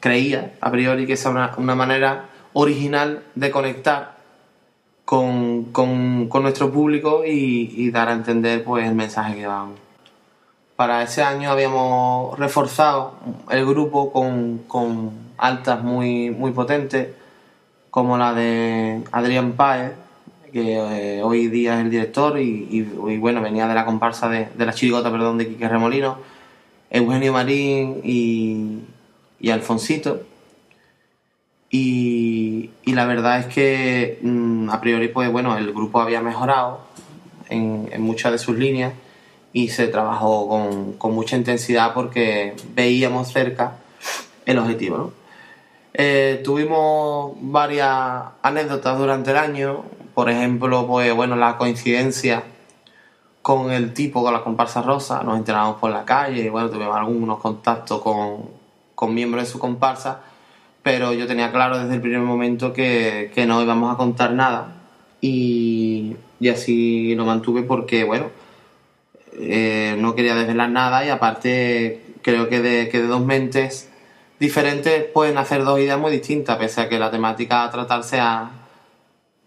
creía 0.00 0.54
a 0.60 0.70
priori 0.70 1.06
que 1.06 1.12
era 1.12 1.30
una, 1.30 1.52
una 1.56 1.74
manera 1.74 2.24
original 2.54 3.22
de 3.34 3.50
conectar 3.50 4.16
con, 5.04 5.64
con- 5.72 6.28
con 6.28 6.42
nuestro 6.42 6.70
público 6.72 7.22
y, 7.26 7.90
dar 7.90 8.08
a 8.08 8.12
entender 8.12 8.64
pues 8.64 8.86
el 8.86 8.94
mensaje 8.94 9.34
que 9.36 9.42
dábamos. 9.42 9.78
Para 10.76 11.02
ese 11.02 11.22
año 11.22 11.50
habíamos 11.50 12.38
reforzado 12.38 13.14
el 13.50 13.66
grupo 13.66 14.12
con, 14.12 14.58
con 14.66 15.10
altas 15.38 15.82
muy, 15.82 16.30
muy 16.30 16.52
potentes, 16.52 17.08
como 17.90 18.16
la 18.16 18.32
de 18.32 19.02
Adrián 19.12 19.52
Páez, 19.52 19.92
que 20.52 20.76
eh, 21.18 21.22
hoy 21.22 21.48
día 21.48 21.74
es 21.74 21.80
el 21.84 21.90
director 21.90 22.38
y, 22.38 22.82
bueno, 23.18 23.40
venía 23.42 23.66
de 23.68 23.74
la 23.74 23.84
comparsa 23.84 24.28
de, 24.28 24.48
de 24.54 24.66
la 24.66 24.72
chirigota, 24.72 25.10
perdón, 25.10 25.38
de 25.38 25.48
Quique 25.48 25.68
Remolino, 25.68 26.16
Eugenio 26.90 27.32
Marín 27.32 28.00
y, 28.04 28.80
y 29.40 29.50
Alfonsito. 29.50 30.22
Y, 31.74 32.70
la 32.84 33.06
verdad 33.06 33.38
es 33.38 33.46
que 33.46 34.18
mm, 34.20 34.68
a 34.68 34.80
priori, 34.82 35.08
pues 35.08 35.32
bueno, 35.32 35.56
el 35.56 35.72
grupo 35.72 36.00
había 36.00 36.20
mejorado 36.20 36.80
en, 37.48 37.90
muchas 38.02 38.32
de 38.32 38.38
sus 38.38 38.58
líneas 38.58 38.92
y 39.54 39.68
se 39.68 39.88
trabajó 39.88 40.96
con, 40.98 41.14
mucha 41.14 41.36
intensidad 41.36 41.94
porque 41.94 42.54
veíamos 42.74 43.32
cerca 43.32 43.78
el 44.44 44.58
objetivo. 44.58 45.14
Eh, 45.94 46.42
tuvimos 46.44 47.32
varias 47.40 48.24
anécdotas 48.42 48.98
durante 48.98 49.30
el 49.30 49.38
año, 49.38 49.84
por 50.12 50.28
ejemplo, 50.28 50.86
pues 50.86 51.14
bueno, 51.14 51.36
la 51.36 51.56
coincidencia 51.56 52.44
con 53.40 53.70
el 53.70 53.94
tipo 53.94 54.22
con 54.22 54.34
la 54.34 54.44
comparsa 54.44 54.82
rosa, 54.82 55.22
nos 55.22 55.38
enteramos 55.38 55.76
por 55.78 55.90
la 55.90 56.04
calle 56.04 56.42
y 56.42 56.48
bueno, 56.50 56.68
tuvimos 56.68 56.96
algunos 56.96 57.38
contactos 57.38 58.02
con, 58.02 58.50
con 58.94 59.14
miembros 59.14 59.44
de 59.44 59.50
su 59.50 59.58
comparsa, 59.58 60.20
pero 60.82 61.12
yo 61.12 61.26
tenía 61.26 61.52
claro 61.52 61.78
desde 61.78 61.94
el 61.94 62.00
primer 62.00 62.20
momento 62.20 62.72
que, 62.72 63.30
que 63.34 63.46
no 63.46 63.62
íbamos 63.62 63.92
a 63.92 63.96
contar 63.96 64.32
nada 64.32 64.74
y, 65.20 66.16
y 66.40 66.48
así 66.48 67.14
lo 67.14 67.24
mantuve 67.24 67.62
porque 67.62 68.04
bueno, 68.04 68.30
eh, 69.38 69.96
no 69.98 70.14
quería 70.14 70.34
desvelar 70.34 70.70
nada 70.70 71.04
y 71.06 71.08
aparte 71.08 72.02
creo 72.22 72.48
que 72.48 72.60
de, 72.60 72.88
que 72.88 73.00
de 73.00 73.06
dos 73.06 73.24
mentes 73.24 73.88
diferentes 74.38 75.04
pueden 75.04 75.38
hacer 75.38 75.64
dos 75.64 75.78
ideas 75.78 76.00
muy 76.00 76.10
distintas, 76.10 76.58
pese 76.58 76.80
a 76.80 76.88
que 76.88 76.98
la 76.98 77.12
temática 77.12 77.62
a 77.62 77.70
tratar 77.70 78.02
sea, 78.02 78.50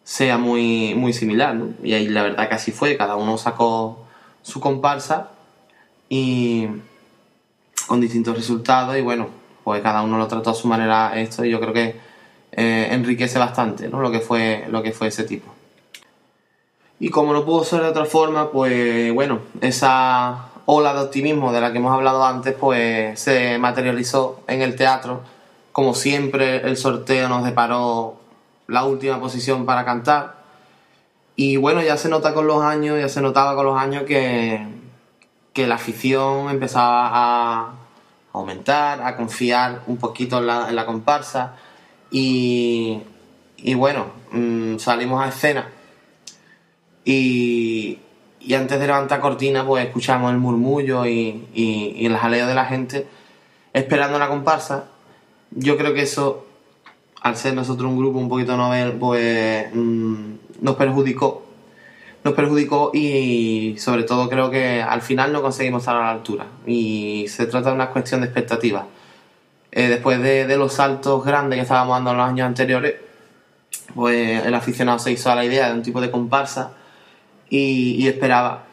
sea 0.05 0.37
muy, 0.37 0.95
muy 0.95 1.11
similar. 1.11 1.53
¿no? 1.53 1.73
Y 1.83 1.93
ahí 1.93 2.07
la 2.07 2.23
verdad 2.23 2.47
que 2.47 2.55
así 2.55 2.71
fue, 2.71 2.95
cada 2.95 3.17
uno 3.17 3.37
sacó 3.37 4.07
su 4.41 4.61
comparsa 4.61 5.31
y 6.07 6.67
con 7.87 7.99
distintos 7.99 8.37
resultados 8.37 8.97
y 8.97 9.01
bueno, 9.01 9.29
pues 9.65 9.81
cada 9.81 10.03
uno 10.03 10.19
lo 10.19 10.27
trató 10.27 10.51
a 10.51 10.53
su 10.53 10.67
manera 10.67 11.19
esto 11.19 11.43
y 11.43 11.49
yo 11.49 11.59
creo 11.59 11.73
que 11.73 11.95
eh, 12.51 12.87
enriquece 12.91 13.39
bastante 13.39 13.89
¿no? 13.89 13.99
lo, 13.99 14.11
que 14.11 14.19
fue, 14.19 14.65
lo 14.69 14.83
que 14.83 14.91
fue 14.91 15.07
ese 15.07 15.23
tipo. 15.23 15.51
Y 16.99 17.09
como 17.09 17.33
no 17.33 17.43
pudo 17.43 17.63
ser 17.63 17.81
de 17.81 17.87
otra 17.87 18.05
forma, 18.05 18.51
pues 18.51 19.11
bueno, 19.11 19.39
esa 19.61 20.49
ola 20.65 20.93
de 20.93 21.01
optimismo 21.01 21.51
de 21.51 21.61
la 21.61 21.71
que 21.71 21.79
hemos 21.79 21.91
hablado 21.91 22.23
antes, 22.23 22.53
pues 22.53 23.19
se 23.19 23.57
materializó 23.57 24.41
en 24.47 24.61
el 24.61 24.75
teatro. 24.75 25.21
Como 25.71 25.95
siempre, 25.95 26.57
el 26.57 26.77
sorteo 26.77 27.27
nos 27.27 27.43
deparó 27.43 28.17
la 28.67 28.85
última 28.85 29.19
posición 29.19 29.65
para 29.65 29.83
cantar. 29.83 30.35
Y 31.35 31.57
bueno, 31.57 31.81
ya 31.81 31.97
se 31.97 32.07
nota 32.07 32.35
con 32.35 32.45
los 32.45 32.63
años, 32.63 32.99
ya 32.99 33.09
se 33.09 33.19
notaba 33.19 33.55
con 33.55 33.65
los 33.65 33.77
años 33.79 34.03
que, 34.03 34.63
que 35.53 35.65
la 35.65 35.75
afición 35.75 36.51
empezaba 36.51 37.09
a 37.11 37.84
aumentar, 38.39 39.01
a 39.01 39.15
confiar 39.15 39.81
un 39.87 39.97
poquito 39.97 40.37
en 40.39 40.47
la, 40.47 40.85
comparsa. 40.85 41.55
Y, 42.11 42.99
y 43.57 43.73
bueno, 43.73 44.05
mm, 44.31 44.77
salimos 44.77 45.23
a 45.23 45.29
escena 45.29 45.69
y, 47.03 47.99
y 48.39 48.53
antes 48.53 48.79
de 48.79 48.87
levantar 48.87 49.19
cortina, 49.19 49.65
pues 49.65 49.85
escuchamos 49.85 50.31
el 50.31 50.37
murmullo 50.37 51.05
y, 51.05 51.47
y- 51.53 51.93
y 51.97 52.05
el 52.05 52.17
jaleo 52.17 52.47
de 52.47 52.55
la 52.55 52.65
gente 52.65 53.07
esperando 53.73 54.17
la 54.19 54.27
comparsa. 54.27 54.85
Yo 55.51 55.77
creo 55.77 55.93
que 55.93 56.01
eso, 56.03 56.45
al 57.21 57.37
ser 57.37 57.53
nosotros 57.53 57.89
un 57.91 57.97
grupo 57.97 58.17
un 58.19 58.29
poquito 58.29 58.57
novel, 58.57 58.93
pues 58.93 59.67
mm, 59.73 60.33
nos 60.61 60.75
perjudicó. 60.75 61.44
Nos 62.25 62.33
perjudicó 62.33 62.89
y 62.91 63.77
sobre 63.77 64.03
todo 64.03 64.27
creo 64.27 64.49
que 64.49 64.81
al 64.81 65.01
final 65.01 65.31
no 65.31 65.41
conseguimos 65.43 65.83
estar 65.83 65.95
a 65.95 65.99
la 65.99 66.11
altura. 66.11 66.47
Y 66.65 67.27
se 67.29 67.45
trata 67.45 67.69
de 67.69 67.75
una 67.75 67.91
cuestión 67.91 68.21
de 68.21 68.25
expectativas. 68.25 68.85
Eh, 69.71 69.87
después 69.87 70.19
de, 70.21 70.57
los 70.57 70.73
saltos 70.73 71.23
grandes 71.23 71.57
que 71.57 71.61
estábamos 71.61 71.95
dando 71.95 72.11
en 72.11 72.17
los 72.17 72.27
años 72.27 72.47
anteriores, 72.47 72.95
pues 73.93 74.43
el 74.43 74.55
aficionado 74.55 74.97
se 74.97 75.11
hizo 75.11 75.31
a 75.31 75.35
la 75.35 75.45
idea 75.45 75.67
de 75.67 75.75
un 75.75 75.83
tipo 75.83 76.01
de 76.01 76.09
comparsa 76.09 76.71
y, 77.47 78.03
y 78.03 78.07
esperaba 78.07 78.63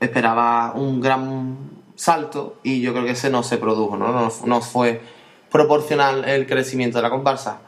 esperaba 0.00 0.72
un 0.74 1.00
gran 1.00 1.56
salto 1.94 2.58
y 2.62 2.80
yo 2.80 2.92
creo 2.92 3.04
que 3.04 3.12
ese 3.12 3.30
no 3.30 3.42
se 3.42 3.58
produjo, 3.58 3.96
¿no? 3.96 4.12
No, 4.12 4.32
no 4.44 4.60
fue 4.60 5.00
proporcional 5.50 6.28
el 6.28 6.46
crecimiento 6.46 6.98
de 6.98 7.02
la 7.02 7.10
comparsa. 7.10 7.60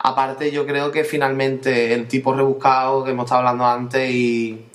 Aparte 0.00 0.52
yo 0.52 0.66
creo 0.66 0.92
que 0.92 1.04
finalmente 1.04 1.92
el 1.92 2.06
tipo 2.06 2.34
rebuscado 2.34 3.04
que 3.04 3.10
hemos 3.10 3.24
estado 3.24 3.40
hablando 3.40 3.66
antes 3.66 4.10
y, 4.10 4.68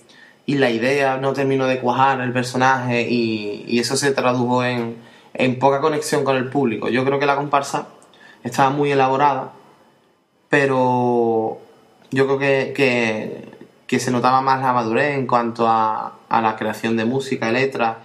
y 0.45 0.55
la 0.55 0.69
idea 0.69 1.17
no 1.17 1.33
terminó 1.33 1.65
de 1.67 1.79
cuajar 1.79 2.19
el 2.21 2.33
personaje 2.33 3.07
y, 3.09 3.63
y 3.67 3.79
eso 3.79 3.95
se 3.95 4.11
tradujo 4.11 4.63
en, 4.63 4.97
poca 5.59 5.79
conexión 5.79 6.23
con 6.23 6.35
el 6.35 6.49
público. 6.49 6.89
Yo 6.89 7.05
creo 7.05 7.19
que 7.19 7.25
la 7.25 7.35
comparsa 7.35 7.87
estaba 8.43 8.69
muy 8.69 8.91
elaborada, 8.91 9.51
pero 10.49 11.59
yo 12.11 12.25
creo 12.27 12.39
que, 12.39 13.53
se 13.97 14.11
notaba 14.11 14.41
más 14.41 14.59
la 14.59 14.73
madurez 14.73 15.15
en 15.15 15.27
cuanto 15.27 15.67
a, 15.67 16.13
la 16.29 16.55
creación 16.57 16.97
de 16.97 17.05
música, 17.05 17.47
de 17.47 17.53
letras, 17.53 17.97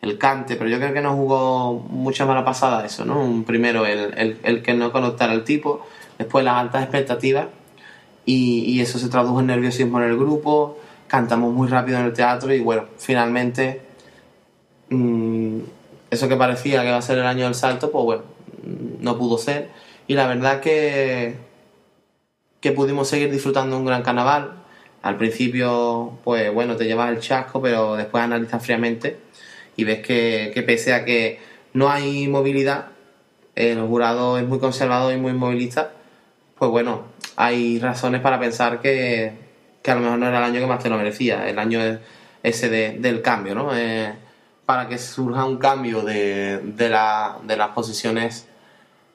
el 0.00 0.18
cante, 0.18 0.56
pero 0.56 0.70
yo 0.70 0.78
creo 0.78 0.94
que 0.94 1.00
nos 1.00 1.14
jugó 1.14 1.74
mucha 1.74 2.24
mala 2.26 2.44
pasada 2.44 2.84
eso, 2.84 3.04
¿no? 3.04 3.44
Primero 3.44 3.86
el, 3.86 4.38
el, 4.42 4.62
que 4.62 4.74
no 4.74 4.90
conectara 4.92 5.32
el 5.32 5.44
tipo, 5.44 5.86
después 6.18 6.44
las 6.44 6.54
altas 6.56 6.82
expectativas 6.82 7.46
y, 8.24 8.80
eso 8.80 8.98
se 8.98 9.08
tradujo 9.08 9.40
en 9.40 9.46
nerviosismo 9.46 10.00
en 10.00 10.10
el 10.10 10.16
grupo, 10.16 10.78
cantamos 11.06 11.52
muy 11.52 11.68
rápido 11.68 11.98
en 11.98 12.06
el 12.06 12.12
teatro 12.12 12.52
y 12.52 12.60
bueno, 12.60 12.84
finalmente 12.98 13.82
mm, 14.90 15.58
eso 16.10 16.28
que 16.28 16.36
parecía 16.36 16.82
que 16.82 16.88
iba 16.88 16.96
a 16.96 17.02
ser 17.02 17.18
el 17.18 17.26
año 17.26 17.44
del 17.44 17.54
salto, 17.54 17.90
pues 17.90 18.04
bueno, 18.04 18.22
no 19.00 19.18
pudo 19.18 19.38
ser 19.38 19.70
y 20.06 20.14
la 20.14 20.26
verdad 20.26 20.60
que 20.60 21.36
que 22.62 22.70
pudimos 22.70 23.08
seguir 23.08 23.30
disfrutando 23.30 23.76
un 23.76 23.84
gran 23.84 24.02
carnaval. 24.02 24.52
Al 25.02 25.16
principio, 25.16 26.18
pues 26.22 26.54
bueno, 26.54 26.76
te 26.76 26.84
llevas 26.84 27.10
el 27.10 27.18
chasco, 27.18 27.60
pero 27.60 27.96
después 27.96 28.22
analizas 28.22 28.64
fríamente 28.64 29.18
y 29.76 29.82
ves 29.82 30.00
que, 30.00 30.52
que 30.54 30.62
pese 30.62 30.94
a 30.94 31.04
que 31.04 31.40
no 31.74 31.90
hay 31.90 32.28
movilidad, 32.28 32.86
el 33.56 33.80
jurado 33.80 34.38
es 34.38 34.46
muy 34.46 34.60
conservador 34.60 35.12
y 35.12 35.16
muy 35.16 35.32
movilista, 35.32 35.92
pues 36.62 36.70
bueno, 36.70 37.02
hay 37.34 37.80
razones 37.80 38.20
para 38.20 38.38
pensar 38.38 38.80
que, 38.80 39.32
que 39.82 39.90
a 39.90 39.96
lo 39.96 40.00
mejor 40.02 40.18
no 40.20 40.28
era 40.28 40.38
el 40.38 40.44
año 40.44 40.60
que 40.60 40.66
más 40.68 40.80
te 40.80 40.88
lo 40.88 40.96
merecía, 40.96 41.48
el 41.48 41.58
año 41.58 41.80
ese 42.44 42.68
de- 42.68 42.98
del 43.00 43.20
cambio, 43.20 43.52
¿no? 43.56 43.76
Eh, 43.76 44.14
para 44.64 44.86
que 44.86 44.96
surja 44.96 45.44
un 45.44 45.56
cambio 45.58 46.02
de, 46.02 46.58
de, 46.58 46.88
la- 46.88 47.36
de 47.42 47.56
las 47.56 47.70
posiciones 47.70 48.46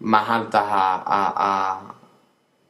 más 0.02 0.30
altas 0.30 0.62
a, 0.68 1.04
a- 1.08 1.82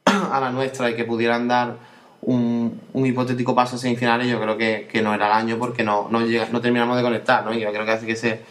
a- 0.36 0.38
la 0.38 0.50
nuestra 0.50 0.88
y 0.88 0.94
que 0.94 1.02
pudieran 1.04 1.48
dar 1.48 1.74
un, 2.22 2.80
un 2.92 3.04
hipotético 3.04 3.56
paso 3.56 3.74
a 3.74 3.78
semifinales, 3.80 4.28
yo 4.28 4.40
creo 4.40 4.56
que, 4.56 4.88
que 4.88 5.02
no 5.02 5.12
era 5.12 5.26
el 5.26 5.32
año 5.32 5.58
porque 5.58 5.82
no, 5.82 6.06
no, 6.08 6.20
llega- 6.24 6.50
no 6.52 6.60
terminamos 6.60 6.96
de 6.96 7.02
conectar, 7.02 7.44
¿no? 7.44 7.52
Y 7.52 7.58
yo 7.58 7.72
creo 7.72 7.84
que 7.84 7.90
hay 7.90 8.06
que 8.06 8.14
ser 8.14 8.42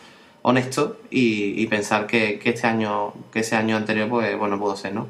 honesto 0.42 0.98
y, 1.10 1.54
y 1.62 1.68
pensar 1.68 2.06
que, 2.06 2.38
que 2.38 2.50
este 2.50 2.68
año, 2.68 3.14
que 3.32 3.40
ese 3.40 3.56
año 3.56 3.78
anterior, 3.78 4.10
pues 4.10 4.38
bueno, 4.38 4.60
pudo 4.60 4.76
ser, 4.76 4.94
¿no? 4.94 5.08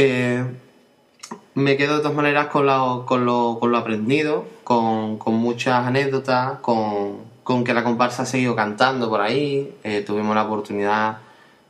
Eh, 0.00 0.44
me 1.54 1.76
quedo 1.76 1.96
de 1.96 2.02
todas 2.02 2.14
maneras 2.14 2.46
con 2.46 2.66
lo, 2.66 3.04
con 3.04 3.26
lo, 3.26 3.58
con 3.58 3.72
lo 3.72 3.78
aprendido, 3.78 4.44
con, 4.62 5.18
con 5.18 5.34
muchas 5.34 5.84
anécdotas, 5.84 6.60
con, 6.60 7.16
con 7.42 7.64
que 7.64 7.74
la 7.74 7.82
comparsa 7.82 8.22
ha 8.22 8.26
seguido 8.26 8.54
cantando 8.54 9.10
por 9.10 9.20
ahí. 9.20 9.74
Eh, 9.82 10.04
tuvimos 10.06 10.36
la 10.36 10.44
oportunidad 10.44 11.18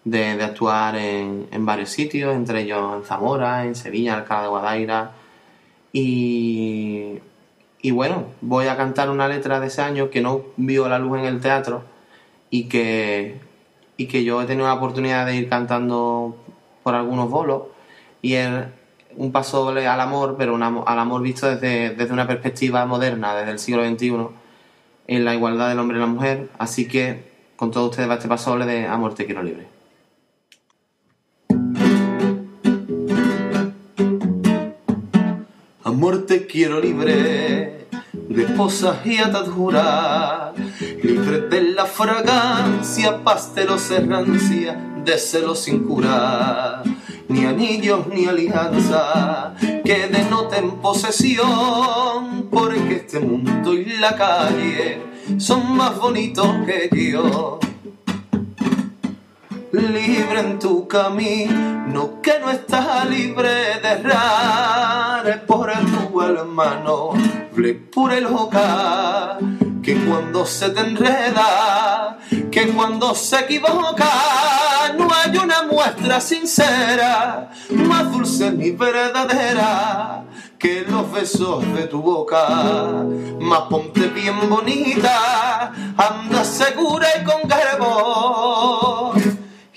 de, 0.05 0.37
de 0.37 0.45
actuar 0.45 0.97
en, 0.97 1.49
en 1.51 1.65
varios 1.65 1.89
sitios, 1.89 2.35
entre 2.35 2.65
ellos 2.65 2.97
en 2.97 3.05
Zamora, 3.05 3.65
en 3.65 3.75
Sevilla, 3.75 4.13
en 4.13 4.19
Alcalá 4.19 4.43
de 4.43 4.49
Guadaira. 4.49 5.13
Y, 5.95 7.15
y 7.81 7.91
bueno, 7.93 8.27
voy 8.43 8.67
a 8.67 8.77
cantar 8.77 9.09
una 9.09 9.27
letra 9.27 9.59
de 9.59 9.69
ese 9.69 9.81
año 9.81 10.11
que 10.11 10.21
no 10.21 10.43
vio 10.59 10.87
la 10.87 10.99
luz 10.99 11.19
en 11.19 11.25
el 11.25 11.41
teatro 11.41 11.83
y 12.51 12.65
que, 12.65 13.41
y 13.97 14.07
que 14.07 14.23
yo 14.23 14.43
he 14.43 14.45
tenido 14.45 14.67
la 14.67 14.75
oportunidad 14.75 15.25
de 15.25 15.35
ir 15.35 15.49
cantando 15.49 16.37
por 16.83 16.95
algunos 16.95 17.31
bolos. 17.31 17.63
Y 18.23 18.35
es 18.35 18.49
un 19.17 19.33
paso 19.33 19.65
doble 19.65 19.87
al 19.87 20.01
amor, 20.01 20.37
pero 20.39 20.55
un 20.55 20.63
al 20.63 20.99
amor 20.99 21.23
visto 21.23 21.49
desde, 21.49 21.95
desde 21.95 22.13
una 22.13 22.27
perspectiva 22.27 22.85
moderna, 22.87 23.35
desde 23.35 23.53
el 23.53 23.59
siglo 23.59 23.89
XXI, 23.89 24.29
en 25.07 25.25
la 25.25 25.35
igualdad 25.35 25.69
del 25.69 25.79
hombre 25.79 25.99
y 25.99 26.01
la 26.01 26.07
mujer. 26.07 26.49
Así 26.59 26.87
que 26.87 27.29
con 27.57 27.71
todos 27.71 27.91
ustedes 27.91 28.09
va 28.09 28.15
este 28.15 28.29
paso 28.29 28.51
doble 28.51 28.67
de 28.67 28.87
Amor 28.87 29.15
te 29.15 29.27
quiero 29.27 29.43
libre. 29.43 29.67
Amor 35.83 36.27
te 36.27 36.47
quiero 36.47 36.81
libre 36.81 37.89
de 38.13 38.45
esposas 38.45 39.05
y 39.05 39.19
ataduras, 39.19 40.53
libre 41.03 41.41
de 41.49 41.63
la 41.63 41.87
fragancia, 41.87 43.25
pastelos 43.25 43.91
errancia, 43.91 44.75
de 45.05 45.19
celos 45.19 45.61
sin 45.61 45.85
cura, 45.85 46.83
ni 47.29 47.45
anillos 47.45 48.07
ni 48.09 48.27
alianza 48.27 49.55
que 49.85 50.09
denoten 50.09 50.73
posesión, 50.81 52.49
porque 52.51 52.97
este 52.97 53.21
mundo 53.21 53.75
y 53.75 53.85
la 53.85 54.17
calle 54.17 55.03
son 55.39 55.77
más 55.77 55.99
bonitos 55.99 56.49
que 56.67 56.89
yo. 57.13 57.59
libre 59.73 60.41
en 60.41 60.59
tu 60.59 60.89
camino, 60.89 62.21
que 62.23 62.33
no 62.41 62.51
estás 62.51 63.09
libre 63.09 63.49
de 63.83 63.89
errar 63.89 65.45
por 65.47 65.71
tu 65.71 66.23
hermano, 66.23 67.13
por 67.95 68.13
el 68.13 68.27
hogar, 68.27 69.39
que 69.89 70.05
cuando 70.05 70.45
se 70.45 70.69
te 70.69 70.81
enreda, 70.81 72.19
que 72.51 72.69
cuando 72.73 73.15
se 73.15 73.39
equivoca, 73.39 74.11
no 74.99 75.09
hay 75.11 75.35
una 75.39 75.63
muestra 75.63 76.21
sincera, 76.21 77.51
más 77.71 78.13
dulce 78.13 78.51
ni 78.51 78.73
verdadera 78.73 80.25
que 80.59 80.85
los 80.87 81.11
besos 81.11 81.65
de 81.73 81.87
tu 81.87 82.03
boca. 82.03 83.07
Más 83.41 83.61
ponte 83.71 84.09
bien 84.09 84.51
bonita, 84.51 85.73
anda 85.97 86.45
segura 86.45 87.09
y 87.19 87.25
con 87.25 87.49
garbo. 87.49 89.15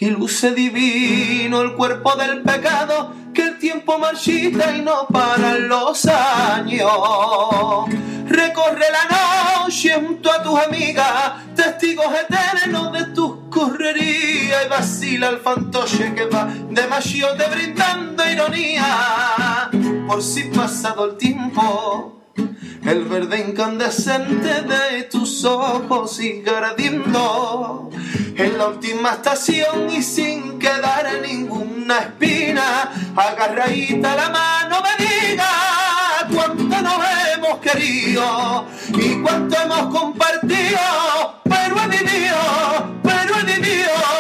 Y 0.02 0.10
luce 0.10 0.52
divino 0.52 1.62
el 1.62 1.76
cuerpo 1.76 2.16
del 2.16 2.42
pecado, 2.42 3.14
que 3.36 3.44
el 3.44 3.60
tiempo 3.60 4.00
marchita 4.00 4.76
y 4.76 4.82
no 4.82 5.06
paran 5.06 5.68
los 5.68 6.08
años. 6.08 6.90
Recorre 8.26 8.86
la 8.92 9.62
noche 9.62 9.94
junto 9.94 10.32
a 10.32 10.42
tus 10.42 10.60
amigas, 10.60 11.56
testigos 11.56 12.08
eternos 12.16 12.92
de 12.94 13.06
tus 13.14 13.48
correrías 13.52 14.66
y 14.66 14.70
vacila 14.70 15.30
el 15.30 15.38
fantoche 15.38 16.16
que 16.16 16.26
va 16.26 16.52
demasiado 16.72 17.38
brindando 17.52 18.28
ironía. 18.28 19.70
Por 20.08 20.24
si 20.24 20.46
pasado 20.46 21.12
el 21.12 21.18
tiempo, 21.18 22.21
el 22.86 23.06
verde 23.06 23.46
incandescente 23.48 24.62
de 24.62 25.04
tus 25.04 25.46
ojos 25.46 26.16
sigue 26.16 26.50
ardiendo 26.50 27.90
en 28.36 28.58
la 28.58 28.68
última 28.68 29.12
estación 29.12 29.90
y 29.92 30.02
sin 30.02 30.58
quedar 30.58 31.08
ninguna 31.22 32.00
espina, 32.00 32.92
agarradita 33.16 34.16
la 34.16 34.30
mano 34.30 34.78
me 34.82 35.06
diga 35.06 35.48
cuánto 36.34 36.82
nos 36.82 37.00
hemos 37.36 37.60
querido 37.60 38.66
y 38.90 39.22
cuánto 39.22 39.62
hemos 39.62 39.96
compartido, 39.96 41.36
pero 41.44 41.76
he 41.84 41.88
vivido, 41.88 43.00
pero 43.04 43.40
he 43.40 43.44
vivido, 43.44 44.11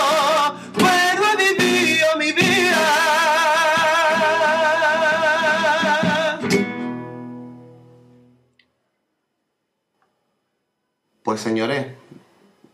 Pues 11.32 11.40
señores, 11.40 11.88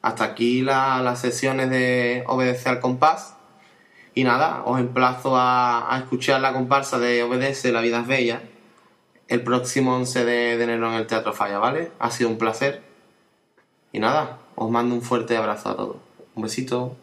hasta 0.01 0.23
aquí 0.23 0.63
la- 0.63 0.99
las 1.03 1.21
sesiones 1.21 1.69
de 1.69 2.23
Obedece 2.25 2.69
al 2.69 2.79
compás. 2.79 3.35
Y 4.15 4.23
nada, 4.23 4.63
os 4.65 4.79
emplazo 4.79 5.37
a, 5.37 5.93
a 5.93 5.99
escuchar 5.99 6.41
la 6.41 6.53
comparsa 6.53 6.97
de 6.97 7.21
Obedece, 7.21 7.71
la 7.71 7.81
vida 7.81 7.99
es 7.99 8.07
bella, 8.07 8.41
el 9.27 9.43
próximo 9.43 9.95
11 9.95 10.25
de, 10.25 10.57
de 10.57 10.63
enero 10.63 10.87
en 10.87 10.95
el 10.95 11.05
Teatro 11.05 11.33
Falla, 11.33 11.59
¿vale? 11.59 11.91
Ha 11.99 12.09
sido 12.09 12.31
un 12.31 12.39
placer. 12.39 12.81
Y 13.91 13.99
nada, 13.99 14.39
os 14.55 14.71
mando 14.71 14.95
un 14.95 15.03
fuerte 15.03 15.37
abrazo 15.37 15.69
a 15.69 15.75
todos. 15.75 15.97
Un 16.33 16.41
besito. 16.41 16.95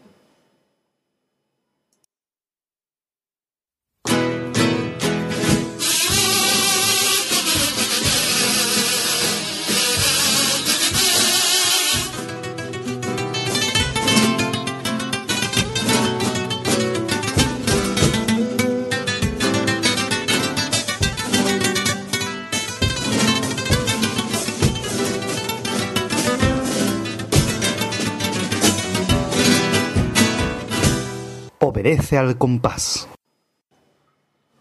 Obedece 31.75 32.17
al 32.17 32.39
compás. 32.39 33.09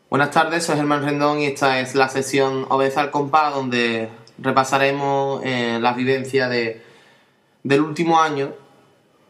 Buenas 0.10 0.32
tardes, 0.32 0.64
soy 0.64 0.78
Germán 0.78 1.06
Rendón 1.06 1.42
y 1.42 1.46
esta 1.46 1.80
es 1.80 1.94
la 1.94 2.10
sesión 2.10 2.66
Obedece 2.70 3.02
al 3.02 3.12
compás 3.12 3.54
donde 3.54 4.10
repasaremos 4.40 5.44
eh, 5.46 5.78
las 5.80 5.96
vivencias 5.96 6.50
de, 6.50 6.82
del 7.62 7.82
último 7.82 8.20
año 8.20 8.56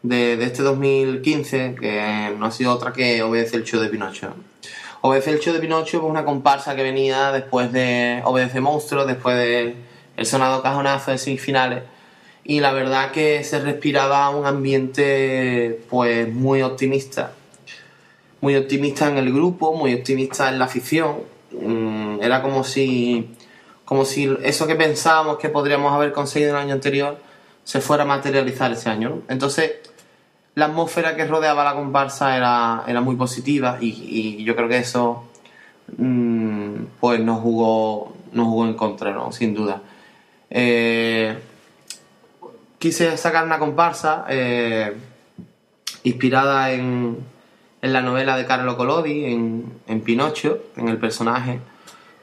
de, 0.02 0.42
este 0.42 0.62
2015 0.62 1.74
que 1.78 2.34
no 2.38 2.46
ha 2.46 2.50
sido 2.50 2.72
otra 2.72 2.94
que 2.94 3.22
Obedece 3.22 3.56
el 3.56 3.64
show 3.64 3.78
de 3.78 3.90
Pinocho. 3.90 4.34
Obedece 5.02 5.32
el 5.32 5.40
show 5.40 5.52
de 5.52 5.60
Pinocho 5.60 5.98
es 5.98 6.04
una 6.04 6.24
comparsa 6.24 6.74
que 6.74 6.82
venía 6.82 7.32
después 7.32 7.70
de 7.70 8.22
Obedece 8.24 8.62
Monstruo, 8.62 9.04
después 9.04 9.36
de 9.36 9.74
el 10.16 10.24
sonado 10.24 10.62
cajonazo 10.62 11.10
de 11.10 11.18
semifinales 11.18 11.82
y 12.44 12.60
la 12.60 12.72
verdad 12.72 13.10
que 13.10 13.44
se 13.44 13.60
respiraba 13.60 14.30
un 14.30 14.46
ambiente 14.46 15.82
pues 15.90 16.32
muy 16.32 16.62
optimista 16.62 17.32
muy 18.44 18.56
optimista 18.56 19.08
en 19.08 19.16
el 19.16 19.32
grupo, 19.32 19.74
muy 19.74 19.94
optimista 19.94 20.50
en 20.50 20.58
la 20.58 20.66
afición. 20.66 21.22
Mm, 21.50 22.20
Era 22.20 22.42
como 22.42 22.62
si, 22.62 23.30
como 23.86 24.04
si 24.04 24.30
eso 24.42 24.66
que 24.66 24.74
pensábamos 24.74 25.38
que 25.38 25.48
podríamos 25.48 25.90
haber 25.94 26.12
conseguido 26.12 26.50
el 26.50 26.56
año 26.56 26.74
anterior 26.74 27.16
se 27.64 27.80
fuera 27.80 28.02
a 28.02 28.06
materializar 28.06 28.70
ese 28.70 28.90
año. 28.90 29.22
Entonces, 29.28 29.72
la 30.56 30.66
atmósfera 30.66 31.16
que 31.16 31.24
rodeaba 31.26 31.64
la 31.64 31.72
comparsa 31.72 32.36
era, 32.36 32.84
era 32.86 33.00
muy 33.00 33.16
positiva 33.16 33.78
y, 33.80 33.88
y 33.88 34.44
yo 34.44 34.54
creo 34.54 34.68
que 34.68 34.76
eso 34.76 35.24
mm, 35.96 36.74
pues 37.00 37.20
nos 37.20 37.40
jugó, 37.40 38.14
nos 38.32 38.46
jugó 38.46 38.66
en 38.66 38.74
contra, 38.74 39.10
¿no? 39.12 39.32
sin 39.32 39.54
duda. 39.54 39.80
Eh, 40.50 41.34
quise 42.78 43.16
sacar 43.16 43.46
una 43.46 43.58
comparsa 43.58 44.26
eh, 44.28 44.94
inspirada 46.02 46.72
en, 46.72 47.32
en 47.84 47.92
la 47.92 48.00
novela 48.00 48.34
de 48.36 48.46
Carlo 48.46 48.78
Collodi, 48.78 49.26
en, 49.26 49.64
en 49.86 50.00
Pinocho, 50.00 50.58
en 50.78 50.88
el 50.88 50.96
personaje, 50.96 51.60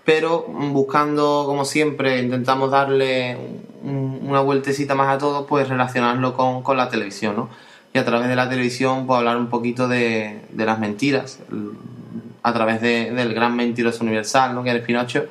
pero 0.04 0.42
buscando, 0.48 1.44
como 1.46 1.66
siempre, 1.66 2.20
intentamos 2.20 2.72
darle 2.72 3.38
un- 3.84 4.22
una 4.24 4.42
vueltecita 4.42 4.96
más 4.96 5.10
a 5.16 5.18
todo, 5.20 5.46
pues 5.46 5.70
relacionarlo 5.70 6.34
con, 6.34 6.64
con 6.64 6.78
la 6.78 6.90
televisión, 6.90 7.36
¿no? 7.36 7.50
Y 7.94 8.00
a 8.00 8.06
través 8.06 8.28
de 8.28 8.36
la 8.36 8.50
televisión, 8.50 9.06
pues 9.06 9.20
hablar 9.20 9.38
un 9.38 9.50
poquito 9.50 9.88
de, 9.88 10.42
de 10.50 10.66
las 10.66 10.80
mentiras, 10.80 11.40
el- 11.52 11.74
a 12.42 12.54
través 12.54 12.82
de- 12.82 13.12
del 13.12 13.36
gran 13.36 13.56
mentiroso 13.56 14.04
universal, 14.04 14.56
¿no? 14.56 14.64
Que 14.64 14.76
es 14.76 14.82
Pinocho, 14.84 15.26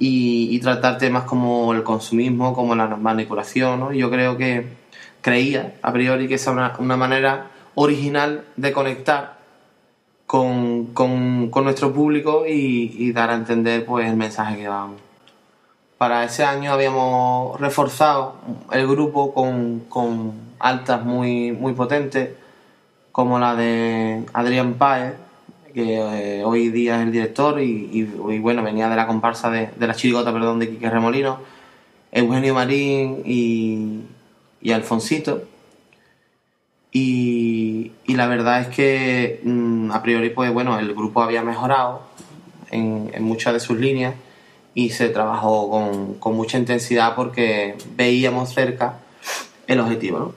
y, 0.00 0.48
y 0.50 0.58
tratar 0.58 0.98
temas 0.98 1.22
como 1.24 1.72
el 1.74 1.84
consumismo, 1.84 2.54
como 2.54 2.74
la 2.74 2.88
manipulación, 2.88 3.78
¿no? 3.78 3.92
Yo 3.92 4.10
creo 4.10 4.36
que 4.36 4.66
creía, 5.20 5.74
a 5.82 5.92
priori, 5.92 6.26
que 6.26 6.34
era 6.34 6.50
una, 6.50 6.72
una 6.80 6.96
manera 6.96 7.46
original 7.76 8.42
de 8.56 8.72
conectar 8.72 9.38
con, 10.30 10.86
con- 10.94 11.48
con 11.50 11.64
nuestro 11.64 11.92
público 11.92 12.44
y, 12.46 12.94
y 12.96 13.10
dar 13.10 13.30
a 13.30 13.34
entender 13.34 13.84
pues 13.84 14.08
el 14.08 14.14
mensaje 14.16 14.56
que 14.58 14.62
dábamos. 14.62 15.00
Para 15.98 16.22
ese 16.22 16.44
año 16.44 16.72
habíamos 16.72 17.58
reforzado 17.60 18.36
el 18.70 18.86
grupo 18.86 19.34
con, 19.34 19.80
con 19.88 20.32
altas 20.60 21.04
muy, 21.04 21.50
muy 21.50 21.72
potentes, 21.72 22.30
como 23.10 23.40
la 23.40 23.56
de 23.56 24.22
Adrián 24.32 24.74
Páez, 24.74 25.14
que 25.74 25.96
eh, 25.96 26.44
hoy 26.44 26.68
día 26.68 26.94
es 26.98 27.02
el 27.02 27.10
director 27.10 27.60
y, 27.60 27.90
y- 27.92 28.32
y, 28.32 28.38
bueno, 28.38 28.62
venía 28.62 28.88
de 28.88 28.94
la 28.94 29.08
comparsa 29.08 29.50
de, 29.50 29.70
de 29.76 29.86
la 29.88 29.94
chirigota, 29.96 30.32
perdón, 30.32 30.60
de 30.60 30.70
Quique 30.70 30.88
Remolino, 30.88 31.40
Eugenio 32.12 32.54
Marín 32.54 33.22
y, 33.24 34.02
y 34.62 34.70
Alfonsito. 34.70 35.42
Y, 36.92 37.04
y 38.10 38.16
la 38.16 38.26
verdad 38.26 38.62
es 38.62 38.66
que 38.66 39.40
mm, 39.44 39.92
a 39.92 40.02
priori, 40.02 40.30
pues 40.30 40.52
bueno, 40.52 40.80
el 40.80 40.92
grupo 40.94 41.22
había 41.22 41.42
mejorado 41.42 42.02
en, 42.72 43.08
muchas 43.22 43.52
de 43.52 43.60
sus 43.60 43.78
líneas 43.78 44.16
y 44.74 44.90
se 44.90 45.10
trabajó 45.10 46.18
con, 46.18 46.34
mucha 46.34 46.58
intensidad 46.58 47.14
porque 47.14 47.78
veíamos 47.94 48.52
cerca 48.52 48.94
el 49.68 49.78
objetivo. 49.78 50.34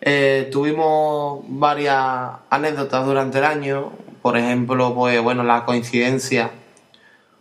Eh, 0.00 0.48
tuvimos 0.50 1.44
varias 1.48 2.30
anécdotas 2.48 3.04
durante 3.04 3.40
el 3.40 3.44
año, 3.44 3.92
por 4.22 4.38
ejemplo, 4.38 4.94
pues 4.94 5.22
bueno, 5.22 5.42
la 5.42 5.66
coincidencia 5.66 6.50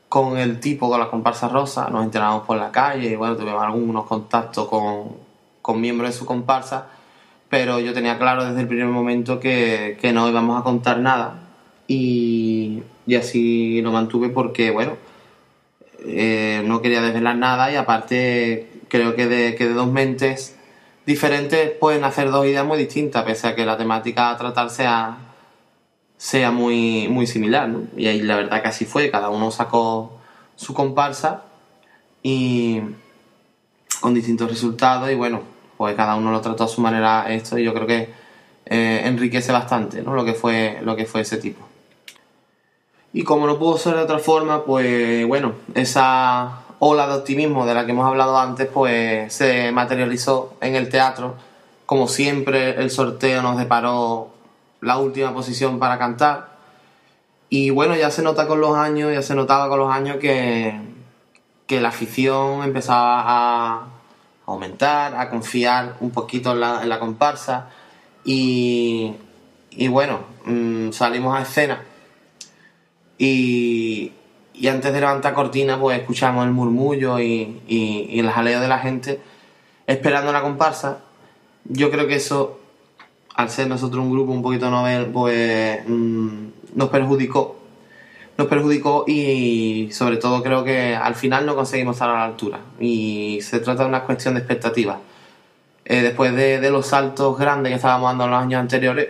con 0.10 0.38
el 0.38 0.60
tipo, 0.60 0.90
con 0.90 1.00
la 1.00 1.10
comparsa 1.10 1.48
rosa, 1.48 1.88
nos 1.90 2.04
enteramos 2.04 2.46
por 2.46 2.58
la 2.58 2.74
calle 2.74 3.12
y 3.12 3.16
bueno, 3.16 3.38
tuvimos 3.38 3.64
algunos 3.64 4.04
contactos 4.06 4.68
con, 4.68 5.16
con 5.62 5.80
miembros 5.80 6.10
de 6.10 6.20
su 6.20 6.26
comparsa, 6.26 6.88
pero 7.56 7.80
yo 7.80 7.94
tenía 7.94 8.18
claro 8.18 8.44
desde 8.44 8.60
el 8.60 8.68
primer 8.68 8.88
momento 8.88 9.40
que, 9.40 9.98
que 10.02 10.12
no 10.12 10.28
íbamos 10.28 10.60
a 10.60 10.64
contar 10.66 11.00
nada 11.00 11.40
y, 11.88 12.84
y 13.08 13.16
así 13.16 13.82
lo 13.82 13.94
mantuve 13.94 14.28
porque, 14.28 14.72
bueno, 14.72 14.98
eh, 16.06 16.62
no 16.66 16.82
quería 16.82 17.02
desvelar 17.02 17.38
nada 17.38 17.72
y 17.72 17.78
aparte 17.78 18.68
creo 18.90 19.16
que 19.16 19.28
de, 19.28 19.56
que 19.56 19.70
de 19.70 19.74
dos 19.74 19.90
mentes 19.90 20.58
diferentes 21.06 21.72
pueden 21.72 22.04
hacer 22.04 22.30
dos 22.30 22.46
ideas 22.46 22.66
muy 22.66 22.78
distintas, 22.78 23.24
pese 23.24 23.48
a 23.48 23.56
que 23.56 23.66
la 23.66 23.78
temática 23.78 24.32
a 24.32 24.38
tratar 24.38 24.70
sea, 24.70 25.18
sea 26.18 26.52
muy, 26.52 27.08
muy 27.08 27.26
similar, 27.26 27.70
¿no? 27.70 27.84
Y 27.96 28.08
ahí 28.08 28.22
la 28.22 28.36
verdad 28.36 28.62
que 28.64 28.68
así 28.68 28.84
fue, 28.84 29.10
cada 29.10 29.30
uno 29.30 29.50
sacó 29.50 30.20
su 30.58 30.74
comparsa 30.74 31.44
y 32.22 32.82
con 34.02 34.14
distintos 34.14 34.50
resultados 34.50 35.10
y 35.10 35.16
bueno, 35.16 35.55
pues 35.78 35.96
cada 35.96 36.16
uno 36.16 36.32
lo 36.32 36.42
trató 36.42 36.64
a 36.64 36.68
su 36.68 36.82
manera 36.82 37.26
esto 37.30 37.58
y 37.58 37.64
yo 37.64 37.74
creo 37.74 37.88
que 37.88 38.10
eh, 38.66 39.02
enriquece 39.06 39.52
bastante, 39.52 40.02
¿no? 40.02 40.14
Lo 40.14 40.26
que 40.26 40.34
fue, 40.34 40.80
lo 40.84 40.96
que 40.96 41.06
fue 41.06 41.22
ese 41.22 41.38
tipo. 41.38 41.66
Y 43.14 43.24
como 43.24 43.48
no 43.48 43.58
pudo 43.58 43.78
ser 43.78 43.96
de 43.96 44.02
otra 44.02 44.20
forma, 44.20 44.66
pues 44.66 45.26
bueno, 45.28 45.54
esa 45.74 46.64
ola 46.80 47.08
de 47.08 47.14
optimismo 47.14 47.66
de 47.66 47.74
la 47.74 47.86
que 47.86 47.92
hemos 47.92 48.06
hablado 48.06 48.38
antes, 48.38 48.68
pues 48.68 49.34
se 49.34 49.72
materializó 49.72 50.56
en 50.62 50.76
el 50.76 50.90
teatro. 50.90 51.36
Como 51.86 52.08
siempre, 52.08 52.72
el 52.82 52.90
sorteo 52.92 53.42
nos 53.42 53.58
deparó 53.58 54.32
la 54.82 54.98
última 54.98 55.34
posición 55.34 55.80
para 55.80 55.98
cantar. 55.98 56.56
Y 57.50 57.70
bueno, 57.70 57.96
ya 57.96 58.12
se 58.12 58.22
nota 58.22 58.48
con 58.48 58.60
los 58.60 58.76
años, 58.76 59.14
ya 59.14 59.22
se 59.22 59.36
notaba 59.36 59.70
con 59.70 59.80
los 59.80 59.92
años 59.92 60.18
que, 60.18 60.78
que 61.68 61.80
la 61.80 61.90
afición 61.90 62.64
empezaba 62.64 63.24
a 63.26 63.88
aumentar, 64.46 65.16
a 65.16 65.30
confiar 65.30 65.98
un 66.00 66.12
poquito 66.12 66.52
en 66.54 66.60
la, 66.90 67.00
comparsa. 67.00 67.70
Y, 68.24 69.14
y 69.72 69.88
bueno, 69.88 70.20
mm, 70.46 70.92
salimos 70.92 71.38
a 71.38 71.44
escena. 71.44 71.82
Y, 73.18 74.12
y 74.54 74.68
antes 74.68 74.94
de 74.94 75.00
levantar 75.00 75.34
cortina, 75.34 75.80
pues 75.80 76.00
escuchamos 76.00 76.46
el 76.46 76.52
murmullo 76.52 77.20
y, 77.20 77.62
y, 77.68 78.08
y 78.10 78.22
de 78.22 78.68
la 78.68 78.80
gente 78.80 79.20
esperando 79.88 80.32
la 80.32 80.42
comparsa. 80.42 81.00
Yo 81.66 81.90
creo 81.92 82.08
que 82.08 82.16
eso, 82.16 82.60
al 83.36 83.50
ser 83.50 83.68
nosotros 83.68 84.04
un 84.04 84.12
grupo 84.12 84.32
un 84.32 84.42
poquito 84.42 84.70
novel, 84.70 85.08
pues 85.08 85.80
mm, 85.88 86.48
nos 86.76 86.90
perjudicó. 86.90 87.65
Nos 88.38 88.48
perjudicó 88.48 89.06
y 89.08 89.90
sobre 89.92 90.18
todo 90.18 90.44
creo 90.44 90.64
que 90.64 90.96
al 90.96 91.16
final 91.16 91.46
no 91.46 91.56
conseguimos 91.56 91.96
estar 91.96 92.10
a 92.10 92.14
la 92.14 92.26
altura. 92.26 92.60
Y 92.80 93.40
se 93.42 93.60
trata 93.60 93.84
de 93.84 93.90
una 93.90 94.04
cuestión 94.04 94.34
de 94.34 94.42
expectativas. 94.42 94.98
Eh, 95.86 96.02
después 96.02 96.36
de, 96.36 96.70
los 96.70 96.88
saltos 96.88 97.38
grandes 97.38 97.72
que 97.72 97.76
estábamos 97.76 98.10
dando 98.10 98.26
en 98.26 98.32
los 98.32 98.42
años 98.42 98.60
anteriores, 98.60 99.10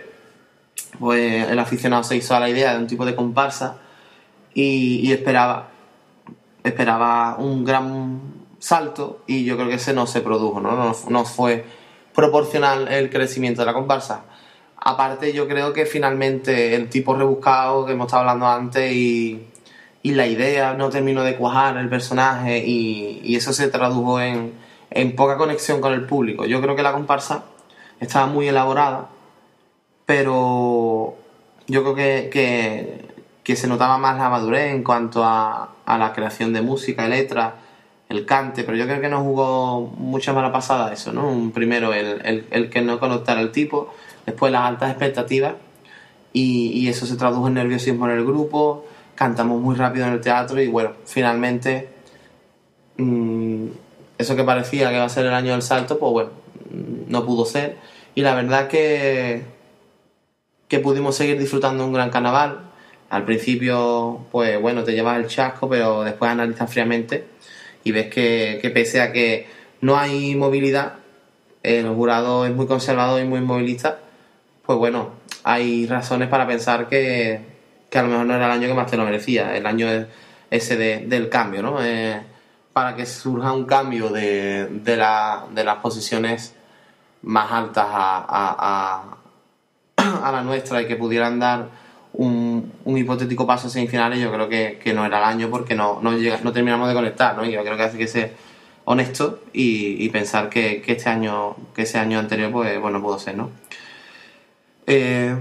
pues 0.98 1.48
el 1.48 1.58
aficionado 1.58 2.04
se 2.04 2.16
hizo 2.16 2.34
a 2.36 2.40
la 2.40 2.48
idea 2.48 2.72
de 2.72 2.78
un 2.78 2.86
tipo 2.86 3.04
de 3.04 3.14
comparsa 3.14 3.78
y, 4.54 5.00
y 5.02 5.12
esperaba 5.12 5.68
esperaba 6.68 7.36
un 7.38 7.64
gran 7.64 8.20
salto 8.58 9.22
y 9.26 9.44
yo 9.44 9.56
creo 9.56 9.68
que 9.68 9.74
ese 9.74 9.92
no 9.92 10.06
se 10.06 10.20
produjo, 10.20 10.60
¿no? 10.60 10.72
No, 10.72 10.96
no 11.08 11.24
fue 11.24 11.64
proporcional 12.14 12.88
el 12.88 13.10
crecimiento 13.10 13.62
de 13.62 13.66
la 13.66 13.74
comparsa. 13.74 14.24
Aparte 14.78 15.32
yo 15.32 15.48
creo 15.48 15.72
que 15.72 15.86
finalmente 15.86 16.74
el 16.74 16.88
tipo 16.88 17.14
rebuscado 17.14 17.86
que 17.86 17.92
hemos 17.92 18.06
estado 18.06 18.20
hablando 18.20 18.46
antes 18.46 18.92
y, 18.92 19.46
y 20.02 20.12
la 20.12 20.26
idea 20.26 20.74
no 20.74 20.90
terminó 20.90 21.24
de 21.24 21.36
cuajar 21.36 21.76
el 21.78 21.88
personaje 21.88 22.58
y, 22.64 23.20
y 23.24 23.36
eso 23.36 23.52
se 23.52 23.68
tradujo 23.68 24.20
en, 24.20 24.52
en 24.90 25.16
poca 25.16 25.36
conexión 25.36 25.80
con 25.80 25.92
el 25.92 26.06
público. 26.06 26.44
Yo 26.44 26.60
creo 26.60 26.76
que 26.76 26.82
la 26.82 26.92
comparsa 26.92 27.44
estaba 27.98 28.26
muy 28.26 28.46
elaborada, 28.48 29.08
pero 30.04 31.16
yo 31.66 31.82
creo 31.82 31.94
que, 31.94 32.28
que, 32.30 33.04
que 33.42 33.56
se 33.56 33.66
notaba 33.66 33.98
más 33.98 34.18
la 34.18 34.28
madurez 34.28 34.72
en 34.72 34.84
cuanto 34.84 35.24
a, 35.24 35.70
a 35.84 35.98
la 35.98 36.12
creación 36.12 36.52
de 36.52 36.62
música, 36.62 37.08
letra, 37.08 37.56
el 38.08 38.24
cante, 38.24 38.62
pero 38.62 38.76
yo 38.76 38.84
creo 38.84 39.00
que 39.00 39.08
nos 39.08 39.22
jugó 39.22 39.80
mucha 39.80 40.32
mala 40.32 40.52
pasada 40.52 40.92
eso, 40.92 41.12
¿no? 41.12 41.50
Primero 41.52 41.92
el, 41.92 42.20
el, 42.24 42.46
el 42.50 42.70
que 42.70 42.82
no 42.82 43.00
conectara 43.00 43.40
el 43.40 43.50
tipo, 43.50 43.92
después 44.26 44.52
las 44.52 44.62
altas 44.62 44.90
expectativas 44.90 45.54
y, 46.32 46.88
eso 46.88 47.06
se 47.06 47.16
tradujo 47.16 47.48
en 47.48 47.54
nerviosismo 47.54 48.06
en 48.08 48.18
el 48.18 48.24
grupo, 48.24 48.84
cantamos 49.14 49.60
muy 49.60 49.74
rápido 49.74 50.06
en 50.06 50.12
el 50.12 50.20
teatro 50.20 50.60
y 50.60 50.66
bueno, 50.68 50.92
finalmente 51.06 51.88
mm, 52.98 53.66
eso 54.18 54.36
que 54.36 54.44
parecía 54.44 54.90
que 54.90 54.96
iba 54.96 55.04
a 55.04 55.08
ser 55.08 55.26
el 55.26 55.34
año 55.34 55.52
del 55.52 55.62
salto, 55.62 55.98
pues 55.98 56.12
bueno, 56.12 56.30
mm, 56.70 57.10
no 57.10 57.24
pudo 57.24 57.46
ser 57.46 57.78
y 58.14 58.20
la 58.20 58.34
verdad 58.34 58.68
que 58.68 59.56
que 60.68 60.80
pudimos 60.80 61.16
seguir 61.16 61.38
disfrutando 61.38 61.84
un 61.84 61.92
gran 61.92 62.10
carnaval. 62.10 62.60
Al 63.08 63.24
principio, 63.24 64.26
pues 64.32 64.60
bueno, 64.60 64.82
te 64.82 64.92
llevas 64.92 65.18
el 65.18 65.28
chasco, 65.28 65.68
pero 65.68 66.02
después 66.02 66.30
analizas 66.30 66.70
fríamente 66.70 67.24
y 67.84 67.92
ves 67.92 68.08
que, 68.08 68.58
que 68.60 68.70
pese 68.70 69.00
a 69.00 69.12
que 69.12 69.46
no 69.80 69.96
hay 69.96 70.34
movilidad, 70.34 70.94
el 71.62 71.88
jurado 71.88 72.46
es 72.46 72.54
muy 72.54 72.66
conservador 72.66 73.20
y 73.20 73.24
muy 73.24 73.40
movilista, 73.40 73.98
pues 74.66 74.78
bueno, 74.78 75.10
hay 75.44 75.86
razones 75.86 76.28
para 76.28 76.46
pensar 76.46 76.88
que, 76.88 77.40
que 77.88 77.98
a 77.98 78.02
lo 78.02 78.08
mejor 78.08 78.26
no 78.26 78.34
era 78.34 78.46
el 78.46 78.52
año 78.52 78.68
que 78.68 78.74
más 78.74 78.90
te 78.90 78.96
lo 78.96 79.04
merecía, 79.04 79.56
el 79.56 79.64
año 79.66 79.86
ese 80.50 80.76
de- 80.76 81.06
del 81.06 81.28
cambio, 81.28 81.62
¿no? 81.62 81.82
Eh, 81.84 82.20
para 82.72 82.94
que 82.94 83.06
surja 83.06 83.52
un 83.52 83.64
cambio 83.64 84.10
de, 84.10 84.66
de, 84.66 84.96
la- 84.96 85.44
de 85.52 85.64
las 85.64 85.76
posiciones 85.76 86.54
más 87.22 87.50
altas 87.50 87.86
a, 87.88 88.18
a- 88.28 89.16
a- 89.96 90.32
la 90.32 90.42
nuestra 90.42 90.82
y 90.82 90.86
que 90.86 90.96
pudieran 90.96 91.38
dar 91.38 91.68
un, 92.12 92.72
un 92.84 92.98
hipotético 92.98 93.46
paso 93.46 93.66
a 93.68 93.70
semifinales, 93.70 94.18
yo 94.20 94.32
creo 94.32 94.48
que, 94.48 94.78
que 94.82 94.92
no 94.92 95.04
era 95.06 95.18
el 95.18 95.24
año 95.24 95.48
porque 95.50 95.74
no, 95.74 96.00
no, 96.02 96.12
llega- 96.16 96.40
no 96.42 96.52
terminamos 96.52 96.88
de 96.88 96.94
conectar, 96.94 97.36
¿no? 97.36 97.44
Y 97.44 97.52
yo 97.52 97.62
creo 97.62 97.76
que 97.76 97.82
hay 97.84 97.90
que 97.96 98.06
ser 98.08 98.34
honesto 98.84 99.40
y, 99.52 100.02
y 100.04 100.08
pensar 100.10 100.48
que, 100.48 100.80
que 100.82 100.92
este 100.92 101.08
año, 101.08 101.56
que 101.74 101.82
ese 101.82 101.98
año 101.98 102.18
anterior, 102.18 102.50
pues 102.52 102.80
bueno, 102.80 103.00
pudo 103.02 103.18
ser, 103.18 103.36
¿no? 103.36 103.50
Eh, 104.86 105.36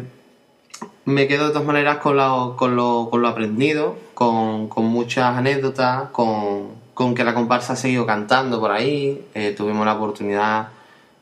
me 1.05 1.27
quedo 1.27 1.45
de 1.47 1.53
todas 1.53 1.67
maneras 1.67 1.97
con 1.97 2.17
lo, 2.17 2.55
con 2.57 2.75
lo, 2.75 3.09
con 3.11 3.21
lo 3.21 3.27
aprendido, 3.27 3.95
con, 4.15 4.67
con 4.67 4.85
muchas 4.85 5.37
anécdotas, 5.37 6.09
con, 6.09 7.13
que 7.13 7.23
la 7.23 7.35
comparsa 7.35 7.73
ha 7.73 7.75
seguido 7.75 8.05
cantando 8.05 8.59
por 8.59 8.71
ahí. 8.71 9.23
Eh, 9.35 9.53
tuvimos 9.55 9.85
la 9.85 9.93
oportunidad 9.93 10.69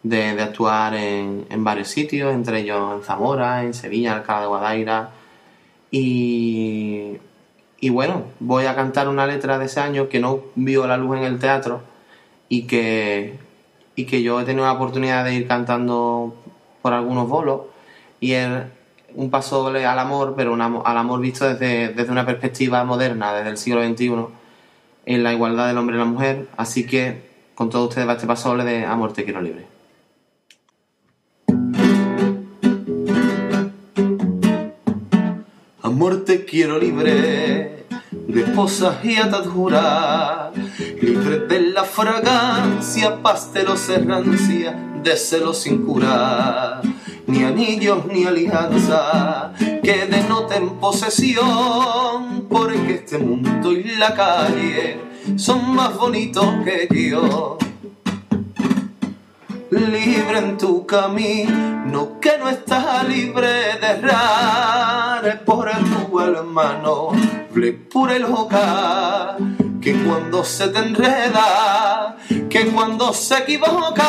de, 0.03 0.35
de 0.35 0.41
actuar 0.41 0.95
en, 0.95 1.45
en 1.49 1.63
varios 1.63 1.89
sitios, 1.89 2.33
entre 2.33 2.61
ellos 2.61 2.95
en 2.95 3.03
Zamora, 3.03 3.63
en 3.63 3.73
Sevilla, 3.73 4.15
Alcalá 4.15 4.41
de 4.41 4.47
Guadaira. 4.47 5.09
Y, 5.91 7.17
y 7.81 7.89
bueno, 7.89 8.23
voy 8.39 8.65
a 8.65 8.75
cantar 8.75 9.09
una 9.09 9.27
letra 9.27 9.59
de 9.59 9.65
ese 9.65 9.81
año 9.81 10.07
que 10.07 10.21
no 10.21 10.39
vio 10.55 10.87
la 10.87 10.95
luz 10.95 11.17
en 11.17 11.23
el 11.23 11.39
teatro 11.39 11.81
y 12.47 12.63
que, 12.63 13.37
y 13.95 14.05
que 14.05 14.23
yo 14.23 14.39
he 14.39 14.45
tenido 14.45 14.65
la 14.65 14.73
oportunidad 14.73 15.25
de 15.25 15.35
ir 15.35 15.47
cantando 15.47 16.33
por 16.81 16.93
algunos 16.93 17.27
bolos 17.27 17.72
y 18.23 18.31
es 18.31 18.49
un 19.15 19.29
paso 19.29 19.63
doble 19.63 19.85
al 19.85 19.99
amor, 19.99 20.33
pero 20.37 20.53
un 20.53 20.61
al 20.61 20.97
amor 20.97 21.19
visto 21.19 21.45
desde, 21.45 21.89
desde 21.89 22.09
una 22.09 22.25
perspectiva 22.25 22.81
moderna, 22.85 23.33
desde 23.33 23.49
el 23.49 23.57
siglo 23.57 23.85
XXI, 23.85 24.27
en 25.05 25.23
la 25.23 25.33
igualdad 25.33 25.67
del 25.67 25.77
hombre 25.77 25.97
y 25.97 25.99
la 25.99 26.05
mujer. 26.05 26.47
Así 26.55 26.85
que 26.85 27.21
con 27.53 27.69
todos 27.69 27.89
ustedes 27.89 28.07
va 28.07 28.13
este 28.13 28.25
paso 28.25 28.47
doble 28.47 28.63
de 28.63 28.85
Amor 28.85 29.11
te 29.11 29.25
quiero 29.25 29.41
libre. 29.41 29.65
Amor 35.81 36.23
te 36.23 36.45
quiero 36.45 36.79
libre 36.79 37.83
de 38.29 38.41
esposas 38.41 39.03
y 39.03 39.17
ataduras, 39.17 40.55
libre 41.01 41.39
de 41.39 41.59
la 41.73 41.83
fragancia, 41.83 43.21
pastelos 43.21 43.89
errancia, 43.89 44.71
de 45.03 45.17
celos 45.17 45.57
sin 45.59 45.85
cura, 45.85 46.81
ni 47.27 47.43
anillos 47.43 48.05
ni 48.05 48.25
alianza 48.25 49.53
que 49.83 50.07
denoten 50.07 50.77
posesión, 50.79 52.47
porque 52.49 52.95
este 52.95 53.17
mundo 53.17 53.71
y 53.71 53.83
la 53.97 54.13
calle 54.13 54.99
son 55.35 55.75
más 55.75 55.95
bonitos 55.97 56.47
que 56.63 56.87
yo. 57.09 57.57
Libre 59.71 60.37
en 60.37 60.57
tu 60.57 60.85
camino, 60.85 62.19
que 62.21 62.37
no 62.37 62.49
estás 62.49 63.07
libre 63.07 63.47
de 63.81 63.87
errar 63.87 65.43
por 65.45 65.71
tu 65.71 66.19
hermano, 66.19 67.09
pura 67.91 68.15
el 68.15 68.23
loca, 68.23 69.37
que 69.81 69.93
cuando 70.03 70.43
se 70.43 70.67
te 70.67 70.79
enreda, 70.79 72.17
que 72.49 72.67
cuando 72.67 73.13
se 73.13 73.37
equivoca, 73.39 74.07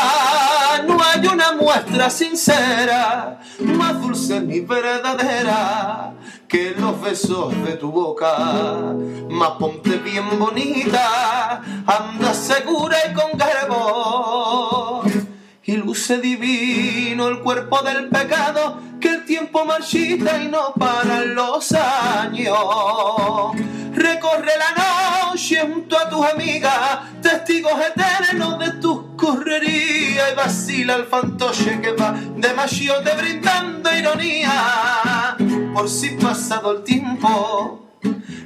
no 0.87 0.99
hay 1.03 1.27
una 1.27 1.53
muestra 1.53 2.11
sincera, 2.11 3.41
más 3.61 4.01
dulce 4.01 4.41
ni 4.41 4.61
verdadera 4.61 6.13
que 6.49 6.75
los 6.79 7.01
besos 7.01 7.55
de 7.65 7.73
tu 7.73 7.91
boca, 7.91 8.95
más 9.31 9.51
ponte 9.59 9.97
bien 9.99 10.39
bonita, 10.39 11.61
anda 11.87 12.35
segura 12.35 12.97
y 13.11 13.15
con 13.15 13.39
garbo 13.39 15.03
y 15.67 15.77
luce 15.77 16.19
divino 16.19 17.29
el 17.29 17.41
cuerpo 17.41 17.81
del 17.83 18.09
pecado 18.09 18.79
que 19.01 19.09
el 19.09 19.25
tiempo 19.25 19.65
marchita 19.65 20.43
y 20.43 20.49
no 20.49 20.75
paran 20.75 21.35
los 21.35 21.73
años. 21.73 22.57
Recorre 23.95 24.53
la 24.59 25.31
noche 25.31 25.61
junto 25.61 25.99
a 25.99 26.09
tus 26.09 26.27
amigas, 26.27 27.01
testigos 27.23 27.73
eternos 27.81 28.59
de 28.59 28.64
y 29.43 30.17
vacila 30.37 30.97
el 30.97 31.05
fantoche 31.05 31.81
que 31.81 31.93
va 31.93 32.13
de 32.13 32.53
machiote 32.55 33.11
brindando 33.17 33.91
ironía. 33.97 35.37
por 35.75 35.89
si 35.89 36.11
pasado 36.11 36.79
el 36.79 36.85
tiempo. 36.85 37.81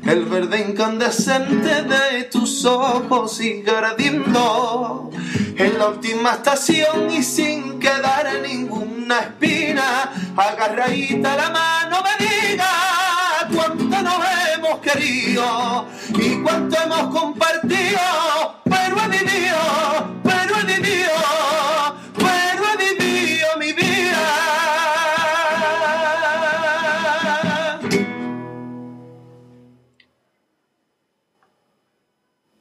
El 0.07 0.25
verde 0.25 0.65
incandescente 0.71 1.83
de 1.83 2.25
tus 2.25 2.65
ojos 2.65 3.37
sigue 3.37 3.71
ardiendo 3.71 5.11
en 5.57 5.79
la 5.79 5.89
última 5.89 6.33
estación 6.33 7.11
y 7.11 7.23
sin 7.23 7.79
quedar 7.79 8.27
ninguna 8.43 9.19
espina. 9.21 10.11
Agarradita 10.37 11.37
la 11.37 11.51
mano 11.51 11.97
me 12.03 12.27
diga 12.27 12.71
cuánto 13.55 14.03
nos 14.03 14.25
hemos 14.55 14.79
querido 14.79 15.87
y 16.15 16.37
cuánto 16.43 16.77
hemos 16.81 17.15
compartido. 17.15 18.01
Pero 18.65 18.97
he 19.03 19.09
vivido, 19.09 19.57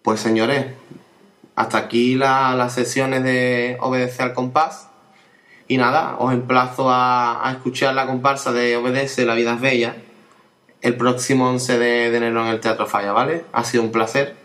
Pues 0.07 0.21
señores, 0.21 0.67
hasta 1.57 1.77
aquí 1.79 2.15
la- 2.15 2.55
las 2.55 2.73
sesiones 2.73 3.25
de 3.25 3.75
Obedece 3.81 4.23
al 4.23 4.33
Compás. 4.33 4.87
Y 5.67 5.75
nada, 5.75 6.15
os 6.19 6.31
emplazo 6.31 6.89
a, 6.89 7.45
a 7.45 7.51
escuchar 7.51 7.93
la 7.93 8.05
comparsa 8.07 8.53
de 8.53 8.77
Obedece, 8.77 9.25
La 9.25 9.33
vida 9.35 9.55
es 9.55 9.59
bella, 9.59 9.97
el 10.79 10.95
próximo 10.95 11.49
11 11.49 11.77
de, 11.77 12.09
de 12.09 12.15
enero 12.19 12.39
en 12.45 12.47
el 12.53 12.61
Teatro 12.61 12.87
Falla, 12.87 13.11
¿vale? 13.11 13.43
Ha 13.51 13.65
sido 13.65 13.83
un 13.83 13.91
placer. 13.91 14.37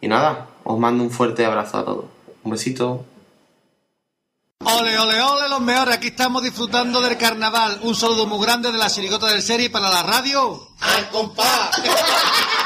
Y 0.00 0.06
nada, 0.06 0.46
os 0.62 0.78
mando 0.78 1.02
un 1.02 1.10
fuerte 1.10 1.44
abrazo 1.44 1.78
a 1.78 1.84
todos. 1.84 2.04
Un 2.44 2.52
besito. 2.52 3.04
Ole, 4.64 4.96
ole, 4.96 5.20
ole, 5.22 5.48
los 5.48 5.60
mejores. 5.60 5.96
Aquí 5.96 6.06
estamos 6.06 6.40
disfrutando 6.40 7.00
del 7.00 7.18
carnaval. 7.18 7.80
Un 7.82 7.96
saludo 7.96 8.26
muy 8.28 8.40
grande 8.46 8.70
de 8.70 8.78
la 8.78 8.88
chirigota 8.88 9.26
del 9.26 9.42
serie 9.42 9.70
para 9.70 9.90
la 9.90 10.04
radio. 10.04 10.68
¡Al 10.82 11.08
compás! 11.10 11.82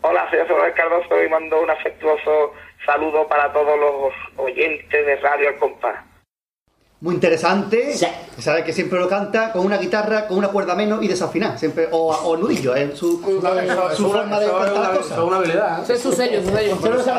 Hola, 0.00 0.28
soy 0.30 0.38
José 0.40 0.72
Cardoso 0.76 1.22
y 1.24 1.28
mando 1.28 1.60
un 1.60 1.70
afectuoso 1.70 2.52
saludo 2.86 3.26
para 3.26 3.52
todos 3.52 3.78
los 3.78 4.12
oyentes 4.36 5.06
de 5.06 5.16
Radio 5.16 5.48
El 5.50 5.58
Compás. 5.58 5.96
Muy 7.00 7.14
interesante. 7.14 7.94
Sabe 8.38 8.64
que 8.64 8.72
siempre 8.72 8.98
lo 8.98 9.08
canta 9.08 9.52
con 9.52 9.64
una 9.64 9.76
guitarra, 9.76 10.26
con 10.26 10.38
una 10.38 10.48
cuerda 10.48 10.74
menos 10.74 11.02
y 11.02 11.08
desafinada. 11.08 11.56
Siempre, 11.56 11.88
o, 11.92 12.08
o 12.12 12.36
nudillo, 12.36 12.74
es 12.74 12.98
su, 12.98 13.20
su, 13.22 13.38
eso 13.38 13.90
su 13.94 14.10
forma 14.10 14.40
de 14.40 14.46
eso 14.46 14.58
cantar 14.58 14.82
las 14.82 14.98
cosas. 14.98 15.18
es 15.18 15.24
una 15.24 15.36
habilidad, 15.36 15.90
¿eh? 15.90 15.92
Es 15.92 16.02
su 16.02 16.12
sello, 16.12 16.42
su 16.42 16.48
sello. 16.48 16.74
Eso 16.74 16.90
no 16.90 17.02
se 17.02 17.10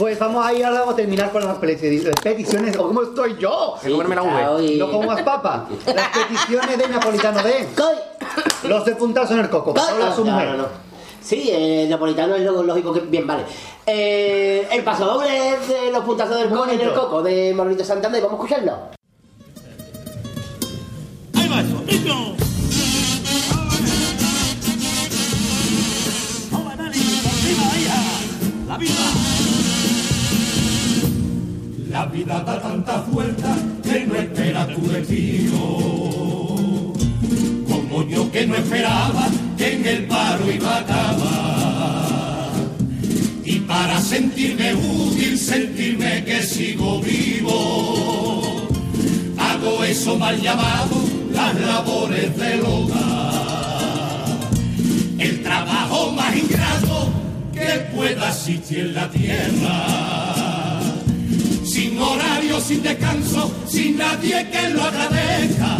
Pues 0.00 0.18
vamos 0.18 0.46
a 0.46 0.54
ir 0.54 0.64
ahora 0.64 0.90
a 0.90 0.96
terminar 0.96 1.30
con 1.30 1.44
las 1.44 1.58
peti- 1.58 2.02
peticiones. 2.22 2.74
¿O 2.78 2.86
¿Cómo 2.88 3.02
estoy 3.02 3.36
yo? 3.38 3.74
Sí, 3.82 3.90
comerme 3.90 4.14
la 4.16 4.22
V. 4.22 4.76
No 4.78 4.90
como 4.90 5.02
más 5.08 5.20
papa. 5.20 5.66
Las 5.94 6.08
peticiones 6.08 6.78
de 6.78 6.88
Napolitano 6.88 7.42
de. 7.42 7.68
Los 8.66 8.82
de 8.86 8.96
puntazo 8.96 9.34
en 9.34 9.40
el 9.40 9.50
coco. 9.50 9.74
su 10.16 10.24
mujer. 10.24 10.48
no, 10.52 10.56
no. 10.56 10.68
Sí, 11.20 11.50
el 11.52 11.90
napolitano 11.90 12.34
es 12.34 12.42
lo 12.44 12.62
lógico 12.62 12.94
que. 12.94 13.00
Bien, 13.00 13.26
vale. 13.26 13.44
Eh, 13.84 14.66
el 14.72 14.82
paso 14.82 15.04
doble 15.04 15.58
de 15.68 15.92
los 15.92 16.02
puntazos 16.02 16.38
del 16.38 16.48
coco 16.48 16.70
en 16.70 16.80
el 16.80 16.94
coco 16.94 17.22
de 17.22 17.52
Manolito 17.54 17.84
Santander. 17.84 18.22
Vamos 18.22 18.40
a 18.40 18.42
escucharlo. 18.42 18.72
Ahí 21.34 21.46
va 21.46 21.60
eso, 21.60 21.76
arriba, 21.76 22.14
hija. 27.78 28.02
La 28.66 28.78
vida. 28.78 29.39
La 31.90 32.06
vida 32.06 32.38
da 32.46 32.62
tantas 32.62 33.10
vueltas 33.10 33.58
que 33.82 34.06
no 34.06 34.14
espera 34.14 34.64
tu 34.68 34.80
destino. 34.86 36.94
Como 37.68 38.08
yo 38.08 38.30
que 38.30 38.46
no 38.46 38.54
esperaba 38.54 39.26
que 39.58 39.74
en 39.74 39.84
el 39.84 40.04
paro 40.04 40.52
iba 40.52 40.76
a 40.76 40.78
acabar. 40.78 42.52
Y 43.44 43.58
para 43.60 44.00
sentirme 44.00 44.72
útil, 44.72 45.36
sentirme 45.36 46.24
que 46.24 46.40
sigo 46.44 47.00
vivo, 47.00 48.68
hago 49.36 49.82
eso 49.82 50.16
mal 50.16 50.40
llamado 50.40 50.94
las 51.32 51.60
labores 51.60 52.36
del 52.36 52.60
hogar. 52.60 54.38
El 55.18 55.42
trabajo 55.42 56.12
más 56.12 56.36
ingrato 56.36 57.08
que 57.52 57.80
pueda 57.96 58.28
existir 58.28 58.78
en 58.78 58.94
la 58.94 59.10
tierra. 59.10 60.39
Sin 61.70 61.96
horario, 62.00 62.60
sin 62.60 62.82
descanso, 62.82 63.48
sin 63.68 63.96
nadie 63.96 64.44
que 64.50 64.70
lo 64.70 64.82
agradezca. 64.82 65.78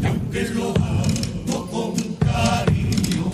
Y 0.00 0.06
aunque 0.06 0.42
lo 0.50 0.68
hago 0.70 1.66
con 1.68 1.94
cariño, 2.14 3.24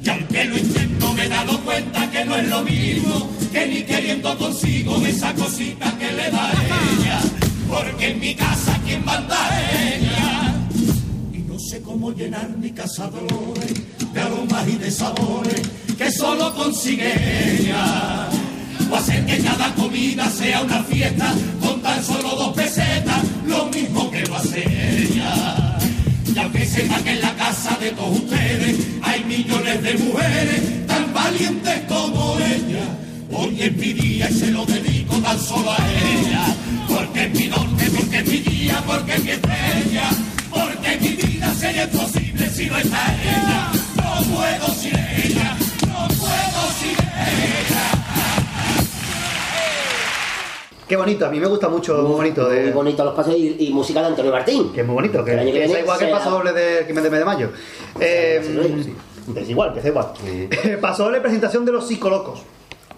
y 0.00 0.08
aunque 0.08 0.44
lo 0.44 0.58
intento, 0.58 1.12
me 1.14 1.24
he 1.24 1.28
dado 1.28 1.60
cuenta 1.62 2.08
que 2.08 2.24
no 2.24 2.36
es 2.36 2.48
lo 2.48 2.62
mismo, 2.62 3.30
que 3.52 3.66
ni 3.66 3.82
queriendo 3.82 4.38
consigo 4.38 5.04
esa 5.04 5.34
cosita 5.34 5.92
que 5.98 6.12
le 6.12 6.30
da 6.30 6.52
ella. 6.52 7.20
Porque 7.68 8.10
en 8.12 8.20
mi 8.20 8.36
casa 8.36 8.80
quien 8.84 9.04
manda 9.04 9.36
ella. 9.72 10.54
Y 11.32 11.38
no 11.38 11.58
sé 11.58 11.82
cómo 11.82 12.12
llenar 12.12 12.48
mi 12.56 12.70
casa 12.70 13.10
de 13.10 13.96
de 14.14 14.20
aromas 14.20 14.68
y 14.68 14.76
de 14.76 14.90
sabores 14.92 15.62
que 15.98 16.12
solo 16.12 16.54
consigue 16.54 17.12
ella. 17.58 18.28
Que 19.26 19.38
cada 19.38 19.74
comida 19.74 20.30
sea 20.30 20.62
una 20.62 20.82
fiesta 20.84 21.34
con 21.60 21.82
tan 21.82 22.02
solo 22.04 22.30
dos 22.36 22.54
pesetas, 22.54 23.22
lo 23.46 23.66
mismo 23.66 24.10
que 24.10 24.22
lo 24.22 24.36
hace 24.36 24.62
ella. 25.02 25.78
Y 26.32 26.38
aunque 26.38 26.64
sepa 26.66 26.98
que 27.02 27.10
en 27.10 27.20
la 27.22 27.34
casa 27.34 27.76
de 27.80 27.90
todos 27.90 28.20
ustedes 28.20 28.76
hay 29.02 29.24
millones 29.24 29.82
de 29.82 29.94
mujeres 29.94 30.86
tan 30.86 31.12
valientes 31.12 31.80
como 31.88 32.38
ella, 32.38 32.84
hoy 33.32 33.62
es 33.62 33.76
mi 33.76 33.92
día 33.92 34.30
y 34.30 34.34
se 34.34 34.50
lo 34.52 34.64
dedico 34.64 35.16
tan 35.16 35.40
solo 35.40 35.72
a 35.72 35.78
ella. 35.78 36.44
Porque 36.88 37.24
es 37.24 37.34
mi 37.34 37.46
norte, 37.48 37.90
porque 37.96 38.18
es 38.18 38.26
mi 38.28 38.38
día, 38.38 38.82
porque 38.86 39.14
es 39.14 39.24
mi 39.24 39.30
estrella, 39.30 40.10
porque 40.50 40.98
mi 41.00 41.08
vida 41.08 41.54
sería 41.54 41.84
imposible 41.84 42.50
si 42.50 42.66
no 42.66 42.78
está 42.78 43.16
ella. 43.22 43.45
Qué 50.88 50.96
bonito, 50.96 51.26
a 51.26 51.30
mí 51.30 51.40
me 51.40 51.48
gusta 51.48 51.68
mucho, 51.68 51.96
muy 52.02 52.14
bonito. 52.14 52.48
De... 52.48 52.64
Muy 52.64 52.72
bonito 52.72 53.04
los 53.04 53.14
pasos 53.14 53.34
y, 53.36 53.56
y 53.58 53.72
música 53.72 54.00
de 54.00 54.06
Antonio 54.06 54.30
Martín. 54.30 54.72
Que 54.72 54.82
es 54.82 54.86
muy 54.86 54.94
bonito, 54.94 55.24
que, 55.24 55.32
El 55.32 55.40
año 55.40 55.46
que 55.48 55.58
que 55.58 55.64
es 55.64 55.68
viene 55.68 55.82
igual 55.82 55.98
que 55.98 56.04
el 56.04 56.10
paso 56.12 56.30
doble 56.30 56.52
de 56.52 56.86
Quimen 56.86 57.02
de 57.02 57.10
Mes 57.10 57.18
de 57.18 57.24
Mayo. 57.24 57.50
Eh, 57.98 58.86
es 59.34 59.48
igual, 59.48 59.72
que 59.72 59.80
es 59.80 59.86
igual. 59.86 60.12
paso 60.80 61.04
doble 61.04 61.20
presentación 61.20 61.64
de 61.64 61.72
los 61.72 61.88
psicolocos. 61.88 62.42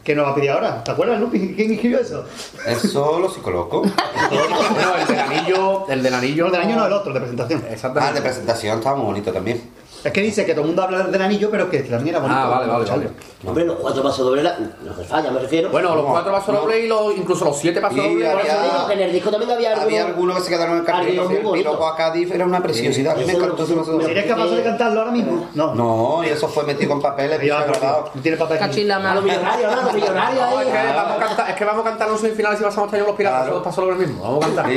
Que 0.04 0.14
nos 0.14 0.26
va 0.26 0.30
a 0.30 0.34
pedir 0.34 0.50
ahora. 0.50 0.84
¿Te 0.84 0.90
acuerdas, 0.90 1.20
Lupi? 1.20 1.54
¿Quién 1.54 1.72
escribió 1.72 2.00
eso? 2.00 2.24
Eso 2.66 3.18
lo 3.18 3.30
psicoloco. 3.30 3.82
Bueno, 3.82 4.56
el 5.00 5.06
del 5.06 5.18
anillo. 5.18 5.88
El 5.88 6.02
del 6.02 6.14
anillo. 6.14 6.44
No, 6.44 6.46
el 6.46 6.52
del 6.52 6.60
anillo 6.62 6.78
no, 6.78 6.86
el 6.86 6.92
otro, 6.92 7.08
el 7.08 7.14
de 7.14 7.20
presentación. 7.20 7.64
Ah, 7.96 8.08
el 8.08 8.14
de 8.14 8.20
presentación 8.22 8.78
estaba 8.78 8.96
muy 8.96 9.06
bonito 9.06 9.32
también. 9.32 9.62
Es 10.04 10.12
que 10.12 10.20
dice 10.20 10.46
que 10.46 10.52
todo 10.52 10.60
el 10.62 10.68
mundo 10.68 10.82
habla 10.82 11.02
del 11.04 11.20
anillo, 11.22 11.50
pero 11.50 11.68
que 11.68 11.80
también 11.80 12.14
era 12.14 12.20
bonito. 12.20 12.40
Ah, 12.40 12.48
vale, 12.48 12.66
vale, 12.70 12.84
vale. 12.88 13.10
Hombre, 13.46 13.64
los 13.64 13.76
cuatro 13.76 14.02
pasos 14.02 14.26
dobles, 14.26 14.44
los 14.84 14.96
que 14.96 15.04
falla, 15.04 15.30
me 15.30 15.40
refiero. 15.40 15.70
Bueno, 15.70 15.94
los 15.96 16.04
cuatro 16.06 16.32
pasos 16.32 16.54
dobles 16.54 16.84
y 16.84 16.88
los, 16.88 17.16
incluso 17.16 17.44
los 17.44 17.56
siete 17.58 17.80
pasos 17.80 17.98
Y 17.98 18.00
dobles. 18.02 18.28
había- 18.28 18.32
Por 18.32 18.40
eso 18.46 18.62
digo 18.62 18.86
que 18.86 18.92
en 18.94 19.00
el 19.00 19.12
disco 19.12 19.30
también 19.30 19.50
había 19.50 19.68
algunos. 19.70 19.86
Había 19.88 20.04
algunos 20.06 20.36
que 20.36 20.42
se 20.44 20.50
quedaron 20.50 20.72
en 20.74 20.80
el 20.80 20.84
carril. 20.86 21.18
algunos 21.20 21.42
muy 21.42 21.58
El 21.58 21.64
piropo 21.64 21.86
a 21.86 21.96
Cádiz 21.96 22.30
era 22.30 22.44
una 22.44 22.62
preciosidad. 22.62 23.12
A 23.12 23.16
me 23.16 23.22
Eso 23.24 23.36
encantó 23.38 23.62
ese 23.64 23.72
lo- 23.74 23.78
paso 23.80 23.92
doble. 23.92 24.06
¿Serías 24.06 24.26
capaz 24.26 24.46
de 24.46 24.62
cantarlo 24.62 25.00
ahora 25.00 25.12
mismo? 25.12 25.48
No. 25.54 25.74
No, 25.74 26.24
y 26.24 26.28
eso 26.28 26.48
fue 26.48 26.64
metido 26.64 26.90
con 26.90 27.02
papeles, 27.02 27.40
bien 27.40 27.56
grabado. 27.66 28.10
no 28.14 28.22
tiene 28.22 28.36
papel. 28.36 28.58
Cachila 28.58 28.96
A 28.96 28.98
los 29.00 29.08
mano. 29.08 29.20
millonarios, 29.22 29.74
¿no? 29.76 29.82
Los 29.82 29.94
millonarios 29.94 30.50
No, 30.50 30.60
es 30.60 30.66
ahí. 30.66 30.72
que, 30.72 30.92
vamos 30.96 31.12
a 31.12 31.26
cantar, 31.26 31.50
es 31.50 31.56
que 31.56 31.64
vamos 31.64 31.86
a 31.86 31.88
cantar 31.88 32.08
los 32.10 32.20
semifinales 32.20 32.60
y 32.60 32.62
vamos 32.62 32.78
a 32.78 32.84
estar 32.84 33.00
yo 33.00 33.06
los 33.06 33.16
piratas, 33.16 33.48
los 33.48 33.62
pasos 33.64 33.84
dobles 33.84 33.98
mismo. 34.08 34.22
Vamos 34.22 34.44
a 34.44 34.46
cantar. 34.46 34.64
A 34.64 34.68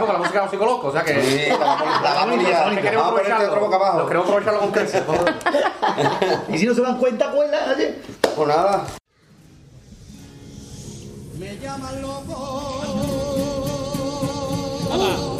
Pero 0.00 0.12
la 0.12 0.18
música 0.18 0.38
de 0.38 0.44
los 0.44 0.50
psicolocos, 0.50 0.86
o 0.86 0.92
sea 0.92 1.02
que. 1.02 1.22
Sí, 1.22 1.48
la 1.50 1.56
vamos- 1.56 1.86
la 2.02 2.14
vamos 4.16 4.36
a 4.36 4.45
aprovecharlo 4.46 4.60
con 4.60 4.72
creces. 4.72 5.02
Y 6.48 6.58
si 6.58 6.66
no 6.66 6.74
se 6.74 6.82
dan 6.82 6.98
cuenta, 6.98 7.30
cuela. 7.30 7.58
oye. 7.74 7.94
Pues 8.34 8.48
nada. 8.48 8.86
Me 11.38 11.58
llaman 11.58 12.02
loco. 12.02 12.82
Si 14.90 15.35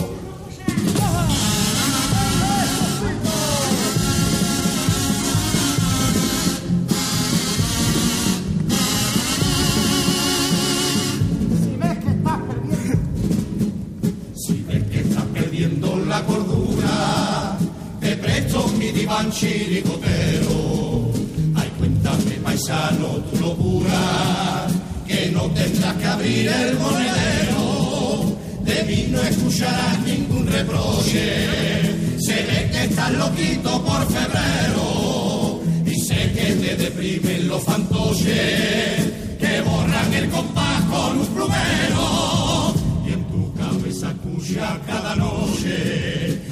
te 18.57 18.63
presto 18.63 18.79
mi 18.79 18.91
diván 18.93 19.31
chiricotero. 19.31 21.11
Ay, 21.55 21.71
cuéntame, 21.79 22.33
paisano, 22.43 23.09
tu 23.31 23.41
locura, 23.41 24.67
que 25.07 25.31
no 25.33 25.43
tendrás 25.51 25.95
que 25.95 26.07
abrir 26.07 26.49
el 26.49 26.79
monedero. 26.79 28.37
de 28.63 28.83
mí 28.85 29.09
no 29.11 29.21
escucharás 29.23 30.01
ningún 30.05 30.47
reproche. 30.47 32.19
Se 32.19 32.35
ve 32.35 32.71
que 32.73 32.85
estás 32.85 33.13
loquito 33.13 33.83
por 33.85 34.07
febrero 34.07 35.61
y 35.85 36.01
sé 36.01 36.33
que 36.33 36.53
te 36.55 36.77
deprimen 36.77 37.49
los 37.49 37.63
fantoches 37.63 39.13
que 39.39 39.61
borran 39.61 40.15
el 40.15 40.29
compás 40.31 40.83
con 40.85 41.19
un 41.19 41.27
plumero 41.27 42.75
y 43.07 43.13
en 43.13 43.25
tu 43.25 43.53
cabeza 43.55 44.11
escucha 44.11 44.81
cada 44.87 45.15
noche 45.15 46.46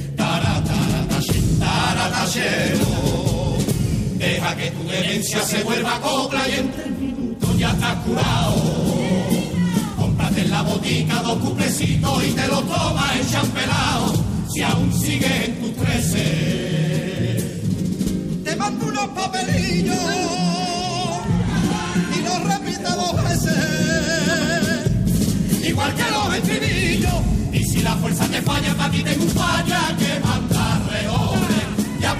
taratatashín, 1.85 2.43
taratashero. 2.43 3.59
Deja 4.19 4.57
que 4.57 4.71
tu 4.71 4.83
demencia 4.89 5.43
se 5.43 5.63
vuelva 5.65 6.01
copla 6.01 6.49
y 6.49 6.53
en 6.53 6.73
tres 6.73 6.91
minutos 6.99 7.59
ya 7.59 7.71
estás 7.71 7.97
curado. 8.05 8.63
Cómprate 9.97 10.41
en 10.41 10.51
la 10.51 10.63
botica 10.63 11.23
dos 11.23 11.39
cuplecitos 11.39 12.25
y 12.25 12.31
te 12.33 12.47
lo 12.49 12.61
tomas 12.63 13.17
en 13.17 13.31
champelao. 13.31 14.15
Si 14.53 14.63
aún 14.63 14.93
sigues 14.93 15.45
en 15.47 15.61
tus 15.61 15.77
trece, 15.77 16.27
te 18.45 18.57
mando 18.57 18.87
unos 18.87 19.09
papelillos 19.09 19.97
y 22.17 22.23
los 22.23 22.41
repite 22.45 22.83
dos 22.83 23.25
veces. 23.25 23.59
Igual 25.69 25.95
que 25.95 26.11
los 26.11 26.35
estribillos. 26.37 27.15
Y 27.53 27.65
si 27.65 27.83
la 27.83 27.97
fuerza 27.97 28.27
te 28.29 28.41
falla, 28.43 28.75
pa' 28.75 28.87
aquí 28.87 29.03
tengo 29.03 29.25
un 29.25 29.31
falla 29.31 29.97
que 29.99 30.21
manda. 30.21 30.54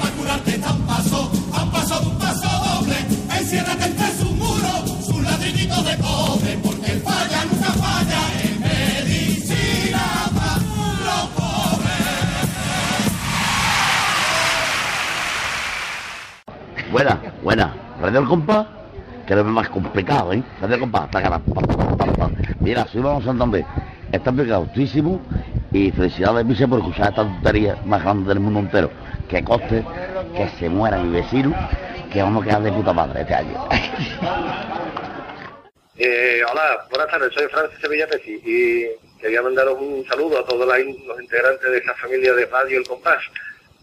Para 0.01 0.11
curarte 0.17 0.59
tan 0.59 0.79
paso, 0.83 1.31
a 1.53 1.63
un 1.63 1.71
paso 1.71 2.01
de 2.01 2.07
un 2.07 2.19
paso 2.19 2.49
doble. 2.49 2.97
Enciérrate 3.39 3.85
entre 3.87 4.07
sus 4.13 4.31
muros, 4.33 5.07
sus 5.07 5.23
ladrillitos 5.23 5.85
de 5.85 5.97
cobre. 5.99 6.59
Porque 6.63 6.93
el 6.93 7.01
falla 7.01 7.45
nunca 7.51 7.73
falla 7.73 8.21
en 8.43 8.61
medicina 8.61 10.05
pa' 10.35 10.59
los 11.07 11.27
pobres. 11.37 12.05
Buena, 16.93 17.21
buena. 17.43 17.75
Radio 18.01 18.21
El 18.21 18.27
Compás, 18.27 18.67
que 19.27 19.35
es 19.35 19.45
más 19.45 19.69
complicado, 19.69 20.33
¿eh? 20.33 20.43
Radio 20.61 20.75
El 20.75 20.81
Compás, 20.81 21.09
pa. 21.09 21.21
Mira, 22.61 22.87
soy 22.87 23.03
Vamos 23.03 23.25
Santander. 23.25 23.65
Está 24.11 24.33
pegautísimo 24.33 25.21
y 25.73 25.91
felicidades, 25.91 26.47
Vice, 26.47 26.69
por 26.69 26.79
escuchar 26.79 27.11
esta 27.11 27.25
tontería 27.25 27.77
más 27.85 28.03
grande 28.03 28.29
del 28.29 28.41
mundo 28.41 28.61
entero. 28.61 28.91
Que 29.29 29.43
coste 29.43 29.85
que 30.37 30.49
se 30.59 30.69
muera 30.69 30.99
mi 30.99 31.21
vecino, 31.21 31.55
que 32.13 32.23
vamos 32.23 32.43
a 32.43 32.47
quedar 32.47 32.63
de 32.63 32.73
puta 32.73 32.93
madre 32.93 33.23
este 33.23 33.35
año. 33.35 33.69
Eh, 35.97 36.43
hola, 36.51 36.89
buenas 36.91 37.09
tardes, 37.09 37.33
soy 37.33 37.47
Francis 37.47 37.79
Sevilla 37.81 38.09
Peci 38.09 38.41
y 38.45 39.21
quería 39.21 39.41
mandaros 39.43 39.79
un 39.81 40.05
saludo 40.09 40.41
a 40.41 40.45
todos 40.45 40.67
los 40.67 41.23
integrantes 41.23 41.71
de 41.71 41.79
esta 41.79 41.95
familia 41.95 42.35
de 42.35 42.47
Radio 42.47 42.79
El 42.79 42.89
Compás, 42.89 43.23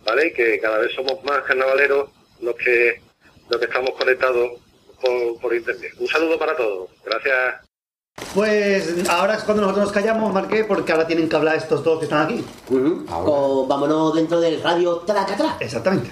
¿vale? 0.03 0.33
Que 0.33 0.59
cada 0.59 0.79
vez 0.79 0.91
somos 0.93 1.23
más 1.23 1.41
carnavaleros 1.43 2.09
los 2.41 2.55
que, 2.55 3.01
los 3.49 3.59
que 3.61 3.65
estamos 3.65 3.91
conectados 3.91 4.59
por 5.41 5.55
internet. 5.55 5.93
Un 5.99 6.07
saludo 6.07 6.37
para 6.37 6.53
todos, 6.57 6.89
gracias. 7.05 7.70
Pues 8.33 9.09
ahora 9.09 9.35
es 9.35 9.43
cuando 9.43 9.61
nosotros 9.63 9.85
nos 9.85 9.93
callamos, 9.93 10.33
Marqué, 10.33 10.63
porque 10.63 10.91
ahora 10.91 11.05
tienen 11.05 11.27
que 11.27 11.35
hablar 11.35 11.55
estos 11.57 11.83
dos 11.83 11.99
que 11.99 12.05
están 12.05 12.25
aquí. 12.25 12.45
O 13.09 13.67
vámonos 13.67 14.15
dentro 14.15 14.39
del 14.39 14.61
radio 14.61 14.97
Tracatra. 14.99 15.57
Exactamente. 15.59 16.11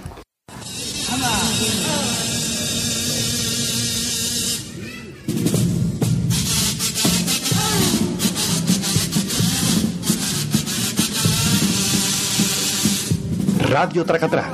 Radio 13.69 14.03
Tracatrá. 14.03 14.49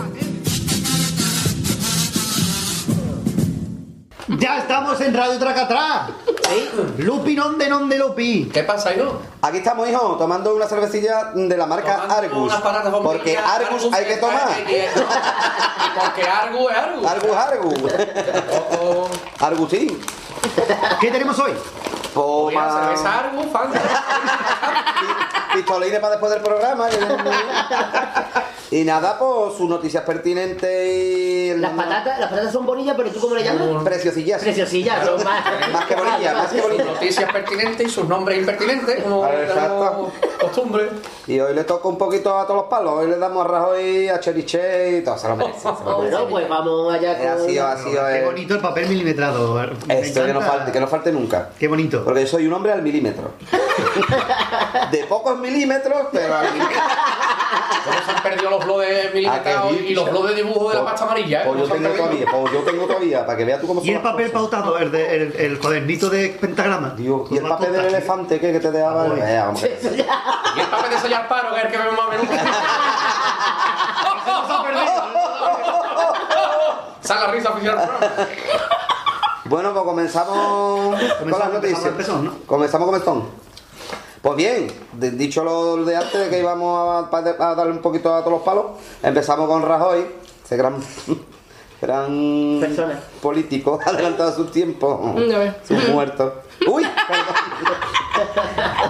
¡Ya 4.27 4.57
estamos 4.57 4.99
en 5.01 5.13
Radio 5.13 5.37
Tracatrá! 5.37 6.07
Lupi, 6.97 7.35
¿dónde, 7.35 7.69
dónde, 7.69 7.99
Lupi? 7.99 8.49
¿Qué 8.51 8.63
pasa, 8.63 8.91
hijo? 8.95 9.21
Aquí 9.41 9.57
estamos, 9.57 9.87
hijo, 9.87 10.15
tomando 10.17 10.55
una 10.55 10.65
cervecilla 10.65 11.31
de 11.35 11.55
la 11.55 11.67
marca 11.67 12.07
Argus. 12.09 12.37
unas 12.37 12.59
Porque 13.03 13.37
Argus 13.37 13.93
hay 13.93 14.05
que 14.05 14.17
tomar. 14.17 14.49
Porque 15.99 16.23
Argus 16.23 16.71
es 16.71 16.77
Argus. 16.77 17.07
Argus, 17.07 17.35
Argus. 17.35 17.75
Argusín. 19.39 20.01
¿Qué 20.99 21.11
tenemos 21.11 21.37
hoy? 21.37 21.53
Mira, 22.49 22.71
cerveza 22.71 23.19
Argus. 23.19 23.45
Pistolines 25.55 25.99
para 25.99 26.11
después 26.11 26.33
del 26.33 26.41
programa. 26.41 26.89
y 28.71 28.83
nada, 28.83 29.17
pues 29.17 29.55
sus 29.57 29.69
noticias 29.69 30.03
pertinentes 30.03 30.93
y... 30.93 31.53
Las 31.55 31.71
patatas, 31.71 32.19
las 32.19 32.29
patatas 32.29 32.51
son 32.51 32.65
bonillas, 32.65 32.93
pero 32.97 33.09
¿tú 33.09 33.21
cómo 33.21 33.35
le 33.35 33.43
llamas? 33.43 33.83
Preciosillas. 33.83 34.41
Preciosillas, 34.41 35.05
son 35.05 35.23
más. 35.23 35.45
Más 35.71 35.85
que 35.85 35.95
bonillas, 35.95 36.33
más 36.33 36.51
que 36.51 36.61
bonillas. 36.61 36.85
Noticias 36.85 37.31
pertinentes 37.31 37.87
y 37.87 37.89
sus 37.89 38.05
nombres 38.05 38.39
impertinentes, 38.39 39.01
como 39.01 39.25
Exacto. 39.25 39.79
tenemos 39.79 40.13
costumbre. 40.41 40.89
Y 41.27 41.39
hoy 41.39 41.55
le 41.55 41.63
toca 41.63 41.87
un 41.87 41.97
poquito 41.97 42.37
a 42.37 42.43
todos 42.43 42.61
los 42.61 42.69
palos. 42.69 42.93
Hoy 42.93 43.09
le 43.09 43.17
damos 43.17 43.45
a 43.45 43.47
Rajoy, 43.47 44.09
a 44.09 44.19
Cheriche 44.19 44.97
y 44.97 45.03
todo. 45.03 45.17
Se 45.17 45.27
lo 45.29 45.37
merece. 45.37 45.59
se 45.59 45.67
lo 45.67 45.99
merece. 45.99 46.15
Bueno, 46.17 46.27
pues 46.29 46.49
vamos 46.49 46.93
allá 46.93 47.17
con... 47.17 47.27
Ha 47.27 47.37
sido, 47.37 47.67
ha 47.67 47.77
sido, 47.77 48.05
Qué 48.07 48.19
eh, 48.19 48.25
bonito 48.25 48.55
el 48.55 48.61
papel 48.61 48.89
milimetrado. 48.89 49.55
Me 49.87 49.99
Esto 50.01 50.25
que 50.25 50.33
no, 50.33 50.41
falte, 50.41 50.71
que 50.73 50.79
no 50.79 50.87
falte 50.87 51.11
nunca. 51.11 51.49
Qué 51.57 51.67
bonito. 51.67 52.03
Porque 52.03 52.21
yo 52.21 52.27
soy 52.27 52.45
un 52.45 52.53
hombre 52.53 52.73
al 52.73 52.81
milímetro. 52.81 53.31
De 54.91 55.03
pocos 55.05 55.37
milímetros, 55.45 56.07
pero 56.11 56.33
milímetro. 56.51 56.81
¿Cómo 57.85 57.97
se 58.05 58.11
han 58.11 58.23
perdido 58.23 58.49
los 58.49 58.65
blogs 58.65 58.87
milimetrados 59.13 59.71
Ah, 59.71 59.75
y 59.75 59.93
los 59.93 60.09
blogs 60.09 60.29
de 60.29 60.35
dibujo 60.35 60.69
de 60.69 60.75
la 60.75 60.85
pasta 60.85 61.03
amarilla? 61.05 61.41
¿eh? 61.41 61.45
Pues 61.47 61.59
yo 61.59 61.63
¿Cómo 61.67 61.67
se 61.67 61.73
han 61.73 61.83
tengo 61.93 61.95
todavía, 62.05 62.25
pues 62.31 62.53
yo 62.53 62.59
tengo 62.61 62.85
todavía, 62.87 63.25
para 63.25 63.37
que 63.37 63.45
veas 63.45 63.61
tú 63.61 63.67
cómo 63.67 63.81
¿Y 63.83 63.89
el 63.91 64.01
papel 64.01 64.31
cosas. 64.31 64.49
pautado? 64.51 64.77
El, 64.79 64.91
de- 64.91 65.15
el, 65.15 65.35
el 65.35 65.59
cuadernito 65.59 66.09
de 66.09 66.29
pentagrama. 66.29 66.89
Dios, 66.97 67.27
y 67.31 67.37
el 67.37 67.47
papel 67.47 67.73
del 67.73 67.85
elefante 67.85 68.39
que, 68.39 68.51
que 68.53 68.59
te 68.59 68.71
dejaba. 68.71 69.05
Eh, 69.07 69.39
vamos, 69.45 69.61
que- 69.61 69.79
Y 70.55 70.59
el 70.59 70.67
papel 70.67 70.89
de 70.91 70.97
sellar 70.99 71.27
paro, 71.27 71.51
que 71.53 71.57
es 71.59 71.65
el 71.65 71.71
que 71.71 71.77
vemos 71.77 71.93
más 71.95 72.07
a 72.07 72.09
menudo. 72.09 72.35
Sale 77.01 77.21
la 77.21 77.27
risa 77.31 77.49
oficial. 77.51 77.89
Bueno, 79.45 79.73
pues 79.73 79.85
comenzamos 79.85 80.99
con 81.19 81.29
las 81.31 81.53
noticias. 81.53 81.93
Comenzamos 82.47 83.01
con. 83.03 83.44
Pues 84.25 84.37
bien, 84.37 84.65
de- 84.93 85.11
dicho 85.11 85.43
lo 85.43 85.75
de 85.85 85.95
antes 85.95 86.19
de 86.19 86.29
que 86.31 86.39
íbamos 86.39 87.07
a, 87.13 87.15
a 87.15 87.53
darle 87.55 87.73
un 87.73 87.77
poquito 87.77 88.11
a 88.11 88.21
todos 88.21 88.33
los 88.33 88.41
palos, 88.41 88.65
empezamos 89.03 89.47
con 89.47 89.61
Rajoy, 89.61 90.03
ese 90.43 90.57
gran, 90.57 90.77
gran 91.81 92.59
político, 93.21 93.79
adelantado 93.85 94.31
a 94.31 94.33
su 94.33 94.45
tiempo, 94.45 95.13
ves. 95.15 95.53
su 95.67 95.75
muerto. 95.91 96.41
Uy, 96.67 96.81
perdón. 97.07 97.35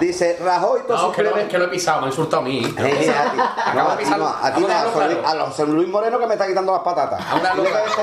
Dice 0.00 0.38
Rajoy, 0.42 0.80
todo 0.88 1.08
No, 1.08 1.12
que 1.12 1.22
lo, 1.22 1.36
es 1.36 1.48
que 1.48 1.58
lo 1.58 1.64
he 1.66 1.68
pisado, 1.68 2.00
me 2.00 2.06
ha 2.06 2.08
insultado 2.08 2.40
a 2.40 2.44
mí. 2.46 2.62
Eh, 2.78 3.10
a 3.14 3.30
ti, 3.30 3.36
no, 3.36 3.90
a 3.90 3.96
ti 3.98 4.04
no, 4.16 4.26
a 4.28 4.54
ti 4.54 4.62
Vamos 4.62 4.68
no, 4.70 4.74
a 4.74 4.80
a 4.80 4.84
José 4.84 5.06
Luis- 5.14 5.26
a 5.26 5.34
los 5.34 5.48
José 5.48 5.66
Luis 5.66 5.88
Moreno 5.88 6.18
que 6.18 6.26
me 6.26 6.32
está 6.34 6.46
quitando 6.46 6.72
las 6.72 6.80
patatas. 6.82 7.20
Una 7.38 7.50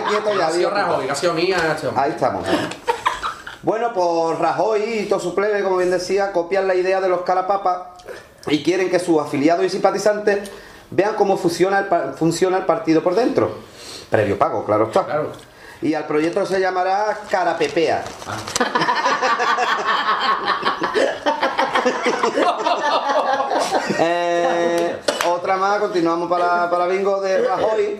quieto 0.07 0.35
ya, 0.37 0.47
Ha 0.47 0.51
sido. 0.51 0.69
Rajoy, 0.69 1.09
ha 1.09 1.15
sido 1.15 1.33
mía. 1.33 1.57
Ahí 1.95 2.11
estamos. 2.11 2.45
Bueno, 3.63 3.93
pues 3.93 4.39
Rajoy 4.39 4.83
y 4.83 5.05
todo 5.05 5.19
su 5.19 5.33
plebe, 5.33 5.63
como 5.63 5.77
bien 5.77 5.89
decía, 5.89 6.31
copian 6.31 6.67
la 6.67 6.75
idea 6.75 6.99
de 7.01 7.07
los 7.09 7.21
carapapas 7.21 7.79
y 8.47 8.61
quieren 8.61 8.89
que 8.89 8.99
sus 8.99 9.21
afiliados 9.21 9.65
y 9.65 9.69
simpatizantes 9.69 10.51
vean 10.91 11.15
cómo 11.15 11.37
funciona 11.37 11.79
el, 11.79 11.85
pa- 11.85 12.11
funciona 12.13 12.57
el 12.57 12.65
partido 12.65 13.01
por 13.01 13.15
dentro. 13.15 13.55
Previo 14.09 14.37
pago, 14.37 14.65
claro 14.65 14.87
está. 14.87 15.05
Y 15.81 15.93
al 15.93 16.05
proyecto 16.05 16.45
se 16.45 16.59
llamará 16.59 17.17
Carapepea. 17.29 18.03
Eh, 23.99 24.97
otra 25.27 25.57
más, 25.57 25.79
continuamos 25.79 26.29
para, 26.29 26.69
para 26.69 26.87
Bingo 26.87 27.21
de 27.21 27.47
Rajoy. 27.47 27.99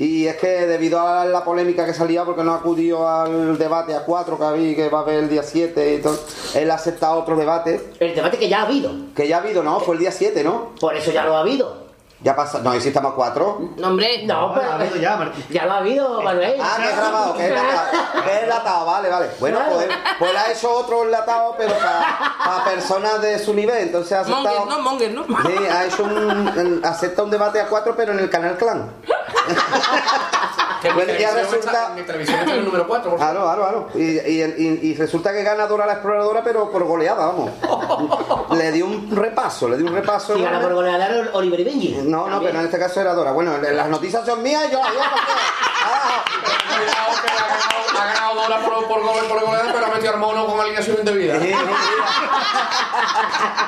Y 0.00 0.26
es 0.26 0.36
que 0.36 0.66
debido 0.66 0.98
a 0.98 1.26
la 1.26 1.44
polémica 1.44 1.84
que 1.84 1.92
salía 1.92 2.24
porque 2.24 2.42
no 2.42 2.54
acudió 2.54 3.06
al 3.06 3.58
debate 3.58 3.94
a 3.94 4.00
cuatro 4.00 4.38
que 4.38 4.44
había, 4.44 4.74
que 4.74 4.88
va 4.88 5.00
a 5.00 5.02
haber 5.02 5.24
el 5.24 5.28
día 5.28 5.42
7 5.42 5.94
y 5.94 6.00
todo, 6.00 6.18
él 6.54 6.70
ha 6.70 6.74
aceptado 6.74 7.20
otro 7.20 7.36
debate. 7.36 7.78
El 8.00 8.14
debate 8.14 8.38
que 8.38 8.48
ya 8.48 8.62
ha 8.62 8.66
habido. 8.66 8.92
Que 9.14 9.28
ya 9.28 9.36
ha 9.36 9.40
habido, 9.40 9.62
¿no? 9.62 9.78
Fue 9.78 9.96
el 9.96 10.00
día 10.00 10.10
7, 10.10 10.42
¿no? 10.42 10.70
Por 10.80 10.96
eso 10.96 11.12
ya 11.12 11.24
lo 11.26 11.36
ha 11.36 11.40
habido. 11.40 11.79
Ya 12.22 12.36
pasa, 12.36 12.58
no, 12.60 12.74
y 12.74 12.80
si 12.82 12.88
estamos 12.88 13.12
a 13.12 13.14
cuatro. 13.14 13.60
No, 13.78 13.88
hombre. 13.88 14.26
No, 14.26 14.52
pero... 14.54 14.96
ya, 14.96 15.32
ya 15.48 15.64
lo 15.64 15.72
ha 15.72 15.76
habido, 15.78 16.20
Manuel. 16.20 16.60
Ah, 16.62 16.76
que 16.76 16.88
es 16.90 16.96
grabado, 16.96 17.34
que 17.34 17.44
es 17.46 17.50
enlatado, 17.50 18.22
que 18.24 18.32
es 18.36 18.42
enlatado, 18.42 18.86
vale, 18.86 19.08
vale. 19.08 19.30
Bueno, 19.40 19.56
Claro. 19.58 19.74
pues, 19.76 19.86
él- 19.86 19.92
pues 20.18 20.30
él 20.30 20.36
ha 20.36 20.52
hecho 20.52 20.70
otro 20.70 21.04
enlatado, 21.04 21.54
pero 21.56 21.72
para, 21.72 22.34
para 22.44 22.64
personas 22.64 23.22
de 23.22 23.38
su 23.38 23.54
nivel. 23.54 23.78
Entonces 23.84 24.12
ha 24.12 24.20
aceptado. 24.20 24.66
Monger, 24.66 24.68
¿no? 24.68 24.78
Monger, 24.82 25.10
¿no? 25.14 25.24
Sí, 25.48 25.66
ha 25.66 25.84
hecho 25.86 26.04
un. 26.04 26.80
acepta 26.84 27.22
un 27.22 27.30
debate 27.30 27.58
a 27.58 27.66
cuatro, 27.68 27.94
pero 27.96 28.12
en 28.12 28.18
el 28.18 28.28
canal 28.28 28.58
Clan. 28.58 28.90
Que 30.82 30.92
Bueno, 30.94 31.12
y 31.14 31.18
ya 31.20 31.32
resulta... 31.32 31.90
mi 31.94 32.02
televisión 32.02 32.38
está 32.40 32.52
en 32.52 32.58
el 32.60 32.64
número 32.64 32.86
4, 32.86 33.10
por 33.10 33.18
Claro, 33.18 33.42
claro, 33.42 33.62
claro. 33.62 33.88
Y, 33.94 34.18
y, 34.18 34.42
y- 34.42 34.78
y 34.90 34.94
resulta 34.94 35.32
que 35.32 35.42
gana 35.42 35.66
Dora 35.66 35.86
la 35.86 35.94
exploradora, 35.94 36.42
pero 36.42 36.70
por 36.70 36.84
goleada, 36.84 37.26
vamos. 37.26 37.50
le 38.56 38.72
di 38.72 38.82
un 38.82 39.14
repaso, 39.14 39.68
le 39.68 39.76
di 39.76 39.82
un 39.84 39.92
repaso. 39.94 40.34
Si 40.36 40.42
gana 40.42 40.60
por 40.60 40.74
goleada 40.74 41.28
Oliver 41.34 41.60
y 41.60 41.64
Benji. 41.64 41.98
No, 42.10 42.28
no, 42.28 42.40
pero 42.42 42.58
en 42.58 42.64
este 42.64 42.78
caso 42.78 43.00
era 43.00 43.14
Dora. 43.14 43.32
Bueno, 43.32 43.56
las 43.58 43.88
noticias 43.88 44.24
son 44.26 44.42
mías 44.42 44.64
y 44.68 44.72
yo 44.72 44.78
las 44.82 44.92
porque- 44.92 45.32
Cuidado 46.80 47.22
que 47.22 47.28
ha 47.30 47.34
ganado, 47.46 48.00
ha 48.00 48.04
ganado 48.06 48.34
Dora 48.34 48.58
por, 48.60 48.88
por, 48.88 49.02
gol- 49.02 49.24
por 49.28 49.40
goleada, 49.44 49.72
pero 49.72 49.86
ha 49.86 49.88
metido 49.90 50.12
al 50.14 50.18
mono 50.18 50.46
con 50.46 50.60
alineación 50.60 50.96
indebida. 50.98 51.34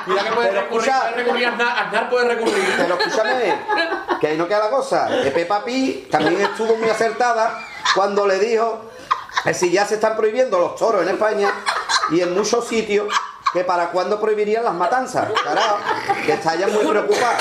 Mira 0.06 0.24
que 0.24 0.31
puede 0.32 0.48
Pero 0.48 0.60
recurrir, 0.62 0.89
escucha- 0.89 1.01
puede 1.10 1.23
recurrir, 1.24 1.47
Aznar, 1.47 1.78
Aznar 1.86 2.10
puede 2.10 2.28
recurrir. 2.35 2.74
Pero 2.77 2.98
escúchame, 2.98 3.59
que 4.20 4.27
ahí 4.27 4.36
no 4.39 4.47
queda 4.48 4.59
la 4.60 4.70
cosa. 4.70 5.09
Que 5.23 5.31
Peppa 5.31 5.64
Pi 5.64 6.09
también 6.10 6.40
estuvo 6.40 6.77
muy 6.77 6.89
acertada 6.89 7.59
cuando 7.94 8.27
le 8.27 8.39
dijo 8.39 8.90
que 9.44 9.55
si 9.55 9.70
ya 9.70 9.86
se 9.86 9.94
están 9.94 10.16
prohibiendo 10.16 10.59
los 10.59 10.77
toros 10.77 11.02
en 11.02 11.09
España 11.09 11.52
y 12.10 12.20
en 12.20 12.35
muchos 12.35 12.66
sitios, 12.66 13.06
que 13.53 13.65
para 13.65 13.91
cuándo 13.91 14.19
prohibirían 14.20 14.65
las 14.65 14.74
matanzas. 14.74 15.29
Carajo, 15.45 15.77
que 16.24 16.33
está 16.33 16.55
ya 16.57 16.69
muy 16.69 16.85
preocupada. 16.87 17.37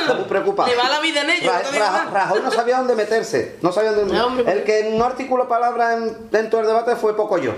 Está 0.00 0.14
muy 0.14 0.24
preocupada. 0.24 0.68
Le 0.70 0.76
va 0.76 0.88
la 0.88 1.00
vida 1.00 1.20
en 1.20 1.30
ello, 1.30 1.50
Ra- 1.52 1.62
no 1.72 1.78
Ra-. 1.78 2.04
Rajoy 2.12 2.40
no 2.42 2.50
sabía 2.50 2.78
dónde 2.78 2.94
meterse. 2.94 3.58
No 3.60 3.70
sabía 3.70 3.92
dónde 3.92 4.50
El 4.50 4.64
que 4.64 4.90
no 4.96 5.04
articuló 5.04 5.46
palabras 5.48 5.94
en- 5.98 6.30
dentro 6.30 6.58
del 6.60 6.68
debate 6.68 6.96
fue 6.96 7.14
Pocoyo. 7.16 7.54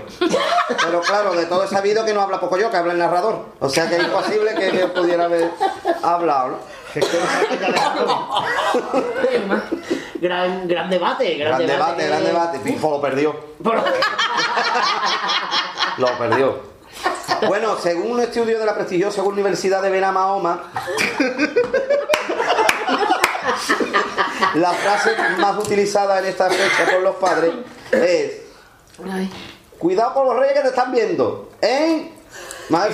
Pero 0.83 1.01
claro, 1.01 1.33
de 1.33 1.45
todo 1.45 1.63
es 1.63 1.69
sabido 1.69 2.03
que 2.05 2.13
no 2.13 2.21
habla 2.21 2.39
Pocoyo, 2.39 2.69
que 2.69 2.77
habla 2.77 2.93
el 2.93 2.99
narrador. 2.99 3.45
O 3.59 3.69
sea 3.69 3.87
que 3.87 3.95
es 3.95 4.03
imposible 4.03 4.53
que, 4.55 4.71
que 4.71 4.87
pudiera 4.87 5.25
haber 5.25 5.51
hablado, 6.03 6.49
¿no? 6.49 6.75
gran, 10.21 10.67
gran 10.67 10.89
debate, 10.89 11.35
gran, 11.35 11.57
Gran 11.57 11.67
debate, 11.67 12.07
gran 12.07 12.23
debate. 12.23 12.59
Pifo 12.59 12.89
lo 12.91 13.01
perdió. 13.01 13.35
Lo 15.97 16.17
perdió. 16.17 16.74
Bueno, 17.47 17.77
según 17.79 18.13
un 18.13 18.21
estudio 18.21 18.59
de 18.59 18.65
la 18.65 18.75
prestigiosa 18.75 19.23
Universidad 19.23 19.81
de 19.81 19.89
Benamahoma, 19.89 20.71
la 24.55 24.71
frase 24.71 25.15
más 25.37 25.57
utilizada 25.57 26.19
en 26.19 26.25
esta 26.25 26.49
fecha 26.49 26.91
por 26.91 27.01
los 27.01 27.15
padres 27.17 27.53
es 27.91 28.41
Cuidado 29.77 30.13
con 30.13 30.27
los 30.27 30.37
reyes 30.37 30.55
que 30.55 30.61
te 30.61 30.69
están 30.69 30.89
viendo, 30.91 31.49
¿eh? 31.61 32.11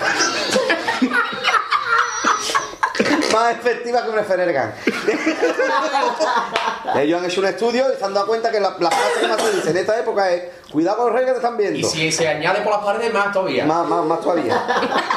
Más, 3.34 3.56
efectiva 3.56 4.03
que 4.03 4.10
un 4.10 4.26
Ferergan. 4.26 4.74
Ellos 6.95 7.20
han 7.20 7.26
hecho 7.26 7.41
un 7.41 7.48
estudio 7.48 7.86
y 7.94 7.98
se 7.98 8.06
han 8.06 8.14
dado 8.14 8.28
cuenta 8.28 8.52
que 8.52 8.60
la, 8.60 8.76
la 8.80 8.91
frase 8.91 9.22
que 9.22 9.28
más 9.28 9.41
se 9.41 9.56
dice 9.56 9.70
en 9.72 9.78
esta 9.78 9.99
época 9.99 10.32
es 10.32 10.44
Cuidado 10.72 10.98
con 10.98 11.06
los 11.08 11.16
reyes 11.16 11.28
que 11.28 11.34
te 11.34 11.45
están 11.45 11.58
viendo. 11.58 11.80
Y 11.80 11.84
si 11.84 12.12
se 12.12 12.28
añade 12.28 12.62
por 12.62 12.72
las 12.72 12.84
paredes, 12.84 13.14
más 13.14 13.34
todavía. 13.34 13.66
Más, 13.66 13.86
más, 13.88 14.06
más 14.06 14.22
todavía. 14.22 14.64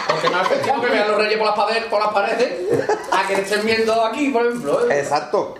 Porque 0.08 0.28
más 0.28 0.50
efectivo 0.50 0.80
que 0.80 0.88
vean 0.88 1.08
los 1.08 1.16
reyes 1.16 1.38
por 1.38 1.46
las 1.46 1.56
paredes, 1.56 1.84
por 1.84 2.00
las 2.00 2.12
paredes 2.12 2.88
a 3.12 3.26
que 3.26 3.34
estén 3.34 3.64
viendo 3.64 4.04
aquí, 4.04 4.30
por 4.30 4.44
ejemplo. 4.44 4.90
¿eh? 4.90 4.98
Exacto. 4.98 5.54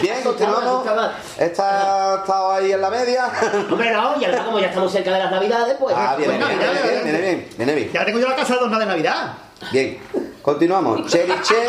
Bien, 0.00 0.22
continuamos. 0.22 0.86
Esta 1.38 2.14
ha 2.14 2.16
estado 2.16 2.52
ahí 2.52 2.72
en 2.72 2.80
la 2.80 2.90
media. 2.90 3.30
Hombre, 3.70 3.92
no, 3.92 4.14
y 4.18 4.24
ahora 4.24 4.44
como 4.44 4.60
ya 4.60 4.68
estamos 4.68 4.90
cerca 4.90 5.12
de 5.12 5.18
las 5.18 5.30
navidades, 5.30 5.76
pues. 5.78 5.94
Ah, 5.96 6.14
viene 6.16 6.36
pues 6.36 6.48
bien, 6.48 6.58
Navidad, 6.58 6.72
viene 6.72 6.90
bien, 6.90 7.04
viene 7.04 7.20
bien, 7.20 7.48
viene 7.58 7.74
bien. 7.74 7.92
Ya 7.92 8.04
tengo 8.06 8.18
yo 8.18 8.28
la 8.28 8.36
casa 8.36 8.54
adornada 8.54 8.80
de 8.80 8.86
Navidad. 8.86 9.34
Bien, 9.72 9.98
continuamos. 10.42 11.06
Cheriche, 11.10 11.66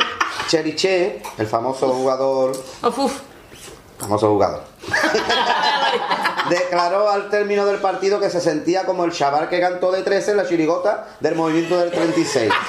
Cheriche, 0.48 1.22
el 1.38 1.48
famoso 1.48 1.90
jugador. 1.90 2.56
Famoso 4.00 4.30
jugador. 4.30 4.64
Declaró 6.50 7.10
al 7.10 7.30
término 7.30 7.66
del 7.66 7.78
partido 7.78 8.20
que 8.20 8.30
se 8.30 8.40
sentía 8.40 8.86
como 8.86 9.06
el 9.06 9.12
chaval 9.12 9.50
que 9.50 9.60
cantó 9.60 9.92
de 9.92 10.04
13 10.04 10.32
en 10.32 10.38
la 10.38 10.48
chirigota 10.48 11.08
del 11.20 11.36
movimiento 11.36 11.78
del 11.78 11.92
36. 11.92 12.52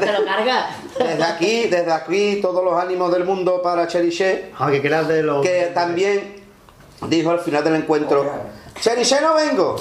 Te 0.00 0.12
lo 0.12 0.24
cargas. 0.24 0.66
Desde 0.98 1.24
aquí, 1.24 1.66
desde 1.68 1.92
aquí, 1.92 2.38
todos 2.42 2.64
los 2.64 2.74
ánimos 2.74 3.12
del 3.12 3.24
mundo 3.24 3.62
para 3.62 3.86
Cheriche. 3.86 4.52
Ah, 4.58 4.70
que 4.70 4.80
quieras 4.80 5.08
de 5.08 5.22
los. 5.22 5.42
Que 5.44 5.70
también 5.74 6.42
dijo 7.06 7.30
al 7.30 7.40
final 7.40 7.64
del 7.64 7.76
encuentro: 7.76 8.30
Cheriche 8.80 9.20
no 9.20 9.34
vengo. 9.34 9.76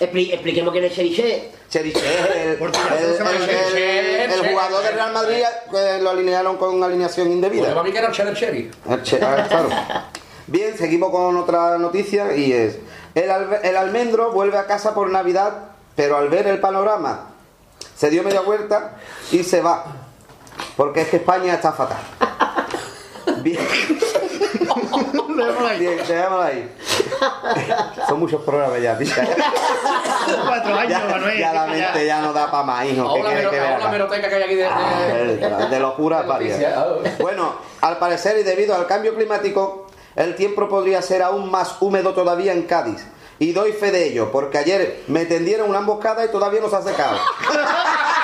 Expli- 0.00 0.32
expliquemos 0.32 0.72
quién 0.72 0.84
es 0.84 0.94
Cheriche. 0.94 1.48
Cheriche 1.70 1.98
es 2.00 2.26
el, 2.26 2.32
el- 2.38 2.56
el- 3.78 3.78
el- 3.78 4.32
el 4.32 4.48
jugador 4.50 4.82
del 4.84 4.94
Real 4.94 5.12
Madrid 5.12 5.42
que 5.70 6.02
lo 6.02 6.10
alinearon 6.10 6.56
con 6.58 6.82
alineación 6.82 7.30
indebida. 7.32 7.62
Pues 7.62 7.72
para 7.72 7.84
mí 7.84 7.92
que 7.92 7.98
era 7.98 8.12
Cheddar 8.12 8.34
Cherry. 8.34 8.70
El 8.88 9.02
che- 9.02 9.20
ah, 9.22 9.46
claro. 9.48 9.68
Bien, 10.48 10.76
seguimos 10.76 11.10
con 11.10 11.36
otra 11.36 11.76
noticia 11.78 12.36
y 12.36 12.52
es, 12.52 12.76
el, 13.14 13.30
el 13.62 13.76
almendro 13.76 14.32
vuelve 14.32 14.58
a 14.58 14.66
casa 14.66 14.94
por 14.94 15.08
Navidad, 15.10 15.70
pero 15.96 16.16
al 16.18 16.28
ver 16.28 16.46
el 16.46 16.60
panorama 16.60 17.30
se 17.96 18.10
dio 18.10 18.22
media 18.22 18.42
vuelta 18.42 18.96
y 19.32 19.42
se 19.42 19.60
va, 19.60 19.84
porque 20.76 21.00
es 21.00 21.08
que 21.08 21.16
España 21.16 21.54
está 21.54 21.72
fatal. 21.72 21.98
Bien. 23.42 23.58
Bien, 25.78 25.96
dejémoslo 25.98 26.42
ahí. 26.42 26.70
Son 28.08 28.18
muchos 28.20 28.42
programas 28.42 28.80
ya, 28.82 28.96
picha. 28.98 29.22
Cuatro 30.46 30.74
años, 30.74 30.90
Ya, 30.90 31.04
Manuel. 31.10 31.38
ya 31.38 31.52
la 31.52 31.66
ya. 31.66 31.72
mente 31.72 32.06
ya 32.06 32.20
no 32.20 32.32
da 32.32 32.50
para 32.50 32.62
más, 32.64 32.84
hijo. 32.86 33.14
¿Qué 33.14 33.22
que 33.22 33.34
vea 33.50 33.70
la 33.70 33.76
acá? 33.76 33.88
meroteca 33.88 34.28
que 34.28 34.34
hay 34.34 34.42
aquí 34.42 34.54
de. 34.54 34.64
de- 34.64 35.36
de, 35.48 35.66
de 35.68 35.80
locura 35.80 36.22
noticias. 36.24 36.74
Bueno, 37.20 37.54
al 37.80 37.98
parecer 37.98 38.38
y 38.38 38.42
debido 38.42 38.74
al 38.74 38.86
cambio 38.86 39.14
climático, 39.14 39.86
el 40.16 40.34
tiempo 40.34 40.68
podría 40.68 41.02
ser 41.02 41.22
aún 41.22 41.50
más 41.50 41.76
húmedo 41.80 42.14
todavía 42.14 42.52
en 42.52 42.62
Cádiz. 42.62 43.04
Y 43.38 43.52
doy 43.52 43.72
fe 43.72 43.90
de 43.92 44.06
ello, 44.08 44.32
porque 44.32 44.56
ayer 44.58 45.02
me 45.08 45.26
tendieron 45.26 45.68
una 45.68 45.80
emboscada 45.80 46.24
y 46.24 46.28
todavía 46.28 46.60
no 46.60 46.70
se 46.70 46.76
ha 46.76 46.82
secado. 46.82 47.18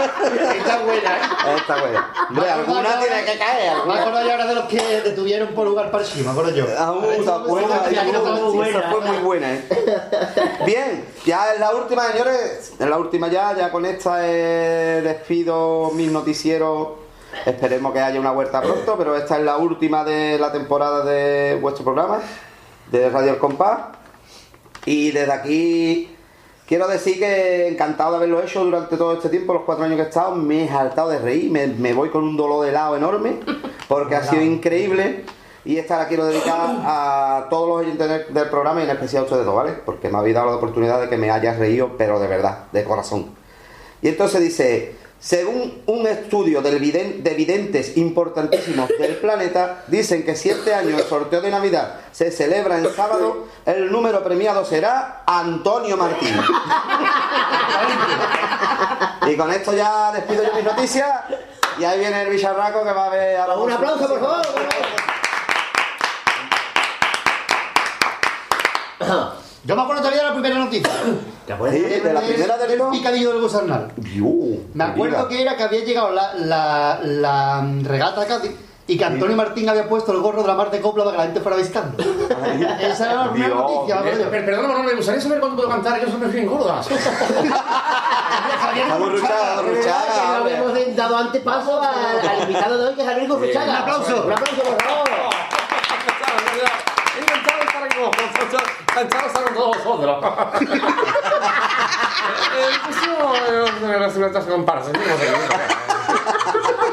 Está 0.00 0.82
buena, 0.82 1.16
¿eh? 1.16 1.56
Esta 1.56 1.80
buena. 1.80 2.12
Hombre, 2.28 2.50
alguna 2.50 2.98
tiene 3.00 3.24
que 3.24 3.38
caer. 3.38 3.72
Me 3.86 3.94
acuerdo 3.94 4.24
yo 4.24 4.30
ahora 4.32 4.46
de 4.46 4.54
los 4.54 4.64
que 4.66 4.80
detuvieron 5.02 5.48
por 5.54 5.66
lugar 5.66 5.90
para 5.90 6.04
me 6.04 6.30
acuerdo 6.30 6.50
yo. 6.54 6.66
Ah. 6.78 6.94
Sí, 7.00 7.06
fue 7.06 7.20
Esa 7.20 7.38
buena. 7.38 8.90
fue 8.90 9.00
muy 9.00 9.16
buena, 9.18 9.52
¿eh? 9.54 9.64
Bien, 10.66 11.04
ya 11.24 11.52
es 11.54 11.60
la 11.60 11.74
última, 11.74 12.06
señores. 12.08 12.72
Es 12.78 12.88
la 12.88 12.98
última 12.98 13.28
ya, 13.28 13.56
ya 13.56 13.70
con 13.70 13.84
esta 13.84 14.18
eh, 14.26 15.00
despido 15.02 15.90
mis 15.94 16.10
noticieros. 16.10 16.88
Esperemos 17.46 17.92
que 17.92 18.00
haya 18.00 18.18
una 18.18 18.32
vuelta 18.32 18.60
pronto, 18.60 18.96
pero 18.98 19.16
esta 19.16 19.38
es 19.38 19.44
la 19.44 19.56
última 19.56 20.04
de 20.04 20.38
la 20.38 20.50
temporada 20.50 21.04
de 21.04 21.56
vuestro 21.60 21.84
programa, 21.84 22.20
de 22.90 23.08
Radio 23.08 23.32
El 23.32 23.38
Compás. 23.38 23.78
Y 24.84 25.10
desde 25.10 25.32
aquí 25.32 26.16
quiero 26.70 26.86
decir 26.86 27.18
que 27.18 27.66
encantado 27.66 28.12
de 28.12 28.16
haberlo 28.18 28.40
hecho 28.40 28.64
durante 28.64 28.96
todo 28.96 29.14
este 29.14 29.28
tiempo, 29.28 29.52
los 29.52 29.64
cuatro 29.64 29.84
años 29.84 29.96
que 29.96 30.02
he 30.04 30.08
estado, 30.08 30.36
me 30.36 30.64
he 30.64 30.68
saltado 30.68 31.10
de 31.10 31.18
reír, 31.18 31.50
me, 31.50 31.66
me 31.66 31.92
voy 31.92 32.10
con 32.10 32.22
un 32.22 32.36
dolor 32.36 32.64
de 32.64 32.70
lado 32.70 32.96
enorme, 32.96 33.40
porque 33.88 34.14
ha 34.14 34.22
sido 34.22 34.40
increíble. 34.40 35.24
Y 35.64 35.78
esta 35.78 35.98
la 35.98 36.06
quiero 36.06 36.24
dedicar 36.26 36.56
a 36.60 37.48
todos 37.50 37.68
los 37.68 37.78
oyentes 37.78 38.08
del, 38.08 38.32
del 38.32 38.48
programa 38.48 38.80
y 38.80 38.84
en 38.84 38.90
especial 38.90 39.22
a 39.22 39.24
ustedes 39.24 39.44
dos, 39.44 39.56
¿vale? 39.56 39.72
Porque 39.84 40.08
me 40.08 40.18
habéis 40.18 40.36
dado 40.36 40.46
la 40.46 40.56
oportunidad 40.56 41.00
de 41.00 41.08
que 41.08 41.18
me 41.18 41.28
hayas 41.28 41.58
reído, 41.58 41.96
pero 41.98 42.20
de 42.20 42.28
verdad, 42.28 42.66
de 42.70 42.84
corazón. 42.84 43.26
Y 44.00 44.08
entonces 44.08 44.40
dice, 44.40 44.94
según 45.20 45.82
un 45.84 46.06
estudio 46.06 46.62
de 46.62 46.78
videntes 46.78 47.98
importantísimos 47.98 48.88
del 48.98 49.16
planeta, 49.16 49.84
dicen 49.86 50.24
que 50.24 50.34
si 50.34 50.48
este 50.48 50.74
año 50.74 50.96
el 50.96 51.04
sorteo 51.04 51.42
de 51.42 51.50
Navidad 51.50 52.00
se 52.10 52.30
celebra 52.30 52.78
en 52.78 52.90
sábado, 52.94 53.46
el 53.66 53.92
número 53.92 54.24
premiado 54.24 54.64
será 54.64 55.22
Antonio 55.26 55.98
Martín. 55.98 56.34
y 59.26 59.36
con 59.36 59.52
esto 59.52 59.74
ya 59.74 60.10
despido 60.12 60.42
yo 60.42 60.54
mis 60.54 60.64
noticias. 60.64 61.20
Y 61.78 61.84
ahí 61.84 61.98
viene 61.98 62.22
el 62.22 62.30
bicharraco 62.30 62.82
que 62.82 62.92
va 62.92 63.06
a 63.06 63.10
ver 63.10 63.36
a 63.36 63.54
Un 63.58 63.72
aplauso, 63.72 64.08
por 64.08 64.20
favor. 64.20 64.46
Yo 69.64 69.76
me 69.76 69.82
acuerdo 69.82 70.00
todavía 70.02 70.22
de 70.22 70.28
la 70.28 70.32
primera 70.34 70.54
noticia. 70.56 70.90
¿Te 71.46 71.52
acuerdas? 71.52 71.78
Sí, 71.78 71.84
de 72.00 72.12
la 72.14 72.20
primera 72.20 72.56
del 72.56 72.70
El 72.80 72.88
picadillo 72.90 73.32
del 73.32 73.42
gusarnal. 73.42 73.92
Me 74.74 74.84
acuerdo 74.84 75.28
que 75.28 75.42
era 75.42 75.56
que 75.56 75.62
había 75.64 75.84
llegado 75.84 76.10
la, 76.12 76.34
la, 76.34 76.98
la 77.02 77.64
regata 77.82 78.22
a 78.22 78.26
Cádiz 78.26 78.52
y 78.86 78.96
que 78.98 79.04
Antonio 79.04 79.36
Martín 79.36 79.68
había 79.68 79.88
puesto 79.88 80.10
el 80.12 80.18
gorro 80.20 80.42
de 80.42 80.48
la 80.48 80.54
mar 80.54 80.70
de 80.70 80.80
copla 80.80 81.04
para 81.04 81.12
que 81.12 81.18
la 81.18 81.24
gente 81.24 81.40
fuera 81.40 81.56
viscando. 81.58 82.02
Esa 82.80 83.04
era 83.12 83.14
la 83.26 83.30
primera 83.32 83.54
Dios. 83.54 83.70
noticia, 83.70 83.94
me 83.96 84.00
acuerdo 84.00 84.24
yo. 84.24 84.30
Per- 84.30 84.44
Perdona, 84.46 84.68
Manolo, 84.68 84.88
me 84.88 84.94
gustaría 84.94 85.20
saber 85.20 85.38
cuándo 85.40 85.56
puedo 85.56 85.68
cantar. 85.68 86.00
Yo 86.00 86.06
siempre 86.06 86.28
fui 86.30 86.40
en 86.40 86.46
gordas. 86.46 86.88
Vamos, 88.88 89.12
Ruchaga, 89.12 89.62
Que 89.62 89.68
Ruchaga, 89.76 90.04
no 90.32 90.36
hombre. 90.38 90.56
habíamos 90.56 90.96
dado 90.96 91.16
antes 91.18 91.42
paso 91.42 91.80
al, 91.82 92.28
al 92.28 92.40
invitado 92.42 92.78
de 92.78 92.88
hoy, 92.88 92.94
que 92.94 93.02
es 93.02 93.08
Javier 93.08 93.28
Gurruchaga. 93.28 93.70
Un 93.70 93.76
aplauso. 93.76 94.24
Un 94.26 94.32
aplauso, 94.32 94.62
por 94.62 94.82
favor. 94.82 95.08
Encantado 95.10 95.66
de 96.00 96.10
estar 96.12 96.30
aquí 96.34 96.46
con 96.46 96.56
vosotros. 96.56 96.70
Encantado 97.20 97.58
de 97.58 97.59
todos 99.54 99.76
vosotros. 99.84 100.24
Eh, 102.56 103.98
las 104.00 104.44
comparsas, 104.46 104.92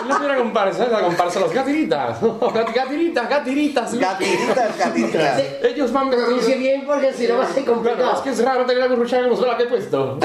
no 0.07 0.17
comparsa 0.37 0.87
la 0.87 1.01
comparsa 1.01 1.39
Los 1.39 1.51
Gatiritas. 1.53 2.21
Gat- 2.21 2.73
Gatiritas, 2.73 3.29
gatiritas. 3.29 3.93
Gatiritas, 3.99 4.77
gatiritas. 4.77 5.41
Ellos 5.63 5.91
van 5.91 6.09
Pronuncia 6.09 6.55
bien 6.55 6.85
porque 6.85 7.13
si 7.13 7.27
no 7.27 7.37
va 7.37 7.43
a 7.45 7.47
ser 7.47 7.65
complicado. 7.65 8.13
Es 8.13 8.19
que 8.19 8.29
es 8.29 8.43
raro 8.43 8.65
tener 8.65 8.83
a 8.83 8.87
Gurruchaga 8.87 9.23
en 9.23 9.29
los 9.29 9.39
que 9.57 9.63
he 9.63 9.67
puesto. 9.67 10.19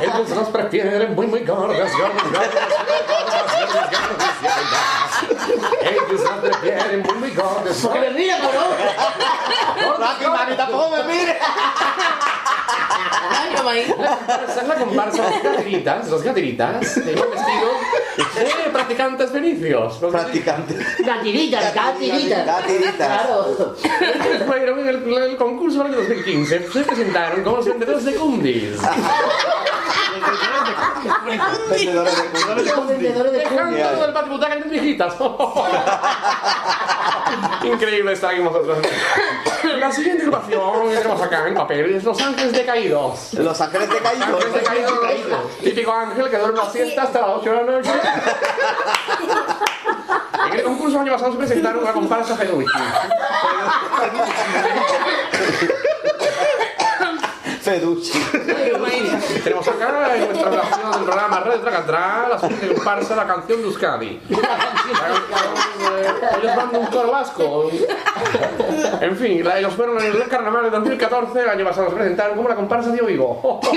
Ellos 0.00 0.28
nos 0.30 0.48
prefieren 0.48 1.14
muy, 1.14 1.26
muy 1.26 1.40
gordas, 1.44 1.90
gordas, 1.92 2.22
gordas, 2.24 2.32
gordas, 2.32 3.44
gordas, 3.52 3.92
gordas, 4.00 4.34
gordas. 4.42 5.93
Prefieren 6.40 7.02
muy, 7.18 7.30
gordas. 7.30 7.78
Porque 7.78 8.00
me 8.00 8.10
tampoco 10.56 10.96
me 10.96 11.04
mire. 11.04 11.38
Esa 14.48 14.60
es 14.62 14.68
la 14.68 14.74
comparsa 14.74 15.22
Los 15.30 15.42
Gatiritas, 15.42 16.08
los 16.08 16.22
Gatiritas, 16.22 16.94
de 17.04 17.12
un 17.14 17.30
vestido 17.30 17.68
de 18.64 18.70
practicantes 18.70 19.30
fenicios. 19.30 20.00
Los 20.00 20.12
Practicantes. 20.12 20.98
Gatiritas, 21.04 21.74
gatiritas. 21.74 22.46
Gatiritas. 22.46 22.94
Claro. 22.96 23.74
Fueron 24.46 24.78
en 24.80 24.88
el, 24.88 25.12
el 25.14 25.36
concurso 25.36 25.78
del 25.78 25.88
año 25.88 25.96
2015, 25.98 26.68
se 26.72 26.80
presentaron 26.80 27.42
como 27.42 27.56
los 27.56 27.66
vendedores 27.66 28.04
de 28.04 28.14
cundis. 28.14 28.78
Vendedores 31.70 32.16
de. 32.16 32.64
Los 32.64 32.86
vendedores 32.88 33.32
de 33.32 33.38
Dejando 33.38 33.62
cumbia. 33.64 33.90
todo 33.92 34.04
el 34.06 34.12
patibutaca 34.12 34.54
en 34.54 34.70
viejitas. 34.70 35.14
Increíble 37.64 38.12
estar 38.12 38.30
aquí 38.30 38.42
con 38.42 38.52
vosotros. 38.52 38.78
La 39.78 39.90
siguiente 39.92 40.22
agrupación 40.22 40.88
que 40.88 40.96
tenemos 40.96 41.20
acá 41.20 41.48
en 41.48 41.54
papel 41.54 41.94
es 41.96 42.04
Los 42.04 42.20
Ángeles 42.20 42.52
Decaídos. 42.54 43.34
Los 43.34 43.60
ángeles 43.60 43.90
de 43.90 43.98
caído. 43.98 44.36
Ángeles 44.36 44.54
Decaídos. 44.54 45.58
Típico 45.62 45.92
ángel 45.92 46.30
que 46.30 46.38
duerme 46.38 46.60
siesta 46.72 47.02
hasta 47.02 47.20
las 47.20 47.30
8 47.30 47.50
de 47.50 47.56
la 47.56 47.62
noche. 47.62 47.90
En 50.46 50.52
el 50.52 50.62
concurso 50.62 50.98
del 50.98 51.08
año 51.08 51.12
pasado 51.12 51.32
se 51.32 51.38
presentaron 51.38 51.82
una 51.82 51.92
comparsa 51.92 52.36
Feduchi. 52.36 52.66
Feduchi. 57.64 58.12
Tenemos 59.42 59.66
acá 59.66 60.14
en 60.16 60.26
nuestra 60.26 60.50
relación 60.50 60.92
del 60.92 61.02
programa 61.04 61.40
Red 61.40 61.60
Tracatrá 61.60 62.26
la 62.28 62.38
siguiente 62.38 62.74
comparsa, 62.74 63.16
la 63.16 63.26
canción 63.26 63.58
de 63.62 63.64
Euskadi. 63.68 64.20
Ellos 66.42 66.56
van 66.56 66.70
de 66.72 66.78
un 66.78 66.86
coro 66.86 67.10
vasco. 67.10 67.70
En 69.00 69.16
fin, 69.16 69.42
la- 69.44 69.58
ellos 69.58 69.72
fueron 69.74 69.98
en 69.98 70.12
el 70.12 70.28
carnaval 70.28 70.64
de 70.64 70.70
2014, 70.70 71.40
el 71.40 71.48
año 71.48 71.64
pasado 71.64 71.88
se 71.88 71.94
presentaron 71.96 72.36
como 72.36 72.48
la 72.50 72.54
comparsa 72.54 72.90
de 72.90 73.00
Vigo. 73.02 73.60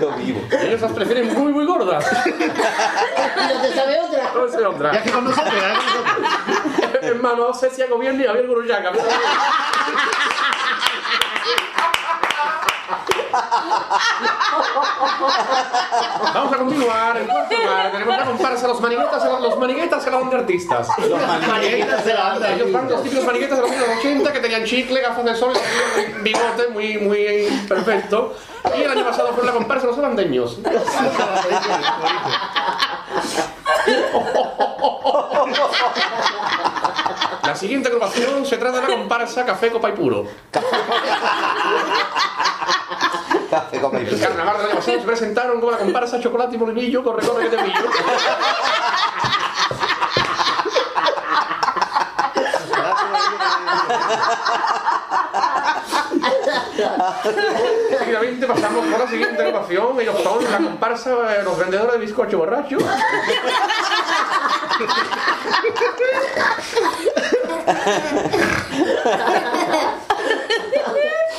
Yo 0.00 0.10
vivo. 0.12 0.40
Ellos 0.60 0.80
las 0.80 0.92
prefieren 0.92 1.34
muy, 1.34 1.52
muy 1.52 1.66
gordas. 1.66 2.04
Y 2.26 3.54
no 3.54 3.60
te 3.60 3.74
sabe 3.74 4.00
otra. 4.00 4.30
No 4.34 4.48
sé 4.48 4.66
otra. 4.66 4.92
Ya 4.92 5.02
que 5.02 5.10
con 5.10 5.24
nosotros, 5.24 5.54
ya 7.06 7.12
que 7.12 7.18
con 7.18 7.22
nosotros. 7.22 7.38
Hermano, 7.42 7.54
Cecia 7.54 7.86
Gobierno 7.86 8.22
y 8.22 8.26
Javier 8.26 8.46
Guruyaca. 8.46 8.92
Vamos 16.34 16.52
a 16.52 16.56
continuar. 16.56 17.16
En 17.16 17.26
cuarto 17.26 17.56
lugar 17.56 17.92
tenemos 17.92 18.16
la 18.16 18.24
comparsa 18.24 18.68
Los 18.68 18.80
Maniguetas, 18.80 19.24
los 19.24 19.58
maniguetas 19.58 20.04
se 20.04 20.10
la 20.10 20.18
van 20.18 20.30
de 20.30 20.36
artistas. 20.36 20.88
Los 20.98 21.46
maniguetas 21.46 22.06
la 22.06 22.38
de 22.38 22.54
Ellos 22.54 22.72
van 22.72 22.88
los 22.88 23.02
típicos 23.02 23.24
maniguetas 23.24 23.58
de 23.58 23.62
los 23.62 23.70
años 23.70 23.84
80 23.98 24.32
que 24.32 24.40
tenían 24.40 24.64
chicle, 24.64 25.00
gafas 25.00 25.24
de 25.24 25.34
sol, 25.34 25.52
y 25.96 26.22
bigote 26.22 26.68
muy, 26.72 26.98
muy 26.98 27.64
perfecto. 27.68 28.34
Y 28.76 28.82
el 28.82 28.90
año 28.90 29.04
pasado 29.04 29.32
fue 29.34 29.44
la 29.44 29.52
comparsa 29.52 29.86
Los 29.86 29.98
Holandeños. 29.98 30.58
La 37.42 37.54
siguiente 37.54 37.88
agrupación 37.88 38.44
se 38.44 38.56
trata 38.58 38.80
de 38.80 38.88
la 38.88 38.94
comparsa 38.96 39.44
Café 39.44 39.70
Copa 39.70 39.90
y 39.90 39.92
Puro. 39.92 40.26
Café 43.50 43.80
con 43.80 43.96
El 43.96 44.20
carnaval 44.20 44.56
año 44.56 44.74
pasado 44.74 44.98
se 44.98 45.06
presentaron 45.06 45.60
como 45.60 45.72
la 45.72 45.78
comparsa 45.78 46.20
Chocolate 46.20 46.56
y 46.56 46.58
Molinillo, 46.58 47.04
corre, 47.04 47.26
corre, 47.26 47.48
que 47.48 47.56
te 47.56 47.62
pillo. 47.62 47.80
Seguidamente 57.98 58.46
pasamos 58.46 58.86
por 58.86 58.98
la 59.00 59.08
siguiente 59.08 59.42
agrupación. 59.42 60.00
Ellos 60.00 60.22
son 60.22 60.44
la 60.44 60.58
comparsa 60.58 61.10
eh, 61.36 61.42
Los 61.44 61.58
Vendedores 61.58 61.92
de 61.94 61.98
Bizcocho 61.98 62.38
Borracho. 62.38 62.78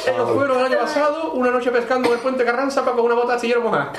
Ellos 0.08 0.32
fueron 0.34 0.60
el 0.60 0.66
año 0.66 0.80
pasado 0.80 1.32
una 1.34 1.52
noche 1.52 1.72
pescando 1.72 2.08
en 2.10 2.16
el 2.16 2.20
puente 2.20 2.46
Carranza 2.46 2.84
para 2.84 2.96
con 2.96 3.06
una 3.06 3.16
bota 3.16 3.30
de 3.30 3.36
astillero 3.36 3.62
mojada. 3.62 3.92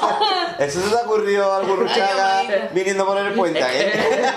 Eso 0.58 0.80
se 0.80 0.88
te 0.88 0.96
ocurrió 0.96 1.52
al 1.52 1.66
Gurruchaga 1.66 2.42
viniendo 2.72 3.06
por 3.06 3.18
el 3.18 3.34
puente. 3.34 3.60
¿eh? 3.60 3.92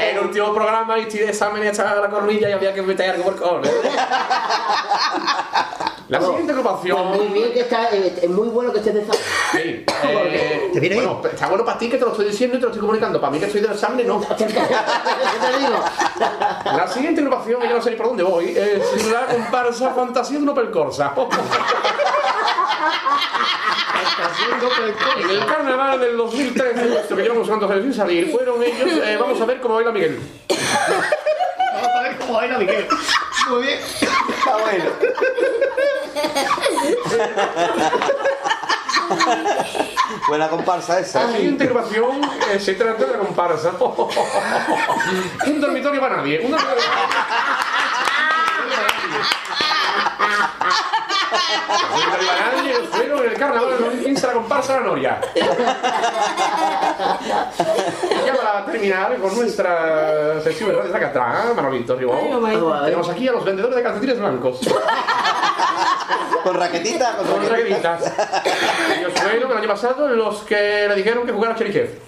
En 0.00 0.16
el 0.16 0.24
último 0.24 0.54
programa 0.54 0.98
y 0.98 1.02
estoy 1.02 1.20
de 1.20 1.28
examen 1.28 1.62
y 1.64 1.68
echaba 1.68 2.00
la 2.00 2.08
cornilla 2.08 2.48
y 2.48 2.52
había 2.52 2.74
que 2.74 2.82
meter 2.82 3.10
algo 3.10 3.24
por 3.24 3.36
cojones. 3.36 3.70
La 6.10 6.20
siguiente 6.20 6.50
agrupación. 6.52 7.08
Pues 7.08 7.20
muy 7.20 7.28
bien 7.38 7.52
que 7.52 7.60
está, 7.60 7.88
eh, 7.94 8.18
es 8.20 8.28
muy 8.28 8.48
bueno 8.48 8.72
que 8.72 8.80
estés 8.80 8.94
de 8.94 9.00
examen. 9.02 9.20
Sí, 9.52 9.84
eh, 10.04 10.70
¿Te 10.72 10.80
viene 10.80 10.96
bien? 10.96 11.08
bueno, 11.08 11.28
está 11.30 11.46
bueno 11.46 11.64
para 11.64 11.78
ti 11.78 11.88
que 11.88 11.98
te 11.98 12.04
lo 12.04 12.10
estoy 12.10 12.26
diciendo 12.26 12.56
y 12.56 12.58
te 12.58 12.62
lo 12.64 12.70
estoy 12.70 12.80
comunicando. 12.80 13.20
Para 13.20 13.32
mí 13.32 13.38
que 13.38 13.46
estoy 13.46 13.60
de 13.60 13.68
examen, 13.68 14.08
no. 14.08 14.20
¿Qué 14.36 14.44
te 14.44 14.46
digo? 14.46 15.84
La 16.64 16.88
siguiente 16.88 17.20
agrupación, 17.20 17.60
que 17.60 17.68
yo 17.68 17.76
no 17.76 17.82
sé 17.82 17.90
ni 17.90 17.96
por 17.96 18.06
dónde 18.06 18.24
voy, 18.24 18.58
es 18.58 19.06
la 19.06 19.26
comparsa 19.26 19.90
Fantasía 19.94 20.38
de 20.38 20.42
un 20.42 20.48
Opel 20.48 20.70
Corsa. 20.72 21.14
En 25.22 25.30
el 25.30 25.46
carnaval 25.46 26.00
del 26.00 26.16
2013, 26.16 26.98
esto 27.00 27.14
que 27.16 27.22
llevamos 27.22 27.48
años 27.48 27.70
sin 27.82 27.94
salir, 27.94 28.32
fueron 28.32 28.60
ellos. 28.62 28.90
eh, 29.04 29.16
vamos 29.18 29.40
a 29.40 29.44
ver 29.44 29.60
cómo 29.60 29.76
baila 29.76 29.92
Miguel. 29.92 30.18
Vamos 30.48 31.88
a 31.96 32.02
ver 32.02 32.18
cómo 32.18 32.32
baila 32.32 32.58
Miguel. 32.58 32.88
Muy 33.48 33.62
bien. 33.62 33.80
Está 33.80 34.56
bueno. 34.56 34.84
Buena 40.28 40.48
comparsa 40.48 41.00
esa. 41.00 41.24
La 41.24 41.32
siguiente 41.32 41.68
eh, 42.52 42.60
se 42.60 42.74
trata 42.74 43.04
de 43.04 43.12
la 43.12 43.18
comparsa. 43.18 43.72
un 45.46 45.60
dormitorio 45.60 46.00
para 46.00 46.18
nadie. 46.18 46.40
Un 46.44 46.50
dormitorio 46.50 46.84
para 46.84 47.06
nadie. 47.06 47.20
Fueron 52.90 53.24
en 53.24 53.30
el 53.30 53.36
carnaval 53.38 53.70
del 53.70 53.78
2015 53.84 54.26
la 54.26 54.32
comparsa 54.32 54.74
La 54.76 54.80
Noria. 54.80 55.20
Ya 58.26 58.34
para 58.36 58.64
terminar 58.66 59.16
con 59.18 59.34
nuestra 59.36 60.40
sesión 60.42 60.70
de 60.70 60.76
Radio 60.76 60.92
Zacatrá, 60.92 61.44
Manolito, 61.54 61.96
digo, 61.96 62.16
tenemos 62.84 63.08
aquí 63.08 63.28
a 63.28 63.32
los 63.32 63.44
vendedores 63.44 63.76
de 63.76 63.82
calcetines 63.82 64.18
blancos. 64.18 64.60
Con 66.42 66.54
raquetita, 66.56 67.16
con 67.16 67.26
Con 67.26 67.48
raquetita. 67.48 67.98
raquetitas. 67.98 68.98
Ellos 68.98 69.12
fueron 69.14 69.50
el 69.52 69.58
año 69.58 69.68
pasado 69.68 70.08
los 70.08 70.38
que 70.42 70.86
le 70.88 70.94
dijeron 70.94 71.26
que 71.26 71.32
jugara 71.32 71.54
Cherichev. 71.54 71.98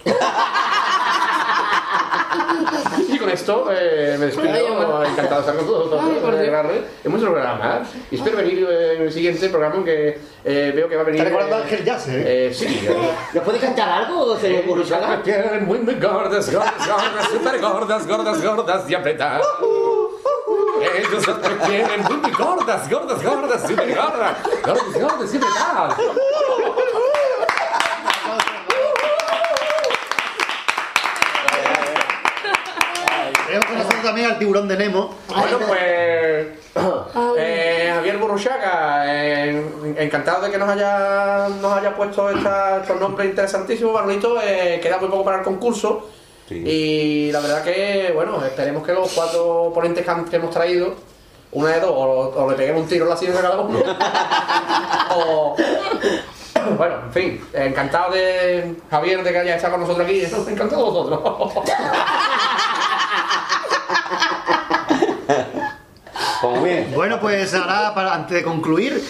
Con 3.22 3.30
esto 3.30 3.68
eh, 3.70 4.16
me 4.18 4.26
despido. 4.26 5.04
Encantado 5.04 5.36
de 5.36 5.40
estar 5.40 5.56
con 5.56 5.66
todos 5.66 5.90
vosotros. 5.90 6.34
red, 6.34 6.82
en 7.04 7.10
muchos 7.12 7.28
programas. 7.28 7.88
Y 8.10 8.16
espero 8.16 8.36
venir 8.38 8.66
eh, 8.68 8.96
en 8.96 9.02
el 9.02 9.12
siguiente 9.12 9.48
programa 9.48 9.76
en 9.76 9.84
que 9.84 10.18
eh, 10.44 10.72
veo 10.74 10.88
que 10.88 10.96
va 10.96 11.02
a 11.02 11.04
venir. 11.04 11.22
¿Te 11.22 11.28
recuerdas 11.28 11.52
eh, 11.52 11.54
a 11.54 11.62
Ángel 11.62 11.84
Jazz, 11.84 12.08
eh? 12.08 12.48
eh, 12.48 12.54
sí. 12.54 12.88
¿Nos 13.32 13.44
puede 13.44 13.60
cantar 13.60 13.88
algo, 13.88 14.36
señor 14.36 14.64
Burruchaga? 14.64 15.22
Quieren 15.24 15.66
muy, 15.66 15.78
muy 15.78 15.94
gordas, 15.94 16.52
gordas, 16.52 16.88
gordas, 16.88 17.28
súper 17.30 17.60
gordas, 17.60 18.06
gordas, 18.08 18.42
gordas 18.42 18.90
y 18.90 18.94
apretadas. 18.94 19.46
Ellos 20.96 21.26
las 21.28 21.38
prefieren 21.38 22.02
muy, 22.02 22.16
muy 22.16 22.30
gordas, 22.32 22.90
gordas, 22.90 23.22
gordas, 23.22 23.62
súper 23.62 23.94
gordas, 23.94 24.36
gordas, 24.64 25.00
gordas 25.00 25.34
y 25.34 25.36
apretadas. 25.36 25.94
Tenemos 33.52 33.66
con 33.66 33.76
nosotros 33.78 34.02
también 34.02 34.30
al 34.30 34.38
tiburón 34.38 34.66
de 34.66 34.76
Nemo. 34.78 35.10
Bueno, 35.28 35.58
pues. 35.66 36.46
eh, 37.38 37.90
Javier 37.94 38.16
Burruchaga, 38.16 39.02
eh, 39.06 39.62
encantado 39.98 40.46
de 40.46 40.50
que 40.50 40.56
nos 40.56 40.70
haya, 40.70 41.48
nos 41.60 41.70
haya 41.74 41.94
puesto 41.94 42.30
esta- 42.30 42.78
estos 42.80 42.98
nombres 42.98 43.28
interesantísimos. 43.28 43.92
Manolito, 43.92 44.40
eh, 44.42 44.80
queda 44.82 44.96
muy 44.96 45.08
poco 45.10 45.24
para 45.24 45.38
el 45.38 45.44
concurso. 45.44 46.08
Y 46.48 47.30
la 47.32 47.40
verdad 47.40 47.62
que, 47.62 48.10
bueno, 48.14 48.42
esperemos 48.44 48.84
que 48.86 48.92
los 48.94 49.10
cuatro 49.12 49.70
ponentes 49.74 50.02
que, 50.04 50.10
han- 50.10 50.24
que 50.24 50.36
hemos 50.36 50.50
traído, 50.50 50.94
una 51.52 51.70
de 51.72 51.80
dos, 51.80 51.90
o, 51.94 52.32
o 52.44 52.50
le 52.50 52.56
peguemos 52.56 52.82
un 52.82 52.88
tiro 52.88 53.04
en 53.04 53.10
la 53.10 53.16
silla 53.16 53.38
a 53.38 53.42
cada 53.42 53.60
uno, 53.60 53.78
o... 55.16 55.56
Bueno, 56.76 56.94
en 57.06 57.12
fin, 57.12 57.44
encantado 57.52 58.12
de 58.12 58.76
Javier 58.90 59.22
de 59.22 59.32
que 59.32 59.38
haya 59.38 59.56
estado 59.56 59.72
con 59.72 59.80
nosotros 59.82 60.06
aquí, 60.06 60.22
encantado 60.48 60.84
de 60.84 60.90
vosotros. 60.90 61.64
Pues 66.42 66.60
muy 66.60 66.70
bien. 66.70 66.92
Bueno, 66.94 67.20
pues 67.20 67.54
ahora, 67.54 67.94
para, 67.94 68.14
antes 68.14 68.36
de 68.36 68.42
concluir, 68.42 69.02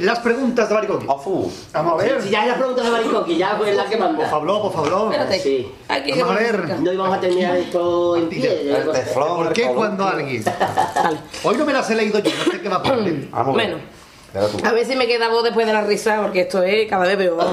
las 0.00 0.20
preguntas 0.20 0.68
de 0.68 0.74
Baricoqui. 0.74 1.06
Vamos 1.06 1.52
a 1.74 1.96
ver. 1.96 2.22
Si 2.22 2.30
ya 2.30 2.42
hay 2.42 2.48
las 2.48 2.58
preguntas 2.58 2.84
de 2.84 2.90
Baricoqui, 2.90 3.36
ya 3.36 3.56
fue 3.56 3.74
la 3.74 3.86
que 3.86 3.96
manda. 3.96 4.18
Por 4.18 4.28
favor, 4.28 4.62
por 4.62 4.72
favor. 4.72 5.12
Espérate. 5.12 5.40
Sí. 5.40 5.72
Vamos 5.88 6.30
a 6.30 6.34
ver. 6.34 6.80
No 6.80 6.92
íbamos 6.92 7.16
a 7.16 7.20
terminar 7.20 7.56
esto 7.56 8.16
en 8.16 8.28
pie. 8.28 8.84
¿Por 9.14 9.52
qué 9.52 9.66
cuando 9.74 10.06
alguien? 10.06 10.44
Hoy 11.44 11.56
no 11.56 11.64
me 11.64 11.72
las 11.72 11.90
he 11.90 11.94
leído 11.96 12.20
yo, 12.20 12.30
no 12.30 12.52
sé 12.52 12.60
qué 12.60 12.68
va 12.68 12.76
a 12.76 12.82
poner. 12.82 13.28
Bueno. 13.52 13.96
A 14.64 14.72
ver 14.72 14.86
si 14.86 14.96
me 14.96 15.06
queda 15.06 15.28
voz 15.28 15.44
después 15.44 15.66
de 15.66 15.72
la 15.72 15.80
risa, 15.82 16.20
porque 16.22 16.42
esto 16.42 16.62
es 16.62 16.88
cada 16.88 17.04
vez 17.06 17.16
peor. 17.16 17.44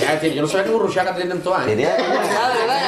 Ya, 0.00 0.18
tío, 0.20 0.32
yo 0.32 0.42
no 0.42 0.48
sabía 0.48 0.64
que 0.64 0.70
Burruchaga 0.70 1.14
tiene 1.14 1.30
tantos 1.30 1.54
años. 1.56 1.66
Tiene- 1.66 1.88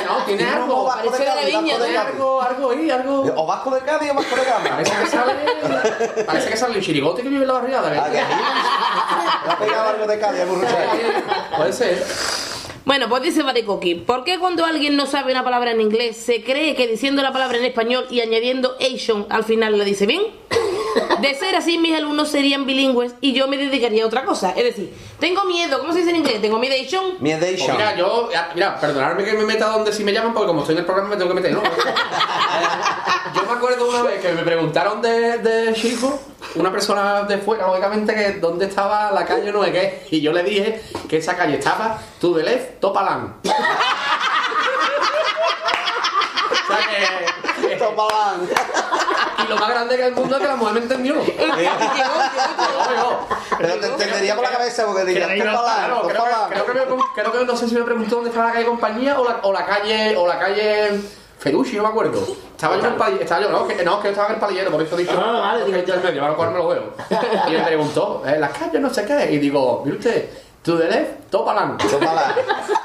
No, 0.07 0.25
tiene 0.27 0.45
algo. 0.45 0.85
Vasco 0.85 1.11
de 1.11 1.19
tiene 1.19 1.53
Cádiz. 1.53 1.97
algo, 1.99 2.43
algo 2.43 2.71
ahí, 2.71 2.91
algo. 2.91 3.33
O 3.37 3.47
Vasco 3.47 3.71
de 3.75 3.81
Cádiz 3.81 4.11
o 4.11 4.15
Vasco 4.15 4.37
de 4.37 4.45
Gama. 4.45 4.71
Parece 4.71 4.93
que 5.01 5.07
sale. 5.07 5.33
Parece 6.27 6.51
que 6.51 6.57
sale 6.57 6.79
el 6.79 6.85
chirigote 6.85 7.23
que 7.23 7.29
vive 7.29 7.43
en 7.43 7.49
la 7.49 7.55
barriada. 7.55 7.93
Ah, 7.97 9.51
ha 9.53 9.59
pegado 9.59 9.89
algo 9.91 10.07
de 10.07 10.19
Cádiz 10.19 10.43
a. 10.43 11.57
Puede 11.57 11.73
ser. 11.73 12.05
Bueno, 12.85 13.09
pues 13.11 13.23
dice 13.23 13.43
Baricoqui, 13.43 13.97
¿por 13.97 14.25
qué 14.25 14.39
cuando 14.39 14.65
alguien 14.65 14.97
no 14.97 15.05
sabe 15.05 15.33
una 15.33 15.45
palabra 15.45 15.73
en 15.73 15.81
inglés 15.83 16.17
se 16.17 16.43
cree 16.43 16.75
que 16.75 16.87
diciendo 16.87 17.21
la 17.21 17.33
palabra 17.35 17.59
en 17.59 17.67
español 17.67 18.07
y 18.11 18.21
añadiendo 18.23 18.77
Asian 18.81 19.27
al 19.29 19.45
final 19.45 19.77
la 19.77 19.85
dice 19.85 20.07
bien? 20.07 20.23
De 21.21 21.35
ser 21.35 21.57
así, 21.57 21.79
mis 21.79 21.97
alumnos 21.97 22.29
serían 22.29 22.65
bilingües 22.67 23.15
y 23.21 23.33
yo 23.33 23.49
me 23.49 23.57
dedicaría 23.57 24.05
a 24.05 24.07
otra 24.07 24.25
cosa. 24.25 24.51
Es 24.51 24.65
decir, 24.65 24.95
tengo 25.19 25.45
miedo, 25.45 25.79
¿cómo 25.81 25.93
se 25.93 25.99
dice 25.99 26.11
en 26.11 26.17
inglés? 26.17 26.41
Tengo 26.41 26.59
miedo 26.59 26.75
Asian. 26.75 27.03
Pues 27.19 27.41
mira, 27.59 27.97
yo, 27.97 28.31
ya, 28.33 28.51
mira, 28.55 28.79
perdonadme 28.79 29.25
que 29.25 29.33
me 29.33 29.45
meta 29.45 29.67
donde 29.69 29.93
si 29.93 30.05
me 30.05 30.13
llaman, 30.13 30.33
porque 30.33 30.47
como 30.47 30.61
estoy 30.61 30.75
en 30.75 30.81
el 30.81 30.85
programa 30.85 31.11
me 31.11 31.17
tengo 31.17 31.29
que 31.31 31.35
meter, 31.35 31.53
¿no? 31.53 31.63
yo 33.35 33.43
me 33.43 33.53
acuerdo 33.53 33.89
una 33.89 34.03
vez 34.03 34.21
que 34.21 34.33
me 34.33 34.43
preguntaron 34.43 35.03
de, 35.03 35.39
de 35.39 35.75
chico, 35.75 36.21
una 36.55 36.71
persona 36.71 37.23
de 37.25 37.39
fuera, 37.39 37.67
lógicamente, 37.67 38.15
que 38.15 38.33
dónde 38.35 38.67
estaba 38.67 39.11
la 39.11 39.25
calle 39.25 39.51
no 39.53 39.65
sé 39.65 39.73
qué, 39.73 40.07
y 40.11 40.21
yo 40.21 40.33
le 40.33 40.43
dije 40.43 40.83
que 41.09 41.17
esa 41.19 41.37
calle 41.37 41.59
estaba 41.59 41.99
to 42.21 42.35
the 42.35 42.43
left, 42.43 42.81
Topalán. 42.81 43.37
o 43.45 43.49
sea 46.67 46.79
que... 46.89 47.77
Topalán. 47.77 48.49
Y 49.45 49.49
lo 49.49 49.57
más 49.57 49.69
grande 49.69 49.97
que 49.97 50.07
el 50.07 50.15
mundo 50.15 50.37
es 50.37 50.43
que 50.43 50.49
la 50.49 50.57
mujer 50.57 50.75
me 50.75 50.81
entendió. 50.81 51.15
Pero 53.59 53.75
te 53.75 53.87
entendería 53.87 54.35
por 54.35 54.45
la 54.45 54.51
cabeza 54.51 54.87
porque 54.87 55.05
diría, 55.05 55.27
Claro, 55.29 56.03
Topalán, 56.03 56.51
creo, 56.51 56.67
que, 56.67 57.39
me, 57.39 57.45
no 57.45 57.57
sé 57.57 57.69
si 57.69 57.75
me 57.75 57.83
preguntó 57.83 58.17
dónde 58.17 58.31
estaba 58.31 58.49
la 58.49 58.53
calle 58.55 58.67
compañía 58.67 59.19
o 59.19 59.25
la, 59.29 59.41
o 59.43 59.53
la 59.53 59.65
calle 59.65 60.17
o 60.17 60.27
la 60.27 60.39
calle 60.39 61.01
Feducci, 61.39 61.77
no 61.77 61.85
me 61.85 61.89
acuerdo. 61.91 62.21
Estaba 62.51 62.75
yo 62.77 62.81
en 62.81 62.87
el 62.87 62.95
palillero, 62.95 63.23
estaba 63.23 63.43
yo, 63.43 63.51
no, 63.51 63.67
que, 63.69 63.85
no, 63.85 64.01
que 64.01 64.05
yo 64.07 64.11
estaba 64.11 64.29
en 64.29 64.35
el 64.35 64.41
palillero, 64.41 64.71
por 64.73 64.83
eso 64.83 64.97
he 64.97 64.99
dicho. 65.03 65.23
Ah, 65.25 65.55
vale, 65.57 65.65
que 65.71 65.79
intermedio, 65.79 66.23
ahora 66.23 66.35
cuál 66.35 66.51
me 66.51 66.59
lo 66.59 66.69
veo. 66.69 66.95
Y 67.47 67.53
me 67.53 67.61
preguntó, 67.61 68.25
¿eh, 68.27 68.39
las 68.41 68.51
calles 68.51 68.81
no 68.81 68.93
sé 68.93 69.05
qué, 69.05 69.31
y 69.31 69.39
digo, 69.39 69.83
mire 69.85 69.99
usted, 69.99 70.29
tú 70.63 70.77
de 70.77 70.89
left, 70.89 71.31
Topalán. 71.31 71.79
Topalán. 71.79 72.35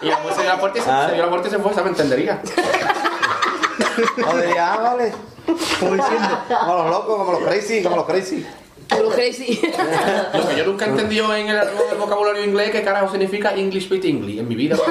Y 0.01 0.07
después 0.07 0.35
se 0.35 0.41
dio 0.41 0.51
la 0.51 0.59
puerta 0.59 0.77
y 0.77 0.81
se, 0.81 0.87
se 0.87 1.13
dio 1.13 1.23
la 1.23 1.29
puerta 1.29 1.47
y 1.47 1.51
se 1.51 1.59
fue, 1.59 1.71
esa 1.71 1.81
me 1.81 1.89
entendería. 1.89 2.41
O 4.27 4.37
diría, 4.37 4.73
ah, 4.73 4.77
vale. 4.77 5.13
Como 5.45 5.95
los 5.95 6.89
locos, 6.89 7.17
como 7.17 7.31
los 7.33 7.43
crazy, 7.43 7.83
como 7.83 7.95
los 7.97 8.05
crazy. 8.05 8.45
Los 8.89 9.13
crazy. 9.13 9.59
Lo 10.33 10.47
que 10.47 10.55
yo 10.55 10.65
nunca 10.65 10.85
he 10.85 10.89
entendido 10.89 11.35
en 11.35 11.47
el 11.49 11.55
del 11.55 11.97
vocabulario 11.99 12.43
inglés, 12.43 12.71
¿qué 12.71 12.83
carajo 12.83 13.09
significa 13.09 13.53
English 13.55 13.91
with 13.91 14.05
English? 14.05 14.39
En 14.39 14.47
mi 14.47 14.55
vida. 14.55 14.77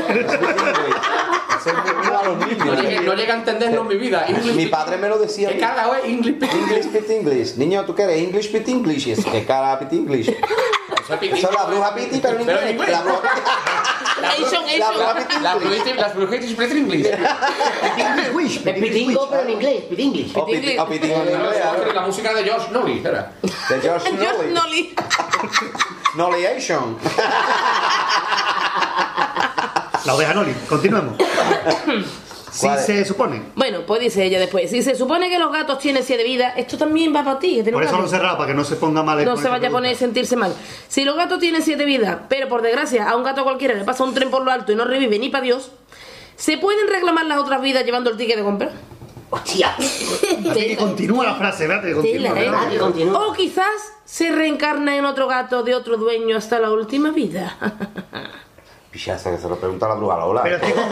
No 1.62 2.74
llegué, 2.74 3.00
no 3.02 3.14
llegué 3.14 3.30
a 3.30 3.36
entenderlo 3.36 3.82
en 3.82 3.88
mi 3.88 3.96
vida. 3.96 4.26
English 4.26 4.56
Mi 4.56 4.66
padre 4.66 4.96
me 4.96 5.08
lo 5.08 5.16
decía. 5.18 5.48
¿Qué 5.48 5.58
carajo 5.58 5.94
es 5.94 6.04
English 6.06 6.34
with 6.40 6.52
English 6.52 6.86
with 6.92 7.10
English. 7.10 7.56
Niño, 7.56 7.84
¿tú 7.84 7.94
qué 7.94 8.02
eres? 8.02 8.18
English 8.18 8.52
with 8.52 8.68
English. 8.68 9.24
Que 9.30 9.44
cara 9.44 9.78
with 9.80 9.92
English. 9.92 10.34
Eso 11.08 11.48
es 11.48 11.54
la 11.54 11.64
bruja 11.64 11.94
Piti, 11.94 12.18
pero 12.20 12.38
en 12.38 12.46
Pero 12.46 12.60
en 12.60 12.68
inglés. 12.70 12.88
inglés. 12.88 12.90
La 12.90 13.02
bruja 13.02 13.20
Asian, 14.22 14.78
La 14.78 14.90
bruja 14.92 15.14
Piti. 15.14 15.34
Es 18.64 18.74
pitingo, 18.80 19.28
pero 19.30 19.42
en 19.42 19.50
inglés, 19.50 19.84
pitinglish. 19.84 20.36
O 20.36 20.46
Piti, 20.46 20.76
Piti 20.88 21.12
en 21.12 21.28
inglés. 21.28 21.94
La 21.94 22.00
música 22.02 22.34
de 22.34 22.44
George 22.44 22.70
Nolly, 22.70 23.02
era. 23.04 23.32
De 23.42 23.80
George 23.80 24.10
George 24.18 24.50
Nolly. 24.50 24.52
Nolly. 24.52 24.94
Nollyation. 26.16 26.98
La 30.04 30.14
oveja 30.14 30.34
Noli, 30.34 30.52
continuemos. 30.68 31.14
Si 32.52 32.66
¿Cuál 32.66 32.78
es? 32.80 32.84
se 32.84 33.04
supone. 33.06 33.42
Bueno, 33.54 33.80
pues 33.86 34.00
dice 34.02 34.22
ella 34.24 34.38
después, 34.38 34.70
si 34.70 34.82
se 34.82 34.94
supone 34.94 35.30
que 35.30 35.38
los 35.38 35.50
gatos 35.50 35.78
tienen 35.78 36.02
siete 36.02 36.22
vidas, 36.22 36.52
esto 36.58 36.76
también 36.76 37.14
va 37.16 37.24
para 37.24 37.38
ti. 37.38 37.62
que 37.64 37.72
Por 37.72 37.82
eso 37.82 37.92
lo 37.92 37.98
gato. 37.98 38.10
cerrado, 38.10 38.36
para 38.36 38.48
que 38.48 38.54
no 38.54 38.62
se 38.62 38.76
ponga 38.76 39.02
mal. 39.02 39.24
No 39.24 39.38
se 39.38 39.48
vaya 39.48 39.68
a 39.68 39.70
poner 39.70 39.94
a 39.94 39.98
sentirse 39.98 40.36
mal. 40.36 40.54
Si 40.86 41.02
los 41.06 41.16
gatos 41.16 41.38
tienen 41.40 41.62
siete 41.62 41.86
vidas, 41.86 42.18
pero 42.28 42.48
por 42.48 42.60
desgracia 42.60 43.08
a 43.08 43.16
un 43.16 43.24
gato 43.24 43.42
cualquiera 43.42 43.72
le 43.74 43.84
pasa 43.84 44.04
un 44.04 44.12
tren 44.12 44.30
por 44.30 44.44
lo 44.44 44.50
alto 44.50 44.70
y 44.70 44.76
no 44.76 44.84
revive 44.84 45.18
ni 45.18 45.30
para 45.30 45.44
Dios, 45.44 45.72
¿se 46.36 46.58
pueden 46.58 46.88
reclamar 46.88 47.24
las 47.24 47.38
otras 47.38 47.62
vidas 47.62 47.86
llevando 47.86 48.10
el 48.10 48.18
ticket 48.18 48.36
de 48.36 48.42
compra? 48.42 48.70
Hostia. 49.30 49.74
Así 49.78 50.50
que 50.52 50.76
continúa 50.76 51.24
la 51.24 51.34
frase, 51.36 51.66
¿verdad? 51.66 51.84
Que 51.84 51.94
continúa, 51.94 52.34
Tela. 52.34 52.50
¿verdad? 52.52 52.70
Que 52.70 52.76
continúa. 52.78 53.28
O 53.28 53.32
quizás 53.32 53.94
se 54.04 54.30
reencarna 54.30 54.94
en 54.94 55.06
otro 55.06 55.26
gato 55.26 55.62
de 55.62 55.74
otro 55.74 55.96
dueño 55.96 56.36
hasta 56.36 56.58
la 56.58 56.70
última 56.70 57.12
vida. 57.12 57.56
Pichazo, 58.92 59.30
que 59.30 59.38
se 59.38 59.48
lo 59.48 59.56
pregunta 59.56 59.88
la 59.88 59.94
bruja 59.94 60.16
Lola. 60.18 60.42
Pero 60.42 60.56
es 60.56 60.62
que 60.62 60.68
Es 60.68 60.74
que 60.74 60.82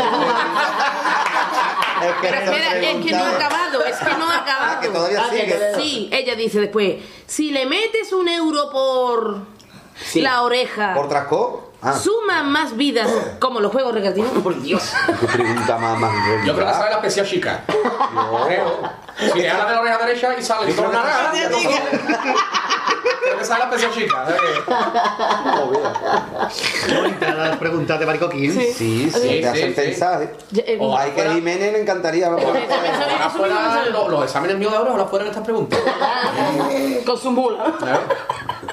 Pero 2.22 2.36
espera, 2.36 2.80
es 2.80 3.04
que 3.04 3.12
no 3.12 3.24
ha 3.24 3.30
acabado, 3.36 3.84
es 3.84 3.96
que 3.98 4.14
no 4.14 4.26
ha 4.30 4.36
acabado. 4.38 4.72
Ah, 4.76 4.80
que 4.80 4.88
todavía 4.88 5.22
Ah, 5.22 5.30
sigue. 5.30 5.74
Sí, 5.76 6.08
ella 6.12 6.34
dice 6.34 6.60
después, 6.60 6.96
si 7.26 7.50
le 7.50 7.66
metes 7.66 8.12
un 8.12 8.26
euro 8.28 8.70
por 8.70 9.38
Sí. 10.02 10.22
la 10.22 10.40
oreja, 10.42 10.94
¿Por 10.94 11.08
trasco? 11.10 11.72
Ah, 11.82 11.92
suma 11.94 12.42
más 12.42 12.74
vidas 12.76 13.10
como 13.38 13.60
los 13.60 13.70
juegos 13.70 13.92
recreativos. 13.94 14.30
Por 14.42 14.58
Dios. 14.62 14.82
qué 15.20 15.26
pregunta 15.26 15.76
más, 15.78 15.98
más 15.98 16.10
Yo 16.46 16.54
creo 16.54 16.66
que 16.66 16.72
sabe 16.72 16.88
la 16.90 16.96
especial 16.96 17.26
chica. 17.26 17.64
Creo. 18.46 18.82
Si 19.32 19.38
le 19.40 19.50
habla 19.50 19.66
de 19.66 19.74
la 19.74 19.80
oreja 19.80 19.98
derecha 19.98 20.34
y 20.38 20.42
sale 20.42 20.74
con 20.74 20.86
una 20.86 21.00
oreja, 21.02 21.32
Creo 23.22 23.38
que 23.38 23.44
sabe 23.44 23.60
la 23.60 23.64
especial 23.66 23.92
chica. 23.92 24.26
¿sabes 24.26 24.40
qué? 26.86 26.94
bonita 26.96 27.30
las 27.34 27.56
preguntas 27.58 27.98
de 28.00 28.06
Baricoqui. 28.06 28.46
¿eh? 28.46 28.52
Sí, 28.52 28.72
sí, 28.76 29.10
Sí, 29.10 29.40
te 29.40 29.48
hacen 29.48 29.74
pensar. 29.74 30.22
¿eh? 30.22 30.32
Eh, 30.56 30.78
O 30.80 30.96
hay 30.96 31.10
que 31.12 31.22
a 31.22 31.32
Jiménez 31.32 31.72
le 31.72 31.80
encantaría. 31.82 32.26
Ahora 32.28 33.30
fuera 33.30 33.84
los, 33.90 34.08
los 34.10 34.24
exámenes 34.24 34.56
míos 34.56 34.72
de 34.72 34.78
ahora, 34.78 34.90
ahora 34.92 35.04
fueron 35.06 35.28
estas 35.28 35.44
preguntas. 35.44 35.78
Con 37.06 37.18
su 37.18 37.30
mula. 37.30 37.64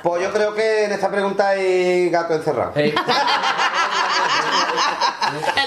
Pues 0.01 0.23
yo 0.23 0.31
creo 0.31 0.53
que 0.53 0.85
en 0.85 0.91
esta 0.93 1.09
pregunta 1.09 1.49
hay 1.49 2.09
gato 2.09 2.33
encerrado. 2.35 2.71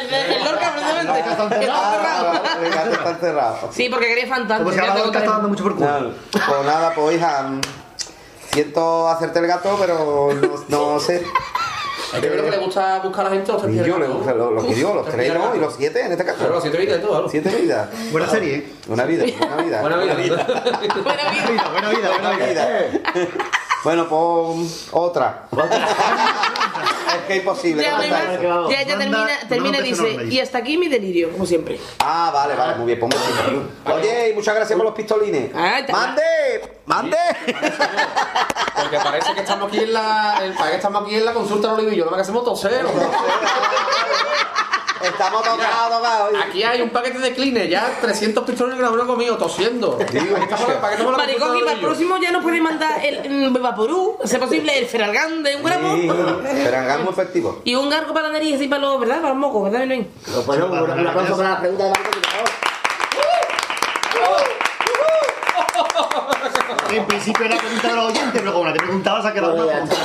El, 0.00 0.10
de- 0.10 0.36
el 0.36 0.44
Lorca, 0.44 0.72
precisamente. 0.72 1.12
que 1.22 1.30
está 1.30 1.48
cerrado. 1.48 2.32
Ah, 2.32 2.58
el 2.62 2.70
gato 2.72 2.90
está 2.92 3.10
encerrado. 3.10 3.68
Sí, 3.72 3.88
porque 3.90 4.06
quería 4.06 4.26
fantasma. 4.26 4.64
Como 4.64 4.70
si 4.70 4.76
ya 4.76 4.90
ahora 4.90 5.02
Lorca 5.04 5.18
está 5.18 5.30
dando 5.32 5.48
mucho 5.48 5.62
por 5.64 5.74
culo. 5.74 5.86
Nada, 5.86 6.10
Pues 6.32 6.64
nada, 6.66 6.94
pues 6.94 7.16
hija, 7.16 7.46
siento 8.52 9.08
hacerte 9.08 9.38
el 9.38 9.46
gato, 9.46 9.76
pero 9.80 10.30
no, 10.34 10.64
no 10.94 11.00
sé. 11.00 11.24
Es 12.12 12.20
que 12.20 12.28
creo 12.28 12.44
que 12.44 12.50
le 12.50 12.56
gusta 12.58 12.98
buscar 12.98 13.24
a 13.26 13.28
la 13.28 13.36
gente 13.36 13.52
los 13.52 13.62
tres 13.62 13.86
yo 13.86 13.96
le 13.96 14.08
gusta 14.08 14.32
lo, 14.34 14.50
lo 14.50 14.62
que 14.66 14.74
digo, 14.74 14.92
los 14.94 15.06
Tres 15.06 15.32
¿no? 15.32 15.54
y 15.54 15.60
los 15.60 15.74
siete 15.76 16.04
en 16.04 16.10
este 16.10 16.24
caso. 16.24 16.38
Claro, 16.38 16.54
los 16.54 16.62
siete 16.62 16.78
vidas 16.78 17.00
de 17.00 17.06
todo. 17.06 17.28
Siete 17.28 17.50
vidas. 17.54 17.88
Buena 18.10 18.26
serie, 18.28 18.54
¿eh? 18.56 18.72
Una 18.88 19.04
vida, 19.04 19.24
buena 19.38 19.56
vida. 19.62 19.80
Buena 19.80 19.96
vida. 19.98 20.14
Buena 20.16 20.16
vida. 20.16 20.44
Buena 21.04 21.90
vida, 21.90 22.08
buena 22.10 22.30
Buena 22.30 22.46
vida. 22.46 22.68
Bueno, 23.84 24.08
pues 24.08 24.88
otra. 24.90 25.44
Es 27.30 27.34
que 27.34 27.34
es 27.34 27.38
imposible. 27.40 27.82
Ya, 27.82 27.96
además, 27.96 28.20
ya 28.42 28.48
Manda- 28.48 28.98
termina, 28.98 29.28
termina 29.48 29.78
y 29.78 29.82
dice, 29.82 30.24
y 30.30 30.40
hasta 30.40 30.58
aquí 30.58 30.76
mi 30.78 30.88
delirio, 30.88 31.30
como 31.32 31.46
siempre. 31.46 31.78
Ah, 32.00 32.30
vale, 32.32 32.54
vale, 32.54 32.74
muy 32.76 32.86
bien, 32.86 33.00
pues 33.00 33.12
muy. 33.14 33.92
Oye, 33.94 34.30
y 34.30 34.34
muchas 34.34 34.54
gracias 34.54 34.76
por 34.76 34.84
los 34.86 34.94
pistolines. 34.94 35.50
Ah, 35.54 35.80
¡Mande! 35.90 36.22
¡Mande! 36.86 37.16
Porque 38.80 38.96
parece 38.98 39.34
que 39.34 39.40
estamos 39.40 39.68
aquí 39.68 39.78
en 39.80 39.92
la. 39.92 40.38
el- 40.42 40.52
parece 40.54 40.70
que 40.70 40.76
estamos 40.76 41.02
aquí 41.04 41.14
en 41.16 41.24
la 41.24 41.32
consulta 41.34 41.68
de 41.68 41.74
Olivillo, 41.74 42.04
no 42.06 42.10
me 42.10 42.16
que 42.16 42.22
hacemos 42.22 42.44
toser. 42.44 42.84
Estamos 45.02 45.42
tocados, 45.42 45.96
tocados. 45.96 46.30
Aquí 46.46 46.62
hay 46.62 46.82
un 46.82 46.90
paquete 46.90 47.18
de 47.18 47.34
Cleaner, 47.34 47.68
ya 47.68 47.98
300 48.00 48.44
pistones 48.44 48.78
grabaron 48.78 49.06
conmigo 49.06 49.36
tosiendo. 49.36 49.98
Maricón, 51.16 51.56
y 51.56 51.60
para 51.60 51.72
el 51.72 51.80
próximo 51.80 52.18
ya 52.18 52.30
nos 52.30 52.42
puede 52.42 52.60
mandar 52.60 53.04
el 53.04 53.50
Vaporú, 53.50 54.18
si 54.24 54.34
es 54.34 54.40
posible, 54.40 54.78
el 54.78 54.86
Ferragán 54.86 55.42
de 55.42 55.56
un 55.56 55.62
gramo. 55.62 55.96
Ferragán 56.42 57.04
muy 57.04 57.12
efectivo. 57.12 57.62
Y 57.64 57.74
un 57.74 57.88
gargo 57.88 58.12
para 58.12 58.28
la 58.28 58.34
nariz 58.34 58.60
y 58.60 58.68
para 58.68 58.82
los, 58.82 59.00
¿verdad? 59.00 59.16
Para 59.16 59.30
los 59.30 59.38
mocos, 59.38 59.64
¿verdad, 59.64 59.80
Belén? 59.80 60.10
Para 60.46 60.58
la 60.58 61.60
pregunta 61.60 61.84
de 61.84 61.90
por 61.90 62.00
favor. 62.00 62.50
En 66.92 67.06
principio 67.06 67.46
era 67.46 67.56
pregunta 67.56 67.88
de 67.88 67.94
los 67.94 68.04
oyentes, 68.06 68.40
pero 68.40 68.52
como 68.52 68.64
la 68.66 68.72
te 68.72 68.80
preguntabas, 68.80 69.24
a 69.24 69.32
quedado 69.32 69.54
una 69.54 69.66
pregunta. 69.66 69.96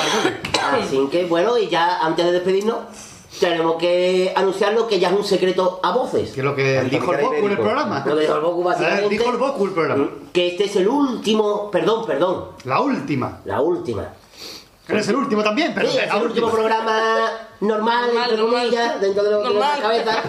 Así 0.71 1.07
que 1.11 1.25
bueno, 1.25 1.57
y 1.57 1.67
ya 1.67 1.99
antes 1.99 2.25
de 2.25 2.31
despedirnos, 2.31 2.77
tenemos 3.39 3.75
que 3.75 4.33
anunciarlo 4.35 4.87
que 4.87 4.99
ya 4.99 5.09
es 5.09 5.15
un 5.15 5.23
secreto 5.23 5.79
a 5.83 5.91
voces. 5.91 6.31
Que 6.31 6.39
es 6.41 6.45
lo 6.45 6.55
que 6.55 6.81
dijo 6.83 7.13
el 7.13 7.21
Boku 7.21 7.35
en 7.45 7.51
el 7.51 7.57
programa. 7.57 8.03
Lo 8.05 8.15
que 8.15 8.21
dijo 8.21 8.35
el 8.35 8.41
Boku 8.41 8.63
básicamente. 8.63 9.09
Dijo 9.09 9.29
el 9.31 9.37
Boku 9.37 9.65
el 9.65 9.71
programa. 9.71 10.09
Que 10.33 10.47
este 10.47 10.65
es 10.65 10.75
el 10.77 10.87
último, 10.87 11.69
perdón, 11.71 12.05
perdón. 12.05 12.45
La 12.63 12.79
última. 12.81 13.39
La 13.45 13.61
última. 13.61 14.09
Eres 14.87 15.07
el 15.07 15.15
último 15.15 15.43
también, 15.43 15.73
pero 15.73 15.89
Sí, 15.89 15.97
es 15.97 16.03
es 16.03 16.09
la 16.09 16.17
el 16.19 16.23
último 16.27 16.49
programa 16.51 17.31
normal, 17.61 18.09
entre 18.15 18.37
comillas, 18.37 19.01
dentro 19.01 19.23
de 19.23 19.31
lo 19.31 19.41
que 19.41 19.49
Normal. 19.49 19.79
nuestra 19.81 20.21
cabeza, 20.21 20.23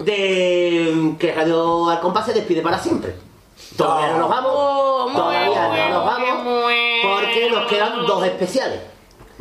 de 0.00 1.14
que 1.18 1.32
Radio 1.32 1.88
Al 1.88 2.00
Compás 2.00 2.26
se 2.26 2.32
despide 2.32 2.60
para 2.60 2.78
siempre. 2.78 3.14
Todavía 3.76 4.12
no 4.12 4.18
nos 4.18 4.28
vamos, 4.28 5.12
todavía 5.12 5.88
no 5.88 5.88
nos 5.90 6.04
vamos, 6.04 6.44
porque 7.02 7.50
nos 7.50 7.66
quedan 7.70 8.04
dos 8.06 8.24
especiales. 8.24 8.80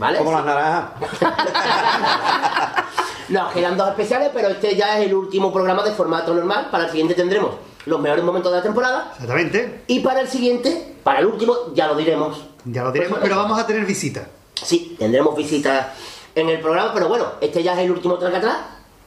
¿Vale? 0.01 0.17
Como 0.17 0.31
las 0.31 0.43
naranjas. 0.43 0.93
Nos 3.29 3.53
quedan 3.53 3.77
dos 3.77 3.89
especiales, 3.89 4.31
pero 4.33 4.47
este 4.47 4.75
ya 4.75 4.97
es 4.99 5.05
el 5.05 5.13
último 5.13 5.53
programa 5.53 5.83
de 5.83 5.91
formato 5.91 6.33
normal. 6.33 6.69
Para 6.71 6.85
el 6.85 6.89
siguiente 6.89 7.13
tendremos 7.13 7.51
los 7.85 8.01
mejores 8.01 8.25
momentos 8.25 8.51
de 8.51 8.57
la 8.57 8.63
temporada. 8.63 9.11
Exactamente. 9.13 9.83
Y 9.85 9.99
para 9.99 10.21
el 10.21 10.27
siguiente, 10.27 10.95
para 11.03 11.19
el 11.19 11.27
último, 11.27 11.55
ya 11.75 11.85
lo 11.85 11.95
diremos. 11.95 12.41
Ya 12.65 12.83
lo 12.83 12.91
diremos, 12.91 13.19
pero 13.21 13.35
vamos 13.35 13.59
a 13.59 13.67
tener 13.67 13.85
visita. 13.85 14.27
Sí, 14.55 14.95
tendremos 14.97 15.35
visitas 15.35 15.89
en 16.33 16.49
el 16.49 16.59
programa, 16.61 16.95
pero 16.95 17.07
bueno, 17.07 17.25
este 17.39 17.61
ya 17.61 17.73
es 17.73 17.79
el 17.81 17.91
último 17.91 18.15
track 18.17 18.33
atrás, 18.33 18.57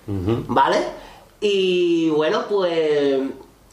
¿vale? 0.07 0.79
Y 1.41 2.09
bueno, 2.11 2.45
pues. 2.49 3.21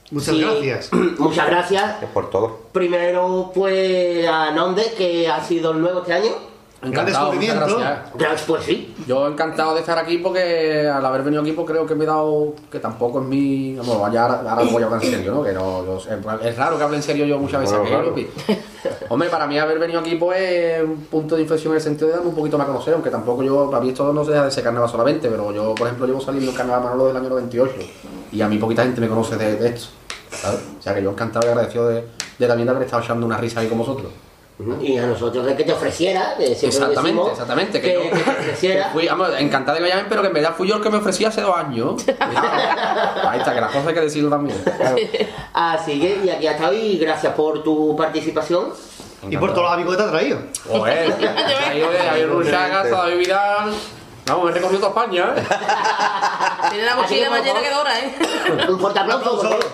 Muchas 0.09 0.33
sí, 0.33 0.41
gracias. 0.41 0.89
Muchas 1.19 1.45
gracias. 1.45 2.03
por 2.15 2.31
todo. 2.31 2.61
Primero, 2.71 3.51
pues 3.53 4.27
a 4.27 4.49
Nonde, 4.49 4.91
que 4.97 5.29
ha 5.29 5.43
sido 5.43 5.71
el 5.71 5.81
nuevo 5.81 5.99
este 5.99 6.13
año. 6.13 6.50
Encantado, 6.83 7.33
muchas 7.33 7.55
gracias. 7.55 7.99
Gracias, 8.15 8.41
Pues 8.47 8.63
sí. 8.63 8.95
Yo 9.07 9.27
encantado 9.27 9.73
de 9.75 9.81
estar 9.81 9.97
aquí 9.99 10.17
porque 10.17 10.87
al 10.89 11.05
haber 11.05 11.21
venido 11.23 11.41
aquí 11.43 11.51
pues 11.51 11.67
creo 11.67 11.85
que 11.85 11.93
me 11.93 12.05
he 12.05 12.07
dado 12.07 12.53
que 12.71 12.79
tampoco 12.79 13.21
es 13.21 13.27
mi... 13.27 13.75
Vamos, 13.75 14.11
ya 14.11 14.23
ahora, 14.25 14.41
ahora 14.49 14.63
voy 14.71 14.81
a 14.81 14.85
hablar 14.87 15.03
en 15.03 15.11
serio, 15.11 15.31
¿no? 15.33 15.43
Que 15.43 15.53
no, 15.53 15.85
yo- 15.85 16.01
es 16.41 16.57
raro 16.57 16.77
que 16.77 16.83
hable 16.83 16.97
en 16.97 17.03
serio 17.03 17.25
yo 17.25 17.37
muchas 17.37 17.61
veces. 17.61 17.77
Bueno, 17.77 18.11
aquí, 18.11 18.27
Hombre, 19.09 19.29
para 19.29 19.45
mí 19.45 19.59
haber 19.59 19.77
venido 19.77 19.99
aquí 19.99 20.15
pues 20.15 20.39
es 20.41 20.83
un 20.83 21.01
punto 21.05 21.35
de 21.35 21.41
inflexión 21.43 21.71
en 21.73 21.77
el 21.77 21.83
sentido 21.83 22.07
de 22.07 22.13
darme 22.15 22.29
un 22.29 22.35
poquito 22.35 22.57
más 22.57 22.65
a 22.65 22.71
conocer, 22.71 22.93
aunque 22.95 23.11
tampoco 23.11 23.43
yo, 23.43 23.69
para 23.69 23.83
mí 23.83 23.89
esto 23.89 24.11
no 24.11 24.25
se 24.25 24.31
deja 24.31 24.45
de 24.45 24.51
ser 24.51 24.63
carnaval 24.63 24.89
solamente, 24.89 25.29
pero 25.29 25.51
yo, 25.53 25.75
por 25.75 25.85
ejemplo, 25.87 26.07
llevo 26.07 26.19
saliendo 26.21 26.49
en 26.49 26.57
carnaval 26.57 26.83
Manolo 26.83 27.07
del 27.07 27.17
año 27.17 27.29
98 27.29 27.73
y 28.31 28.41
a 28.41 28.47
mí 28.47 28.57
poquita 28.57 28.83
gente 28.83 28.99
me 29.01 29.07
conoce 29.07 29.37
de, 29.37 29.55
de 29.57 29.67
esto, 29.69 29.89
¿sabes? 30.31 30.61
O 30.79 30.81
sea 30.81 30.95
que 30.95 31.03
yo 31.03 31.11
encantado 31.11 31.45
y 31.45 31.49
agradecido 31.51 31.87
de, 31.89 32.05
de 32.39 32.47
también 32.47 32.65
de 32.65 32.71
haber 32.71 32.83
estado 32.85 33.03
echando 33.03 33.25
una 33.27 33.37
risa 33.37 33.59
ahí 33.59 33.67
con 33.67 33.77
vosotros. 33.77 34.11
Y 34.81 34.97
a 34.97 35.05
nosotros 35.07 35.45
de 35.45 35.55
que 35.55 35.63
te 35.63 35.73
ofreciera, 35.73 36.35
lo 36.37 36.43
Exactamente, 36.45 37.01
decimos, 37.01 37.31
exactamente. 37.31 37.81
que, 37.81 37.87
Que, 37.87 37.93
yo- 37.95 38.01
que 38.03 38.09
te 38.23 38.29
ofreciera. 38.29 38.85
que 38.87 38.89
fui, 38.91 39.07
vamos, 39.07 39.29
encantado 39.39 39.75
de 39.75 39.79
que 39.79 39.83
me 39.83 39.89
llamen, 39.89 40.05
pero 40.09 40.21
que 40.21 40.27
en 40.27 40.33
verdad 40.33 40.53
fui 40.57 40.67
yo 40.67 40.75
el 40.75 40.81
que 40.81 40.89
me 40.89 40.97
ofrecía 40.97 41.29
hace 41.29 41.41
dos 41.41 41.55
años. 41.57 42.03
Ahí 42.19 43.39
está, 43.39 43.53
que 43.53 43.61
las 43.61 43.71
cosas 43.71 43.87
hay 43.87 43.93
que 43.93 44.01
decirlo 44.01 44.29
también. 44.29 44.57
Así 45.53 45.99
que, 45.99 46.21
y 46.25 46.29
aquí 46.29 46.47
hasta 46.47 46.69
hoy, 46.69 46.97
gracias 46.97 47.33
por 47.33 47.63
tu 47.63 47.95
participación. 47.95 48.73
Y 49.29 49.37
por 49.37 49.51
todos 49.51 49.63
los 49.65 49.73
amigos 49.73 49.95
que 49.95 50.01
te 50.03 50.07
ha 50.07 50.11
traído. 50.11 50.39
Joder, 50.67 51.13
ahí 51.69 51.79
de 51.79 51.99
Javier 51.99 52.29
Ruchaga, 52.29 52.83
David 52.89 53.17
Vidal. 53.17 53.73
Vamos, 54.27 54.45
me 54.45 54.51
he 54.51 54.53
recorrido 54.53 54.87
toda 54.87 55.03
España, 55.03 55.33
¿eh? 55.35 55.43
Tiene 56.69 56.85
la 56.85 56.95
mochila 56.95 57.29
más 57.29 57.43
llena 57.43 57.59
que 57.61 57.69
Dora, 57.69 57.99
¿eh? 57.99 58.15
Un 58.69 58.79
fuerte 58.79 58.99
aplauso, 58.99 59.31
por 59.37 59.41
favor. 59.49 59.65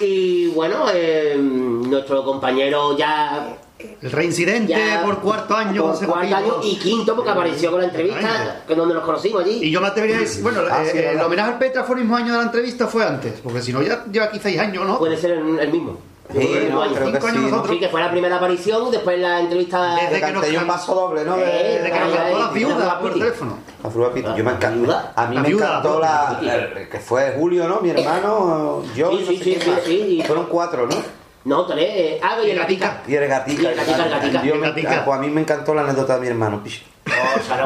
Y 0.00 0.48
bueno, 0.48 0.86
eh, 0.92 1.36
nuestro 1.38 2.24
compañero 2.24 2.96
ya 2.96 3.56
El 4.02 4.10
reincidente 4.12 4.72
Ya. 4.72 5.02
por 5.04 5.20
cuarto 5.20 5.54
año. 5.56 5.92
por 5.92 6.06
cuarto 6.06 6.34
año 6.36 6.54
y 6.62 6.76
quinto 6.78 7.14
porque 7.14 7.30
apareció 7.30 7.70
con 7.70 7.80
la 7.80 7.86
entrevista, 7.86 8.62
que 8.66 8.72
es 8.72 8.78
donde 8.78 8.94
nos 8.94 9.04
conocimos 9.04 9.42
allí. 9.42 9.60
Y 9.64 9.70
yo 9.70 9.80
me 9.80 9.88
atrevería 9.88 10.16
a 10.18 10.20
decir, 10.20 10.42
bueno, 10.42 10.60
Ah, 10.70 10.82
eh, 10.84 10.88
sí, 10.92 10.98
el 10.98 11.20
homenaje 11.20 11.52
al 11.52 11.58
Petra 11.58 11.84
fue 11.84 11.96
el 11.96 12.02
mismo 12.02 12.16
año 12.16 12.32
de 12.32 12.38
la 12.38 12.44
entrevista, 12.44 12.86
fue 12.86 13.04
antes, 13.06 13.40
porque 13.42 13.62
si 13.62 13.72
no 13.72 13.82
ya 13.82 14.04
lleva 14.10 14.26
aquí 14.26 14.38
seis 14.42 14.58
años, 14.58 14.86
¿no? 14.86 14.98
Puede 14.98 15.16
ser 15.16 15.32
el, 15.32 15.58
el 15.58 15.72
mismo. 15.72 15.98
Sí, 16.32 16.68
no, 16.70 16.80
creo 16.94 17.12
que 17.12 17.20
sí, 17.20 17.38
¿no? 17.50 17.66
Sí, 17.66 17.78
que 17.78 17.88
fue 17.88 18.00
la 18.00 18.10
primera 18.10 18.36
aparición, 18.36 18.90
después 18.90 19.18
la 19.18 19.40
entrevista... 19.40 19.96
Desde 19.96 20.20
que 20.26 20.32
nos 20.32 20.48
un 20.48 20.66
paso 20.66 20.94
doble, 20.94 21.24
¿no? 21.24 21.36
De- 21.36 21.44
Desde 21.44 21.90
que 21.92 21.98
nos 22.00 22.14
cantó 22.16 22.38
la 22.38 22.48
viuda 22.50 22.98
por 23.00 23.12
teléfono. 23.12 23.58
La 23.82 23.90
Frua 23.90 24.12
Piti. 24.12 24.28
Yo 24.28 24.44
me 24.44 24.50
encanta. 24.50 24.70
viuda? 24.70 25.12
A 25.16 25.26
mí 25.26 25.34
La 25.36 25.42
me 25.42 25.48
viuda, 25.48 25.66
encantó 25.66 26.00
la 26.00 26.38
la, 26.42 26.56
la- 26.56 26.88
que 26.88 26.98
fue 27.00 27.32
Julio, 27.36 27.68
¿no? 27.68 27.80
Mi 27.80 27.90
hermano, 27.90 28.82
yo 28.94 29.10
Sí, 29.10 29.16
y 29.16 29.20
no 29.20 29.26
sí, 29.44 29.54
sé 29.60 29.82
sí. 29.84 30.22
Fueron 30.26 30.46
cuatro, 30.46 30.86
¿no? 30.86 30.96
No, 31.44 31.64
tres. 31.66 31.88
Eh, 31.90 32.20
ah, 32.22 32.36
y 32.44 32.50
el 32.50 32.58
gatica. 32.58 33.02
Y 33.08 33.14
el 33.14 33.26
gatica. 33.26 33.62
Y 33.62 33.66
el 33.66 33.74
gatica, 33.74 34.04
el 34.04 34.10
gatica. 34.10 34.42
Yo 34.44 34.54
El 34.54 34.60
me- 34.60 34.66
gatica. 34.68 35.04
pues 35.04 35.18
a 35.18 35.20
mí 35.20 35.30
me 35.30 35.40
encantó 35.40 35.74
la 35.74 35.82
anécdota 35.82 36.14
de 36.16 36.20
mi 36.20 36.26
hermano, 36.28 36.62
picho. 36.62 36.82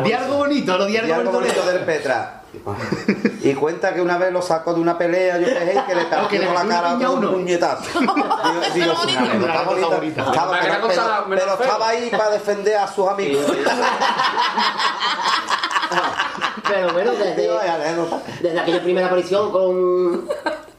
Di 0.05 0.13
algo 0.13 0.37
bonito, 0.37 0.79
lo 0.79 0.87
di 0.87 0.97
algo 0.97 1.15
algo 1.15 1.33
bonito 1.33 1.55
bonito. 1.61 1.73
del 1.73 1.85
Petra. 1.85 2.41
Y 3.43 3.55
cuenta 3.55 3.93
que 3.93 4.01
una 4.01 4.17
vez 4.17 4.33
lo 4.33 4.41
sacó 4.41 4.75
de 4.75 4.81
una 4.81 4.97
pelea, 4.97 5.39
yo 5.39 5.47
y 5.49 5.55
que 5.87 5.95
le 5.95 6.07
que 6.31 6.39
partió 6.39 6.55
la 6.55 6.65
cara 6.67 6.95
con 6.95 7.25
un 7.25 7.33
puñetazo. 7.33 8.01
Digo, 8.75 8.95
pero, 11.29 11.55
estaba 11.55 11.89
ahí 11.89 12.11
para 12.11 12.31
defender 12.31 12.77
a 12.77 12.87
sus 12.89 13.09
amigos. 13.09 13.45
Pero 16.67 16.93
bueno, 16.93 17.13
desde, 17.13 17.49
desde 18.41 18.61
aquella 18.61 18.83
primera 18.83 19.07
aparición 19.07 19.53
con, 19.53 20.27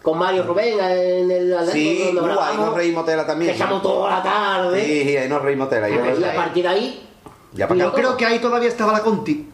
con 0.02 0.18
Mario 0.18 0.44
Rubén 0.44 0.80
en 0.80 1.32
el 1.32 1.54
Atlético, 1.54 1.74
Sí, 1.74 2.18
uh, 2.18 2.40
ahí 2.40 2.58
nos 2.58 2.74
reímos 2.74 3.06
tela 3.06 3.22
que 3.24 3.28
también. 3.28 3.56
echamos 3.56 3.82
toda 3.82 4.18
la 4.18 4.24
tarde. 4.24 4.84
Sí, 4.84 5.04
sí, 5.04 5.18
ahí 5.18 5.30
nos 5.30 5.42
reímos 5.42 5.70
tela. 5.70 5.88
Y 5.90 5.94
a 5.94 6.36
partir 6.36 6.64
de 6.64 6.70
ahí, 6.70 7.08
Yo 7.54 7.94
creo 7.94 8.18
que 8.18 8.26
ahí 8.26 8.40
todavía 8.40 8.70
estaba 8.70 8.92
la 8.94 9.02
Conti. 9.02 9.50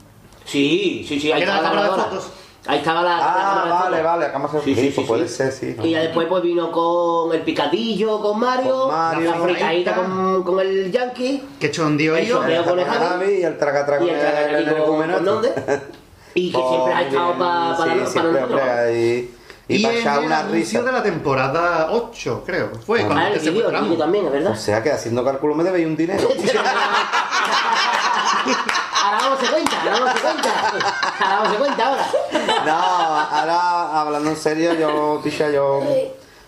Sí, 0.45 1.03
sí, 1.07 1.19
sí, 1.19 1.31
ahí 1.31 1.41
estaba 1.41 1.61
la 1.61 1.63
la 1.63 1.69
cámara 1.69 1.83
de 1.83 1.87
grabadora. 1.95 2.19
fotos. 2.21 2.31
Ahí 2.67 2.77
estaba 2.77 3.01
la, 3.01 3.17
la 3.17 3.17
Ah, 3.17 3.33
cámara 3.33 3.63
de 3.65 3.71
vale, 3.71 4.01
vale, 4.03 4.25
acá 4.27 4.37
más 4.39 4.51
Sí, 4.63 4.75
sí, 4.75 4.91
sí, 4.91 5.01
puede 5.01 5.27
sí. 5.27 5.33
ser, 5.35 5.51
sí. 5.51 5.75
Y 5.81 5.89
ya 5.91 6.01
después 6.01 6.27
pues 6.27 6.43
vino 6.43 6.71
con 6.71 7.33
el 7.33 7.41
picadillo, 7.41 8.21
con 8.21 8.39
Mario, 8.39 8.81
Con 8.81 8.91
Mario, 8.95 9.31
la 9.31 9.37
fritadita 9.39 9.95
con, 9.95 10.43
con 10.43 10.59
el 10.59 10.91
Yankee, 10.91 11.43
Que 11.59 11.71
chondío 11.71 12.15
el 12.15 12.27
yo. 12.27 12.37
sondeo 12.37 12.63
con 12.63 12.77
el 12.79 12.85
Javi, 12.85 13.31
y 13.39 13.43
el 13.43 13.57
tracatraca 13.57 14.03
y 14.03 14.07
con 14.07 14.15
el 14.15 14.83
con- 14.83 15.11
con 15.11 15.25
Nonde, 15.25 15.53
y 16.35 16.51
que 16.51 16.57
Oh, 16.57 16.69
siempre 16.69 16.93
ha 16.93 17.01
estado 17.07 17.33
para 17.37 17.77
Sí, 17.77 17.89
nosotros. 17.99 18.51
y, 18.93 19.29
y, 19.67 19.69
Y 19.77 19.81
para 19.83 19.95
en 19.95 20.07
el 20.07 20.25
una 20.27 20.43
risa. 20.43 20.83
de 20.83 20.91
la 20.91 21.01
temporada 21.01 21.87
8, 21.91 22.43
creo. 22.45 22.69
Fue 22.85 23.01
Ah, 23.01 23.05
cuando 23.07 23.25
Ah, 23.25 23.29
el 23.29 23.39
secuestramos. 23.41 23.97
también, 23.97 24.25
es 24.27 24.31
verdad. 24.33 24.51
O 24.51 24.55
sea 24.55 24.83
que 24.83 24.91
haciendo 24.91 25.23
cálculo 25.25 25.55
me 25.55 25.63
debéis 25.63 25.87
un 25.87 25.97
dinero. 25.97 26.29
Ahora 29.03 29.17
vamos 29.19 29.39
a 29.43 29.51
cuenta, 29.51 29.81
ahora 29.81 29.99
vamos 29.99 30.09
a 30.09 30.21
cuenta. 30.21 30.49
Ahora 31.19 31.35
vamos 31.41 31.55
a 31.55 31.57
cuenta 31.59 31.87
ahora. 31.87 32.07
No, 32.65 32.71
ahora 33.37 34.01
hablando 34.01 34.29
en 34.29 34.35
serio, 34.35 34.73
yo, 34.73 35.19
picha, 35.23 35.49
yo 35.49 35.81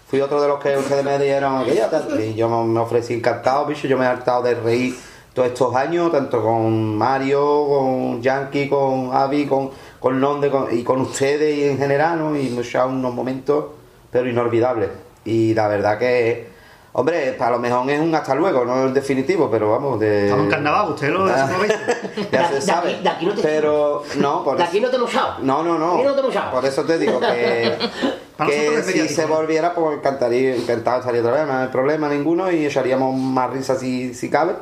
fui 0.07 0.21
otro 0.21 0.41
de 0.41 0.47
los 0.47 0.59
que 0.59 0.77
ustedes 0.77 1.03
me 1.03 1.17
dieron 1.17 1.65
tarde, 1.89 2.27
y 2.27 2.35
yo 2.35 2.47
me 2.49 2.63
me 2.73 2.79
ofrecí 2.79 3.13
encantado, 3.15 3.65
picho, 3.67 3.87
yo 3.87 3.97
me 3.97 4.05
he 4.05 4.07
hartado 4.07 4.43
de 4.43 4.53
reír 4.55 4.95
todos 5.33 5.47
estos 5.47 5.75
años, 5.75 6.11
tanto 6.11 6.43
con 6.43 6.95
Mario, 6.95 7.65
con 7.67 8.21
Yankee, 8.21 8.69
con 8.69 9.09
Avi, 9.15 9.47
con, 9.47 9.71
con 9.99 10.19
con- 10.51 10.67
y 10.77 10.83
con 10.83 11.01
ustedes 11.01 11.57
y 11.57 11.63
en 11.69 11.77
general, 11.79 12.19
¿no? 12.19 12.35
Y 12.35 12.49
hemos 12.49 12.67
echado 12.67 12.89
unos 12.89 13.13
momentos, 13.15 13.65
pero 14.11 14.29
inolvidables. 14.29 14.89
Y 15.25 15.55
la 15.55 15.67
verdad 15.67 15.97
que, 15.97 16.52
hombre, 16.93 17.35
a 17.39 17.49
lo 17.49 17.59
mejor 17.59 17.89
es 17.89 17.99
un 17.99 18.13
hasta 18.15 18.33
luego, 18.35 18.63
no 18.65 18.87
es 18.87 18.93
definitivo, 18.93 19.49
pero 19.51 19.71
vamos, 19.71 19.99
de... 19.99 20.25
Estamos 20.25 20.45
en 20.45 20.51
carnaval, 20.51 20.91
usted 20.91 21.09
lo 21.09 21.25
lo. 21.25 21.33
Ya 22.31 22.47
se 22.47 22.55
de 22.55 22.61
sabe. 22.61 22.91
aquí- 22.93 23.03
de 23.03 23.09
aquí 23.09 23.25
no 23.25 23.33
te- 23.33 23.41
pero 23.41 24.03
no, 24.17 24.43
por 24.43 24.57
De 24.57 24.63
aquí 24.63 24.79
no 24.79 24.89
te 24.89 24.95
hemos 24.95 25.09
echado. 25.11 25.35
no, 25.41 25.63
no, 25.63 25.77
no. 25.77 25.95
Aquí 25.95 26.03
no 26.03 26.15
te. 26.15 26.21
Por 26.51 26.65
eso 26.65 26.83
te 26.83 26.97
digo 26.97 27.19
que, 27.19 27.77
que 28.47 28.83
si 28.83 29.07
se 29.09 29.23
¿no? 29.27 29.35
volviera, 29.35 29.73
pues 29.73 29.97
encantaría, 29.97 30.55
encantado 30.55 30.99
estaría 30.99 31.21
otra 31.21 31.33
vez, 31.33 31.47
no 31.47 31.57
hay 31.57 31.67
problema 31.67 32.07
ninguno 32.09 32.51
y 32.51 32.65
echaríamos 32.65 33.15
más 33.15 33.49
risas 33.51 33.79
si, 33.79 34.13
si 34.13 34.29
cabe. 34.29 34.53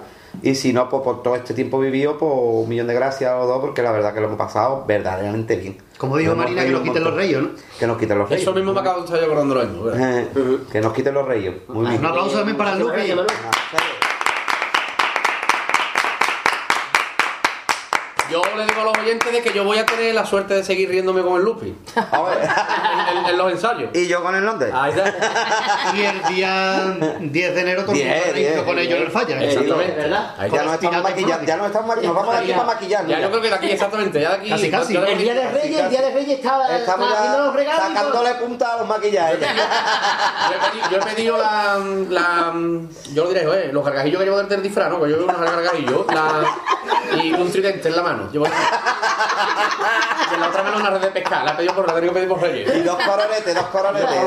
Y 0.41 0.55
si 0.55 0.73
no, 0.73 0.89
pues 0.89 1.03
por 1.03 1.23
todo 1.23 1.35
este 1.35 1.53
tiempo 1.53 1.79
vivido, 1.79 2.17
pues 2.17 2.31
un 2.33 2.69
millón 2.69 2.87
de 2.87 2.93
gracias 2.93 3.31
a 3.31 3.37
los 3.37 3.47
dos, 3.47 3.59
porque 3.59 3.81
la 3.83 3.91
verdad 3.91 4.13
que 4.13 4.21
lo 4.21 4.27
hemos 4.27 4.37
pasado 4.37 4.85
verdaderamente 4.87 5.55
bien. 5.55 5.77
Como 5.97 6.17
dijo 6.17 6.31
Nos 6.31 6.39
Marina, 6.39 6.63
que 6.63 6.71
nos 6.71 6.81
quiten 6.81 7.03
los 7.03 7.13
reyes, 7.13 7.41
¿no? 7.41 7.49
Que 7.77 7.87
nos 7.87 7.97
quiten 7.97 8.17
los 8.17 8.29
reyes. 8.29 8.41
Eso 8.41 8.53
mismo 8.53 8.73
me 8.73 8.79
acabo 8.79 8.99
de 8.99 9.05
estar 9.05 9.19
yo 9.19 9.25
acordando 9.25 9.55
lo 9.55 9.63
mismo. 9.65 9.83
¿verdad? 9.83 10.19
Eh, 10.19 10.57
que 10.71 10.81
nos 10.81 10.93
quiten 10.93 11.13
los 11.13 11.27
reyes. 11.27 11.53
Muy 11.67 11.87
bien. 11.87 11.99
Un 11.99 12.05
aplauso 12.05 12.37
también 12.37 12.57
para 12.57 12.75
Lupi. 12.75 12.91
gracias, 12.91 13.17
Manuel. 13.17 13.35
Yo 18.31 18.41
le 18.55 18.65
digo 18.65 18.81
a 18.81 18.83
los 18.85 18.97
oyentes 18.97 19.31
de 19.31 19.41
que 19.41 19.51
yo 19.53 19.63
voy 19.63 19.77
a 19.77 19.85
tener 19.85 20.13
la 20.15 20.25
suerte 20.25 20.53
de 20.53 20.63
seguir 20.63 20.89
riéndome 20.89 21.21
con 21.21 21.35
el 21.37 21.43
Lupi. 21.43 21.67
en, 21.95 23.17
en- 23.17 23.25
en 23.25 23.37
los 23.37 23.51
ensayos. 23.51 23.89
¿Y 23.93 24.07
yo 24.07 24.23
con 24.23 24.33
el 24.35 24.43
Londres? 24.45 24.71
Ahí 24.73 24.91
está. 24.91 25.93
Y 25.95 26.01
el 26.01 26.23
día 26.35 27.17
10 27.19 27.55
de 27.55 27.61
enero 27.61 27.83
todo 27.83 27.95
el 27.95 28.05
mundo 28.47 28.65
con 28.65 28.79
ellos 28.79 28.97
en 28.97 29.03
el 29.03 29.11
falla. 29.11 29.41
Exactamente. 29.43 29.95
¿verdad? 29.95 30.35
Ahí 30.37 30.49
Ya 30.49 30.57
está. 30.57 30.63
no 30.65 30.73
estamos 30.73 31.03
maquillando, 31.03 31.45
ya 31.45 31.57
no 31.57 31.65
estamos 31.65 31.87
maquillando, 31.87 32.13
nos 32.19 32.25
vamos 32.27 32.39
de 32.39 32.43
aquí 32.45 32.53
para 32.59 32.73
maquillarnos. 32.73 33.11
Ya 33.11 33.19
yo 33.19 33.29
creo 33.29 33.41
que 33.41 33.49
de 33.49 33.55
aquí, 33.55 33.69
exactamente, 33.71 34.21
ya 34.21 34.29
de 34.29 34.35
aquí. 34.37 34.49
Casi, 34.49 34.71
casi. 34.71 34.95
El 34.95 35.17
día 35.17 35.33
de 35.33 35.49
Reyes, 35.51 35.79
el 35.81 35.89
día 35.89 36.01
de 36.01 36.13
Reyes 36.13 36.37
estaba, 36.39 36.75
Estamos 36.77 37.07
estaba 37.07 37.19
haciendo 37.27 37.45
los 37.47 37.55
regalos. 37.55 37.81
sacándole 37.87 38.33
punta 38.35 38.73
a 38.73 38.77
los 38.77 38.87
maquillajes. 38.87 39.39
Yo 39.39 40.55
he 40.55 40.59
pedido, 40.71 40.89
yo 40.91 40.97
he 40.97 41.15
pedido 41.15 41.37
la, 41.37 41.77
la. 42.09 42.53
Yo 43.13 43.23
lo 43.25 43.29
diré, 43.29 43.41
eh, 43.41 43.69
los 43.73 43.83
gargajillos 43.83 44.19
que 44.19 44.25
llevo 44.25 44.37
del 44.37 44.47
del 44.49 44.63
disfraz, 44.63 44.89
¿no? 44.89 45.01
Que 45.01 45.09
yo 45.09 45.17
llevo 45.17 45.29
unos 45.29 45.39
gargajillos 45.41 46.05
la, 46.13 46.45
y 47.23 47.33
un 47.33 47.51
tridente 47.51 47.89
en 47.89 47.95
la 47.95 48.01
mano. 48.03 48.20
Llevo, 48.31 48.45
y 48.45 50.33
en 50.33 50.39
la 50.39 50.47
otra 50.47 50.63
mano 50.63 50.77
una 50.77 50.89
red 50.91 51.01
de 51.01 51.07
pescar. 51.11 51.43
La 51.45 51.51
he 51.51 51.55
pedido 51.55 51.73
por 51.75 51.85
la 51.87 51.91
he 51.93 51.95
tenido 51.95 52.13
que 52.13 52.19
pedir 52.19 52.29
por 52.29 52.41
Reyes. 52.41 52.75
Y 52.75 52.81
dos 52.81 52.97
coronetes, 53.03 53.55
dos 53.55 53.65
coronetes. 53.67 54.17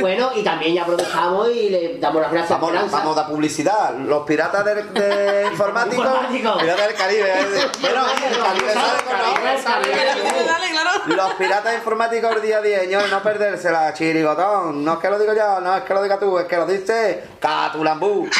Bueno, 0.00 0.30
y 0.34 0.42
también 0.42 0.74
ya 0.74 0.82
aprovechamos 0.82 1.48
y 1.50 1.70
le 1.70 1.98
damos 1.98 2.22
las 2.22 2.30
gracias 2.32 2.50
a 2.52 2.54
Vamos, 2.54 2.70
Esperanza. 2.70 2.96
vamos 2.98 3.16
a 3.16 3.20
dar 3.20 3.30
publicidad. 3.30 3.94
Los 3.94 4.22
piratas 4.24 4.64
de, 4.64 4.74
de 4.82 5.46
informáticos. 5.50 6.04
Informáticos. 6.06 6.60
Piratas 6.62 6.86
del 6.86 6.96
Caribe. 6.96 7.30
eh. 7.32 7.70
Bueno, 7.80 8.06
el 8.06 8.38
Caribe 8.42 8.72
sale 8.74 9.02
con 9.04 10.46
Dale, 10.46 10.70
claro. 10.70 10.90
Los 11.06 11.34
piratas 11.34 11.74
informáticos 11.74 12.30
del 12.34 12.42
día 12.42 12.58
a 12.58 12.60
día, 12.62 12.84
y 12.84 13.10
no 13.10 13.22
perdérsela, 13.22 13.92
chirigotón. 13.94 14.84
No 14.84 14.94
es 14.94 14.98
que 15.00 15.10
lo 15.10 15.18
digo 15.18 15.34
yo, 15.34 15.60
no 15.60 15.76
es 15.76 15.82
que 15.84 15.94
lo 15.94 16.02
diga 16.02 16.18
tú, 16.18 16.38
es 16.38 16.46
que 16.46 16.56
lo 16.56 16.66
dice 16.66 17.24
Catulambú. 17.40 18.28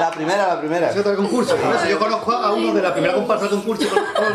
La 0.00 0.10
primera, 0.10 0.48
la 0.48 0.60
primera. 0.60 0.90
Ese 0.90 1.00
otro 1.00 1.16
concurso. 1.16 1.56
Por 1.56 1.74
eso 1.76 1.88
yo 1.88 1.98
conozco 1.98 2.32
a 2.32 2.52
uno 2.52 2.74
de 2.74 2.82
la 2.82 2.92
primera 2.92 3.14
comparsa 3.14 3.46
del 3.46 3.54
concurso. 3.56 3.84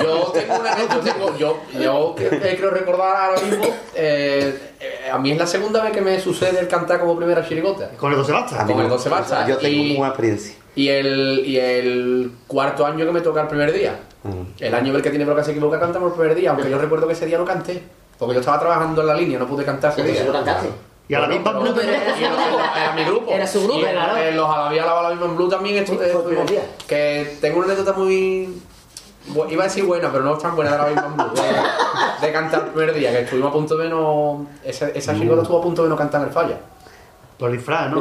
Yo 0.01 0.31
tengo 0.33 0.55
una 0.59 0.77
yo 0.77 0.99
tengo, 0.99 1.37
yo, 1.37 2.15
que 2.15 2.29
creo 2.29 2.71
recordar 2.71 3.15
ahora 3.29 3.41
mismo, 3.41 3.65
eh, 3.95 4.73
eh, 4.79 5.09
a 5.11 5.17
mí 5.17 5.31
es 5.31 5.37
la 5.37 5.47
segunda 5.47 5.81
vez 5.83 5.91
que 5.91 6.01
me 6.01 6.19
sucede 6.19 6.59
el 6.59 6.67
cantar 6.67 6.99
como 6.99 7.15
primera 7.15 7.47
chirigota. 7.47 7.89
Con 7.97 8.11
el 8.11 8.17
12 8.17 8.31
basta. 8.31 8.65
Con 8.65 8.79
el 8.79 8.89
12 8.89 9.09
basta. 9.09 9.47
Yo 9.47 9.57
tengo 9.57 9.75
Y- 9.75 9.87
muy 9.87 9.97
buena 9.97 10.09
experiencia. 10.09 10.55
Y 10.75 10.89
el, 10.89 11.43
y 11.45 11.57
el 11.59 12.31
cuarto 12.47 12.85
año 12.85 13.05
que 13.05 13.11
me 13.11 13.21
toca 13.21 13.41
el 13.41 13.47
primer 13.47 13.71
día. 13.71 13.99
El 14.59 14.73
año 14.73 14.89
en 14.91 14.95
el 14.95 15.01
que 15.01 15.09
tiene 15.09 15.25
que 15.35 15.43
se 15.43 15.51
equivoca 15.51 15.79
cantamos 15.79 16.11
el 16.13 16.17
primer 16.17 16.35
día, 16.35 16.51
aunque 16.51 16.69
yo 16.69 16.77
recuerdo 16.77 17.07
que 17.07 17.13
ese 17.13 17.25
día 17.25 17.37
no 17.37 17.45
canté. 17.45 17.83
Porque 18.17 18.35
yo 18.35 18.39
estaba 18.39 18.59
trabajando 18.59 19.01
en 19.01 19.07
la 19.07 19.13
línea, 19.15 19.37
no 19.39 19.47
pude 19.47 19.65
cantar 19.65 19.91
ese 19.91 20.03
día. 20.03 20.23
¿no 20.23 20.31
cantaste? 20.31 20.69
Y 21.07 21.13
a 21.15 21.19
la 21.19 21.27
misma 21.27 21.51
Pero- 21.51 21.61
Blue 21.61 21.73
pero- 21.75 21.91
y 21.91 21.95
en- 21.95 22.31
en- 22.31 22.81
Era 22.81 22.93
mi 22.95 23.03
grupo. 23.03 23.31
Era 23.31 23.45
su 23.47 23.63
grupo, 23.63 23.79
Y 23.79 23.83
en, 23.85 23.91
claro. 23.91 24.17
en 24.17 24.37
los 24.37 24.49
Alabía 24.49 24.85
la 25.03 25.09
misma 25.09 25.25
en 25.25 25.35
Blue 25.35 25.49
también 25.49 25.75
día. 26.47 26.61
Que 26.87 27.37
tengo 27.41 27.57
una 27.57 27.67
anécdota 27.67 27.93
muy. 27.93 28.61
Iba 29.49 29.63
a 29.63 29.67
decir 29.67 29.85
buena, 29.85 30.11
pero 30.11 30.23
no 30.23 30.35
es 30.35 30.41
tan 30.41 30.55
buena 30.55 30.71
de 30.71 30.77
la 30.77 30.85
misma 30.85 31.05
en 31.07 31.15
Blue. 31.15 31.41
De, 32.21 32.27
de 32.27 32.33
cantar 32.33 32.61
el 32.61 32.67
primer 32.71 32.93
día, 32.93 33.11
que 33.11 33.19
estuvimos 33.21 33.49
a 33.49 33.53
punto 33.53 33.77
de 33.77 33.89
no. 33.89 34.47
Esa, 34.63 34.89
esa 34.89 35.13
chingota 35.13 35.41
estuvo 35.41 35.59
a 35.59 35.61
punto 35.61 35.83
de 35.83 35.89
no 35.89 35.95
cantar 35.97 36.21
en 36.21 36.27
el 36.27 36.33
falla. 36.33 36.57
Por 37.37 37.49
el 37.49 37.57
disfraz, 37.57 37.89
¿no? 37.89 37.97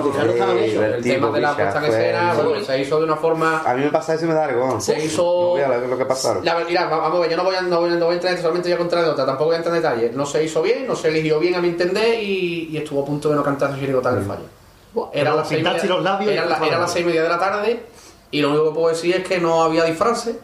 El 0.97 1.03
tema 1.03 1.31
de 1.31 1.41
la 1.41 1.57
puesta 1.57 1.79
en 1.79 1.85
escena, 1.93 2.35
bueno, 2.35 2.65
se 2.65 2.79
hizo 2.81 2.99
de 2.99 3.05
una 3.05 3.17
forma. 3.17 3.63
A 3.65 3.75
mí 3.75 3.85
me 3.85 3.91
pasa 3.91 4.15
eso 4.15 4.25
y 4.25 4.29
me 4.29 4.35
da 4.35 4.45
algo. 4.45 4.81
Se 4.81 5.05
hizo- 5.05 5.23
No 5.23 5.49
voy 5.51 5.61
a 5.63 5.69
ver 5.69 5.89
lo 5.89 5.99
que 5.99 6.05
pasaron. 6.05 6.45
La, 6.45 6.57
mira, 6.65 6.87
vamos 6.87 7.17
a 7.17 7.21
ver, 7.21 7.31
yo 7.31 7.37
no 7.37 7.45
voy 7.45 7.55
a, 7.57 7.63
no 7.63 7.81
voy 7.81 7.91
a, 7.91 7.95
no 7.95 8.05
voy 8.07 8.13
a 8.13 8.15
entrar 8.17 8.35
en 8.35 8.41
solamente 8.41 8.69
voy 8.69 8.75
a 8.75 8.79
contar 8.79 8.99
anécdota, 9.01 9.27
tampoco 9.27 9.47
voy 9.47 9.55
a 9.55 9.59
entrar 9.59 9.75
en 9.77 9.83
detalles. 9.83 10.15
No 10.15 10.27
se 10.27 10.45
hizo 10.45 10.63
bien, 10.63 10.87
no 10.87 10.95
se 10.95 11.09
eligió 11.09 11.39
bien 11.41 11.55
a 11.55 11.61
mi 11.61 11.69
entender 11.69 12.23
y, 12.23 12.69
y 12.71 12.77
estuvo 12.77 13.03
a 13.03 13.05
punto 13.05 13.31
de 13.31 13.37
no 13.37 13.43
cantar 13.43 13.71
su 13.71 13.77
en 13.85 13.91
el 13.91 14.01
fallo. 14.01 15.11
Era 15.13 15.35
las 15.35 15.49
seis 15.49 15.61
media- 15.73 15.85
los 15.89 16.03
labios 16.05 16.31
y 16.31 16.35
era 16.35 16.47
la- 16.47 16.67
era 16.67 16.79
las 16.79 16.93
seis 16.93 17.05
y 17.05 17.09
media 17.09 17.23
de 17.23 17.29
la 17.29 17.39
tarde 17.39 17.83
y 18.31 18.41
lo 18.43 18.51
único 18.51 18.69
que 18.69 18.75
puedo 18.75 18.89
decir 18.89 19.17
es 19.17 19.27
que 19.27 19.39
no 19.39 19.63
había 19.63 19.85
disfraces, 19.85 20.37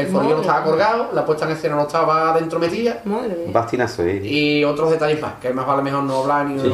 el 0.00 0.06
forillo 0.08 0.34
no 0.36 0.40
estaba 0.42 0.64
colgado, 0.64 1.08
la 1.12 1.24
puesta 1.26 1.44
en 1.46 1.52
escena 1.52 1.76
no 1.76 1.82
estaba 1.82 2.32
dentro 2.38 2.58
metida 2.58 3.00
Madre 3.04 3.28
mía. 3.36 3.48
Bastinazo, 3.52 4.02
¿eh? 4.04 4.20
y 4.24 4.64
otros 4.64 4.90
detalles 4.90 5.20
más, 5.20 5.34
que 5.40 5.50
más 5.52 5.66
vale 5.66 5.82
mejor 5.82 6.02
no 6.04 6.22
hablar 6.22 6.46
ni 6.46 6.60
que 6.62 6.68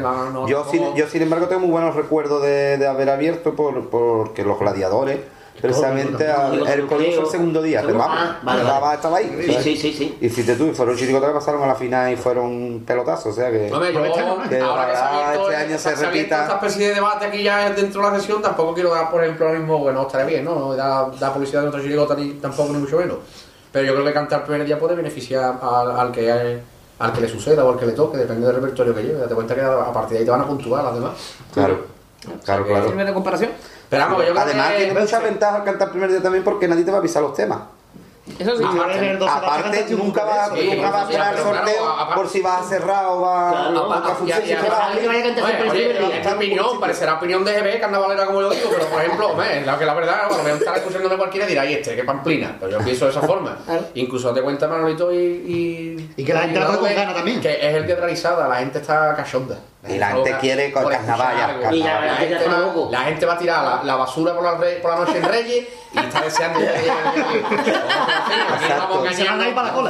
no- 0.00 0.30
no- 0.30 0.48
Yo, 0.48 0.64
sin, 0.70 0.94
yo, 0.94 1.06
sin 1.08 1.22
embargo, 1.22 1.46
tengo 1.46 1.60
muy 1.62 1.70
buenos 1.70 1.94
recuerdos 1.96 2.42
de, 2.42 2.78
de 2.78 2.86
haber 2.86 3.10
abierto 3.10 3.54
por, 3.54 3.88
porque 3.88 4.44
los 4.44 4.58
gladiadores, 4.58 5.18
precisamente, 5.60 6.28
al- 6.30 6.52
Digo, 6.52 6.66
el 6.66 7.04
el 7.04 7.26
segundo 7.26 7.62
día. 7.62 7.82
Pero 7.84 8.02
Ah, 8.02 8.38
vale, 8.42 8.60
estaba, 8.60 8.80
vale. 8.80 8.94
estaba 8.96 9.16
ahí. 9.18 9.44
Sí, 9.46 9.56
sí, 9.62 9.76
sí, 9.76 9.92
sí. 9.92 10.18
Y 10.20 10.28
si 10.28 10.42
te 10.44 10.54
tú, 10.56 10.66
y 10.66 10.74
fueron 10.74 10.96
chiricotas 10.96 11.28
que 11.30 11.34
pasaron 11.34 11.62
a 11.62 11.66
la 11.66 11.74
final 11.74 12.12
y 12.12 12.16
fueron 12.16 12.82
pelotazos, 12.86 13.32
o 13.32 13.34
sea 13.34 13.50
que. 13.50 13.72
Hombre, 13.72 13.92
yo, 13.92 14.02
que 14.02 14.10
ahora 14.10 14.42
que 14.44 14.48
se 14.50 14.60
ha 14.62 14.70
ojalá 14.70 15.26
abierto, 15.28 15.50
este 15.50 15.56
año 15.56 15.78
se 15.78 15.94
repita. 15.96 16.42
esta 16.42 16.54
especie 16.54 16.88
de 16.88 16.94
debate 16.94 17.24
aquí 17.26 17.42
ya 17.42 17.70
dentro 17.70 18.02
de 18.04 18.10
la 18.10 18.18
sesión, 18.20 18.42
tampoco 18.42 18.74
quiero 18.74 18.90
dar, 18.94 19.10
por 19.10 19.22
ejemplo, 19.22 19.46
ahora 19.46 19.58
mismo, 19.58 19.78
bueno, 19.78 20.02
estaría 20.02 20.26
bien, 20.26 20.44
¿no? 20.44 20.74
Da, 20.74 21.08
da 21.18 21.32
publicidad 21.32 21.62
de 21.62 21.68
otro 21.68 21.80
chirigota 21.80 22.14
ni 22.14 22.30
tampoco, 22.34 22.72
ni 22.72 22.78
mucho 22.78 22.98
menos. 22.98 23.16
Pero 23.72 23.86
yo 23.86 23.92
creo 23.94 24.04
que 24.06 24.12
cantar 24.12 24.40
el 24.40 24.46
primer 24.46 24.66
día 24.66 24.78
puede 24.78 24.94
beneficiar 24.94 25.58
al, 25.60 25.90
al 25.98 26.12
que 26.12 26.60
al 26.98 27.12
que 27.12 27.20
le 27.20 27.28
suceda 27.28 27.62
o 27.62 27.72
al 27.72 27.78
que 27.78 27.84
le 27.84 27.92
toque, 27.92 28.16
depende 28.16 28.46
del 28.46 28.56
repertorio 28.56 28.94
que 28.94 29.02
lleve. 29.02 29.18
Date 29.20 29.34
cuenta 29.34 29.54
que 29.54 29.60
a 29.60 29.92
partir 29.92 30.12
de 30.14 30.18
ahí 30.20 30.24
te 30.24 30.30
van 30.30 30.40
a 30.40 30.46
puntuar 30.46 30.82
las 30.84 30.94
demás. 30.94 31.12
Claro, 31.52 31.84
claro, 32.42 32.64
claro. 32.66 32.88
Sirve 32.88 33.04
de 33.04 33.12
comparación. 33.12 33.50
Pero 33.88 34.02
vamos, 34.04 34.18
yo 34.26 34.32
creo 34.32 34.42
Además, 34.44 34.70
que- 34.72 34.84
tiene 34.84 35.00
muchas 35.00 35.22
ventajas 35.22 35.54
al 35.60 35.64
cantar 35.64 35.88
el 35.88 35.92
primer 35.92 36.10
día 36.10 36.22
también 36.22 36.44
porque 36.44 36.66
nadie 36.68 36.84
te 36.84 36.90
va 36.90 36.96
a 36.98 37.00
avisar 37.00 37.22
los 37.22 37.34
temas. 37.34 37.58
Eso 38.40 38.56
sí. 38.58 38.64
Aparte, 38.66 39.18
Aparte, 39.24 39.86
nunca 39.90 40.24
vas 40.24 40.50
Sí, 40.52 40.68
nunca 40.74 40.90
vas 40.90 41.00
a 41.00 41.02
esperar 41.04 41.34
el 41.36 41.40
claro, 41.42 41.56
sorteo 41.56 41.88
aparte- 41.88 42.14
por 42.16 42.28
si 42.28 42.40
vas 42.42 42.60
a 42.60 42.68
cerrar 42.68 43.04
o 43.06 43.20
vas 43.20 43.52
Claro, 43.52 43.92
a 43.92 43.98
y- 44.24 44.32
si 44.32 44.42
que 44.42 46.16
esta 46.16 46.34
opinión 46.34 46.80
parecerá 46.80 47.14
opinión 47.14 47.44
de 47.44 47.52
GB, 47.52 47.78
carnavalera 47.80 48.26
como 48.26 48.40
yo 48.40 48.50
digo, 48.50 48.68
pero 48.72 48.86
por 48.86 49.00
ejemplo, 49.00 49.28
hombre, 49.28 49.64
la 49.64 49.78
que 49.78 49.86
la 49.86 49.94
verdad, 49.94 50.22
bueno, 50.28 50.42
voy 50.42 50.52
a 50.52 50.54
estar 50.56 50.76
escuchándome 50.76 51.16
cualquiera 51.16 51.46
y 51.46 51.50
dirá, 51.50 51.64
y 51.66 51.74
este, 51.74 51.94
qué 51.94 52.02
pamplina. 52.02 52.56
Pero 52.58 52.72
yo 52.72 52.78
pienso 52.84 53.04
de 53.04 53.12
esa 53.12 53.22
forma. 53.22 53.58
Incluso 53.94 54.34
te 54.34 54.42
cuenta 54.42 54.66
Manolito 54.66 55.12
y. 55.12 55.16
Y, 55.16 56.10
Y 56.16 56.24
que 56.24 56.34
la 56.34 56.40
gente 56.40 56.58
va 56.58 56.76
con 56.76 56.84
que- 56.88 56.94
ganas 56.94 57.14
también. 57.14 57.40
Que 57.40 57.52
es 57.54 57.74
el 57.76 57.86
día 57.86 57.94
de 57.94 58.00
realizada, 58.00 58.48
la 58.48 58.56
gente 58.56 58.78
está 58.78 59.14
cachonda. 59.14 59.56
Y 59.88 59.98
la 59.98 60.08
gente 60.08 60.36
quiere 60.40 60.72
con 60.72 60.88
carnaval, 60.88 61.36
la- 61.36 61.46
gente 61.46 62.34
está 62.36 63.26
va- 63.26 63.32
a 63.34 63.38
tirar 63.38 63.64
la, 63.64 63.80
la 63.84 63.96
basura 63.96 64.34
por 64.34 64.44
la, 64.44 64.56
re- 64.56 64.76
por 64.76 64.90
la 64.92 64.96
noche 65.04 65.18
en 65.18 65.24
Reyes 65.24 65.66
y 65.92 65.98
está 65.98 66.20
deseando 66.22 66.58
que 66.60 66.66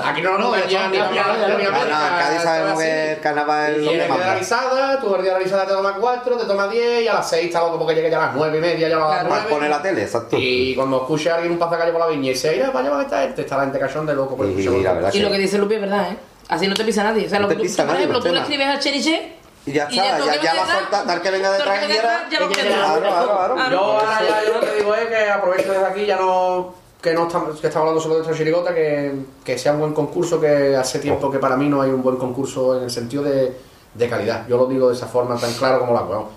Aquí 0.05 0.23
no 0.23 0.39
nos 0.39 0.56
engañar 0.56 0.90
ni 0.90 0.98
Cádiz 0.98 2.43
sabemos 2.43 2.81
que 2.81 3.12
el 3.12 3.20
carnaval 3.20 3.73
es 3.77 3.78
lo 3.85 3.93
Y 3.93 3.98
que 3.98 4.09
manda. 4.09 4.35
risada, 4.35 5.01
tú 5.01 5.14
el 5.14 5.23
día 5.23 5.32
de 5.35 5.39
la 5.39 5.44
risada 5.44 5.66
te 5.66 5.73
tomas 5.73 5.94
4, 5.98 6.36
te 6.36 6.44
tomas 6.47 6.70
10 6.70 7.02
y 7.02 7.09
a 7.09 7.14
las 7.14 7.28
6 7.31 7.47
está 7.47 7.60
loco 7.60 7.78
porque 7.78 7.94
llegue 7.94 8.10
ya 8.10 8.18
a 8.23 8.27
las 8.27 8.35
9 8.35 8.59
y 8.59 8.60
media, 8.60 8.89
ya 8.89 8.97
a 8.97 9.01
las 9.01 9.09
Para 9.09 9.28
9. 9.28 9.47
poner 9.51 9.70
la 9.70 9.82
tele, 9.82 10.02
exacto. 10.02 10.36
Y 10.39 10.74
cuando 10.74 10.98
escuche 10.98 11.31
a 11.31 11.35
alguien 11.35 11.52
un 11.52 11.59
pasacalle 11.59 11.93
por 11.93 12.01
la 12.01 12.06
viña 12.09 12.31
y 12.32 12.35
se 12.36 12.56
irá 12.56 12.66
para 12.73 12.81
allá 12.81 12.90
va 12.90 13.01
a 13.01 13.05
estar 13.05 13.28
este, 13.28 13.43
está 13.43 13.56
la 13.56 13.62
gente 13.64 13.78
cachón 13.78 14.06
de 14.06 14.14
loco 14.14 14.36
por 14.36 14.47
Y 14.47 14.64
lo 14.64 15.31
que- 15.31 15.39
dice 15.39 15.59
Lupi 15.59 15.74
es 15.74 15.81
verdad, 15.81 16.10
¿eh? 16.12 16.16
Así 16.48 16.68
no 16.68 16.74
te 16.74 16.85
pisa 16.85 17.02
nadie. 17.02 17.27
O 17.27 17.28
sea, 17.28 17.40
lo 17.40 17.48
que 17.48 17.56
tú, 17.56 17.62
por 17.86 17.97
ejemplo, 17.97 18.20
tú 18.20 18.32
le 18.32 18.40
escribes 18.40 18.68
a 18.68 18.78
Cheriche 18.78 19.32
Y 19.66 19.72
ya 19.72 19.84
está, 19.84 19.94
ya, 19.94 20.18
ya 20.18 20.18
venga 20.18 20.26
va 20.26 20.36
a 20.36 20.36
detrás, 20.38 20.78
soltar, 20.80 21.06
tal 21.06 21.22
que 21.22 21.30
venga 21.30 21.51
detrás 21.52 21.78
que 21.80 21.86
quiera. 21.86 22.28
ya. 22.30 22.38
Claro, 22.38 23.01
claro, 23.01 23.55
claro. 23.55 23.70
Yo 23.70 23.80
ahora 23.80 24.20
ya 24.28 24.44
yo 24.47 24.55
lo 24.55 24.60
que 24.60 24.76
digo 24.76 24.94
es 24.94 25.06
que 25.06 25.30
aprovecho 25.30 25.72
desde 25.72 25.86
aquí 25.86 26.06
ya 26.06 26.16
no 26.16 26.74
que 27.02 27.12
no 27.14 27.26
estamos, 27.26 27.60
que 27.60 27.66
estamos 27.66 27.88
hablando 27.88 28.01
solo 28.01 28.14
de 28.16 28.22
esta 28.22 28.34
chirigota, 28.34 28.74
que, 28.74 29.14
que 29.44 29.59
sea 29.59 29.72
un 29.72 29.80
buen 29.80 29.93
concurso, 29.94 30.40
que 30.40 30.74
hace 30.76 30.98
tiempo 30.98 31.30
que 31.30 31.38
para 31.38 31.56
mí 31.56 31.68
no 31.68 31.80
hay 31.82 31.90
un 31.90 32.02
buen 32.02 32.16
concurso 32.16 32.76
en 32.78 32.84
el 32.84 32.90
sentido 32.90 33.22
de, 33.22 33.56
de 33.94 34.09
calidad. 34.09 34.47
Yo 34.48 34.56
lo 34.56 34.66
digo 34.66 34.88
de 34.88 34.94
esa 34.94 35.06
forma 35.06 35.36
tan 35.36 35.52
claro 35.55 35.78
como 35.80 35.93
la 35.93 36.01
hago. 36.01 36.30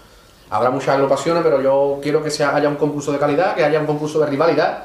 Habrá 0.51 0.69
muchas 0.69 0.89
agrupaciones, 0.89 1.43
pero 1.43 1.61
yo 1.61 1.99
quiero 2.03 2.22
que 2.23 2.30
sea, 2.30 2.56
haya 2.56 2.68
un 2.69 2.76
concurso 2.76 3.11
de 3.11 3.19
calidad, 3.19 3.56
que 3.56 3.64
haya 3.64 3.80
un 3.80 3.85
concurso 3.88 4.19
de 4.19 4.26
rivalidad, 4.27 4.84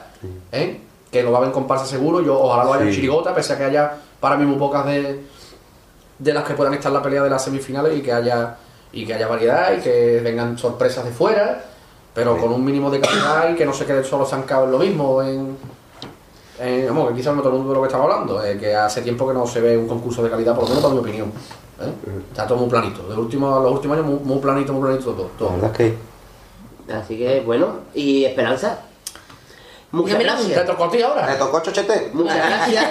¿eh? 0.52 0.80
que 1.10 1.22
lo 1.22 1.30
va 1.32 1.36
a 1.36 1.40
haber 1.40 1.48
en 1.48 1.54
comparsa 1.54 1.84
seguro. 1.86 2.20
Yo 2.22 2.38
ojalá 2.38 2.64
lo 2.64 2.74
haya 2.74 2.84
en 2.84 2.90
Sí. 2.90 2.96
chirigota, 2.96 3.34
pese 3.34 3.52
a 3.54 3.58
que 3.58 3.64
haya 3.64 3.92
para 4.20 4.36
mí 4.36 4.46
muy 4.46 4.56
pocas 4.58 4.86
de, 4.86 5.22
de 6.18 6.32
las 6.34 6.44
que 6.44 6.54
puedan 6.54 6.74
estar 6.74 6.90
en 6.90 6.94
la 6.94 7.02
pelea 7.02 7.22
de 7.22 7.30
las 7.30 7.44
semifinales 7.44 7.96
y 7.98 8.02
que 8.02 8.12
haya 8.12 8.56
y 8.92 9.04
que 9.04 9.14
haya 9.14 9.26
variedad 9.26 9.72
y 9.76 9.80
que 9.80 10.20
vengan 10.22 10.56
sorpresas 10.56 11.04
de 11.04 11.10
fuera, 11.10 11.64
pero 12.14 12.36
con 12.36 12.52
un 12.52 12.64
mínimo 12.64 12.90
de 12.90 13.00
calidad 13.00 13.50
y 13.50 13.56
que 13.56 13.66
no 13.66 13.72
se 13.72 13.84
quede 13.86 14.04
solo 14.04 14.24
zancado 14.24 14.66
en 14.66 14.70
lo 14.72 14.78
mismo. 14.78 15.20
En, 15.22 15.56
en- 16.60 16.86
vamos, 16.86 17.08
que 17.10 17.16
quizás 17.16 17.34
no 17.34 17.42
todo 17.42 17.52
el 17.52 17.58
mundo 17.58 17.72
de 17.72 17.76
lo 17.76 17.82
que 17.82 17.88
estamos 17.88 18.08
hablando, 18.12 18.44
eh, 18.44 18.56
que 18.56 18.74
hace 18.76 19.02
tiempo 19.02 19.26
que 19.26 19.34
no 19.34 19.44
se 19.46 19.60
ve 19.60 19.76
un 19.76 19.88
concurso 19.88 20.22
de 20.22 20.30
calidad, 20.30 20.54
por 20.54 20.62
lo 20.62 20.68
menos 20.68 20.82
para 20.84 20.94
mi 20.94 21.00
opinión. 21.00 21.32
¿eh? 21.80 21.92
Está 22.30 22.46
todo 22.46 22.58
muy 22.58 22.68
planito. 22.70 23.08
De 23.08 23.16
último, 23.16 23.58
los 23.58 23.72
últimos 23.72 23.96
años, 23.98 24.08
muy, 24.08 24.20
muy 24.20 24.38
planito, 24.38 24.72
muy 24.72 24.82
planito 24.88 25.10
todo. 25.12 25.30
todo. 25.36 25.48
La 25.50 25.54
verdad 25.56 25.70
es 25.72 25.76
que. 26.86 26.92
Así 26.94 27.18
que, 27.18 27.40
bueno, 27.40 27.78
y 27.94 28.24
Esperanza. 28.26 28.78
Muchas 29.90 30.18
gracias. 30.20 30.60
Te 30.60 30.66
tocó 30.66 30.84
a 30.84 30.90
ti 30.90 31.02
ahora. 31.02 31.30
¿Le 31.32 31.36
tocó 31.36 31.60
chochete? 31.60 32.10
Muchas 32.12 32.36
gracias. 32.36 32.86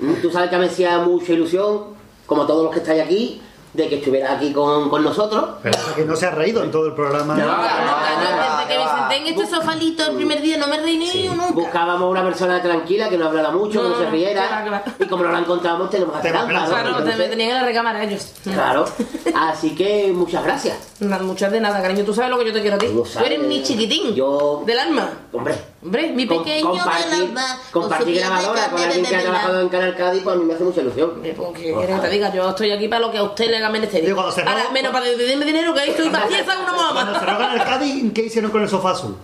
Tú 0.22 0.30
sabes 0.30 0.50
que 0.50 0.56
me 0.58 0.66
hacía 0.66 0.98
mucha 0.98 1.32
ilusión, 1.32 1.93
como 2.26 2.46
todos 2.46 2.64
los 2.64 2.72
que 2.72 2.80
estáis 2.80 3.02
aquí, 3.02 3.40
de 3.74 3.88
que 3.88 3.96
estuvieras 3.96 4.36
aquí 4.36 4.52
con, 4.52 4.88
con 4.88 5.02
nosotros. 5.02 5.56
Pero 5.62 5.76
es 5.76 5.94
que 5.96 6.04
no 6.04 6.14
se 6.14 6.26
ha 6.26 6.30
reído 6.30 6.62
en 6.62 6.70
todo 6.70 6.86
el 6.86 6.94
programa. 6.94 7.34
No, 7.34 7.44
No, 7.44 7.56
no, 7.56 7.56
no, 7.56 8.56
desde 8.56 8.68
que 8.72 8.78
me 8.78 8.84
senté 8.84 9.16
en 9.16 9.26
este 9.26 9.46
sofalito 9.56 10.04
el 10.06 10.16
primer 10.16 10.40
día, 10.40 10.58
no 10.58 10.68
me 10.68 10.78
reí 10.78 10.96
ni 10.96 11.24
yo 11.24 11.34
nunca. 11.34 11.50
Buscábamos 11.54 12.08
una 12.08 12.22
persona 12.22 12.62
tranquila 12.62 13.08
que 13.08 13.18
no 13.18 13.26
hablara 13.26 13.50
mucho, 13.50 13.82
que 13.82 13.88
no 13.88 13.98
se 13.98 14.10
riera. 14.10 14.84
Y 15.00 15.06
como 15.06 15.24
no 15.24 15.32
la 15.32 15.40
encontramos, 15.40 15.90
tenemos. 15.90 16.14
¿no? 16.14 16.20
Claro, 16.68 17.00
me 17.00 17.28
tenían 17.28 17.50
en 17.50 17.54
la 17.56 17.64
recámara 17.64 18.04
ellos. 18.04 18.28
Claro. 18.44 18.84
Así 19.34 19.74
que 19.74 20.12
muchas 20.14 20.44
gracias. 20.44 20.76
No, 21.00 21.18
muchas 21.20 21.50
de 21.50 21.60
nada, 21.60 21.82
cariño. 21.82 22.04
Tú 22.04 22.14
sabes 22.14 22.30
lo 22.30 22.38
que 22.38 22.46
yo 22.46 22.52
te 22.52 22.60
quiero 22.60 22.76
a 22.76 22.78
ti. 22.78 22.86
Tú 22.86 23.04
sabes. 23.04 23.30
eres 23.32 23.46
mi 23.46 23.62
chiquitín. 23.64 24.14
Yo. 24.14 24.62
Del 24.64 24.78
alma. 24.78 25.10
Hombre. 25.32 25.54
Hombre, 25.82 26.10
mi 26.12 26.24
pequeño 26.24 26.70
del 26.72 26.78
compartir, 26.80 27.12
alma. 27.24 27.60
compartir 27.72 28.16
grabadora 28.20 28.70
con 28.70 28.80
alguien 28.80 29.04
que 29.04 29.16
ha 29.16 29.22
trabajado 29.22 29.60
en 29.60 29.68
Canal 29.68 29.96
Cádiz, 29.96 30.22
pues 30.22 30.36
a 30.36 30.38
mí 30.38 30.44
me 30.44 30.54
hace 30.54 30.64
mucha 30.64 30.80
ilusión. 30.82 31.20
¿Qué 31.22 31.34
quieres 31.54 31.96
que 31.96 32.06
te 32.06 32.08
diga? 32.10 32.32
Yo 32.32 32.48
estoy 32.48 32.70
aquí 32.70 32.86
para 32.88 33.00
lo 33.00 33.10
que 33.10 33.18
a 33.18 33.22
usted 33.24 33.50
le 33.50 33.56
haga 33.56 33.70
menester. 33.70 34.08
Ahora, 34.12 34.70
menos 34.72 34.92
para 34.92 35.04
pedirme 35.06 35.44
dinero, 35.44 35.74
que 35.74 35.80
ahí 35.80 35.90
estoy 35.90 36.08
pacienza 36.10 36.58
una 36.58 36.72
Cuando 36.72 36.94
mamá. 37.12 37.20
se 37.20 37.26
rogan 37.26 37.52
el 37.54 37.64
Cádiz, 37.64 38.12
¿qué 38.14 38.22
hicieron 38.22 38.50
con 38.52 38.62
el 38.62 38.68
sofá 38.68 38.92
azul? 38.92 39.16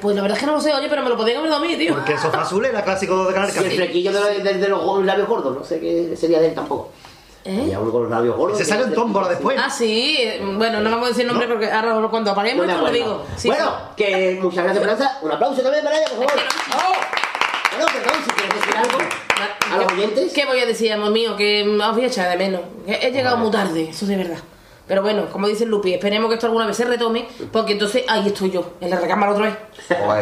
Pues 0.00 0.14
la 0.14 0.22
verdad 0.22 0.36
es 0.36 0.40
que 0.40 0.46
no 0.46 0.52
lo 0.54 0.60
sé, 0.60 0.72
oye, 0.72 0.86
pero 0.88 1.02
me 1.02 1.08
lo 1.08 1.16
podían 1.16 1.38
haber 1.38 1.50
dado 1.50 1.64
a 1.64 1.66
mí, 1.66 1.76
tío. 1.76 1.94
Porque 1.94 2.12
el 2.12 2.18
sofá 2.20 2.42
azul 2.42 2.64
era 2.64 2.84
clásico 2.84 3.26
de 3.26 3.34
Canal 3.34 3.48
Y 3.48 3.50
el 3.58 3.64
Cádiz. 3.64 3.74
flequillo 3.76 4.12
de, 4.12 4.38
de- 4.38 4.54
de 4.54 4.68
los 4.68 5.04
labios 5.04 5.26
gordos, 5.28 5.56
no 5.58 5.64
sé 5.64 5.80
qué 5.80 6.14
sería 6.16 6.38
de 6.38 6.46
él 6.50 6.54
tampoco. 6.54 6.90
¿Eh? 7.44 7.60
Había 7.62 7.80
uno 7.80 7.90
con 7.90 8.02
los 8.02 8.10
labios 8.10 8.36
gordos. 8.36 8.58
Se 8.58 8.64
sale 8.64 8.84
en 8.84 8.94
tómbola 8.94 9.28
después. 9.28 9.58
Ah, 9.58 9.70
sí. 9.70 10.18
Bueno, 10.56 10.80
no 10.80 10.90
vamos 10.90 11.06
a 11.06 11.08
decir 11.08 11.26
nombre 11.26 11.48
porque 11.48 11.70
ahora 11.70 12.08
cuando 12.08 12.32
apaguemos 12.32 12.66
No 12.66 12.82
lo 12.82 12.90
digo. 12.90 13.24
Sí, 13.36 13.48
bueno, 13.48 13.70
sí. 13.70 14.04
que 14.04 14.38
muchas 14.42 14.64
gracias, 14.64 14.84
Esperanza. 14.84 15.18
Un 15.22 15.32
aplauso 15.32 15.62
también 15.62 15.84
para 15.84 15.96
ella, 15.96 16.08
por 16.08 16.28
favor. 16.28 16.40
Bueno, 17.76 17.86
perdón, 17.92 18.22
si 18.24 18.30
quieres 18.30 18.54
decir 18.60 18.76
algo 18.76 18.98
a 19.72 19.76
los 19.78 19.92
oyentes. 19.92 20.32
¿Qué 20.34 20.44
voy 20.44 20.60
a 20.60 20.66
decir, 20.66 20.92
amor 20.92 21.10
mío? 21.12 21.36
Que 21.36 21.62
os 21.62 21.94
voy 21.94 22.04
a 22.04 22.08
echar 22.08 22.28
de 22.28 22.36
menos. 22.36 22.60
He 22.86 23.10
llegado 23.10 23.38
muy 23.38 23.50
tarde, 23.50 23.88
eso 23.88 24.04
de 24.06 24.16
verdad. 24.16 24.38
Pero 24.90 25.02
bueno, 25.02 25.26
como 25.30 25.46
dice 25.46 25.66
Lupi, 25.66 25.94
esperemos 25.94 26.28
que 26.28 26.34
esto 26.34 26.48
alguna 26.48 26.66
vez 26.66 26.76
se 26.76 26.84
retome, 26.84 27.24
porque 27.52 27.74
entonces 27.74 28.02
ahí 28.08 28.26
estoy 28.26 28.50
yo, 28.50 28.72
en 28.80 28.90
la 28.90 28.98
recámara 28.98 29.30
otra 29.30 29.44
vez. 29.44 29.56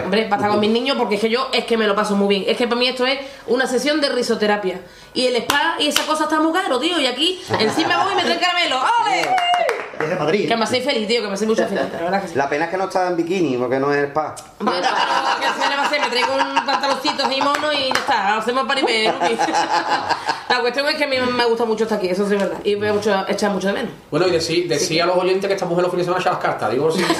Hombre, 0.04 0.24
para 0.24 0.36
estar 0.36 0.50
con 0.50 0.60
mis 0.60 0.68
niños, 0.68 0.98
porque 0.98 1.14
es 1.14 1.22
que 1.22 1.30
yo 1.30 1.48
es 1.54 1.64
que 1.64 1.78
me 1.78 1.86
lo 1.86 1.94
paso 1.94 2.14
muy 2.16 2.28
bien. 2.28 2.44
Es 2.46 2.58
que 2.58 2.68
para 2.68 2.78
mí 2.78 2.86
esto 2.86 3.06
es 3.06 3.18
una 3.46 3.66
sesión 3.66 3.98
de 4.02 4.10
risoterapia. 4.10 4.82
Y 5.14 5.24
el 5.24 5.36
spa 5.36 5.76
y 5.78 5.86
esa 5.86 6.04
cosa 6.04 6.24
está 6.24 6.38
muy 6.38 6.52
caro, 6.52 6.78
tío. 6.78 7.00
Y 7.00 7.06
aquí 7.06 7.40
encima 7.58 8.04
voy 8.04 8.12
y 8.12 8.16
me 8.16 8.22
traen 8.24 8.40
caramelo. 8.40 8.76
¡Ole! 8.76 9.87
Madrid. 10.18 10.48
Que 10.48 10.56
me 10.56 10.64
hacéis 10.64 10.84
feliz, 10.84 11.08
tío, 11.08 11.22
que 11.22 11.28
me 11.28 11.34
hacéis 11.34 11.48
mucho 11.48 11.66
feliz. 11.66 11.84
La 11.92 11.98
verdad 11.98 12.22
que 12.22 12.28
sí. 12.28 12.34
La 12.34 12.48
pena 12.48 12.64
es 12.66 12.70
que 12.70 12.76
no 12.76 12.84
está 12.84 13.08
en 13.08 13.16
bikini, 13.16 13.56
porque 13.56 13.78
no 13.78 13.92
es 13.92 14.08
spa. 14.08 14.34
Bueno, 14.60 14.80
pero 14.80 15.40
¿qué 15.40 15.62
se 15.62 15.68
le 15.68 15.76
va 15.76 15.82
a 15.82 15.86
hacer? 15.86 16.00
Me 16.00 16.08
traigo 16.08 16.34
un 16.34 16.66
pantaloncito 16.66 17.30
y 17.30 17.40
mono 17.40 17.72
y 17.72 17.88
ya 17.88 18.00
está. 18.00 18.36
Hacemos 18.38 18.66
paripé. 18.66 19.12
La 20.48 20.60
cuestión 20.60 20.88
es 20.88 20.96
que 20.96 21.04
a 21.04 21.06
mí 21.06 21.16
me 21.18 21.44
gusta 21.44 21.64
mucho 21.64 21.84
estar 21.84 21.98
aquí, 21.98 22.08
eso 22.08 22.26
sí 22.26 22.34
es 22.34 22.40
verdad. 22.40 22.58
Y 22.64 22.74
voy 22.74 22.88
a 22.88 22.92
mucho, 22.94 23.24
echar 23.28 23.50
mucho 23.50 23.68
de 23.68 23.74
menos. 23.74 23.92
Bueno, 24.10 24.26
y 24.26 24.30
decir 24.30 24.66
decir 24.68 25.02
a 25.02 25.06
los 25.06 25.16
oyentes 25.16 25.46
que 25.46 25.54
esta 25.54 25.66
mujer 25.66 25.82
los 25.82 25.90
fines 25.90 26.06
de 26.06 26.12
semana 26.12 26.22
echa 26.22 26.30
las 26.30 26.40
cartas. 26.40 26.70
Digo, 26.70 26.90
sí. 26.90 27.04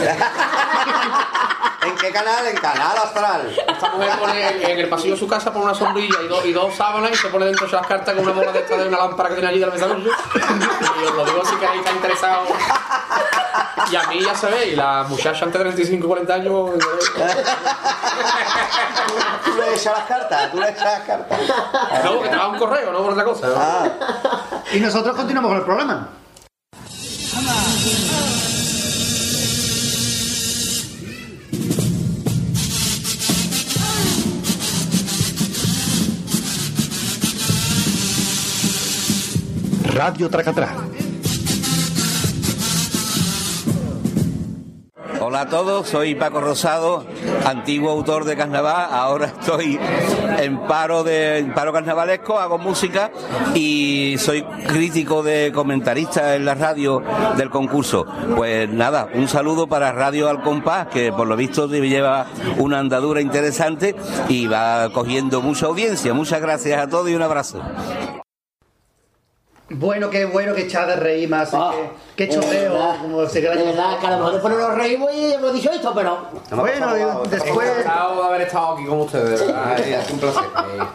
¿En 1.89 1.97
qué 1.97 2.11
canal? 2.11 2.47
En 2.47 2.57
Canal 2.57 2.99
Astral. 2.99 3.57
Esta 3.67 3.91
mujer 3.91 4.11
pone 4.19 4.49
en, 4.49 4.71
en 4.71 4.79
el 4.79 4.89
pasillo 4.89 5.15
de 5.15 5.21
su 5.21 5.27
casa 5.27 5.51
pone 5.53 5.65
una 5.65 5.75
sombrilla 5.75 6.21
y, 6.23 6.29
dos 6.29 6.45
y 6.45 6.53
dos 6.53 6.75
sábanas 6.75 7.13
y 7.13 7.17
se 7.17 7.29
pone 7.29 7.47
dentro 7.47 7.67
de 7.67 7.73
las 7.73 7.87
cartas 7.87 8.15
con 8.15 8.25
una 8.25 8.33
bola 8.33 8.53
de 8.53 8.59
esta 8.61 8.77
de 8.77 8.89
una 8.89 8.99
lámpara 8.99 9.31
que 9.31 9.37
tiene 9.37 9.49
allí 9.49 9.61
de 9.61 9.67
la 9.67 9.73
mesa. 9.73 9.87
Y 9.87 11.05
os 11.05 11.15
lo 11.15 11.25
digo 11.25 11.45
si 11.45 11.57
queréis 11.57 11.79
estar 11.81 11.95
interesados. 11.95 12.49
Y 13.91 13.97
a 13.97 14.03
mí 14.09 14.21
ya 14.23 14.35
se 14.35 14.47
ve, 14.49 14.69
y 14.69 14.77
la 14.77 15.05
muchacha 15.09 15.47
antes 15.47 15.59
de 15.59 15.65
35 15.65 16.07
40 16.07 16.35
años. 16.35 16.71
¿Tú 19.45 19.57
le 19.57 19.75
echas 19.75 19.99
las 19.99 20.07
cartas? 20.07 20.51
¿Tú 20.51 20.61
le 20.61 20.69
echas 20.69 20.85
las 20.85 21.01
cartas? 21.01 21.41
No, 22.05 22.21
que 22.21 22.29
te 22.29 22.37
va 22.37 22.49
un 22.49 22.59
correo, 22.59 22.93
no 22.93 22.99
por 22.99 23.13
otra 23.13 23.25
cosa. 23.25 23.49
Ah. 23.57 23.89
Y 24.73 24.81
nosotros 24.81 25.17
continuamos 25.17 25.51
con 25.51 25.59
el 25.59 25.65
programa. 25.65 26.09
Radio 39.99 40.31
Tracatrá. 40.31 40.77
Hola 45.21 45.41
a 45.41 45.49
todos, 45.49 45.89
soy 45.89 46.15
Paco 46.15 46.41
Rosado, 46.41 47.05
antiguo 47.45 47.91
autor 47.91 48.25
de 48.25 48.37
carnaval, 48.37 48.91
ahora 48.93 49.27
estoy 49.27 49.77
en 50.39 50.61
paro 50.69 51.03
de 51.03 51.39
en 51.39 51.53
paro 51.53 51.73
carnavalesco, 51.73 52.39
hago 52.39 52.59
música 52.59 53.11
y 53.57 54.15
soy 54.19 54.45
crítico 54.69 55.25
de 55.25 55.51
comentarista 55.53 56.37
en 56.37 56.45
la 56.45 56.55
radio 56.55 57.03
del 57.37 57.51
concurso. 57.51 58.07
Pues 58.37 58.71
nada, 58.71 59.09
un 59.15 59.27
saludo 59.27 59.67
para 59.67 59.91
Radio 59.91 60.29
Al 60.29 60.43
Compás, 60.43 60.87
que 60.87 61.11
por 61.11 61.27
lo 61.27 61.35
visto 61.35 61.67
lleva 61.67 62.27
una 62.59 62.79
andadura 62.79 63.21
interesante 63.21 63.97
y 64.29 64.47
va 64.47 64.91
cogiendo 64.93 65.43
mucha 65.43 65.67
audiencia. 65.67 66.15
Muchas 66.15 66.41
gracias 66.41 66.81
a 66.81 66.89
todos 66.89 67.11
y 67.11 67.17
un 67.17 67.23
abrazo. 67.23 67.61
Bueno, 69.71 70.09
qué 70.09 70.25
bueno, 70.25 70.55
qué 70.55 70.63
echada 70.63 70.87
de 70.87 70.97
reír 70.97 71.29
más. 71.29 71.51
qué, 71.51 71.91
qué 72.17 72.29
choteo. 72.35 72.73
verdad, 72.73 73.03
Como 73.03 73.27
sería 73.27 73.51
De 73.51 73.65
verdad, 73.65 73.99
que 73.99 74.07
a 74.07 74.11
lo 74.13 74.17
mejor 74.17 74.33
después 74.33 74.55
no 74.55 74.61
nos 74.61 74.79
reímos 74.79 75.13
y 75.13 75.35
hemos 75.35 75.53
dicho 75.53 75.71
esto, 75.71 75.93
pero. 75.95 76.27
Bueno, 76.53 77.23
después. 77.29 77.69
Encantado 77.69 78.23
de 78.23 78.29
haber 78.29 78.41
estado 78.43 78.73
aquí 78.73 78.87
con 78.87 79.01
ustedes, 79.01 79.41
de 79.41 79.47
verdad. 79.47 79.79
Es 79.79 80.11
un 80.11 80.19
placer. 80.21 80.45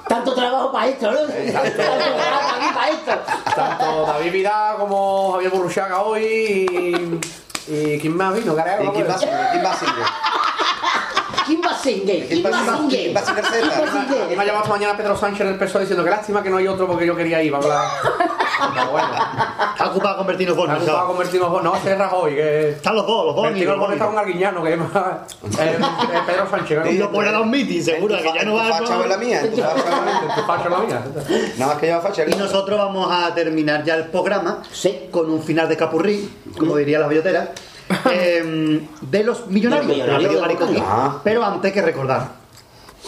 Tanto 0.08 0.34
trabajo 0.34 0.72
para 0.72 0.88
esto, 0.88 1.12
¿no? 1.12 1.18
Tanto 1.20 1.72
trabajo 1.76 2.50
aquí 2.58 2.74
para 2.74 2.90
esto. 2.90 3.12
Tanto 3.56 4.06
David 4.08 4.32
Vidal 4.32 4.78
como 4.78 5.34
Javier 5.34 5.52
Burruchaga 5.52 6.02
hoy 6.02 6.24
y. 6.24 7.20
¿Y 7.66 8.00
quién 8.00 8.18
más 8.18 8.34
vino? 8.34 8.56
Gareo, 8.56 8.84
¿Y 8.84 8.90
quién 8.90 9.20
seguir? 9.20 9.36
¿Quién 9.52 9.64
va 9.64 9.74
a? 11.44 11.46
¿Quién 11.46 11.62
va 11.62 11.72
a 11.72 11.78
seguir? 11.78 12.28
¿Quién 12.28 12.44
va 12.44 12.50
a 12.50 12.78
seguir? 12.78 12.90
¿Quién 12.90 13.16
va 13.16 13.20
a 13.20 13.26
seguir 13.26 13.42
¿Quién 13.44 13.62
va 13.64 13.70
a 13.70 13.92
A 13.92 14.06
mí 14.06 14.08
seguir? 14.08 14.38
me 14.38 14.44
ha 14.44 14.46
llamado 14.46 14.66
mañana 14.70 14.98
Pedro 14.98 15.16
Sánchez 15.18 15.48
del 15.48 15.58
PSOE 15.58 15.82
diciendo 15.82 16.04
que 16.04 16.10
lástima 16.10 16.42
que 16.44 16.50
no 16.50 16.58
hay 16.58 16.68
otro 16.68 16.88
porque 16.88 17.06
yo 17.06 17.16
quería 17.16 17.42
ir. 17.44 17.52
Vamos 17.52 17.68
a 17.70 17.92
bueno. 18.92 19.08
Ha 19.16 19.88
ocupado 19.90 20.18
convertirnos 20.18 20.58
ha 20.58 20.60
gustado 20.60 20.80
nosotros. 20.80 21.08
convertirnos. 21.08 21.64
No, 21.64 21.76
ese 21.76 21.92
es 21.94 21.98
Rajoy. 21.98 22.36
Que... 22.36 22.70
Están 22.70 22.96
los 22.96 23.08
dos, 23.08 23.26
los 23.26 23.36
dos. 23.36 23.48
Amigos, 23.48 23.88
el 23.88 23.94
está 23.94 24.08
un 24.08 24.18
arguiñano 24.18 24.64
que 24.64 24.74
es 24.74 24.80
más. 24.80 24.96
eh, 25.60 25.78
eh, 26.14 26.20
Pedro 26.26 26.50
Sánchez. 26.50 26.92
Y 26.92 26.98
lo 26.98 27.12
puede 27.12 27.32
dar 27.32 27.42
un 27.42 27.50
meeting, 27.50 27.82
seguro, 27.82 28.16
que 28.18 28.32
ya 28.34 28.44
no 28.44 28.56
va 28.56 28.68
Tu 28.68 28.86
facha 28.86 29.04
en 29.04 29.10
la 29.10 29.18
mía. 29.18 29.42
Tu 29.42 29.62
facha 29.62 30.44
facha 30.48 30.70
la 30.70 30.78
mía. 30.80 31.04
Nada 31.58 31.74
más 31.74 31.82
que 31.82 31.88
lleva 31.88 32.02
facha. 32.02 32.24
Y 32.28 32.36
nosotros 32.36 32.78
vamos 32.78 33.08
a 33.12 33.34
terminar 33.34 33.84
ya 33.84 33.96
el 33.96 34.06
programa 34.08 34.62
con 35.12 35.30
un 35.30 35.42
final 35.42 35.68
de 35.68 35.78
capurrí, 35.78 36.30
como 36.58 36.76
diría 36.78 37.00
la 37.00 37.08
bellotera, 37.08 37.52
eh, 38.12 38.88
de 39.02 39.24
los 39.24 39.48
millonarios. 39.48 39.88
Los 39.88 39.98
millonarios 39.98 40.70
de. 40.72 40.80
Ah. 40.82 41.20
Pero 41.24 41.44
antes 41.44 41.72
que 41.72 41.82
recordar. 41.82 42.44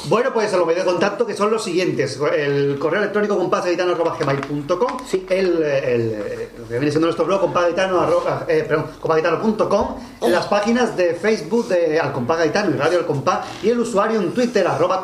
Bueno, 0.08 0.32
pues 0.34 0.52
los 0.52 0.68
medios 0.68 0.86
de 0.86 0.92
contacto 0.92 1.26
que 1.26 1.34
son 1.34 1.50
los 1.50 1.64
siguientes. 1.64 2.20
El 2.38 2.78
correo 2.78 3.00
electrónico 3.00 3.38
compasaguitano.com 3.38 4.98
el, 5.30 5.64
el, 5.64 6.50
lo 6.60 6.68
que 6.68 6.74
viene 6.74 6.92
siendo 6.92 7.08
nuestro 7.08 7.26
blog 7.26 7.42
compasaguitano, 7.42 8.02
arroba, 8.02 8.46
eh, 8.48 8.68
compasaguitano.com 9.00 9.96
las 10.30 10.46
páginas 10.48 10.96
de 10.96 11.16
Facebook 11.16 11.70
de 11.70 12.00
Al 12.00 12.12
Compás 12.12 12.38
Gaitano 12.40 12.76
y 12.76 12.78
Radio 12.78 13.00
Al 13.00 13.06
Compás 13.06 13.48
y 13.64 13.70
el 13.70 13.80
usuario 13.80 14.22
en 14.22 14.32
Twitter, 14.34 14.68
arroba. 14.68 15.02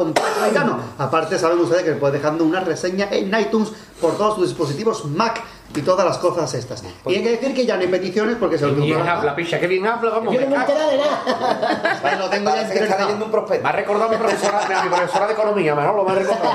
Aparte 0.98 1.40
saben 1.40 1.60
ustedes 1.60 1.84
que 1.84 1.94
pueden 1.94 2.22
dejando 2.22 2.44
una 2.44 2.60
reseña 2.60 3.08
en 3.12 3.34
iTunes 3.40 3.70
por 4.00 4.18
todos 4.18 4.36
sus 4.36 4.50
dispositivos 4.50 5.06
Mac 5.06 5.42
y 5.76 5.82
todas 5.82 6.06
las 6.06 6.18
cosas 6.18 6.54
estas. 6.54 6.84
Y 7.06 7.16
hay 7.16 7.24
que 7.24 7.32
decir 7.32 7.54
que 7.54 7.66
ya 7.66 7.76
no 7.76 7.82
hay 7.82 7.88
peticiones 7.88 8.36
porque 8.40 8.58
se 8.58 8.68
lo 8.68 8.74
Bien 8.76 9.02
habla, 9.08 9.36
picha, 9.36 9.60
que 9.60 9.68
bien 9.68 9.86
habla, 9.86 10.10
vamos. 10.12 10.34
Yo 10.34 10.42
no 10.42 10.48
me 10.48 10.58
me 10.58 10.66
cago. 10.66 10.72
enteré 10.74 10.92
de 10.92 10.98
nada. 10.98 12.16
lo 12.20 12.30
tengo 12.30 12.50
ya 12.50 12.56
que 12.56 12.62
está 12.62 12.74
interiorizado. 12.74 13.02
leyendo 13.02 13.26
un 13.26 13.32
prospecto. 13.32 13.64
Me 13.64 13.70
ha 13.70 13.72
recordado 13.74 14.10
a 14.10 14.12
mi 14.12 14.18
profesora, 14.18 14.80
a 14.80 14.84
mi 14.84 14.90
profesora 14.90 15.28
de 15.28 15.34
economía, 15.34 15.76
mejor 15.76 15.96
lo 15.96 16.04
me 16.04 16.12
ha 16.12 16.16
recordado. 16.16 16.52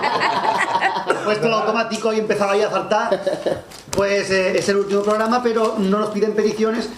puesto 1.24 1.46
el 1.46 1.52
automático 1.52 2.12
y 2.12 2.18
empezaba 2.20 2.52
ahí 2.52 2.62
a 2.62 2.70
saltar. 2.70 3.20
Pues 3.90 4.30
eh, 4.30 4.58
es 4.58 4.68
el 4.68 4.76
último 4.76 5.02
programa, 5.02 5.42
pero 5.42 5.74
no 5.78 5.98
nos 5.98 6.10
piden 6.10 6.34
peticiones. 6.34 6.88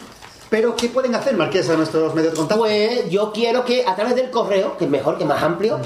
Pero 0.50 0.74
¿qué 0.74 0.88
pueden 0.88 1.14
hacer, 1.14 1.36
Marquesa, 1.36 1.76
nuestros 1.76 2.14
medios 2.14 2.32
de 2.32 2.38
contacto? 2.38 2.62
Pues 2.62 3.08
yo 3.10 3.32
quiero 3.32 3.64
que 3.64 3.84
a 3.86 3.94
través 3.94 4.14
del 4.16 4.30
correo, 4.30 4.76
que 4.78 4.86
es 4.86 4.90
mejor, 4.90 5.16
que 5.18 5.24
es 5.24 5.28
más 5.28 5.42
amplio, 5.42 5.78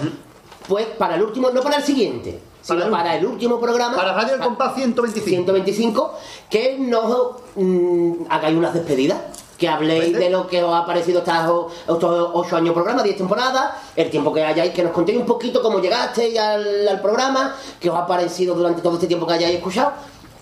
pues 0.68 0.86
para 0.86 1.16
el 1.16 1.22
último, 1.22 1.50
no 1.50 1.60
para 1.62 1.76
el 1.78 1.82
siguiente, 1.82 2.40
sino 2.62 2.90
para 2.90 3.16
el 3.16 3.26
último 3.26 3.60
programa. 3.60 3.96
Para 3.96 4.14
Radio 4.14 4.34
El 4.34 4.40
Compás 4.40 4.74
125. 4.74 5.28
125, 5.30 6.14
que 6.48 6.78
nos 6.78 7.36
mm, 7.56 8.12
hagáis 8.28 8.56
unas 8.56 8.74
despedidas. 8.74 9.18
Que 9.58 9.68
habléis 9.68 10.12
de 10.12 10.28
lo 10.28 10.48
que 10.48 10.60
os 10.64 10.74
ha 10.74 10.84
parecido 10.84 11.20
estos, 11.20 11.72
estos 11.86 12.30
8 12.32 12.56
años 12.56 12.74
programa, 12.74 13.00
10 13.00 13.16
temporadas, 13.16 13.74
el 13.94 14.10
tiempo 14.10 14.32
que 14.32 14.42
hayáis, 14.42 14.72
que 14.72 14.82
nos 14.82 14.90
contéis 14.90 15.18
un 15.18 15.26
poquito 15.26 15.62
cómo 15.62 15.78
llegasteis 15.78 16.36
al, 16.36 16.88
al 16.88 17.00
programa, 17.00 17.54
que 17.78 17.88
os 17.88 17.96
ha 17.96 18.04
parecido 18.04 18.56
durante 18.56 18.82
todo 18.82 18.94
este 18.94 19.06
tiempo 19.06 19.24
que 19.24 19.34
hayáis 19.34 19.58
escuchado, 19.58 19.92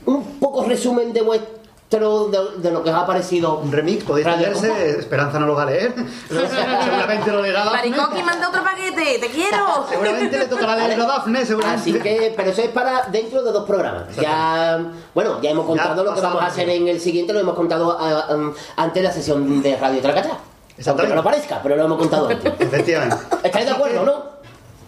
un 0.07 0.39
poco 0.39 0.65
resumen 0.65 1.13
de 1.13 1.21
vuestro 1.21 1.60
de, 1.99 2.39
de 2.59 2.71
lo 2.71 2.85
que 2.85 2.91
os 2.91 2.97
ha 2.97 3.05
parecido. 3.05 3.59
Un 3.59 3.73
remix, 3.73 4.05
podéis 4.05 4.27
leerse. 4.27 5.01
Esperanza 5.01 5.41
no 5.41 5.47
lo 5.47 5.55
va 5.55 5.63
a 5.63 5.67
leer. 5.67 5.93
Seguramente 6.29 7.33
lo 7.33 7.43
leerá 7.43 7.65
Dafne. 7.65 7.91
Maricoqui, 7.91 8.23
manda 8.23 8.49
otro 8.49 8.63
paquete, 8.63 9.19
te 9.19 9.27
quiero. 9.29 9.87
Seguramente 9.89 10.39
le 10.39 10.47
tocará 10.47 10.77
leerlo 10.77 11.05
a 11.05 11.07
Dafne, 11.09 11.45
seguramente. 11.45 11.81
Así 11.81 12.01
que, 12.01 12.33
pero 12.37 12.51
eso 12.51 12.63
es 12.63 12.69
para 12.69 13.07
dentro 13.07 13.43
de 13.43 13.51
dos 13.51 13.65
programas. 13.65 14.15
Ya, 14.15 14.81
bueno, 15.15 15.41
ya 15.43 15.51
hemos 15.51 15.67
contado 15.67 15.97
Ya 15.97 16.11
lo 16.11 16.15
que 16.15 16.21
vamos 16.21 16.43
a 16.43 16.47
hacer 16.47 16.69
en 16.69 16.87
el 16.87 17.01
siguiente, 17.01 17.33
lo 17.33 17.41
hemos 17.41 17.57
contado 17.57 17.97
ah, 17.99 18.27
um, 18.35 18.53
antes 18.77 19.03
de 19.03 19.09
la 19.09 19.13
sesión 19.13 19.61
de 19.61 19.77
Radio 19.77 20.01
Tracatá. 20.01 20.39
Aunque 20.87 21.09
no 21.09 21.17
lo 21.17 21.25
parezca, 21.25 21.61
pero 21.63 21.77
lo 21.77 21.85
hemos 21.85 21.99
contado 21.99 22.29
antes. 22.29 22.53
Efectivamente. 22.59 23.17
¿Estáis 23.43 23.67
de 23.67 23.73
acuerdo, 23.73 24.05
no? 24.05 24.23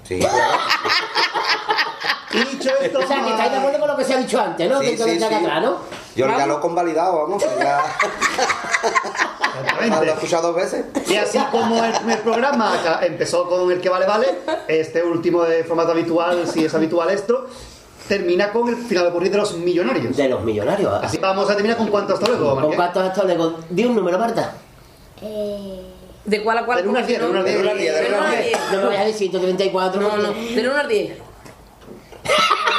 Sí. 0.05 0.20
Y 2.32 2.39
dicho 2.56 2.70
esto, 2.81 3.00
O 3.00 3.06
sea, 3.06 3.22
que 3.22 3.31
estáis 3.31 3.50
de 3.50 3.58
acuerdo 3.58 3.78
con 3.81 3.89
lo 3.89 3.97
que 3.97 4.05
se 4.05 4.14
ha 4.14 4.18
dicho 4.18 4.40
antes, 4.40 4.70
¿no? 4.70 4.81
Sí, 4.81 4.86
Dentro 4.86 5.06
de 5.06 5.12
sí, 5.12 5.18
esta 5.18 5.28
sí. 5.28 5.44
atrás, 5.44 5.62
¿no? 5.62 6.01
Yo 6.15 6.26
ya 6.26 6.47
lo 6.47 6.58
he 6.58 6.60
convalidado, 6.60 7.23
vamos. 7.23 7.42
Ya 7.62 7.81
lo 9.89 10.02
he 10.02 10.10
escuchado 10.10 10.49
dos 10.49 10.57
veces. 10.57 10.84
Y 11.08 11.16
así 11.16 11.39
como 11.50 11.82
el 11.84 11.92
primer 11.92 12.23
programa 12.23 12.74
empezó 13.02 13.49
con 13.49 13.70
el 13.70 13.81
que 13.81 13.89
vale 13.89 14.07
vale, 14.07 14.26
este 14.68 15.02
último 15.02 15.44
de 15.44 15.65
formato 15.65 15.92
habitual, 15.92 16.47
si 16.47 16.65
es 16.65 16.74
habitual 16.74 17.10
esto, 17.10 17.47
termina 18.08 18.52
con 18.52 18.68
el 18.68 18.76
final 18.76 19.05
de 19.05 19.10
ocurrir 19.10 19.31
de 19.31 19.39
los 19.39 19.57
millonarios. 19.57 20.16
De 20.16 20.28
los 20.28 20.42
millonarios. 20.42 20.92
Así 21.02 21.18
vamos 21.18 21.49
a 21.49 21.55
terminar 21.55 21.76
con 21.76 21.89
cuánto 21.89 22.15
hasta 22.15 22.26
luego, 22.26 22.60
¿Con 22.60 22.74
cuántos 22.74 23.02
hasta 23.02 23.24
luego? 23.24 23.58
Di 23.68 23.84
un 23.84 23.94
número, 23.97 24.18
Marta. 24.18 24.55
¿De 26.24 26.42
cuál 26.42 26.58
a 26.58 26.65
cuál? 26.66 26.78
Del 26.78 26.89
uno 26.89 26.99
al 26.99 27.07
diez, 27.07 27.20
del 27.20 27.31
uno 27.31 27.39
al 27.41 27.44
diez, 27.44 27.57
Del 27.57 27.65
del 27.65 27.65
uno 27.65 27.73
al 27.73 27.78
diez, 27.78 27.94
del 27.94 28.07
uno 28.08 28.16
uno 28.16 28.26
al 28.26 28.26
al 28.26 28.42
diez. 28.42 28.44
diez. 28.52 28.73
No 28.73 28.78
me 28.78 28.86
vayas 28.86 29.02
a 29.02 29.07
decir 29.07 29.31
134. 29.31 30.00
No, 30.00 30.16
no, 30.16 30.32
del 30.32 30.68
1 30.68 30.78
al 30.78 30.89
10. 30.89 31.18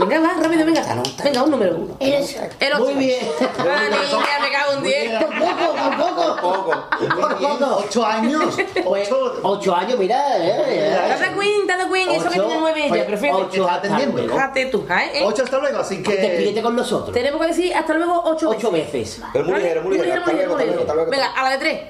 Venga, 0.00 0.20
va, 0.20 0.42
rápido, 0.42 0.64
venga. 0.64 0.82
Venga, 1.22 1.42
un 1.42 1.50
número. 1.50 1.76
El 2.00 2.22
8. 2.22 2.38
El 2.60 2.72
8. 2.72 2.84
Muy 2.84 2.94
bien. 2.94 3.26
Ah, 3.58 3.82
niña, 3.90 4.38
me 4.42 4.50
cago 4.50 4.72
en 4.74 4.82
10. 4.82 5.22
Por 5.22 5.38
poco, 5.38 5.74
por 5.74 5.96
poco. 5.96 6.86
Por 6.98 7.38
poco. 7.38 7.76
¿Ocho 7.84 8.06
años? 8.06 8.56
Pues, 8.84 9.08
ocho 9.42 9.74
años, 9.74 9.98
mira, 9.98 10.38
eh. 10.38 10.90
Dada 10.90 11.34
Queen, 11.34 11.66
Dada 11.66 11.88
Queen, 11.88 12.10
eso 12.10 12.30
que 12.30 12.40
Ocho, 12.40 12.46
tiene 12.48 12.60
9 12.60 12.80
ella, 12.80 12.88
pues, 12.88 13.04
perfecto. 13.04 13.36
ocho 13.38 13.68
hasta 13.68 13.88
luego. 13.98 14.18
Fíjate 14.32 14.66
tú, 14.66 14.86
¿eh? 14.90 15.22
Ocho 15.24 15.42
hasta 15.44 15.58
luego, 15.58 15.78
así 15.78 16.02
que... 16.02 16.16
Despídete 16.16 16.62
con 16.62 16.76
nosotros. 16.76 17.12
Tenemos 17.12 17.40
que 17.40 17.46
decir 17.48 17.74
hasta 17.74 17.94
luego 17.94 18.22
8 18.24 18.50
veces. 18.50 18.58
Ocho 18.64 18.70
veces. 18.72 19.20
Pero 19.32 19.44
muy 19.44 19.54
ligero, 19.60 19.82
muy 19.82 19.98
ligero. 19.98 20.20
Hasta 20.20 20.32
luego, 20.32 20.52
hasta 20.54 20.64
luego, 20.64 20.80
hasta 20.80 20.94
luego. 20.94 21.10
Venga, 21.10 21.26
a 21.36 21.42
la 21.44 21.50
de 21.50 21.58
3. 21.58 21.80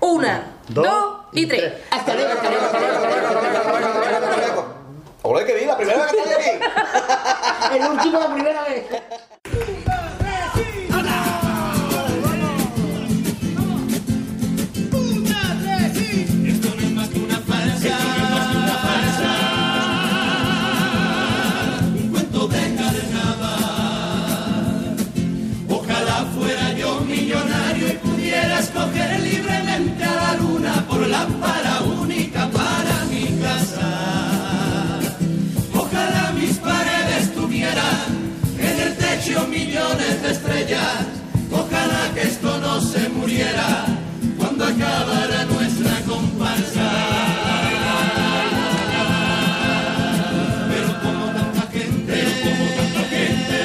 Una, 0.00 0.56
dos 0.68 0.86
y 1.32 1.46
tres. 1.46 1.72
Hasta 1.90 2.14
luego, 2.14 2.30
hasta 2.32 2.50
luego, 2.50 2.66
hasta 2.66 2.78
luego, 2.78 2.96
hasta 2.96 4.36
luego, 4.36 4.64
Hola, 5.22 5.44
que 5.44 5.54
vi, 5.54 5.64
la 5.64 5.76
primera 5.76 6.04
vez 6.04 6.12
que 6.12 6.18
estoy 6.18 6.32
aquí. 6.32 6.50
El 7.76 7.90
último, 7.90 8.20
la 8.20 8.32
primera 8.34 8.62
vez. 8.64 8.84
Esto 16.46 16.68
no 16.74 16.82
es 16.82 16.90
más 16.92 17.08
que 17.08 17.18
una 17.18 17.38
farsa. 17.40 17.98
Un 21.94 22.08
cuento 22.10 22.48
de 22.48 22.74
carnaval. 22.76 23.66
Ojalá 25.68 26.26
fuera 26.36 26.72
yo 26.74 27.00
millonario 27.00 27.88
y 27.88 27.92
pudiera 27.94 28.60
escoger 28.60 29.20
libremente 29.20 30.04
a 30.04 30.14
la 30.14 30.34
luna 30.34 30.86
por 30.88 31.06
lámpara 31.06 31.80
millones 39.36 40.22
de 40.22 40.30
estrellas. 40.30 41.06
Ojalá 41.50 42.12
que 42.14 42.22
esto 42.22 42.58
no 42.58 42.80
se 42.80 43.08
muriera 43.10 43.86
cuando 44.36 44.64
acabara 44.64 45.44
nuestra 45.44 46.00
comparsa. 46.06 46.90
Pero 50.70 51.00
como 51.02 51.26
tanta 51.26 51.62
gente, 51.72 52.16
como 52.44 52.64
tanta 52.78 53.02
gente 53.14 53.58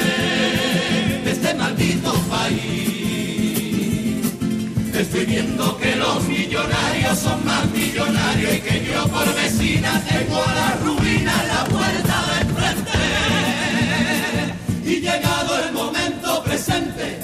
de 1.24 1.32
este 1.32 1.54
maldito 1.56 2.14
país, 2.30 4.18
estoy 4.94 5.26
viendo 5.26 5.78
que 5.78 5.96
los 5.96 6.24
millonarios 6.28 7.20
son 7.20 7.46
más 7.46 7.66
millonarios 7.72 8.56
y 8.56 8.62
que 8.62 8.86
yo 8.86 9.08
por 9.08 9.34
vecina 9.36 10.02
tengo 10.10 10.44
a 10.44 10.54
la 10.54 10.76
ruina 10.84 11.34
en 11.42 11.48
la 11.48 11.64
puerta 11.66 12.13
y 14.86 15.00
llegado 15.00 15.60
el 15.60 15.72
momento 15.72 16.44
presente, 16.44 17.20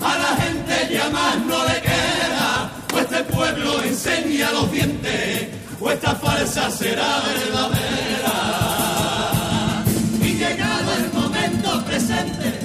a 0.00 0.16
la 0.16 0.42
gente 0.42 0.94
ya 0.94 1.10
más 1.10 1.38
no 1.44 1.64
le 1.66 1.80
queda, 1.80 2.70
o 2.94 2.98
este 2.98 3.24
pueblo 3.24 3.82
enseña 3.82 4.50
los 4.52 4.70
dientes, 4.70 5.48
o 5.80 5.90
esta 5.90 6.14
falsa 6.14 6.70
será 6.70 7.20
verdadera. 7.20 8.36
Y 10.22 10.34
llegado 10.34 10.92
el 10.94 11.12
momento 11.12 11.84
presente, 11.84 12.60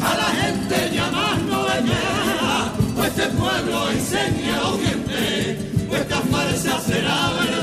a 0.00 0.14
la 0.16 0.30
gente 0.42 0.90
ya 0.94 1.10
más 1.10 1.40
no 1.42 1.62
le 1.62 1.84
queda, 1.84 2.72
o 2.96 3.04
este 3.04 3.26
pueblo 3.28 3.90
enseña 3.90 4.56
los 4.62 4.80
dientes, 4.80 5.58
o 5.90 5.96
esta 5.96 6.20
falsa 6.20 6.80
será 6.80 7.30
verdadera. 7.30 7.53